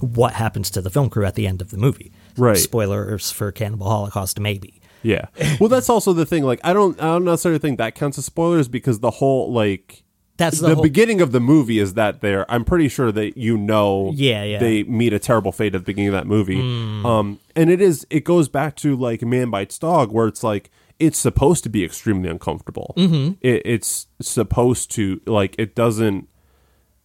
what 0.00 0.32
happens 0.32 0.70
to 0.70 0.80
the 0.80 0.90
film 0.90 1.10
crew 1.10 1.24
at 1.24 1.34
the 1.34 1.46
end 1.46 1.60
of 1.60 1.70
the 1.70 1.76
movie. 1.76 2.12
Right. 2.36 2.56
Spoilers 2.56 3.30
for 3.30 3.52
Cannibal 3.52 3.88
Holocaust, 3.88 4.40
maybe. 4.40 4.80
Yeah. 5.02 5.26
Well, 5.60 5.68
that's 5.68 5.88
also 5.88 6.12
the 6.12 6.26
thing. 6.26 6.44
Like, 6.44 6.60
I 6.64 6.72
don't, 6.72 7.00
I 7.00 7.06
don't 7.06 7.24
necessarily 7.24 7.58
think 7.58 7.78
that 7.78 7.94
counts 7.94 8.18
as 8.18 8.24
spoilers 8.24 8.68
because 8.68 9.00
the 9.00 9.10
whole 9.10 9.52
like 9.52 10.04
That's 10.38 10.60
the, 10.60 10.68
the, 10.68 10.74
whole, 10.76 10.82
beginning 10.82 11.20
of 11.20 11.32
the 11.32 11.40
movie 11.40 11.78
is 11.78 11.94
that 11.94 12.20
they're. 12.20 12.50
I'm 12.50 12.64
pretty 12.64 12.88
sure 12.88 13.12
that 13.12 13.36
you 13.36 13.56
know. 13.58 14.12
Yeah, 14.14 14.42
yeah. 14.44 14.58
They 14.58 14.82
meet 14.84 15.12
a 15.12 15.18
terrible 15.18 15.52
fate 15.52 15.74
at 15.74 15.82
the 15.82 15.84
beginning 15.84 16.08
of 16.08 16.14
that 16.14 16.26
movie. 16.26 16.60
Hmm. 16.60 17.06
Um, 17.06 17.40
and 17.54 17.70
it 17.70 17.80
is. 17.80 18.06
It 18.10 18.24
goes 18.24 18.48
back 18.48 18.74
to 18.76 18.96
like 18.96 19.22
Man 19.22 19.50
Bites 19.50 19.78
Dog, 19.78 20.10
where 20.10 20.26
it's 20.26 20.42
like 20.42 20.70
it's 20.98 21.18
supposed 21.18 21.62
to 21.64 21.68
be 21.68 21.84
extremely 21.84 22.28
uncomfortable. 22.30 22.94
Mm-hmm. 22.96 23.34
It, 23.42 23.62
it's 23.64 24.06
supposed 24.20 24.90
to 24.92 25.20
like 25.26 25.54
it 25.58 25.74
doesn't. 25.74 26.28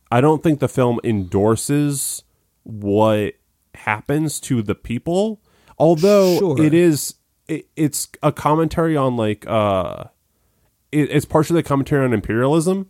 I 0.09 0.21
don't 0.21 0.41
think 0.41 0.59
the 0.59 0.69
film 0.69 0.99
endorses 1.03 2.23
what 2.63 3.33
happens 3.75 4.39
to 4.39 4.61
the 4.61 4.75
people, 4.75 5.41
although 5.77 6.39
Sure. 6.39 6.61
it 6.63 6.73
is. 6.73 7.15
It, 7.49 7.67
it's 7.75 8.07
a 8.23 8.31
commentary 8.31 8.95
on 8.95 9.17
like. 9.17 9.45
uh 9.47 10.05
it, 10.91 11.09
it's 11.11 11.25
partially 11.25 11.59
a 11.59 11.63
commentary 11.63 12.05
on 12.05 12.13
imperialism. 12.13 12.87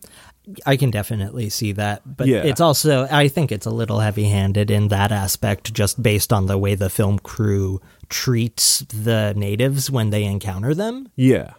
I 0.66 0.78
can 0.78 0.92
definitely 0.92 1.50
see 1.50 1.74
that, 1.74 2.02
but 2.18 2.28
Yeah. 2.28 2.38
it's 2.44 2.62
also 2.62 3.06
I 3.12 3.28
think 3.28 3.52
it's 3.52 3.66
a 3.66 3.70
little 3.72 4.00
heavy-handed 4.00 4.72
in 4.72 4.88
that 4.90 5.12
aspect, 5.12 5.74
just 5.74 6.02
based 6.02 6.32
on 6.32 6.46
the 6.46 6.58
way 6.58 6.74
the 6.76 6.90
film 6.90 7.20
crew 7.20 7.82
treats 8.08 8.80
the 8.82 9.34
natives 9.36 9.92
when 9.92 10.10
they 10.10 10.24
encounter 10.24 10.74
them. 10.74 11.10
Yeah. 11.18 11.54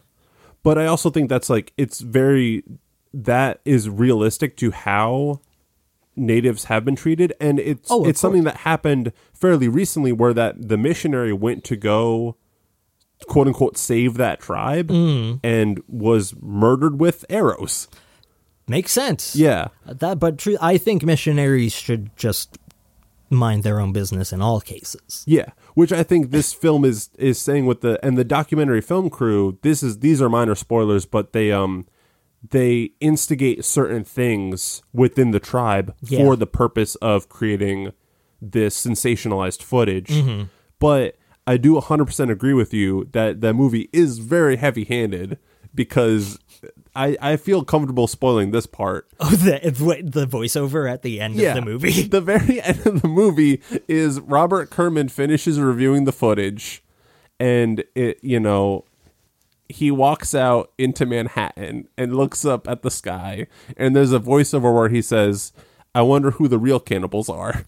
But 0.63 0.79
I 0.79 0.87
also 0.87 1.11
think 1.11 1.29
that's 1.29 1.51
like 1.51 1.73
it's 1.77 2.01
very 2.01 2.65
that 3.13 3.61
is 3.65 3.89
realistic 3.91 4.57
to 4.59 4.71
how 4.71 5.41
natives 6.17 6.65
have 6.65 6.85
been 6.85 6.97
treated 6.97 7.33
and 7.41 7.61
it's 7.61 7.91
Oh, 7.91 8.05
it's 8.05 8.21
something 8.21 8.45
that 8.45 8.59
happened 8.59 9.13
fairly 9.33 9.69
recently 9.69 10.13
where 10.13 10.35
that 10.35 10.69
the 10.69 10.77
missionary 10.77 11.33
went 11.33 11.63
to 11.65 11.77
go 11.77 12.37
quote 13.27 13.47
unquote 13.47 13.77
save 13.77 14.15
that 14.17 14.41
tribe 14.41 14.89
Mm. 14.89 15.41
and 15.43 15.83
was 15.89 16.35
murdered 16.41 17.01
with 17.01 17.25
arrows. 17.29 17.89
Makes 18.67 18.93
sense. 18.93 19.35
Yeah. 19.35 19.69
That, 19.87 20.19
but 20.19 20.39
true, 20.39 20.57
I 20.61 20.77
think 20.79 21.03
missionaries 21.03 21.73
should 21.73 22.15
just 22.17 22.59
mind 23.31 23.63
their 23.63 23.81
own 23.81 23.93
business 23.93 24.33
in 24.33 24.41
all 24.41 24.61
cases. 24.61 25.23
Yeah, 25.27 25.51
which 25.75 25.93
I 25.93 26.03
think 26.03 26.31
this 26.31 26.53
film 26.55 26.85
is 26.85 27.11
is 27.19 27.39
saying 27.39 27.67
with 27.67 27.81
the 27.81 27.99
and 28.05 28.17
the 28.17 28.25
documentary 28.25 28.81
film 28.81 29.11
crew. 29.11 29.59
This 29.63 29.83
is 29.83 29.99
these 30.01 30.21
are 30.23 30.29
minor 30.29 30.55
spoilers, 30.55 31.05
but 31.07 31.33
they 31.33 31.51
um 31.53 31.87
they 32.51 32.91
instigate 33.01 33.65
certain 33.65 34.05
things 34.05 34.83
within 34.93 35.33
the 35.33 35.41
tribe 35.41 35.95
Yeah. 36.03 36.19
for 36.21 36.37
the 36.37 36.47
purpose 36.47 36.95
of 36.97 37.29
creating 37.29 37.93
this 38.41 38.83
sensationalized 38.87 39.63
footage. 39.63 40.23
But 40.79 41.17
I 41.49 41.57
do 41.57 41.77
100% 41.77 42.31
agree 42.31 42.53
with 42.53 42.75
you 42.75 43.09
that 43.13 43.41
the 43.41 43.55
movie 43.55 43.89
is 43.91 44.19
very 44.19 44.57
heavy-handed 44.57 45.39
because 45.75 46.39
I 46.95 47.17
I 47.23 47.37
feel 47.37 47.65
comfortable 47.65 48.07
spoiling 48.07 48.51
this 48.51 48.67
part. 48.67 49.09
Oh, 49.21 49.31
the 49.31 49.59
the 50.05 50.27
voiceover 50.27 50.91
at 50.91 51.01
the 51.01 51.21
end 51.21 51.41
of 51.41 51.55
the 51.55 51.63
movie. 51.63 52.03
the 52.09 52.21
very 52.21 52.61
end 52.71 52.87
of 52.87 53.01
the 53.01 53.09
movie 53.09 53.63
is 53.89 54.21
Robert 54.21 54.69
Kerman 54.69 55.09
finishes 55.09 55.59
reviewing 55.59 56.05
the 56.05 56.13
footage, 56.13 56.83
and 57.41 57.83
it 57.95 58.23
you 58.23 58.39
know 58.39 58.85
he 59.71 59.91
walks 59.91 60.35
out 60.35 60.71
into 60.77 61.07
Manhattan 61.07 61.89
and 61.97 62.15
looks 62.15 62.45
up 62.45 62.69
at 62.69 62.83
the 62.83 62.91
sky, 62.91 63.47
and 63.77 63.97
there's 63.97 64.13
a 64.13 64.21
voiceover 64.21 64.75
where 64.75 64.91
he 64.91 65.01
says, 65.01 65.53
"I 65.95 66.03
wonder 66.03 66.33
who 66.33 66.47
the 66.47 66.59
real 66.59 66.81
cannibals 66.81 67.31
are." 67.31 67.65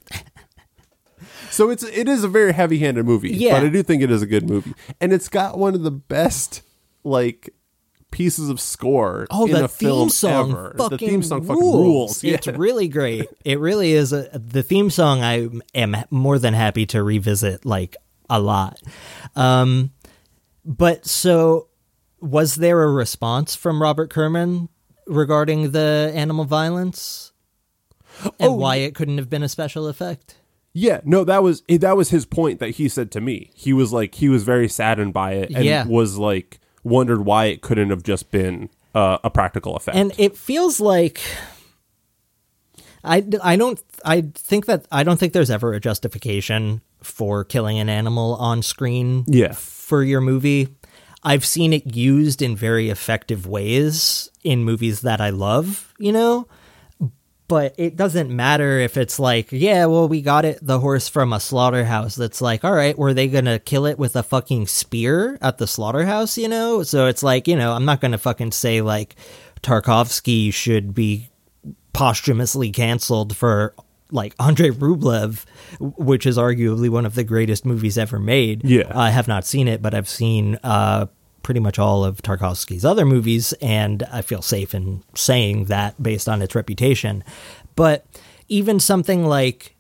So 1.51 1.71
it's 1.71 1.83
it 1.83 2.09
is 2.09 2.25
a 2.25 2.29
very 2.29 2.53
heavy-handed 2.53 3.05
movie, 3.05 3.31
Yeah. 3.31 3.59
but 3.59 3.67
I 3.67 3.69
do 3.71 3.83
think 3.83 4.03
it 4.03 4.11
is 4.11 4.23
a 4.23 4.27
good 4.27 4.49
movie, 4.49 4.75
and 5.01 5.13
it's 5.13 5.29
got 5.29 5.59
one 5.59 5.75
of 5.75 5.83
the 5.83 5.91
best 5.91 6.63
like 7.05 7.51
pieces 8.11 8.49
of 8.51 8.61
score 8.61 9.27
Oh, 9.31 9.47
in 9.47 9.53
the 9.53 9.65
a 9.65 9.69
film 9.69 10.09
theme 10.09 10.11
song 10.11 10.51
ever. 10.51 10.75
the 10.91 10.99
theme 10.99 11.23
song 11.23 11.47
rules. 11.47 11.49
fucking 11.49 11.63
rules. 11.73 12.25
It's 12.25 12.47
Yeah. 12.47 12.55
really 12.59 12.89
great. 12.89 13.29
It 13.45 13.59
really 13.61 13.93
is 13.93 14.13
a 14.13 14.29
the 14.33 14.63
theme 14.63 14.91
song. 14.91 15.23
I 15.23 15.49
am 15.75 15.97
more 16.11 16.39
than 16.39 16.55
happy 16.55 16.87
to 16.87 17.03
revisit 17.03 17.65
like 17.65 17.97
a 18.29 18.41
lot. 18.41 18.81
Um, 19.37 19.91
but 20.65 21.07
so 21.07 21.69
was 22.21 22.57
there 22.57 22.83
a 22.83 22.91
response 22.91 23.55
from 23.55 23.81
Robert 23.81 24.11
Kerman 24.11 24.69
regarding 25.07 25.71
the 25.71 26.13
animal 26.15 26.45
violence 26.45 27.33
and 28.25 28.33
Oh, 28.51 28.53
why 28.57 28.77
it 28.77 28.95
couldn't 28.95 29.19
have 29.19 29.31
been 29.31 29.43
a 29.43 29.49
special 29.49 29.87
effect? 29.89 30.35
Yeah, 30.73 31.01
no, 31.05 31.25
that 31.25 31.43
was 31.43 31.63
that 31.69 31.97
was 31.97 32.11
his 32.11 32.25
point 32.27 32.61
that 32.61 32.71
he 32.71 32.89
said 32.89 33.11
to 33.13 33.21
me. 33.21 33.51
He 33.55 33.73
was 33.73 33.93
like 33.93 34.15
he 34.15 34.29
was 34.29 34.45
very 34.45 34.69
saddened 34.69 35.13
by 35.13 35.33
it 35.33 35.51
and 35.55 35.65
Yeah. 35.65 35.85
was 35.87 36.17
like 36.19 36.61
wondered 36.85 37.25
why 37.25 37.47
it 37.47 37.61
couldn't 37.61 37.91
have 37.91 38.03
just 38.05 38.31
been 38.31 38.71
uh, 38.95 39.19
a 39.25 39.31
practical 39.31 39.77
effect. 39.77 39.97
And 39.97 40.13
it 40.19 40.37
feels 40.37 40.81
like 40.81 41.21
I, 43.03 43.25
I 43.43 43.57
don't 43.57 43.83
I 44.05 44.23
think 44.35 44.67
that 44.67 44.87
I 44.93 45.03
don't 45.03 45.19
think 45.19 45.33
there's 45.33 45.51
ever 45.51 45.73
a 45.73 45.81
justification 45.81 46.83
for 47.03 47.45
killing 47.45 47.79
an 47.79 47.89
animal 47.89 48.35
on 48.37 48.63
screen 48.63 49.25
Yeah. 49.27 49.53
for 49.53 50.03
your 50.05 50.21
movie. 50.21 50.69
I've 51.23 51.45
seen 51.45 51.73
it 51.73 51.95
used 51.97 52.41
in 52.43 52.57
very 52.57 52.91
effective 52.91 53.47
ways 53.47 54.31
in 54.45 54.65
movies 54.65 55.01
that 55.03 55.21
I 55.21 55.31
love, 55.31 55.93
you 55.99 56.13
know? 56.13 56.47
But 57.51 57.75
it 57.79 57.97
doesn't 57.97 58.31
matter 58.31 58.79
if 58.79 58.97
it's 58.97 59.19
like, 59.19 59.51
yeah, 59.51 59.87
well, 59.87 60.07
we 60.07 60.23
got 60.23 60.45
it, 60.45 60.61
the 60.63 60.79
horse 60.79 61.09
from 61.09 61.33
a 61.33 61.41
slaughterhouse. 61.41 62.15
That's 62.15 62.41
like, 62.41 62.65
all 62.65 62.73
right, 62.73 62.97
were 62.97 63.13
they 63.13 63.27
going 63.27 63.47
to 63.47 63.59
kill 63.59 63.87
it 63.87 63.99
with 63.99 64.15
a 64.15 64.23
fucking 64.23 64.69
spear 64.69 65.37
at 65.43 65.59
the 65.59 65.67
slaughterhouse, 65.67 66.39
you 66.39 66.47
know? 66.47 66.85
So 66.85 67.09
it's 67.09 67.25
like, 67.25 67.49
you 67.49 67.57
know, 67.57 67.73
I'm 67.73 67.85
not 67.85 68.01
going 68.01 68.13
to 68.13 68.19
fucking 68.19 68.53
say 68.53 68.83
like 68.83 69.17
Tarkovsky 69.65 70.55
should 70.55 70.95
be 70.95 71.29
posthumously 71.93 72.71
canceled 72.71 73.37
for 73.37 73.75
like 74.13 74.37
Andrei 74.39 74.71
Rublev, 74.71 75.45
which 75.81 76.27
is 76.27 76.39
arguably 76.39 76.89
one 76.89 77.05
of 77.05 77.17
the 77.17 77.25
greatest 77.25 77.67
movies 77.67 77.99
ever 77.99 78.21
made. 78.21 78.65
Yeah. 78.65 78.93
I 78.95 79.11
have 79.11 79.27
not 79.27 79.45
seen 79.45 79.67
it, 79.67 79.83
but 79.83 79.93
I've 79.93 80.09
seen 80.09 80.57
uh, 80.63 81.07
pretty 81.43 81.61
much 81.61 81.79
all 81.79 82.05
of 82.05 82.23
Tarkovsky's 82.23 82.85
other 82.85 83.07
movies, 83.07 83.53
and 83.61 84.03
I 84.13 84.23
feel 84.23 84.43
safe 84.43 84.75
in 84.75 85.03
saying 85.15 85.67
that 85.67 86.03
based 86.03 86.29
on 86.29 86.43
its 86.43 86.55
reputation. 86.55 87.25
But 87.77 88.07
even 88.49 88.81
something 88.81 89.25
like 89.25 89.77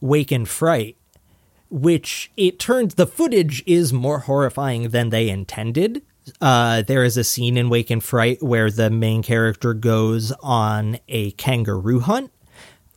Wake 0.00 0.32
in 0.32 0.44
Fright, 0.44 0.96
which 1.70 2.30
it 2.36 2.58
turns 2.58 2.94
the 2.94 3.06
footage 3.06 3.62
is 3.66 3.92
more 3.92 4.20
horrifying 4.20 4.90
than 4.90 5.10
they 5.10 5.28
intended. 5.28 6.02
Uh, 6.40 6.82
there 6.82 7.04
is 7.04 7.16
a 7.16 7.24
scene 7.24 7.56
in 7.56 7.68
Wake 7.68 7.90
in 7.90 8.00
Fright 8.00 8.42
where 8.42 8.70
the 8.70 8.90
main 8.90 9.22
character 9.22 9.74
goes 9.74 10.32
on 10.42 10.98
a 11.08 11.32
kangaroo 11.32 12.00
hunt. 12.00 12.30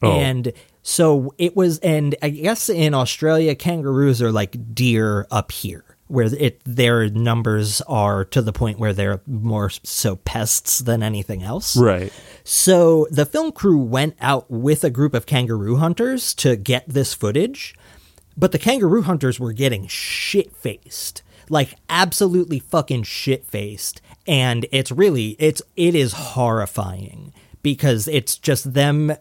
Oh. 0.01 0.11
And 0.11 0.53
so 0.83 1.33
it 1.37 1.55
was, 1.55 1.79
and 1.79 2.15
I 2.21 2.29
guess 2.29 2.69
in 2.69 2.93
Australia, 2.93 3.55
kangaroos 3.55 4.21
are 4.21 4.31
like 4.31 4.73
deer 4.73 5.27
up 5.31 5.51
here, 5.51 5.96
where 6.07 6.33
it 6.33 6.61
their 6.65 7.09
numbers 7.09 7.81
are 7.81 8.23
to 8.25 8.41
the 8.41 8.53
point 8.53 8.79
where 8.79 8.93
they're 8.93 9.21
more 9.25 9.69
so 9.69 10.15
pests 10.17 10.79
than 10.79 11.03
anything 11.03 11.43
else. 11.43 11.77
right. 11.77 12.11
So 12.43 13.07
the 13.11 13.25
film 13.25 13.51
crew 13.51 13.77
went 13.77 14.15
out 14.21 14.49
with 14.49 14.83
a 14.83 14.89
group 14.89 15.13
of 15.13 15.25
kangaroo 15.25 15.75
hunters 15.75 16.33
to 16.35 16.55
get 16.55 16.87
this 16.87 17.13
footage, 17.13 17.75
but 18.37 18.51
the 18.51 18.59
kangaroo 18.59 19.01
hunters 19.01 19.39
were 19.39 19.51
getting 19.51 19.87
shit 19.87 20.55
faced. 20.55 21.23
Like 21.49 21.75
absolutely 21.89 22.59
fucking 22.59 23.03
shit 23.03 23.45
faced. 23.45 24.01
And 24.25 24.65
it's 24.71 24.91
really 24.91 25.35
it's 25.39 25.61
it 25.75 25.95
is 25.95 26.13
horrifying 26.13 27.33
because 27.63 28.07
it's 28.07 28.37
just 28.37 28.73
them 28.73 29.13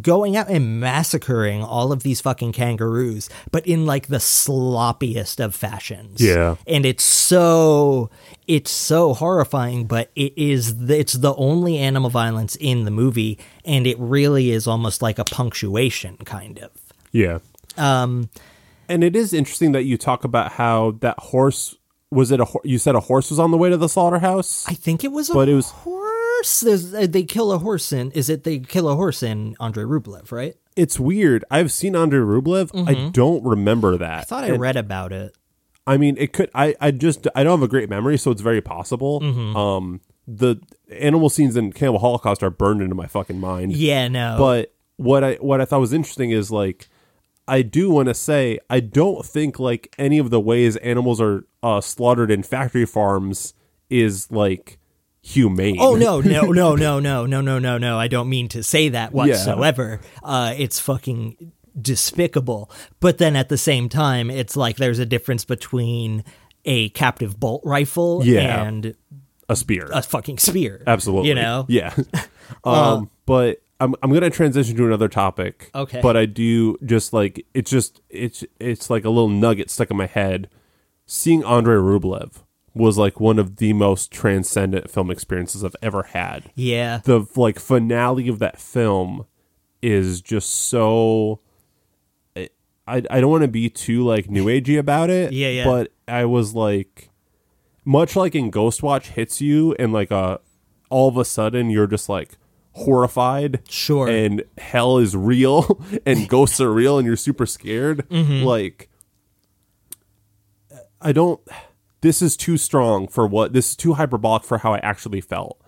going 0.00 0.36
out 0.36 0.48
and 0.48 0.80
massacring 0.80 1.62
all 1.62 1.92
of 1.92 2.02
these 2.02 2.20
fucking 2.20 2.52
kangaroos, 2.52 3.28
but 3.50 3.66
in 3.66 3.84
like 3.86 4.06
the 4.08 4.16
sloppiest 4.18 5.44
of 5.44 5.54
fashions 5.54 6.20
Yeah. 6.20 6.56
and 6.66 6.86
it's 6.86 7.04
so 7.04 8.10
it's 8.46 8.70
so 8.70 9.14
horrifying 9.14 9.86
but 9.86 10.10
it 10.16 10.32
is 10.36 10.86
the, 10.86 10.98
it's 10.98 11.14
the 11.14 11.34
only 11.36 11.78
animal 11.78 12.10
violence 12.10 12.56
in 12.56 12.84
the 12.84 12.90
movie 12.90 13.38
and 13.64 13.86
it 13.86 13.98
really 13.98 14.50
is 14.50 14.66
almost 14.66 15.02
like 15.02 15.18
a 15.18 15.24
punctuation 15.24 16.16
kind 16.18 16.58
of 16.60 16.70
Yeah. 17.12 17.38
um 17.76 18.28
And 18.88 19.02
it 19.04 19.14
is 19.16 19.32
interesting 19.32 19.72
that 19.72 19.84
you 19.84 19.96
talk 19.98 20.24
about 20.24 20.52
how 20.52 20.92
that 21.00 21.18
horse 21.18 21.76
was 22.10 22.30
it 22.30 22.40
a 22.40 22.46
you 22.64 22.78
said 22.78 22.94
a 22.94 23.00
horse 23.00 23.30
was 23.30 23.38
on 23.38 23.50
the 23.50 23.56
way 23.58 23.68
to 23.70 23.76
the 23.76 23.88
slaughterhouse? 23.88 24.64
i 24.68 24.74
think 24.74 25.04
it 25.04 25.12
was 25.12 25.30
a 25.30 25.34
But 25.34 25.48
it 25.48 25.54
was- 25.54 25.70
horse 25.70 26.03
There's, 26.62 26.92
uh, 26.94 27.06
they 27.08 27.22
kill 27.24 27.52
a 27.52 27.58
horse 27.58 27.92
in 27.92 28.10
is 28.12 28.28
it 28.28 28.44
they 28.44 28.58
kill 28.58 28.88
a 28.88 28.94
horse 28.96 29.22
in 29.22 29.54
andrei 29.60 29.84
rublev 29.84 30.30
right 30.32 30.54
it's 30.76 30.98
weird. 30.98 31.44
I've 31.52 31.70
seen 31.70 31.94
Andrei 31.94 32.18
Rublev. 32.18 32.70
I 32.88 33.08
don't 33.10 33.44
remember 33.44 33.96
that. 33.96 34.10
Mm-hmm. 34.10 34.20
i 34.20 34.24
thought 34.24 34.44
i 34.44 34.48
And- 34.48 34.60
read 34.60 34.76
about 34.76 35.12
it 35.12 35.36
I 35.86 35.98
mean, 35.98 36.16
it 36.18 36.32
could. 36.32 36.50
I 36.54 36.74
I 36.80 36.90
just 36.92 37.26
I 37.34 37.44
don't 37.44 37.58
have 37.60 37.62
a 37.62 37.68
great 37.70 37.90
memory, 37.90 38.16
so 38.16 38.30
it's 38.30 38.40
very 38.40 38.62
possible. 38.62 39.20
Mm-hmm. 39.20 39.54
Um, 39.54 40.00
the 40.26 40.56
animal 40.90 41.28
scenes 41.28 41.56
in 41.56 41.72
Cannibal 41.74 41.98
Holocaust 42.00 42.42
are 42.42 42.48
burned 42.50 42.80
into 42.80 42.94
my 42.94 43.06
fucking 43.06 43.38
mind. 43.38 43.72
yeah 43.76 44.08
no 44.08 44.36
But 44.38 44.72
what 44.96 45.22
I 45.22 45.34
what 45.34 45.60
I 45.60 45.66
thought 45.66 45.80
was 45.80 45.92
interesting 45.92 46.30
is 46.30 46.50
like 46.50 46.88
I 47.46 47.60
do 47.62 47.90
want 47.90 48.08
to 48.08 48.14
say 48.14 48.58
I 48.70 48.80
don't 48.80 49.24
think 49.26 49.58
like 49.60 49.94
any 49.98 50.18
of 50.18 50.30
the 50.30 50.40
ways 50.40 50.76
animals 50.76 51.20
are 51.20 51.46
uh, 51.62 51.80
slaughtered 51.82 52.30
in 52.30 52.42
factory 52.42 52.86
farms 52.86 53.52
is 53.90 54.32
like 54.32 54.78
humane. 55.24 55.76
Oh 55.80 55.96
no, 55.96 56.20
no, 56.20 56.42
no, 56.52 56.74
no, 56.76 57.00
no, 57.00 57.26
no, 57.26 57.40
no, 57.40 57.58
no, 57.58 57.78
no. 57.78 57.98
I 57.98 58.08
don't 58.08 58.28
mean 58.28 58.48
to 58.50 58.62
say 58.62 58.90
that 58.90 59.12
whatsoever. 59.12 60.00
Uh, 60.22 60.54
it's 60.56 60.78
fucking 60.78 61.52
despicable. 61.80 62.70
But 63.00 63.18
then 63.18 63.34
at 63.34 63.48
the 63.48 63.58
same 63.58 63.88
time, 63.88 64.30
it's 64.30 64.56
like 64.56 64.76
there's 64.76 64.98
a 64.98 65.06
difference 65.06 65.44
between 65.44 66.24
a 66.64 66.90
captive 66.90 67.38
bolt 67.40 67.62
rifle 67.64 68.22
Yeah. 68.24 68.62
and 68.64 68.94
a 69.48 69.56
spear. 69.56 69.88
a 69.92 70.02
fucking 70.02 70.38
spear. 70.38 70.82
Absolutely. 70.86 71.28
You 71.30 71.34
know? 71.34 71.66
Yeah. 71.68 71.94
um, 72.64 73.10
but 73.26 73.62
I'm 73.80 73.94
I'm 74.02 74.12
gonna 74.12 74.30
transition 74.30 74.76
to 74.76 74.86
another 74.86 75.08
topic. 75.08 75.70
Okay. 75.74 76.00
But 76.00 76.16
I 76.16 76.26
do 76.26 76.78
just 76.84 77.12
like 77.12 77.44
it's 77.54 77.70
just 77.70 78.00
it's 78.08 78.44
it's 78.60 78.88
like 78.88 79.04
a 79.04 79.10
little 79.10 79.28
nugget 79.28 79.70
stuck 79.70 79.90
in 79.90 79.96
my 79.96 80.06
head. 80.06 80.48
Seeing 81.06 81.44
Andrei 81.44 81.76
Rublev 81.76 82.43
was 82.74 82.98
like 82.98 83.20
one 83.20 83.38
of 83.38 83.56
the 83.56 83.72
most 83.72 84.10
transcendent 84.10 84.90
film 84.90 85.10
experiences 85.10 85.62
I've 85.64 85.76
ever 85.82 86.02
had. 86.02 86.50
Yeah. 86.54 87.00
The 87.04 87.24
like 87.36 87.58
finale 87.60 88.28
of 88.28 88.38
that 88.40 88.60
film 88.60 89.26
is 89.80 90.20
just 90.20 90.50
so 90.50 91.40
I 92.36 92.48
I 92.86 93.20
don't 93.20 93.30
want 93.30 93.42
to 93.42 93.48
be 93.48 93.68
too 93.70 94.04
like 94.04 94.28
new 94.28 94.46
agey 94.46 94.78
about 94.78 95.08
it. 95.10 95.32
Yeah, 95.32 95.48
yeah. 95.50 95.64
But 95.64 95.92
I 96.08 96.24
was 96.24 96.54
like 96.54 97.10
much 97.84 98.16
like 98.16 98.34
in 98.34 98.50
Ghostwatch 98.50 99.06
hits 99.08 99.40
you 99.40 99.74
and 99.78 99.92
like 99.92 100.10
uh 100.10 100.38
all 100.90 101.08
of 101.08 101.16
a 101.16 101.24
sudden 101.24 101.70
you're 101.70 101.86
just 101.86 102.08
like 102.08 102.36
horrified 102.72 103.60
Sure. 103.68 104.08
and 104.08 104.42
hell 104.58 104.98
is 104.98 105.14
real 105.16 105.80
and 106.06 106.28
ghosts 106.28 106.60
are 106.60 106.72
real 106.72 106.98
and 106.98 107.06
you're 107.06 107.14
super 107.14 107.46
scared 107.46 108.08
Mm-hmm. 108.08 108.44
like 108.44 108.88
i 111.00 111.12
don't 111.12 111.40
this 112.04 112.20
is 112.20 112.36
too 112.36 112.58
strong 112.58 113.08
for 113.08 113.26
what 113.26 113.54
this 113.54 113.70
is 113.70 113.76
too 113.76 113.94
hyperbolic 113.94 114.44
for 114.44 114.58
how 114.58 114.74
i 114.74 114.78
actually 114.78 115.22
felt 115.22 115.58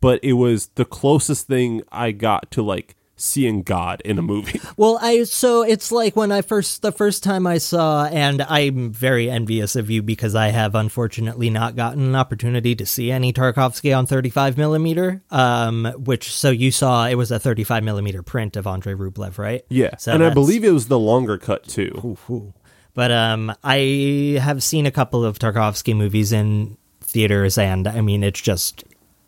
but 0.00 0.22
it 0.22 0.34
was 0.34 0.68
the 0.76 0.84
closest 0.84 1.48
thing 1.48 1.82
i 1.90 2.12
got 2.12 2.48
to 2.50 2.62
like 2.62 2.94
seeing 3.16 3.62
god 3.62 4.00
in 4.04 4.16
a 4.18 4.22
movie 4.22 4.60
Well, 4.76 4.98
I 5.02 5.24
so 5.24 5.60
it's 5.60 5.92
like 5.92 6.16
when 6.16 6.32
I 6.32 6.40
first 6.40 6.80
the 6.80 6.90
first 6.90 7.22
time 7.22 7.46
I 7.46 7.58
saw, 7.58 8.06
and 8.06 8.40
I'm 8.40 8.92
very 8.92 9.28
envious 9.28 9.76
of 9.76 9.90
you 9.90 10.02
because 10.02 10.34
I 10.34 10.48
have 10.48 10.74
unfortunately 10.74 11.50
not 11.50 11.76
gotten 11.76 12.02
an 12.02 12.16
opportunity 12.16 12.74
to 12.76 12.86
see 12.86 13.10
any 13.10 13.30
Tarkovsky 13.30 13.94
on 13.94 14.06
35 14.06 14.56
millimeter. 14.56 15.22
Um, 15.30 15.92
which 15.98 16.32
so 16.32 16.48
you 16.48 16.70
saw 16.70 17.06
it 17.08 17.16
was 17.16 17.30
a 17.30 17.38
35 17.38 17.84
millimeter 17.84 18.22
print 18.22 18.56
of 18.56 18.66
Andrei 18.66 18.94
Rublev, 18.94 19.36
right? 19.36 19.66
yeah 19.68 19.96
So 19.96 20.12
and 20.12 20.24
i 20.24 20.30
believe 20.30 20.64
it 20.64 20.70
was 20.70 20.88
the 20.88 20.98
longer 20.98 21.36
cut 21.36 21.68
too 21.68 22.16
Ooh. 22.30 22.54
But 22.94 23.10
um, 23.12 23.54
I 23.62 24.38
have 24.42 24.62
seen 24.62 24.86
a 24.86 24.90
couple 24.90 25.24
of 25.24 25.38
Tarkovsky 25.38 25.96
movies 25.96 26.32
in 26.32 26.76
theaters, 27.00 27.56
and 27.58 27.86
I 27.86 28.00
mean, 28.00 28.22
it's 28.24 28.40
just 28.40 28.84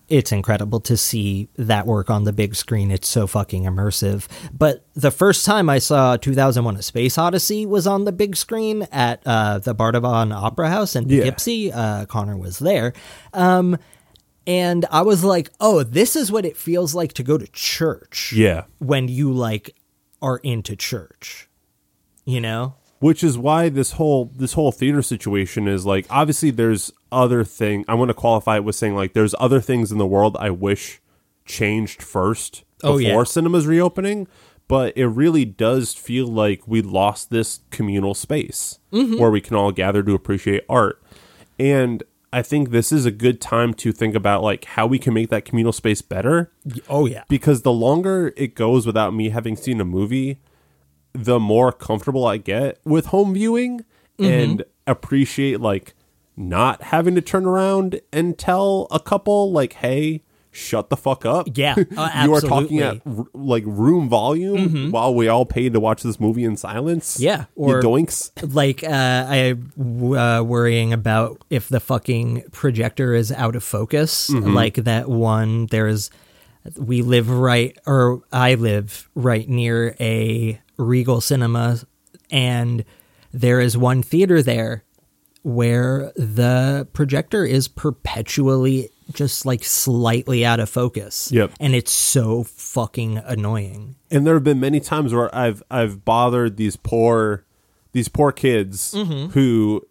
it's 0.08 0.32
incredible 0.32 0.80
to 0.80 0.96
see 0.96 1.48
that 1.56 1.86
work 1.86 2.10
on 2.10 2.24
the 2.24 2.32
big 2.32 2.54
screen. 2.54 2.90
It's 2.90 3.08
so 3.08 3.26
fucking 3.26 3.62
immersive. 3.64 4.26
But 4.52 4.84
the 4.94 5.10
first 5.10 5.46
time 5.46 5.70
I 5.70 5.78
saw 5.78 6.16
2001: 6.16 6.76
A 6.76 6.82
Space 6.82 7.16
Odyssey 7.18 7.64
was 7.64 7.86
on 7.86 8.04
the 8.04 8.12
big 8.12 8.36
screen 8.36 8.82
at 8.92 9.22
uh, 9.24 9.58
the 9.58 9.74
Bardavon 9.74 10.34
Opera 10.34 10.68
House 10.68 10.96
in 10.96 11.08
Yeah. 11.08 11.22
Poughkeepsie. 11.22 11.72
Uh, 11.72 12.04
Connor 12.06 12.36
was 12.36 12.58
there. 12.58 12.92
Um, 13.32 13.78
and 14.46 14.84
I 14.90 15.02
was 15.02 15.22
like, 15.24 15.50
"Oh, 15.60 15.82
this 15.84 16.16
is 16.16 16.32
what 16.32 16.44
it 16.44 16.56
feels 16.56 16.94
like 16.94 17.12
to 17.14 17.22
go 17.22 17.38
to 17.38 17.46
church." 17.46 18.32
yeah 18.32 18.64
when 18.80 19.06
you 19.08 19.32
like 19.32 19.74
are 20.20 20.38
into 20.38 20.74
church, 20.76 21.48
you 22.24 22.40
know. 22.40 22.74
Which 23.02 23.22
is 23.24 23.36
why 23.36 23.68
this 23.68 23.92
whole 23.92 24.30
this 24.36 24.52
whole 24.54 24.72
theater 24.72 25.02
situation 25.02 25.66
is 25.68 25.84
like 25.84 26.06
obviously 26.08 26.50
there's 26.50 26.90
other 27.10 27.42
thing 27.44 27.84
i 27.88 27.94
want 27.94 28.08
to 28.08 28.14
qualify 28.14 28.56
it 28.56 28.64
with 28.64 28.76
saying 28.76 28.94
like 28.94 29.12
there's 29.12 29.34
other 29.38 29.60
things 29.60 29.90
in 29.92 29.98
the 29.98 30.06
world 30.06 30.36
i 30.40 30.48
wish 30.48 31.00
changed 31.44 32.02
first 32.02 32.64
Oh, 32.84 32.98
before 32.98 33.20
yeah. 33.20 33.24
cinema's 33.24 33.66
reopening 33.66 34.26
but 34.68 34.96
it 34.96 35.06
really 35.06 35.44
does 35.44 35.92
feel 35.94 36.26
like 36.26 36.66
we 36.66 36.80
lost 36.82 37.30
this 37.30 37.60
communal 37.70 38.14
space 38.14 38.78
Mm-hmm. 38.92 39.18
where 39.18 39.30
we 39.30 39.40
can 39.40 39.56
all 39.56 39.72
gather 39.72 40.02
to 40.02 40.14
appreciate 40.14 40.64
art 40.68 41.02
and 41.58 42.02
i 42.32 42.42
think 42.42 42.70
this 42.70 42.92
is 42.92 43.04
a 43.06 43.10
good 43.10 43.40
time 43.40 43.72
to 43.74 43.90
think 43.92 44.14
about 44.14 44.42
like 44.42 44.64
how 44.64 44.86
we 44.86 44.98
can 44.98 45.14
make 45.14 45.28
that 45.30 45.44
communal 45.44 45.72
space 45.72 46.02
better 46.02 46.52
Oh 46.88 47.06
yeah. 47.06 47.24
because 47.28 47.62
the 47.62 47.72
longer 47.72 48.32
it 48.36 48.54
goes 48.54 48.86
without 48.86 49.12
me 49.14 49.30
having 49.30 49.56
seen 49.56 49.80
a 49.80 49.84
movie, 49.84 50.38
the 51.12 51.38
more 51.40 51.72
comfortable 51.72 52.26
I 52.26 52.36
get 52.38 52.78
with 52.84 53.06
home 53.06 53.34
viewing 53.34 53.84
and 54.18 54.64
appreciate 54.86 55.60
like 55.60 55.94
not 56.36 56.82
having 56.84 57.14
to 57.16 57.20
turn 57.20 57.44
around 57.44 58.00
and 58.12 58.38
tell 58.38 58.86
a 58.90 58.98
couple 59.00 59.52
like, 59.52 59.74
"Hey, 59.74 60.22
shut 60.50 60.88
the 60.90 60.96
fuck 60.96 61.26
up." 61.26 61.48
Yeah, 61.54 61.74
uh, 61.96 62.20
you 62.24 62.34
are 62.34 62.40
talking 62.40 62.78
at 62.80 63.00
r- 63.04 63.26
like 63.34 63.64
room 63.66 64.08
volume 64.08 64.90
while 64.92 65.14
we 65.14 65.28
all 65.28 65.44
paid 65.44 65.72
to 65.74 65.80
watch 65.80 66.02
this 66.02 66.18
movie 66.20 66.44
in 66.44 66.56
silence. 66.56 67.18
Yeah, 67.20 67.46
you 67.56 67.64
or- 67.74 67.82
doinks. 67.82 68.30
Like 68.54 68.82
uh, 68.84 69.26
I 69.28 69.56
w- 69.76 70.16
uh, 70.16 70.42
worrying 70.42 70.92
about 70.94 71.42
if 71.50 71.68
the 71.68 71.80
fucking 71.80 72.44
projector 72.52 73.12
is 73.12 73.30
out 73.32 73.54
of 73.56 73.62
focus. 73.64 74.30
Like 74.30 74.76
that 74.76 75.08
one. 75.10 75.66
There's 75.66 76.10
we 76.78 77.02
live 77.02 77.28
right, 77.28 77.76
or 77.86 78.22
I 78.32 78.54
live 78.54 79.10
right 79.16 79.48
near 79.48 79.96
a 80.00 80.61
Regal 80.76 81.20
Cinema, 81.20 81.80
and 82.30 82.84
there 83.32 83.60
is 83.60 83.76
one 83.76 84.02
theater 84.02 84.42
there 84.42 84.84
where 85.42 86.12
the 86.16 86.86
projector 86.92 87.44
is 87.44 87.66
perpetually 87.66 88.88
just 89.12 89.44
like 89.44 89.64
slightly 89.64 90.44
out 90.44 90.60
of 90.60 90.70
focus. 90.70 91.30
Yep. 91.32 91.52
And 91.58 91.74
it's 91.74 91.90
so 91.90 92.44
fucking 92.44 93.18
annoying. 93.18 93.96
and 94.10 94.26
there 94.26 94.34
have 94.34 94.44
been 94.44 94.60
many 94.60 94.78
times 94.80 95.12
where 95.12 95.34
I've 95.34 95.62
I've 95.70 96.04
bothered 96.04 96.56
these 96.56 96.76
poor 96.76 97.44
these 97.92 98.08
poor 98.08 98.32
kids 98.32 98.92
Mm-hmm. 98.94 99.30
who 99.32 99.82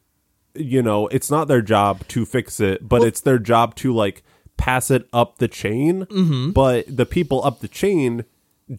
you 0.56 0.82
know 0.82 1.08
it's 1.08 1.30
not 1.32 1.48
their 1.48 1.62
job 1.62 2.06
to 2.10 2.26
fix 2.26 2.60
it 2.60 2.88
but 2.90 3.04
it's 3.04 3.22
their 3.22 3.40
job 3.40 3.74
to 3.76 3.94
like 3.94 4.22
pass 4.58 4.90
it 4.92 5.08
up 5.14 5.38
the 5.38 5.48
chain 5.48 6.06
Mm-hmm. 6.06 6.52
but 6.52 6.86
the 6.88 7.06
people 7.06 7.44
up 7.46 7.60
the 7.60 7.68
chain 7.68 8.26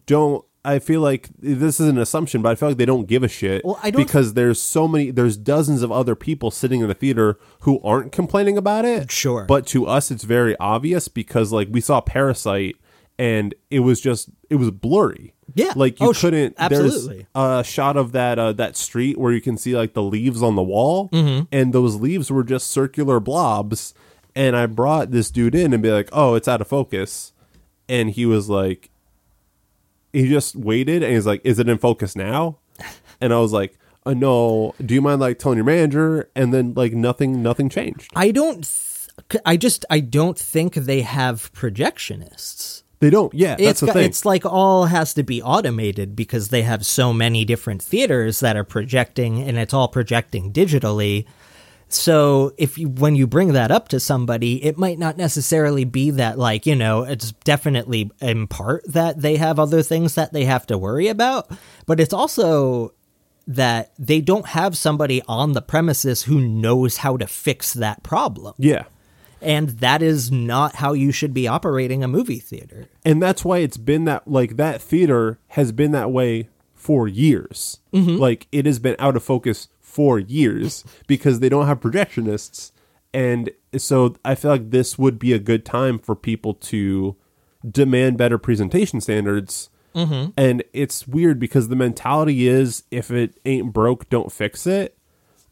don't 0.05 0.43
I 0.65 0.79
feel 0.79 1.01
like 1.01 1.29
this 1.39 1.79
is 1.79 1.87
an 1.89 1.97
assumption, 1.97 2.41
but 2.41 2.49
I 2.51 2.55
feel 2.55 2.69
like 2.69 2.77
they 2.77 2.85
don't 2.85 3.05
give 3.07 3.21
a 3.23 3.27
shit 3.27 3.65
Well, 3.65 3.79
I 3.83 3.91
don't- 3.91 4.01
because 4.05 4.33
there's 4.33 4.61
so 4.61 4.87
many, 4.87 5.11
there's 5.11 5.35
dozens 5.35 5.81
of 5.83 5.91
other 5.91 6.15
people 6.15 6.51
sitting 6.51 6.79
in 6.81 6.87
the 6.87 6.93
theater 6.93 7.37
who 7.61 7.81
aren't 7.83 8.11
complaining 8.13 8.57
about 8.57 8.85
it. 8.85 9.11
Sure. 9.11 9.43
but 9.45 9.67
to 9.67 9.85
us, 9.87 10.09
it's 10.11 10.23
very 10.23 10.55
obvious 10.59 11.07
because 11.09 11.51
like 11.51 11.67
we 11.71 11.81
saw 11.81 11.99
Parasite 11.99 12.77
and 13.19 13.53
it 13.69 13.81
was 13.81 13.99
just 14.01 14.29
it 14.49 14.55
was 14.55 14.71
blurry. 14.71 15.33
Yeah. 15.55 15.73
like 15.75 15.99
you 15.99 16.07
Oh, 16.09 16.13
couldn't. 16.13 16.55
absolutely. 16.57 17.27
There's 17.35 17.59
a 17.59 17.63
shot 17.63 17.97
of 17.97 18.11
that 18.13 18.39
uh, 18.39 18.53
that 18.53 18.77
street 18.77 19.17
where 19.19 19.31
you 19.33 19.41
can 19.41 19.57
see 19.57 19.75
like 19.75 19.93
the 19.93 20.01
leaves 20.01 20.41
on 20.41 20.55
the 20.55 20.63
wall, 20.63 21.09
Mm-hmm. 21.09 21.43
and 21.51 21.73
those 21.73 21.95
leaves 21.97 22.31
were 22.31 22.43
just 22.43 22.67
circular 22.71 23.19
blobs. 23.19 23.93
And 24.35 24.55
I 24.55 24.65
brought 24.65 25.11
this 25.11 25.29
dude 25.29 25.53
in 25.53 25.73
and 25.73 25.83
be 25.83 25.91
like, 25.91 26.09
"Oh, 26.11 26.33
it's 26.33 26.47
out 26.47 26.59
of 26.61 26.67
focus," 26.67 27.33
and 27.87 28.09
he 28.09 28.25
was 28.25 28.49
like, 28.49 28.89
he 30.13 30.29
just 30.29 30.55
waited 30.55 31.03
and 31.03 31.13
he's 31.13 31.25
like, 31.25 31.41
"Is 31.43 31.59
it 31.59 31.67
in 31.67 31.77
focus 31.77 32.15
now?" 32.15 32.59
And 33.19 33.33
I 33.33 33.39
was 33.39 33.51
like, 33.51 33.77
uh, 34.05 34.13
"No, 34.13 34.73
do 34.85 34.93
you 34.93 35.01
mind 35.01 35.19
like 35.21 35.39
telling 35.39 35.57
your 35.57 35.65
manager?" 35.65 36.29
And 36.35 36.53
then 36.53 36.73
like 36.75 36.93
nothing, 36.93 37.41
nothing 37.43 37.69
changed. 37.69 38.11
I 38.15 38.31
don't. 38.31 38.63
Th- 39.29 39.41
I 39.45 39.57
just. 39.57 39.85
I 39.89 39.99
don't 39.99 40.37
think 40.37 40.75
they 40.75 41.01
have 41.01 41.51
projectionists. 41.53 42.83
They 42.99 43.09
don't. 43.09 43.33
Yeah, 43.33 43.55
that's 43.55 43.61
It's 43.61 43.79
the 43.81 43.93
thing. 43.93 44.05
it's 44.05 44.25
like 44.25 44.45
all 44.45 44.85
has 44.85 45.13
to 45.15 45.23
be 45.23 45.41
automated 45.41 46.15
because 46.15 46.49
they 46.49 46.61
have 46.61 46.85
so 46.85 47.11
many 47.11 47.43
different 47.43 47.81
theaters 47.81 48.39
that 48.39 48.55
are 48.55 48.63
projecting, 48.63 49.41
and 49.41 49.57
it's 49.57 49.73
all 49.73 49.87
projecting 49.89 50.53
digitally. 50.53 51.25
So 51.95 52.53
if 52.57 52.77
you 52.77 52.89
when 52.89 53.15
you 53.15 53.27
bring 53.27 53.53
that 53.53 53.71
up 53.71 53.89
to 53.89 53.99
somebody, 53.99 54.63
it 54.63 54.77
might 54.77 54.99
not 54.99 55.17
necessarily 55.17 55.85
be 55.85 56.11
that 56.11 56.37
like, 56.37 56.65
you 56.65 56.75
know, 56.75 57.03
it's 57.03 57.31
definitely 57.43 58.11
in 58.21 58.47
part 58.47 58.83
that 58.87 59.21
they 59.21 59.37
have 59.37 59.59
other 59.59 59.81
things 59.81 60.15
that 60.15 60.33
they 60.33 60.45
have 60.45 60.65
to 60.67 60.77
worry 60.77 61.07
about, 61.07 61.51
but 61.85 61.99
it's 61.99 62.13
also 62.13 62.93
that 63.47 63.91
they 63.99 64.21
don't 64.21 64.47
have 64.47 64.77
somebody 64.77 65.21
on 65.27 65.51
the 65.51 65.61
premises 65.61 66.23
who 66.23 66.39
knows 66.39 66.97
how 66.97 67.17
to 67.17 67.27
fix 67.27 67.73
that 67.73 68.03
problem. 68.03 68.53
yeah. 68.57 68.83
And 69.41 69.69
that 69.79 70.01
is 70.01 70.31
not 70.31 70.75
how 70.75 70.93
you 70.93 71.11
should 71.11 71.33
be 71.33 71.49
operating 71.49 72.01
a 72.01 72.07
movie 72.07 72.39
theater. 72.39 72.87
and 73.03 73.21
that's 73.21 73.43
why 73.43 73.57
it's 73.57 73.75
been 73.75 74.05
that 74.05 74.25
like 74.25 74.55
that 74.55 74.81
theater 74.81 75.37
has 75.49 75.73
been 75.73 75.91
that 75.91 76.11
way 76.11 76.47
for 76.73 77.07
years 77.07 77.79
mm-hmm. 77.93 78.17
like 78.17 78.47
it 78.51 78.65
has 78.65 78.79
been 78.79 78.95
out 78.99 79.15
of 79.15 79.23
focus 79.23 79.67
for 79.93 80.19
years 80.19 80.83
because 81.07 81.39
they 81.39 81.49
don't 81.49 81.67
have 81.67 81.79
projectionists 81.79 82.71
and 83.13 83.49
so 83.77 84.15
i 84.25 84.33
feel 84.35 84.51
like 84.51 84.71
this 84.71 84.97
would 84.97 85.19
be 85.19 85.33
a 85.33 85.39
good 85.39 85.63
time 85.65 85.99
for 85.99 86.15
people 86.15 86.53
to 86.55 87.15
demand 87.69 88.17
better 88.17 88.37
presentation 88.37 88.99
standards 89.01 89.69
Mm-hmm. 89.95 90.31
And 90.35 90.63
it's 90.73 91.07
weird 91.07 91.37
because 91.37 91.67
the 91.67 91.75
mentality 91.75 92.47
is 92.47 92.81
if 92.89 93.11
it 93.11 93.39
ain't 93.45 93.71
broke, 93.73 94.09
don't 94.09 94.31
fix 94.31 94.65
it. 94.65 94.97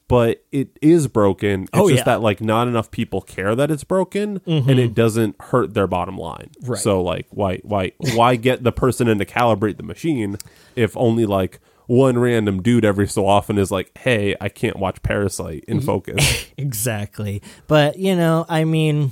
But 0.07 0.43
it 0.51 0.79
is 0.81 1.07
broken. 1.07 1.65
It's 1.65 1.69
Oh, 1.75 1.89
just 1.89 1.99
yeah. 1.99 2.03
that 2.05 2.21
like 2.21 2.41
not 2.41 2.67
enough 2.67 2.89
people 2.89 3.21
care 3.21 3.53
that 3.55 3.69
it's 3.69 3.83
broken 3.83 4.41
and 4.47 4.79
it 4.79 4.95
doesn't 4.95 5.39
hurt 5.39 5.75
their 5.75 5.85
bottom 5.85 6.17
line. 6.17 6.49
Mm-hmm. 6.59 6.71
Right. 6.71 6.81
So 6.81 7.03
like 7.03 7.27
why 7.29 7.57
why 7.57 7.91
why 8.15 8.35
get 8.35 8.63
the 8.63 8.71
person 8.71 9.07
in 9.07 9.19
to 9.19 9.25
calibrate 9.25 9.77
the 9.77 9.83
machine 9.83 10.37
if 10.75 10.97
only 10.97 11.27
like 11.27 11.59
one 11.91 12.17
random 12.17 12.61
dude 12.61 12.85
every 12.85 13.07
so 13.07 13.27
often 13.27 13.57
is 13.57 13.69
like, 13.69 13.91
hey, 13.97 14.33
I 14.39 14.47
can't 14.47 14.77
watch 14.77 15.03
Parasite 15.03 15.65
in 15.67 15.81
focus. 15.91 16.47
Exactly. 16.57 17.41
But, 17.67 17.99
you 17.99 18.15
know, 18.15 18.45
I 18.47 18.63
mean, 18.63 19.11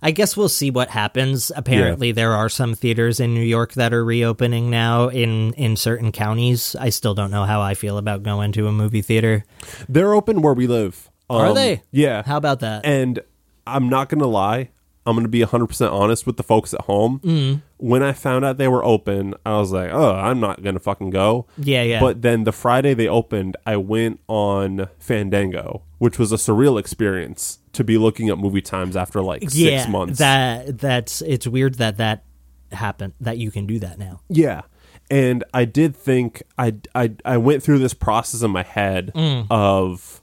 I 0.00 0.10
guess 0.10 0.34
we'll 0.34 0.48
see 0.48 0.70
what 0.70 0.88
happens. 0.88 1.52
Apparently, 1.54 2.10
there 2.10 2.32
are 2.32 2.48
some 2.48 2.74
theaters 2.74 3.20
in 3.20 3.34
New 3.34 3.42
York 3.42 3.74
that 3.74 3.92
are 3.92 4.04
reopening 4.04 4.70
now 4.70 5.08
in, 5.08 5.52
in 5.54 5.76
certain 5.76 6.10
counties. 6.10 6.74
I 6.78 6.88
still 6.88 7.14
don't 7.14 7.30
know 7.30 7.44
how 7.44 7.60
I 7.60 7.74
feel 7.74 7.98
about 7.98 8.22
going 8.22 8.52
to 8.52 8.66
a 8.66 8.72
movie 8.72 9.02
theater. 9.02 9.44
They're 9.88 10.14
open 10.14 10.40
where 10.40 10.54
we 10.54 10.66
live. 10.66 11.10
Are 11.28 11.46
Um, 11.48 11.54
they? 11.54 11.82
Yeah. 11.90 12.22
How 12.24 12.38
about 12.38 12.60
that? 12.60 12.86
And 12.86 13.20
I'm 13.66 13.88
not 13.90 14.08
going 14.08 14.20
to 14.20 14.26
lie. 14.26 14.70
I'm 15.06 15.14
going 15.16 15.24
to 15.24 15.28
be 15.28 15.40
100% 15.40 15.92
honest 15.92 16.26
with 16.26 16.36
the 16.38 16.42
folks 16.42 16.72
at 16.72 16.80
home. 16.82 17.20
Mm. 17.22 17.62
When 17.76 18.02
I 18.02 18.12
found 18.12 18.44
out 18.44 18.56
they 18.56 18.68
were 18.68 18.82
open, 18.84 19.34
I 19.44 19.58
was 19.58 19.70
like, 19.70 19.90
oh, 19.92 20.14
I'm 20.14 20.40
not 20.40 20.62
going 20.62 20.74
to 20.74 20.80
fucking 20.80 21.10
go. 21.10 21.46
Yeah, 21.58 21.82
yeah. 21.82 22.00
But 22.00 22.22
then 22.22 22.44
the 22.44 22.52
Friday 22.52 22.94
they 22.94 23.06
opened, 23.06 23.56
I 23.66 23.76
went 23.76 24.20
on 24.28 24.88
Fandango, 24.98 25.82
which 25.98 26.18
was 26.18 26.32
a 26.32 26.36
surreal 26.36 26.80
experience 26.80 27.58
to 27.74 27.84
be 27.84 27.98
looking 27.98 28.30
at 28.30 28.38
movie 28.38 28.62
times 28.62 28.96
after 28.96 29.20
like 29.20 29.42
yeah, 29.42 29.78
six 29.78 29.88
months. 29.90 30.18
That 30.20 30.78
that's 30.78 31.20
it's 31.22 31.46
weird 31.46 31.74
that 31.74 31.98
that 31.98 32.24
happened 32.72 33.12
that 33.20 33.36
you 33.36 33.50
can 33.50 33.66
do 33.66 33.78
that 33.80 33.98
now. 33.98 34.20
Yeah. 34.30 34.62
And 35.10 35.44
I 35.52 35.66
did 35.66 35.94
think 35.94 36.42
I 36.56 36.76
I 36.94 37.12
I 37.26 37.36
went 37.36 37.62
through 37.62 37.80
this 37.80 37.92
process 37.94 38.40
in 38.42 38.50
my 38.52 38.62
head 38.62 39.12
Mm. 39.14 39.46
of 39.50 40.22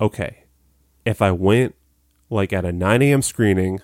okay, 0.00 0.44
if 1.04 1.22
I 1.22 1.30
went 1.30 1.76
like 2.28 2.52
at 2.52 2.64
a 2.64 2.72
9 2.72 3.02
a.m. 3.02 3.22
screening 3.22 3.80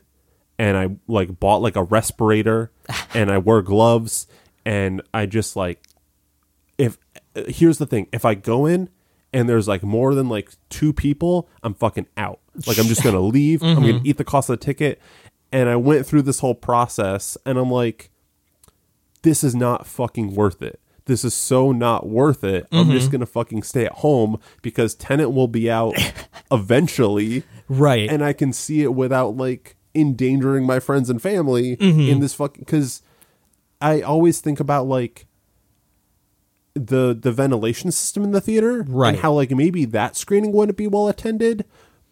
and 0.58 0.76
I 0.76 0.96
like 1.06 1.38
bought 1.38 1.62
like 1.62 1.76
a 1.76 1.82
respirator 1.82 2.70
and 3.14 3.30
I 3.30 3.38
wear 3.38 3.62
gloves 3.62 4.26
and 4.64 5.02
I 5.12 5.26
just 5.26 5.56
like 5.56 5.82
if 6.78 6.98
here's 7.48 7.78
the 7.78 7.86
thing, 7.86 8.08
if 8.12 8.24
I 8.24 8.34
go 8.34 8.66
in 8.66 8.88
and 9.32 9.48
there's 9.48 9.68
like 9.68 9.82
more 9.82 10.14
than 10.14 10.28
like 10.28 10.50
two 10.68 10.92
people, 10.92 11.48
I'm 11.62 11.74
fucking 11.74 12.06
out. 12.16 12.40
Like 12.66 12.78
I'm 12.78 12.86
just 12.86 13.02
gonna 13.02 13.20
leave. 13.20 13.62
I'm 13.62 13.76
gonna 13.76 13.94
mm-hmm. 13.94 14.06
eat 14.06 14.18
the 14.18 14.24
cost 14.24 14.48
of 14.50 14.58
the 14.58 14.64
ticket. 14.64 15.00
And 15.52 15.68
I 15.68 15.76
went 15.76 16.06
through 16.06 16.22
this 16.22 16.40
whole 16.40 16.54
process 16.54 17.36
and 17.46 17.58
I'm 17.58 17.70
like, 17.70 18.10
this 19.22 19.44
is 19.44 19.54
not 19.54 19.86
fucking 19.86 20.34
worth 20.34 20.62
it. 20.62 20.80
This 21.06 21.24
is 21.24 21.34
so 21.34 21.70
not 21.70 22.08
worth 22.08 22.42
it. 22.42 22.66
I'm 22.72 22.90
just 22.90 23.06
mm-hmm. 23.06 23.12
gonna 23.12 23.26
fucking 23.26 23.62
stay 23.62 23.86
at 23.86 23.92
home 23.92 24.40
because 24.62 24.94
Tenet 24.94 25.32
will 25.32 25.48
be 25.48 25.70
out 25.70 25.94
eventually, 26.50 27.44
Right. 27.68 28.10
and 28.10 28.24
I 28.24 28.32
can 28.32 28.52
see 28.52 28.82
it 28.82 28.94
without 28.94 29.36
like 29.36 29.76
endangering 29.96 30.66
my 30.66 30.78
friends 30.78 31.10
and 31.10 31.20
family 31.20 31.76
mm-hmm. 31.76 32.00
in 32.00 32.20
this 32.20 32.34
fucking. 32.34 32.64
Because 32.64 33.02
I 33.80 34.00
always 34.02 34.40
think 34.40 34.60
about 34.60 34.86
like 34.86 35.26
the 36.74 37.16
the 37.18 37.32
ventilation 37.32 37.90
system 37.90 38.22
in 38.22 38.32
the 38.32 38.40
theater, 38.40 38.84
Right. 38.86 39.10
And 39.10 39.18
how 39.18 39.32
like 39.32 39.50
maybe 39.50 39.84
that 39.86 40.16
screening 40.16 40.52
wouldn't 40.52 40.78
be 40.78 40.86
well 40.86 41.08
attended, 41.08 41.64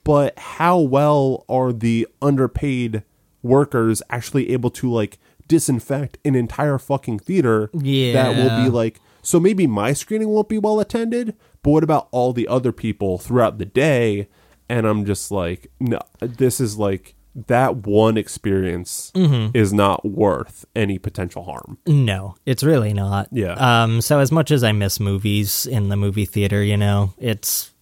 but 0.03 0.39
how 0.39 0.79
well 0.79 1.45
are 1.49 1.73
the 1.73 2.09
underpaid 2.23 3.03
workers 3.43 4.03
actually 4.11 4.51
able 4.51 4.71
to 4.71 4.91
like 4.91 5.19
disinfect 5.47 6.19
an 6.25 6.35
entire 6.35 6.79
fucking 6.79 7.19
theater 7.19 7.71
yeah. 7.75 8.13
that 8.13 8.37
will 8.37 8.65
be 8.65 8.71
like 8.71 9.01
so 9.23 9.39
maybe 9.39 9.67
my 9.67 9.93
screening 9.93 10.29
won't 10.29 10.49
be 10.49 10.59
well 10.59 10.81
attended 10.81 11.37
but 11.63 11.71
what 11.71 11.85
about 11.85 12.09
all 12.11 12.33
the 12.33 12.49
other 12.49 12.73
people 12.73 13.19
throughout 13.19 13.59
the 13.59 13.67
day 13.67 14.27
and 14.69 14.87
i'm 14.87 15.05
just 15.05 15.31
like 15.31 15.71
no 15.79 16.01
this 16.21 16.61
is 16.61 16.79
like 16.79 17.15
that 17.35 17.77
one 17.79 18.17
experience 18.17 19.11
Mm-hmm. 19.15 19.57
is 19.57 19.73
not 19.73 20.05
worth 20.05 20.65
any 20.77 20.99
potential 20.99 21.45
harm 21.45 21.79
No, 21.87 22.37
it's 22.47 22.63
really 22.63 22.93
not. 22.93 23.29
Yeah. 23.33 23.55
Um. 23.55 24.01
So 24.01 24.19
as 24.21 24.31
much 24.33 24.51
as 24.51 24.63
I 24.65 24.73
miss 24.73 25.01
movies 25.01 25.67
in 25.67 25.89
the 25.89 25.97
movie 25.97 26.27
theater, 26.27 26.63
you 26.63 26.77
know, 26.77 27.13
it's 27.19 27.73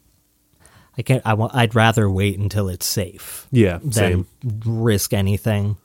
I 0.99 1.03
can't. 1.03 1.23
I 1.24 1.35
want. 1.35 1.55
I'd 1.55 1.74
rather 1.74 2.11
wait 2.11 2.39
until 2.39 2.69
it's 2.69 2.87
safe 2.87 3.47
yeah 3.51 3.79
than 3.79 3.93
same 3.93 4.27
risk 4.65 5.12
anything. 5.12 5.77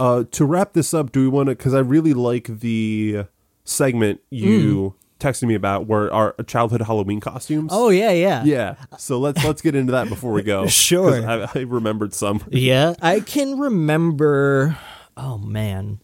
uh 0.00 0.24
to 0.32 0.44
wrap 0.44 0.72
this 0.72 0.92
up 0.94 1.12
do 1.12 1.20
we 1.20 1.28
want 1.28 1.48
to 1.48 1.54
because 1.54 1.74
i 1.74 1.78
really 1.78 2.14
like 2.14 2.46
the 2.60 3.24
segment 3.64 4.20
you 4.30 4.94
texted 5.22 5.44
me 5.44 5.54
about 5.54 5.86
where 5.86 6.12
our 6.12 6.34
childhood 6.46 6.82
halloween 6.82 7.20
costumes 7.20 7.70
Oh 7.72 7.90
yeah, 7.90 8.10
yeah, 8.10 8.44
yeah 8.44 8.74
so 8.98 9.18
let's 9.18 9.42
let's 9.44 9.62
get 9.62 9.74
into 9.74 9.92
that 9.92 10.08
before 10.08 10.32
we 10.32 10.42
go. 10.42 10.66
Sure. 10.82 11.26
I, 11.26 11.48
I 11.54 11.60
remembered 11.60 12.12
some 12.12 12.42
Yeah, 12.50 12.94
I 13.00 13.20
can 13.20 13.58
remember. 13.58 14.76
Oh 15.16 15.38
man, 15.38 16.00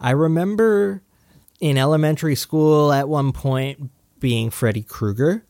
I 0.00 0.10
remember 0.10 1.02
in 1.60 1.76
elementary 1.78 2.34
school 2.34 2.92
at 2.92 3.08
one 3.08 3.32
point 3.32 3.90
being 4.20 4.50
Freddy 4.50 4.82
Krueger, 4.82 5.44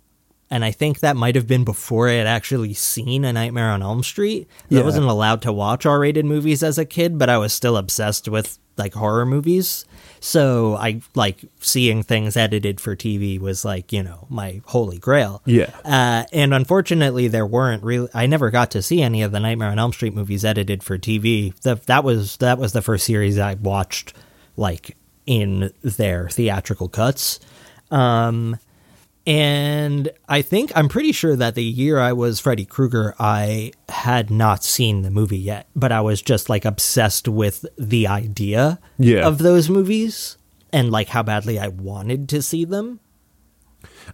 and 0.50 0.64
I 0.64 0.70
think 0.70 1.00
that 1.00 1.16
might 1.16 1.34
have 1.34 1.46
been 1.46 1.64
before 1.64 2.08
I 2.08 2.14
had 2.14 2.26
actually 2.26 2.74
seen 2.74 3.24
A 3.24 3.32
Nightmare 3.32 3.70
on 3.70 3.82
Elm 3.82 4.02
Street. 4.02 4.48
I 4.72 4.82
wasn't 4.82 5.06
allowed 5.06 5.42
to 5.42 5.52
watch 5.52 5.86
R-rated 5.86 6.24
movies 6.24 6.62
as 6.62 6.78
a 6.78 6.84
kid, 6.84 7.18
but 7.18 7.28
I 7.28 7.38
was 7.38 7.52
still 7.52 7.76
obsessed 7.76 8.28
with 8.28 8.58
like 8.76 8.94
horror 8.94 9.26
movies. 9.26 9.84
So 10.20 10.74
I 10.74 11.00
like 11.14 11.40
seeing 11.60 12.02
things 12.02 12.36
edited 12.36 12.80
for 12.80 12.96
TV 12.96 13.38
was 13.38 13.64
like 13.64 13.92
you 13.92 14.02
know 14.02 14.26
my 14.30 14.62
holy 14.66 14.98
grail. 14.98 15.42
Yeah. 15.44 15.70
Uh, 15.84 16.24
and 16.32 16.54
unfortunately, 16.54 17.28
there 17.28 17.46
weren't 17.46 17.82
really. 17.82 18.08
I 18.14 18.26
never 18.26 18.50
got 18.50 18.70
to 18.72 18.82
see 18.82 19.02
any 19.02 19.22
of 19.22 19.32
the 19.32 19.40
Nightmare 19.40 19.70
on 19.70 19.78
Elm 19.78 19.92
Street 19.92 20.14
movies 20.14 20.44
edited 20.44 20.82
for 20.82 20.98
TV. 20.98 21.54
The, 21.60 21.76
that 21.86 22.04
was 22.04 22.36
that 22.38 22.58
was 22.58 22.72
the 22.72 22.82
first 22.82 23.04
series 23.04 23.38
I 23.38 23.54
watched, 23.54 24.14
like 24.56 24.96
in 25.26 25.72
their 25.82 26.28
theatrical 26.28 26.88
cuts. 26.88 27.40
Um, 27.90 28.58
and 29.26 30.10
I 30.28 30.42
think 30.42 30.72
I'm 30.74 30.88
pretty 30.88 31.12
sure 31.12 31.34
that 31.36 31.54
the 31.54 31.64
year 31.64 31.98
I 31.98 32.12
was 32.12 32.40
Freddy 32.40 32.64
Krueger, 32.64 33.14
I 33.18 33.72
had 33.88 34.30
not 34.30 34.62
seen 34.62 35.02
the 35.02 35.10
movie 35.10 35.38
yet, 35.38 35.66
but 35.74 35.92
I 35.92 36.00
was 36.02 36.20
just 36.20 36.50
like 36.50 36.64
obsessed 36.64 37.26
with 37.28 37.64
the 37.78 38.06
idea 38.06 38.78
Yeah. 38.98 39.26
of 39.26 39.38
those 39.38 39.70
movies 39.70 40.36
and 40.72 40.90
like 40.90 41.08
how 41.08 41.22
badly 41.22 41.58
I 41.58 41.68
wanted 41.68 42.28
to 42.30 42.42
see 42.42 42.64
them. 42.64 43.00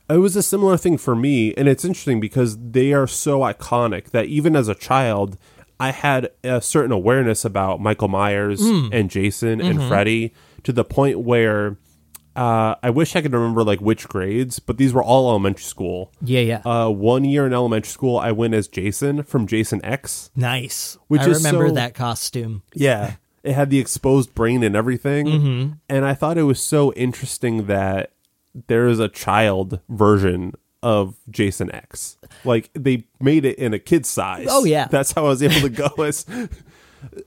It 0.09 0.19
was 0.19 0.37
a 0.37 0.43
similar 0.43 0.77
thing 0.77 0.99
for 0.99 1.17
me, 1.17 1.55
and 1.55 1.69
it's 1.69 1.85
interesting 1.85 2.21
because 2.21 2.57
they 2.59 2.93
are 2.93 3.09
so 3.09 3.41
iconic 3.41 4.11
that 4.11 4.27
even 4.27 4.55
as 4.55 4.69
a 4.69 4.75
child, 4.75 5.37
I 5.81 5.91
had 5.91 6.31
a 6.45 6.61
certain 6.61 6.93
awareness 6.93 7.45
about 7.45 7.81
Michael 7.81 8.09
Myers 8.09 8.61
hmm. 8.61 8.89
and 8.93 9.11
Jason 9.11 9.61
and 9.61 9.79
mm-hmm. 9.79 9.89
Freddy 9.89 10.35
to 10.63 10.73
the 10.73 10.85
point 10.85 11.21
where 11.21 11.77
uh, 12.41 12.75
I 12.83 12.89
wish 12.89 13.15
I 13.17 13.21
could 13.21 13.35
remember 13.35 13.63
like 13.63 13.81
which 13.81 14.09
grades, 14.09 14.61
but 14.61 14.79
these 14.79 14.95
were 14.95 15.03
all 15.03 15.29
elementary 15.29 15.63
school. 15.63 16.11
Yeah, 16.23 16.41
yeah. 16.41 16.63
Uh, 16.65 16.89
one 16.89 17.25
year 17.25 17.47
in 17.47 17.53
elementary 17.53 17.91
school, 17.91 18.17
I 18.19 18.33
went 18.33 18.55
as 18.55 18.67
Jason 18.67 19.23
from 19.25 19.47
Jason 19.47 19.85
X. 19.85 20.31
Nice. 20.35 20.97
Which 21.09 21.21
I 21.21 21.29
is 21.29 21.45
remember 21.45 21.69
so- 21.69 21.75
that 21.75 21.95
costume. 21.95 22.63
Yeah. 22.75 23.17
It 23.43 23.53
had 23.53 23.69
the 23.69 23.79
exposed 23.79 24.35
brain 24.35 24.63
and 24.63 24.75
everything. 24.75 25.27
Mm-hmm. 25.27 25.73
And 25.89 26.05
I 26.05 26.15
thought 26.15 26.39
it 26.39 26.45
was 26.45 26.63
so 26.63 26.93
interesting 26.95 27.67
that 27.67 28.13
there 28.69 28.87
is 28.89 28.99
a 29.01 29.09
child 29.09 29.81
version 29.89 30.53
of 30.83 31.17
Jason 31.29 31.75
X. 31.75 32.17
Like 32.45 32.71
they 32.75 33.05
made 33.21 33.45
it 33.45 33.59
in 33.59 33.75
a 33.75 33.79
kid 33.79 34.07
size. 34.07 34.47
Oh, 34.51 34.65
yeah. 34.65 34.89
That's 34.89 35.13
how 35.13 35.27
I 35.27 35.29
was 35.29 35.43
able 35.43 35.61
to 35.61 35.69
go 35.69 35.89
as 36.03 36.25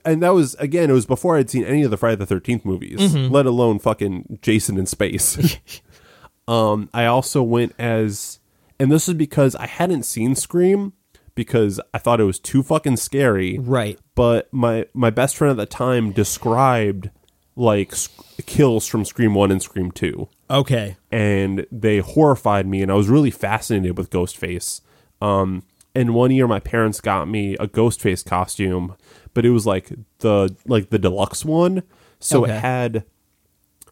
and 0.04 0.22
that 0.22 0.30
was 0.34 0.54
again, 0.56 0.90
it 0.90 0.94
was 0.94 1.06
before 1.06 1.36
I'd 1.36 1.50
seen 1.50 1.64
any 1.64 1.82
of 1.82 1.90
the 1.90 1.96
Friday 1.96 2.16
the 2.16 2.26
thirteenth 2.26 2.64
movies, 2.64 2.98
Mm-hmm. 3.00 3.32
let 3.32 3.46
alone 3.46 3.78
fucking 3.78 4.38
Jason 4.42 4.78
in 4.78 4.86
space. 4.86 5.56
um, 6.48 6.88
I 6.92 7.06
also 7.06 7.42
went 7.42 7.74
as 7.78 8.40
and 8.78 8.90
this 8.90 9.08
is 9.08 9.14
because 9.14 9.54
I 9.56 9.66
hadn't 9.66 10.02
seen 10.04 10.34
Scream 10.34 10.92
because 11.34 11.80
I 11.92 11.98
thought 11.98 12.20
it 12.20 12.24
was 12.24 12.38
too 12.38 12.62
fucking 12.62 12.96
scary 12.96 13.58
Right. 13.58 13.98
but 14.14 14.52
my 14.52 14.86
my 14.94 15.10
best 15.10 15.36
friend 15.36 15.50
at 15.50 15.56
the 15.56 15.66
time 15.66 16.12
described 16.12 17.10
like 17.56 17.92
s- 17.92 18.08
kills 18.46 18.86
from 18.86 19.04
Scream 19.04 19.34
1 19.34 19.50
and 19.52 19.62
Scream 19.62 19.90
2 19.90 20.28
Okay. 20.50 20.96
and 21.10 21.66
they 21.72 21.98
horrified 21.98 22.66
me 22.66 22.82
and 22.82 22.90
I 22.90 22.94
was 22.94 23.08
really 23.08 23.30
fascinated 23.30 23.96
with 23.96 24.10
Ghostface. 24.10 24.80
Um 25.22 25.62
and 25.94 26.12
one 26.14 26.32
year 26.32 26.48
my 26.48 26.58
parents 26.60 27.00
got 27.00 27.28
me 27.28 27.54
a 27.54 27.68
Ghostface 27.68 28.24
costume, 28.24 28.96
but 29.34 29.44
it 29.44 29.50
was 29.50 29.66
like 29.66 29.90
the 30.20 30.54
like 30.66 30.90
the 30.90 30.98
deluxe 30.98 31.44
one. 31.44 31.82
So 32.20 32.44
Okay. 32.44 32.56
it 32.56 32.60
had 32.60 33.04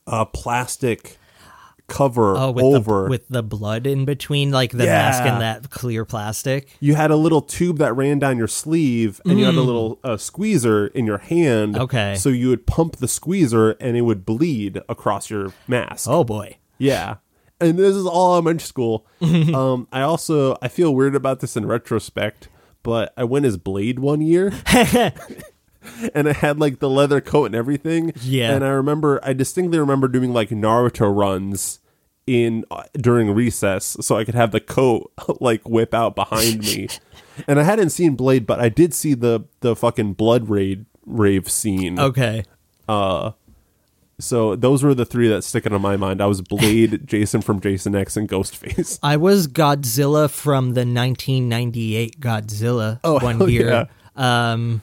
a 0.06 0.24
plastic 0.27 1.19
cover 1.89 2.36
Oh, 2.39 2.51
with 2.52 2.64
over. 2.64 3.05
the 3.05 3.10
with 3.10 3.28
the 3.28 3.43
blood 3.43 3.86
in 3.86 4.05
between, 4.06 4.51
like 4.51 4.70
the 4.70 4.86
mask 4.86 5.24
Yeah. 5.24 5.32
and 5.35 5.43
that 5.43 5.69
clear 5.70 6.05
plastic. 6.06 6.69
you 6.81 6.94
had 6.94 7.10
a 7.10 7.16
little 7.16 7.43
tube 7.43 7.78
that 7.78 7.94
ran 7.94 8.19
down 8.19 8.39
your 8.39 8.48
sleeve, 8.48 9.20
and 9.27 9.39
you 9.39 9.44
had 9.44 9.56
a 9.56 9.60
little 9.60 9.98
uh, 10.02 10.16
squeezer 10.16 10.86
in 10.89 11.05
your 11.05 11.19
hand. 11.19 11.74
Mm. 11.74 11.81
Okay. 11.81 12.14
So 12.16 12.31
you 12.31 12.48
would 12.48 12.66
pump 12.66 12.97
the 12.97 13.09
squeezer, 13.09 13.73
and 13.73 13.97
it 13.97 14.02
would 14.02 14.24
bleed 14.24 14.81
across 14.89 15.28
your 15.28 15.52
mask. 15.69 16.09
Oh 16.09 16.24
boy. 16.24 16.56
Yeah. 16.78 17.16
And 17.60 17.78
this 17.78 17.94
is 17.94 18.06
all 18.06 18.32
elementary 18.32 18.66
school. 18.66 19.06
um, 19.20 19.86
I 19.93 20.01
also 20.01 20.56
I 20.62 20.69
feel 20.69 20.94
weird 20.94 21.14
about 21.14 21.40
this 21.40 21.56
in 21.56 21.66
retrospect, 21.66 22.48
but 22.82 23.12
I 23.16 23.24
went 23.24 23.46
as 23.46 23.56
Blade 23.56 23.98
one 23.98 24.20
year. 24.20 24.52
and 26.14 26.28
I 26.28 26.32
had 26.32 26.59
like 26.60 26.78
the 26.78 26.90
leather 26.90 27.20
coat 27.20 27.46
and 27.46 27.54
everything. 27.54 28.12
Yeah. 28.22 28.52
And 28.54 28.64
I 28.64 28.68
remember 28.68 29.20
I 29.22 29.32
distinctly 29.32 29.78
remember 29.78 30.09
doing 30.09 30.32
like 30.32 30.50
Naruto 30.50 31.14
runs 31.14 31.80
in 32.26 32.64
uh, 32.70 32.84
during 32.94 33.34
recess 33.34 33.96
so 34.00 34.16
I 34.16 34.24
could 34.24 34.34
have 34.34 34.52
the 34.52 34.60
coat 34.60 35.12
like 35.40 35.68
whip 35.68 35.94
out 35.94 36.14
behind 36.14 36.60
me. 36.60 36.88
and 37.48 37.59
I 37.59 37.62
hadn't 37.64 37.90
seen 37.90 38.14
Blade, 38.14 38.46
but 38.46 38.60
I 38.60 38.68
did 38.68 38.94
see 38.94 39.14
the 39.14 39.44
the 39.60 39.74
fucking 39.76 40.14
blood 40.14 40.48
raid 40.48 40.86
rave 41.06 41.50
scene. 41.50 41.98
Okay. 41.98 42.44
So 44.23 44.55
those 44.57 44.82
were 44.82 44.94
the 44.94 45.05
three 45.05 45.28
that 45.28 45.43
stick 45.43 45.66
out 45.66 45.73
in 45.73 45.82
my 45.82 45.97
mind. 45.97 46.20
I 46.23 46.27
was 46.27 46.40
Blade, 46.40 47.03
Jason 47.07 47.43
from 47.43 47.61
Jason 47.61 47.94
X, 47.94 48.16
and 48.16 48.28
Ghostface. 48.28 48.99
I 49.03 49.16
was 49.16 49.49
Godzilla 49.49 50.31
from 50.31 50.74
the 50.74 50.81
1998 50.86 52.20
Godzilla 52.20 53.01
Oh, 53.03 53.19
one 53.19 53.49
year. 53.51 53.89
Um, 54.15 54.82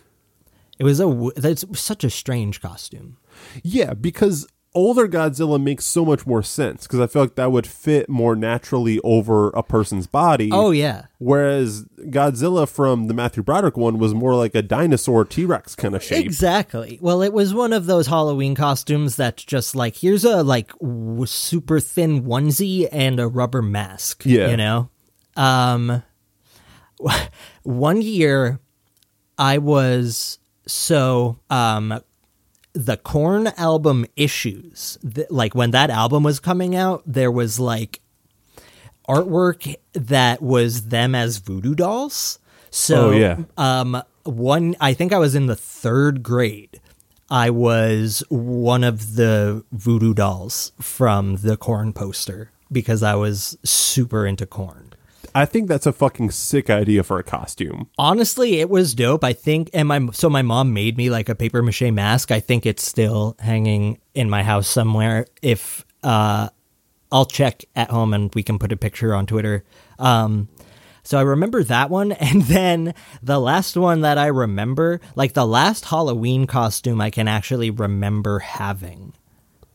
it 0.77 0.83
was 0.83 0.99
a 0.99 1.29
that's 1.35 1.65
such 1.79 2.03
a 2.03 2.09
strange 2.09 2.61
costume. 2.61 3.17
Yeah, 3.63 3.93
because 3.93 4.47
older 4.75 5.07
Godzilla 5.07 5.61
makes 5.61 5.83
so 5.85 6.05
much 6.05 6.27
more 6.27 6.43
sense 6.43 6.83
because 6.85 6.99
I 6.99 7.07
feel 7.07 7.23
like 7.23 7.35
that 7.35 7.51
would 7.51 7.65
fit 7.65 8.07
more 8.07 8.35
naturally 8.35 8.99
over 9.03 9.49
a 9.49 9.63
person's 9.63 10.05
body. 10.07 10.49
Oh 10.51 10.71
yeah, 10.71 11.05
Whereas 11.17 11.83
Godzilla 12.05 12.67
from 12.69 13.07
the 13.07 13.13
Matthew 13.13 13.43
Broderick 13.43 13.77
one 13.77 13.97
was 13.97 14.13
more 14.13 14.35
like 14.35 14.55
a 14.55 14.61
dinosaur 14.61 15.25
T 15.25 15.45
Rex 15.45 15.75
kind 15.75 15.95
of 15.95 16.03
shape. 16.03 16.25
exactly. 16.25 16.99
Well, 17.01 17.21
it 17.21 17.33
was 17.33 17.53
one 17.53 17.73
of 17.73 17.87
those 17.87 18.07
Halloween 18.07 18.55
costumes 18.55 19.15
that's 19.15 19.43
just 19.43 19.75
like 19.75 19.95
here's 19.95 20.23
a 20.23 20.43
like 20.43 20.71
w- 20.79 21.25
super 21.25 21.79
thin 21.79 22.23
onesie 22.23 22.87
and 22.91 23.19
a 23.19 23.27
rubber 23.27 23.61
mask. 23.61 24.23
Yeah. 24.25 24.49
you 24.49 24.57
know. 24.57 24.89
Um, 25.35 26.03
one 27.63 28.01
year, 28.01 28.59
I 29.37 29.57
was 29.57 30.37
so 30.67 31.39
um 31.49 32.01
the 32.85 32.95
Korn 32.97 33.47
album 33.57 34.05
issues, 34.15 34.97
th- 35.13 35.27
like 35.29 35.53
when 35.53 35.71
that 35.71 35.89
album 35.89 36.23
was 36.23 36.39
coming 36.39 36.75
out, 36.77 37.03
there 37.05 37.31
was 37.31 37.59
like 37.59 37.99
artwork 39.07 39.75
that 39.93 40.41
was 40.41 40.87
them 40.87 41.13
as 41.15 41.37
voodoo 41.37 41.75
dolls. 41.75 42.39
So, 42.69 43.09
Oh, 43.09 43.11
yeah. 43.11 43.37
um, 43.57 44.01
one, 44.23 44.75
I 44.79 44.93
think 44.93 45.11
I 45.11 45.17
was 45.17 45.35
in 45.35 45.47
the 45.47 45.55
third 45.55 46.23
grade. 46.23 46.79
I 47.29 47.49
was 47.49 48.23
one 48.29 48.83
of 48.83 49.15
the 49.15 49.63
voodoo 49.71 50.13
dolls 50.13 50.71
from 50.79 51.37
the 51.37 51.57
Korn 51.57 51.93
poster 51.93 52.51
because 52.71 53.03
I 53.03 53.15
was 53.15 53.57
super 53.63 54.25
into 54.25 54.45
Korn. 54.45 54.88
I 55.35 55.45
think 55.45 55.67
that's 55.67 55.85
a 55.85 55.93
fucking 55.93 56.31
sick 56.31 56.69
idea 56.69 57.03
for 57.03 57.19
a 57.19 57.23
costume. 57.23 57.89
Honestly, 57.97 58.59
it 58.59 58.69
was 58.69 58.93
dope. 58.93 59.23
I 59.23 59.33
think, 59.33 59.69
and 59.73 59.87
my 59.87 60.07
so 60.11 60.29
my 60.29 60.41
mom 60.41 60.73
made 60.73 60.97
me 60.97 61.09
like 61.09 61.29
a 61.29 61.35
paper 61.35 61.61
mache 61.61 61.91
mask. 61.91 62.31
I 62.31 62.39
think 62.39 62.65
it's 62.65 62.83
still 62.83 63.35
hanging 63.39 63.99
in 64.13 64.29
my 64.29 64.43
house 64.43 64.67
somewhere. 64.67 65.27
If 65.41 65.85
uh, 66.03 66.49
I'll 67.11 67.25
check 67.25 67.65
at 67.75 67.89
home 67.89 68.13
and 68.13 68.33
we 68.35 68.43
can 68.43 68.59
put 68.59 68.71
a 68.71 68.77
picture 68.77 69.13
on 69.13 69.25
Twitter. 69.25 69.63
Um, 69.97 70.49
so 71.03 71.17
I 71.17 71.21
remember 71.21 71.63
that 71.63 71.89
one, 71.89 72.11
and 72.13 72.43
then 72.43 72.93
the 73.23 73.39
last 73.39 73.75
one 73.75 74.01
that 74.01 74.17
I 74.17 74.27
remember, 74.27 75.01
like 75.15 75.33
the 75.33 75.47
last 75.47 75.85
Halloween 75.85 76.45
costume, 76.45 77.01
I 77.01 77.09
can 77.09 77.27
actually 77.27 77.71
remember 77.71 78.39
having 78.39 79.13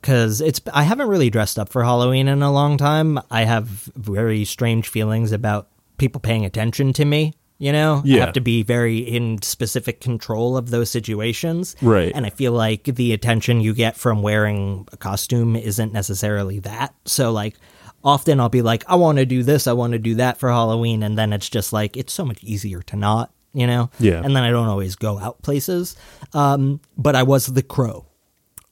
because 0.05 0.43
it's 0.43 0.61
I 0.75 0.83
haven't 0.83 1.09
really 1.09 1.31
dressed 1.31 1.59
up 1.59 1.71
for 1.71 1.83
Halloween 1.83 2.29
in 2.29 2.43
a 2.43 2.53
long 2.53 2.77
time. 2.77 3.19
I 3.31 3.45
have 3.45 3.67
very 3.97 4.45
strange 4.45 4.87
feelings 4.87 5.33
about 5.33 5.69
people 5.97 6.21
paying 6.21 6.45
attention 6.45 6.93
to 6.95 7.07
me. 7.07 7.33
You 7.57 7.73
know, 7.73 8.03
I 8.05 8.19
have 8.19 8.35
to 8.35 8.43
be 8.43 8.63
very 8.63 8.99
in 8.99 9.41
specific 9.41 10.03
control 10.03 10.59
of 10.59 10.69
those 10.69 10.91
situations. 10.91 11.75
Right. 11.81 12.13
And 12.15 12.27
I 12.27 12.31
feel 12.31 12.53
like 12.53 12.85
the 12.85 13.15
attention 13.15 13.63
you 13.63 13.73
get 13.73 13.97
from 13.97 14.21
wearing 14.21 14.87
a 14.93 14.99
costume 14.99 15.57
isn't 15.57 15.93
necessarily 15.93 16.59
that. 16.59 16.95
So, 17.07 17.33
like, 17.33 17.57
often 18.03 18.41
I'll 18.41 18.51
be 18.51 18.61
like, 18.61 18.85
I 18.87 18.97
want 18.97 19.17
to 19.17 19.25
do 19.25 19.43
this, 19.43 19.67
I 19.67 19.73
want 19.73 19.95
to 19.95 19.99
do 19.99 20.17
that 20.17 20.37
for 20.37 20.51
Halloween. 20.51 21.03
And 21.03 21.17
then 21.17 21.33
it's 21.33 21.49
just 21.49 21.73
like, 21.73 21.97
it's 21.97 22.13
so 22.13 22.27
much 22.27 22.43
easier 22.45 22.83
to 22.83 22.97
not, 22.97 23.33
you 23.55 23.67
know? 23.67 23.89
Yeah. 23.99 24.21
And 24.23 24.37
then 24.37 24.43
I 24.43 24.51
don't 24.51 24.69
always 24.69 24.97
go 24.97 25.19
out 25.19 25.41
places. 25.41 25.97
Um, 26.35 26.81
but 26.99 27.17
I 27.17 27.23
was 27.23 27.47
the 27.47 27.63
crow. 27.63 28.05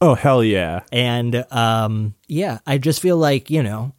Oh 0.03 0.15
hell 0.17 0.43
yeah! 0.43 0.81
And 0.91 1.47
um, 1.53 2.17
yeah, 2.27 2.59
I 2.67 2.79
just 2.79 3.01
feel 3.01 3.17
like, 3.17 3.51
you 3.51 3.63
know, 3.63 3.95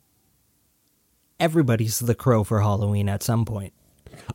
everybody's 1.39 1.99
the 1.99 2.13
crow 2.13 2.43
for 2.43 2.59
Halloween 2.59 3.07
at 3.07 3.23
some 3.23 3.45
point. 3.45 3.71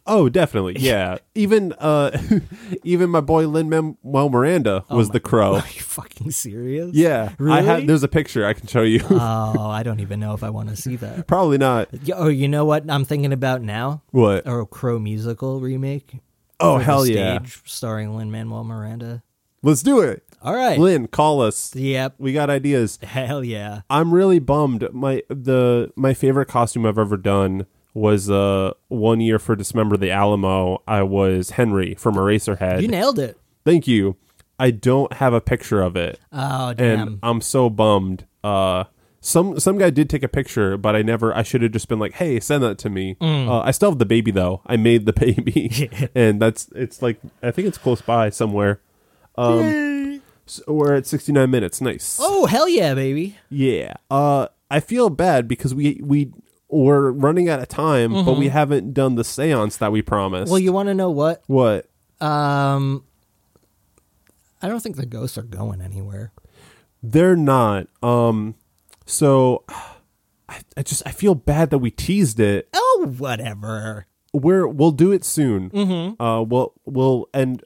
Oh 0.06 0.30
definitely 0.30 0.76
yeah. 0.78 1.18
even 1.34 1.74
uh, 1.74 2.16
even 2.84 3.10
my 3.10 3.20
boy 3.20 3.46
Lin 3.46 3.68
Manuel 3.68 4.30
Miranda 4.30 4.86
was 4.88 5.10
the 5.10 5.20
crow. 5.20 5.54
Are 5.56 5.66
you 5.74 5.82
fucking 5.82 6.30
serious? 6.30 6.94
Yeah, 6.94 7.32
Really? 7.38 7.58
I 7.58 7.60
have. 7.60 7.86
There's 7.86 8.02
a 8.02 8.08
picture 8.08 8.46
I 8.46 8.54
can 8.54 8.66
show 8.66 8.82
you. 8.82 9.04
oh, 9.10 9.68
I 9.68 9.82
don't 9.82 10.00
even 10.00 10.20
know 10.20 10.32
if 10.32 10.42
I 10.42 10.48
want 10.48 10.70
to 10.70 10.76
see 10.76 10.96
that. 10.96 11.26
Probably 11.26 11.58
not. 11.58 11.90
Oh, 12.14 12.28
you 12.28 12.48
know 12.48 12.64
what 12.64 12.90
I'm 12.90 13.04
thinking 13.04 13.32
about 13.34 13.60
now? 13.60 14.02
What? 14.10 14.46
A 14.46 14.64
Crow 14.64 14.98
musical 14.98 15.60
remake. 15.60 16.14
Oh 16.60 16.78
hell 16.78 17.06
yeah! 17.06 17.40
Starring 17.64 18.16
Lin 18.16 18.30
Manuel 18.30 18.64
Miranda. 18.64 19.22
Let's 19.62 19.82
do 19.82 20.00
it. 20.00 20.24
All 20.43 20.55
right. 20.55 20.78
Lin, 20.78 21.09
call 21.09 21.40
us. 21.40 21.74
Yep. 21.74 22.15
We 22.19 22.32
got 22.32 22.48
ideas. 22.51 22.98
Hell 23.02 23.43
yeah. 23.44 23.81
I'm 23.90 24.12
really 24.15 24.39
bummed. 24.39 24.89
My 24.93 25.23
the 25.28 25.90
my 25.97 26.15
favorite 26.15 26.47
costume 26.47 26.86
I've 26.86 26.98
ever 26.98 27.16
done 27.16 27.66
was 27.94 28.31
uh 28.31 28.73
one 28.89 29.20
year 29.20 29.39
for 29.39 29.56
Dismember 29.56 29.97
the 29.97 30.10
Alamo. 30.10 30.82
I 30.86 31.02
was 31.02 31.51
Henry 31.51 31.94
from 31.94 32.15
Eraserhead. 32.15 32.81
You 32.82 32.89
nailed 32.89 33.19
it. 33.19 33.36
Thank 33.65 33.89
you. 33.89 34.16
I 34.60 34.70
don't 34.73 35.12
have 35.15 35.32
a 35.35 35.40
picture 35.40 35.81
of 35.81 35.94
it, 35.97 36.19
Oh, 36.32 36.74
damn. 36.74 37.01
and 37.09 37.19
I'm 37.23 37.40
so 37.40 37.70
bummed. 37.70 38.27
Uh, 38.43 38.85
some 39.20 39.59
some 39.60 39.78
guy 39.78 39.90
did 39.90 40.10
take 40.10 40.23
a 40.24 40.28
picture, 40.28 40.77
but 40.77 40.97
I 40.97 41.02
never. 41.02 41.36
I 41.36 41.43
should 41.44 41.62
have 41.62 41.70
just 41.73 41.89
been 41.89 41.98
like, 42.01 42.15
"Hey, 42.15 42.40
send 42.40 42.62
that 42.65 42.77
to 42.78 42.90
me." 42.90 43.16
Mm. 43.20 43.48
Uh, 43.48 43.60
I 43.60 43.70
still 43.73 43.90
have 43.90 43.98
the 44.01 44.06
baby 44.06 44.31
though. 44.32 44.62
I 44.66 44.77
made 44.77 45.06
the 45.06 45.12
baby, 45.27 45.90
and 46.15 46.40
that's 46.43 46.69
it's 46.74 47.02
like 47.02 47.19
I 47.43 47.51
think 47.52 47.69
it's 47.69 47.78
close 47.78 48.01
by 48.01 48.31
somewhere. 48.31 48.81
Um, 49.36 50.17
so 50.50 50.62
we're 50.68 50.94
at 50.94 51.06
69 51.06 51.50
minutes. 51.50 51.80
Nice. 51.80 52.18
oh, 52.20 52.46
hell 52.46 52.68
yeah, 52.68 52.94
baby. 52.94 53.36
Yeah. 53.50 53.94
Uh 54.10 54.48
I 54.70 54.80
feel 54.80 55.08
bad 55.10 55.48
because 55.48 55.74
we 55.74 56.00
we 56.02 56.32
we're 56.68 57.10
running 57.10 57.48
out 57.48 57.60
of 57.60 57.68
time, 57.68 58.12
but 58.12 58.36
we 58.36 58.48
haven't 58.48 58.92
done 58.92 59.14
the 59.14 59.22
séance 59.22 59.78
that 59.78 59.90
we 59.90 60.02
promised. 60.02 60.44
Mm-hmm. 60.44 60.50
Well, 60.52 60.58
you 60.58 60.72
want 60.72 60.88
to 60.88 60.94
know 60.94 61.10
what? 61.10 61.42
what? 61.46 61.88
Um, 62.20 63.04
I 64.60 64.68
don't 64.68 64.80
think 64.80 64.96
the 64.96 65.06
ghosts 65.06 65.38
are 65.38 65.42
going 65.42 65.80
anywhere. 65.80 66.32
They're 67.02 67.36
not. 67.36 67.86
Um 68.02 68.56
so 69.06 69.64
I, 70.48 70.60
I 70.76 70.82
just 70.82 71.02
I 71.06 71.10
feel 71.12 71.34
bad 71.34 71.70
that 71.70 71.78
we 71.78 71.90
teased 71.90 72.40
it. 72.40 72.68
Oh, 72.74 73.14
whatever. 73.16 74.06
We're 74.34 74.66
we'll 74.66 74.90
do 74.92 75.12
it 75.12 75.24
soon. 75.24 75.70
Mm-hmm. 75.70 76.20
Uh 76.22 76.42
we'll 76.42 76.74
we'll 76.84 77.28
and 77.32 77.62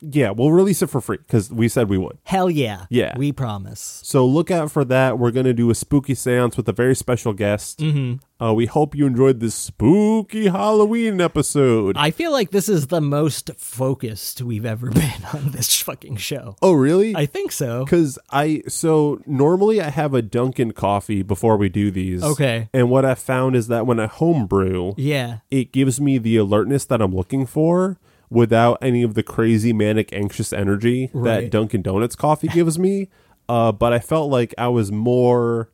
yeah, 0.00 0.30
we'll 0.30 0.52
release 0.52 0.82
it 0.82 0.88
for 0.88 1.00
free 1.00 1.18
cuz 1.28 1.50
we 1.52 1.68
said 1.68 1.88
we 1.88 1.98
would. 1.98 2.18
Hell 2.24 2.50
yeah. 2.50 2.86
Yeah. 2.90 3.16
We 3.16 3.32
promise. 3.32 4.00
So 4.04 4.26
look 4.26 4.50
out 4.50 4.70
for 4.70 4.84
that. 4.86 5.18
We're 5.18 5.30
going 5.30 5.46
to 5.46 5.54
do 5.54 5.70
a 5.70 5.74
spooky 5.74 6.14
séance 6.14 6.56
with 6.56 6.68
a 6.68 6.72
very 6.72 6.94
special 6.94 7.32
guest. 7.32 7.78
Mm-hmm. 7.80 8.16
Uh, 8.40 8.52
we 8.52 8.66
hope 8.66 8.94
you 8.94 9.04
enjoyed 9.04 9.40
this 9.40 9.54
spooky 9.56 10.46
Halloween 10.46 11.20
episode. 11.20 11.96
I 11.98 12.12
feel 12.12 12.30
like 12.30 12.50
this 12.52 12.68
is 12.68 12.86
the 12.86 13.00
most 13.00 13.50
focused 13.58 14.42
we've 14.42 14.64
ever 14.64 14.90
been 14.92 15.24
on 15.34 15.50
this 15.50 15.80
fucking 15.82 16.16
show. 16.18 16.54
oh, 16.62 16.72
really? 16.72 17.16
I 17.16 17.26
think 17.26 17.50
so. 17.50 17.84
Because 17.84 18.16
I 18.30 18.62
so 18.68 19.20
normally 19.26 19.80
I 19.80 19.90
have 19.90 20.14
a 20.14 20.22
Dunkin' 20.22 20.72
coffee 20.72 21.22
before 21.22 21.56
we 21.56 21.68
do 21.68 21.90
these. 21.90 22.22
Okay. 22.22 22.68
And 22.72 22.90
what 22.90 23.04
I 23.04 23.14
found 23.16 23.56
is 23.56 23.66
that 23.68 23.86
when 23.86 23.98
I 23.98 24.06
homebrew, 24.06 24.92
Yeah. 24.96 25.38
it 25.50 25.72
gives 25.72 26.00
me 26.00 26.18
the 26.18 26.36
alertness 26.36 26.84
that 26.86 27.00
I'm 27.02 27.14
looking 27.14 27.44
for 27.46 27.98
without 28.30 28.78
any 28.82 29.02
of 29.02 29.14
the 29.14 29.22
crazy 29.22 29.72
manic 29.72 30.12
anxious 30.12 30.52
energy 30.52 31.10
that 31.14 31.50
Dunkin' 31.50 31.82
Donuts 31.82 32.16
coffee 32.16 32.48
gives 32.48 32.78
me. 32.78 33.08
Uh, 33.50 33.72
but 33.72 33.94
I 33.94 33.98
felt 33.98 34.30
like 34.30 34.54
I 34.58 34.68
was 34.68 34.92
more 34.92 35.70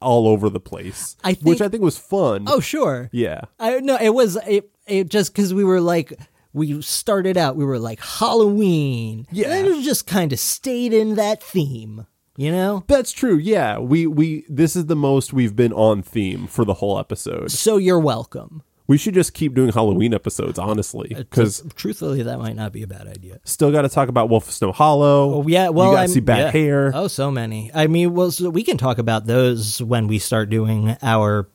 all 0.00 0.28
over 0.28 0.48
the 0.48 0.60
place, 0.60 1.16
I 1.24 1.32
which 1.42 1.60
I 1.60 1.68
think 1.68 1.82
was 1.82 1.98
fun. 1.98 2.44
Oh, 2.46 2.60
sure. 2.60 3.10
yeah, 3.10 3.40
I 3.58 3.80
no, 3.80 3.96
it 4.00 4.10
was 4.10 4.36
it. 4.46 4.70
It 4.86 5.08
just 5.08 5.34
because 5.34 5.52
we 5.52 5.64
were 5.64 5.80
like 5.80 6.12
we 6.52 6.80
started 6.80 7.36
out, 7.36 7.56
we 7.56 7.64
were 7.64 7.80
like 7.80 8.00
Halloween. 8.00 9.26
Yeah. 9.30 9.52
and 9.52 9.66
it 9.66 9.82
just 9.82 10.06
kind 10.06 10.32
of 10.32 10.38
stayed 10.38 10.94
in 10.94 11.16
that 11.16 11.42
theme. 11.42 12.06
You 12.36 12.50
know? 12.50 12.84
That's 12.88 13.12
true. 13.12 13.36
Yeah, 13.36 13.78
we 13.78 14.06
we 14.06 14.44
this 14.48 14.74
is 14.76 14.86
the 14.86 14.96
most 14.96 15.32
we've 15.32 15.54
been 15.54 15.72
on 15.72 16.02
theme 16.02 16.46
for 16.46 16.64
the 16.64 16.74
whole 16.74 16.98
episode. 16.98 17.50
So 17.50 17.76
you're 17.76 17.98
welcome. 18.00 18.62
We 18.86 18.98
should 18.98 19.14
just 19.14 19.32
keep 19.32 19.54
doing 19.54 19.72
Halloween 19.72 20.12
episodes, 20.12 20.58
honestly, 20.58 21.14
uh, 21.14 21.18
because 21.18 21.62
truthfully, 21.74 22.22
that 22.22 22.38
might 22.38 22.54
not 22.54 22.72
be 22.72 22.82
a 22.82 22.86
bad 22.86 23.06
idea. 23.06 23.40
still 23.44 23.72
got 23.72 23.82
to 23.82 23.88
talk 23.88 24.08
about 24.08 24.28
Wolf 24.28 24.48
of 24.48 24.54
Snow 24.54 24.72
Hollow. 24.72 25.36
Oh 25.36 25.48
yeah, 25.48 25.70
well, 25.70 25.90
you 25.90 25.96
got 25.96 26.02
to 26.02 26.08
see 26.08 26.20
Bad 26.20 26.38
yeah. 26.38 26.50
Hair. 26.50 26.92
Oh, 26.94 27.08
so 27.08 27.30
many. 27.30 27.70
I 27.72 27.86
mean, 27.86 28.12
well, 28.14 28.30
so 28.30 28.50
we 28.50 28.62
can 28.62 28.76
talk 28.76 28.98
about 28.98 29.26
those 29.26 29.82
when 29.82 30.06
we 30.06 30.18
start 30.18 30.50
doing 30.50 30.96
our 31.02 31.48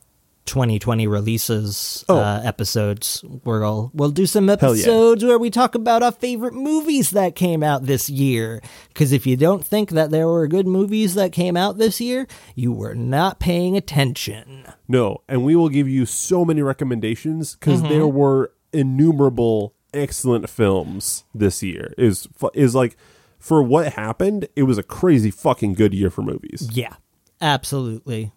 2020 0.50 1.08
releases 1.08 2.04
Oh. 2.10 2.18
uh, 2.18 2.42
episodes. 2.44 3.24
We'll 3.46 3.92
we'll 3.94 4.10
do 4.12 4.26
some 4.26 4.48
yeah. 4.48 4.54
episodes 4.54 5.24
where 5.24 5.40
we 5.40 5.50
talk 5.50 5.76
about 5.76 6.04
our 6.04 6.12
favorite 6.12 6.54
movies 6.54 7.12
that 7.12 7.36
came 7.36 7.64
out 7.64 7.84
this 7.86 8.10
year. 8.10 8.62
Because 8.90 9.12
if 9.14 9.26
you 9.26 9.38
don't 9.38 9.66
think 9.66 9.92
that 9.92 10.10
there 10.12 10.28
were 10.28 10.48
good 10.48 10.68
movies 10.68 11.14
that 11.16 11.32
came 11.32 11.56
out 11.56 11.78
this 11.78 12.02
year, 12.02 12.28
you 12.56 12.72
were 12.74 12.96
not 12.96 13.40
paying 13.40 13.78
attention. 13.78 14.66
No, 14.88 15.20
and 15.30 15.44
we 15.46 15.56
will 15.56 15.70
give 15.70 15.88
you 15.88 16.06
so 16.06 16.44
many 16.44 16.62
recommendations 16.62 17.56
because 17.56 17.80
Mm-hmm. 17.82 17.90
there 17.94 18.08
were 18.08 18.52
innumerable 18.74 19.74
excellent 19.94 20.50
films 20.50 21.24
this 21.34 21.62
year. 21.64 21.94
Is 21.98 22.28
is 22.54 22.74
like 22.76 22.98
for 23.38 23.64
what 23.64 23.94
happened, 23.94 24.48
it 24.56 24.64
was 24.64 24.78
a 24.78 24.84
crazy 24.84 25.32
fucking 25.32 25.74
good 25.76 25.94
year 25.94 26.10
for 26.10 26.22
movies. 26.24 26.70
Yeah, 26.74 26.96
absolutely. 27.40 28.32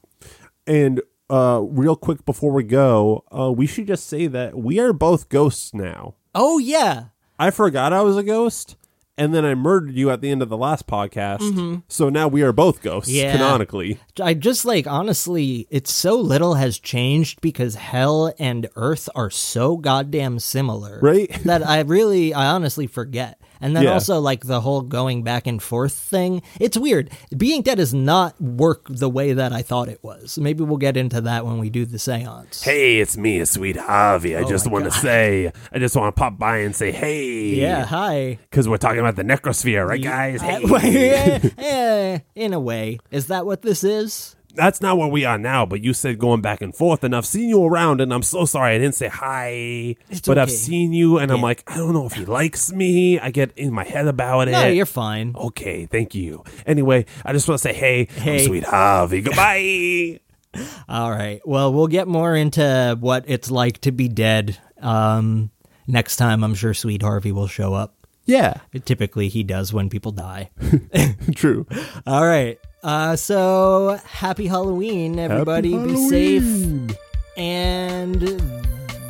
And 0.66 1.00
uh, 1.32 1.60
real 1.60 1.96
quick 1.96 2.24
before 2.24 2.52
we 2.52 2.62
go, 2.62 3.24
uh, 3.36 3.50
we 3.50 3.66
should 3.66 3.86
just 3.86 4.06
say 4.06 4.26
that 4.26 4.56
we 4.56 4.78
are 4.78 4.92
both 4.92 5.28
ghosts 5.28 5.72
now. 5.72 6.14
Oh 6.34 6.58
yeah, 6.58 7.06
I 7.38 7.50
forgot 7.50 7.92
I 7.92 8.02
was 8.02 8.16
a 8.16 8.22
ghost, 8.22 8.76
and 9.18 9.34
then 9.34 9.44
I 9.44 9.54
murdered 9.54 9.94
you 9.94 10.10
at 10.10 10.20
the 10.20 10.30
end 10.30 10.42
of 10.42 10.48
the 10.48 10.56
last 10.56 10.86
podcast. 10.86 11.82
So 11.88 12.08
now 12.08 12.28
we 12.28 12.42
are 12.42 12.52
both 12.52 12.82
ghosts 12.82 13.10
Mm-hmm. 13.10 13.18
Yeah. 13.18 13.32
canonically. 13.32 13.98
I 14.20 14.34
just 14.34 14.64
like 14.64 14.86
honestly, 14.86 15.66
it's 15.70 15.92
so 15.92 16.16
little 16.20 16.54
has 16.54 16.78
changed 16.78 17.40
because 17.40 17.74
hell 17.76 18.32
and 18.38 18.68
earth 18.76 19.08
are 19.14 19.30
so 19.30 19.76
goddamn 19.76 20.38
similar. 20.38 21.00
Right? 21.02 21.30
that 21.44 21.66
I 21.66 21.80
really 21.80 22.32
I 22.34 22.46
honestly 22.46 22.86
forget. 22.86 23.38
And 23.62 23.74
then 23.76 23.84
Yeah. 23.84 23.92
also 23.94 24.20
like 24.20 24.44
the 24.44 24.60
whole 24.60 24.82
going 24.82 25.22
back 25.22 25.46
and 25.46 25.62
forth 25.62 25.94
thing. 25.94 26.42
It's 26.60 26.76
weird. 26.76 27.10
Being 27.34 27.62
dead 27.62 27.78
is 27.78 27.94
not 27.94 28.38
work 28.40 28.86
the 28.90 29.08
way 29.08 29.32
that 29.32 29.52
I 29.52 29.62
thought 29.62 29.88
it 29.88 30.00
was. 30.02 30.36
Maybe 30.36 30.64
we'll 30.64 30.76
get 30.76 30.96
into 30.96 31.20
that 31.22 31.46
when 31.46 31.58
we 31.58 31.70
do 31.70 31.86
the 31.86 31.98
seance. 31.98 32.62
Hey, 32.62 32.98
it's 32.98 33.16
me, 33.16 33.44
sweet 33.44 33.76
Harvey. 33.76 34.36
I 34.36 34.42
just 34.44 34.68
want 34.70 34.84
to 34.84 34.90
say, 34.90 35.52
I 35.72 35.78
just 35.78 35.96
want 35.96 36.14
to 36.14 36.18
pop 36.20 36.36
by 36.38 36.58
and 36.58 36.74
say, 36.74 36.90
hey. 36.90 37.54
Yeah, 37.54 37.84
hi. 37.86 38.38
Because 38.50 38.68
we're 38.68 38.76
talking 38.78 38.98
about 38.98 39.16
the 39.16 39.22
necrosphere, 39.22 39.86
right, 39.88 40.02
guys? 40.02 40.42
Hey. 40.42 41.52
eh, 41.58 42.18
in 42.34 42.52
a 42.52 42.60
way. 42.60 42.98
Is 43.12 43.28
that 43.28 43.46
what 43.46 43.62
this 43.62 43.84
is? 43.84 44.34
That's 44.54 44.80
not 44.80 44.98
where 44.98 45.08
we 45.08 45.24
are 45.24 45.38
now, 45.38 45.64
but 45.66 45.82
you 45.82 45.94
said 45.94 46.18
going 46.18 46.40
back 46.42 46.60
and 46.60 46.74
forth, 46.74 47.02
and 47.04 47.16
I've 47.16 47.26
seen 47.26 47.48
you 47.48 47.64
around, 47.64 48.00
and 48.00 48.12
I'm 48.12 48.22
so 48.22 48.44
sorry 48.44 48.74
I 48.74 48.78
didn't 48.78 48.94
say 48.94 49.08
hi. 49.08 49.96
but 50.26 50.38
I've 50.38 50.50
seen 50.50 50.92
you, 50.92 51.18
and 51.18 51.30
I'm 51.32 51.40
like, 51.40 51.62
I 51.66 51.76
don't 51.76 51.92
know 51.92 52.06
if 52.06 52.12
he 52.12 52.24
likes 52.24 52.72
me. 52.72 53.18
I 53.18 53.30
get 53.30 53.56
in 53.56 53.72
my 53.72 53.84
head 53.84 54.06
about 54.06 54.48
it. 54.48 54.52
No, 54.52 54.66
you're 54.66 54.86
fine. 54.86 55.34
Okay, 55.36 55.86
thank 55.86 56.14
you. 56.14 56.44
Anyway, 56.66 57.06
I 57.24 57.32
just 57.32 57.48
want 57.48 57.60
to 57.60 57.62
say, 57.62 57.72
hey, 57.72 58.04
Hey. 58.04 58.46
Sweet 58.46 58.64
Harvey. 58.64 59.22
Goodbye. 59.22 60.20
All 60.88 61.10
right. 61.10 61.40
Well, 61.46 61.72
we'll 61.72 61.86
get 61.86 62.06
more 62.08 62.36
into 62.36 62.96
what 63.00 63.24
it's 63.26 63.50
like 63.50 63.80
to 63.82 63.92
be 63.92 64.08
dead 64.08 64.58
um, 64.80 65.50
next 65.86 66.16
time. 66.16 66.44
I'm 66.44 66.54
sure 66.54 66.74
Sweet 66.74 67.02
Harvey 67.02 67.32
will 67.32 67.46
show 67.48 67.74
up. 67.74 67.94
Yeah, 68.24 68.58
Typically, 68.84 69.28
he 69.28 69.42
does 69.42 69.72
when 69.72 69.88
people 69.90 70.12
die. 70.12 70.50
true. 71.34 71.66
All 72.06 72.24
right. 72.24 72.58
Uh, 72.82 73.14
so 73.16 73.98
happy 74.04 74.46
Halloween, 74.46 75.18
everybody. 75.18 75.76
Be 75.76 75.96
safe. 76.08 76.96
And 77.36 78.20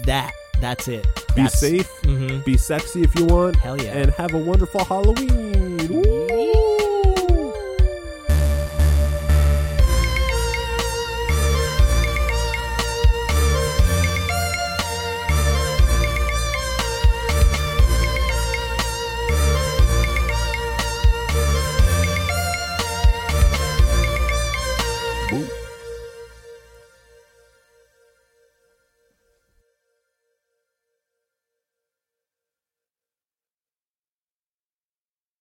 that. 0.04 0.32
That's 0.60 0.86
it. 0.88 1.04
Be 1.34 1.42
That's- 1.42 1.58
safe. 1.58 1.90
Mhm. 2.02 2.44
Be 2.44 2.56
sexy 2.56 3.02
if 3.02 3.14
you 3.18 3.24
want. 3.24 3.56
Hell 3.56 3.80
yeah. 3.82 3.96
And 3.98 4.10
have 4.12 4.32
a 4.34 4.38
wonderful 4.38 4.84
Halloween. 4.84 6.21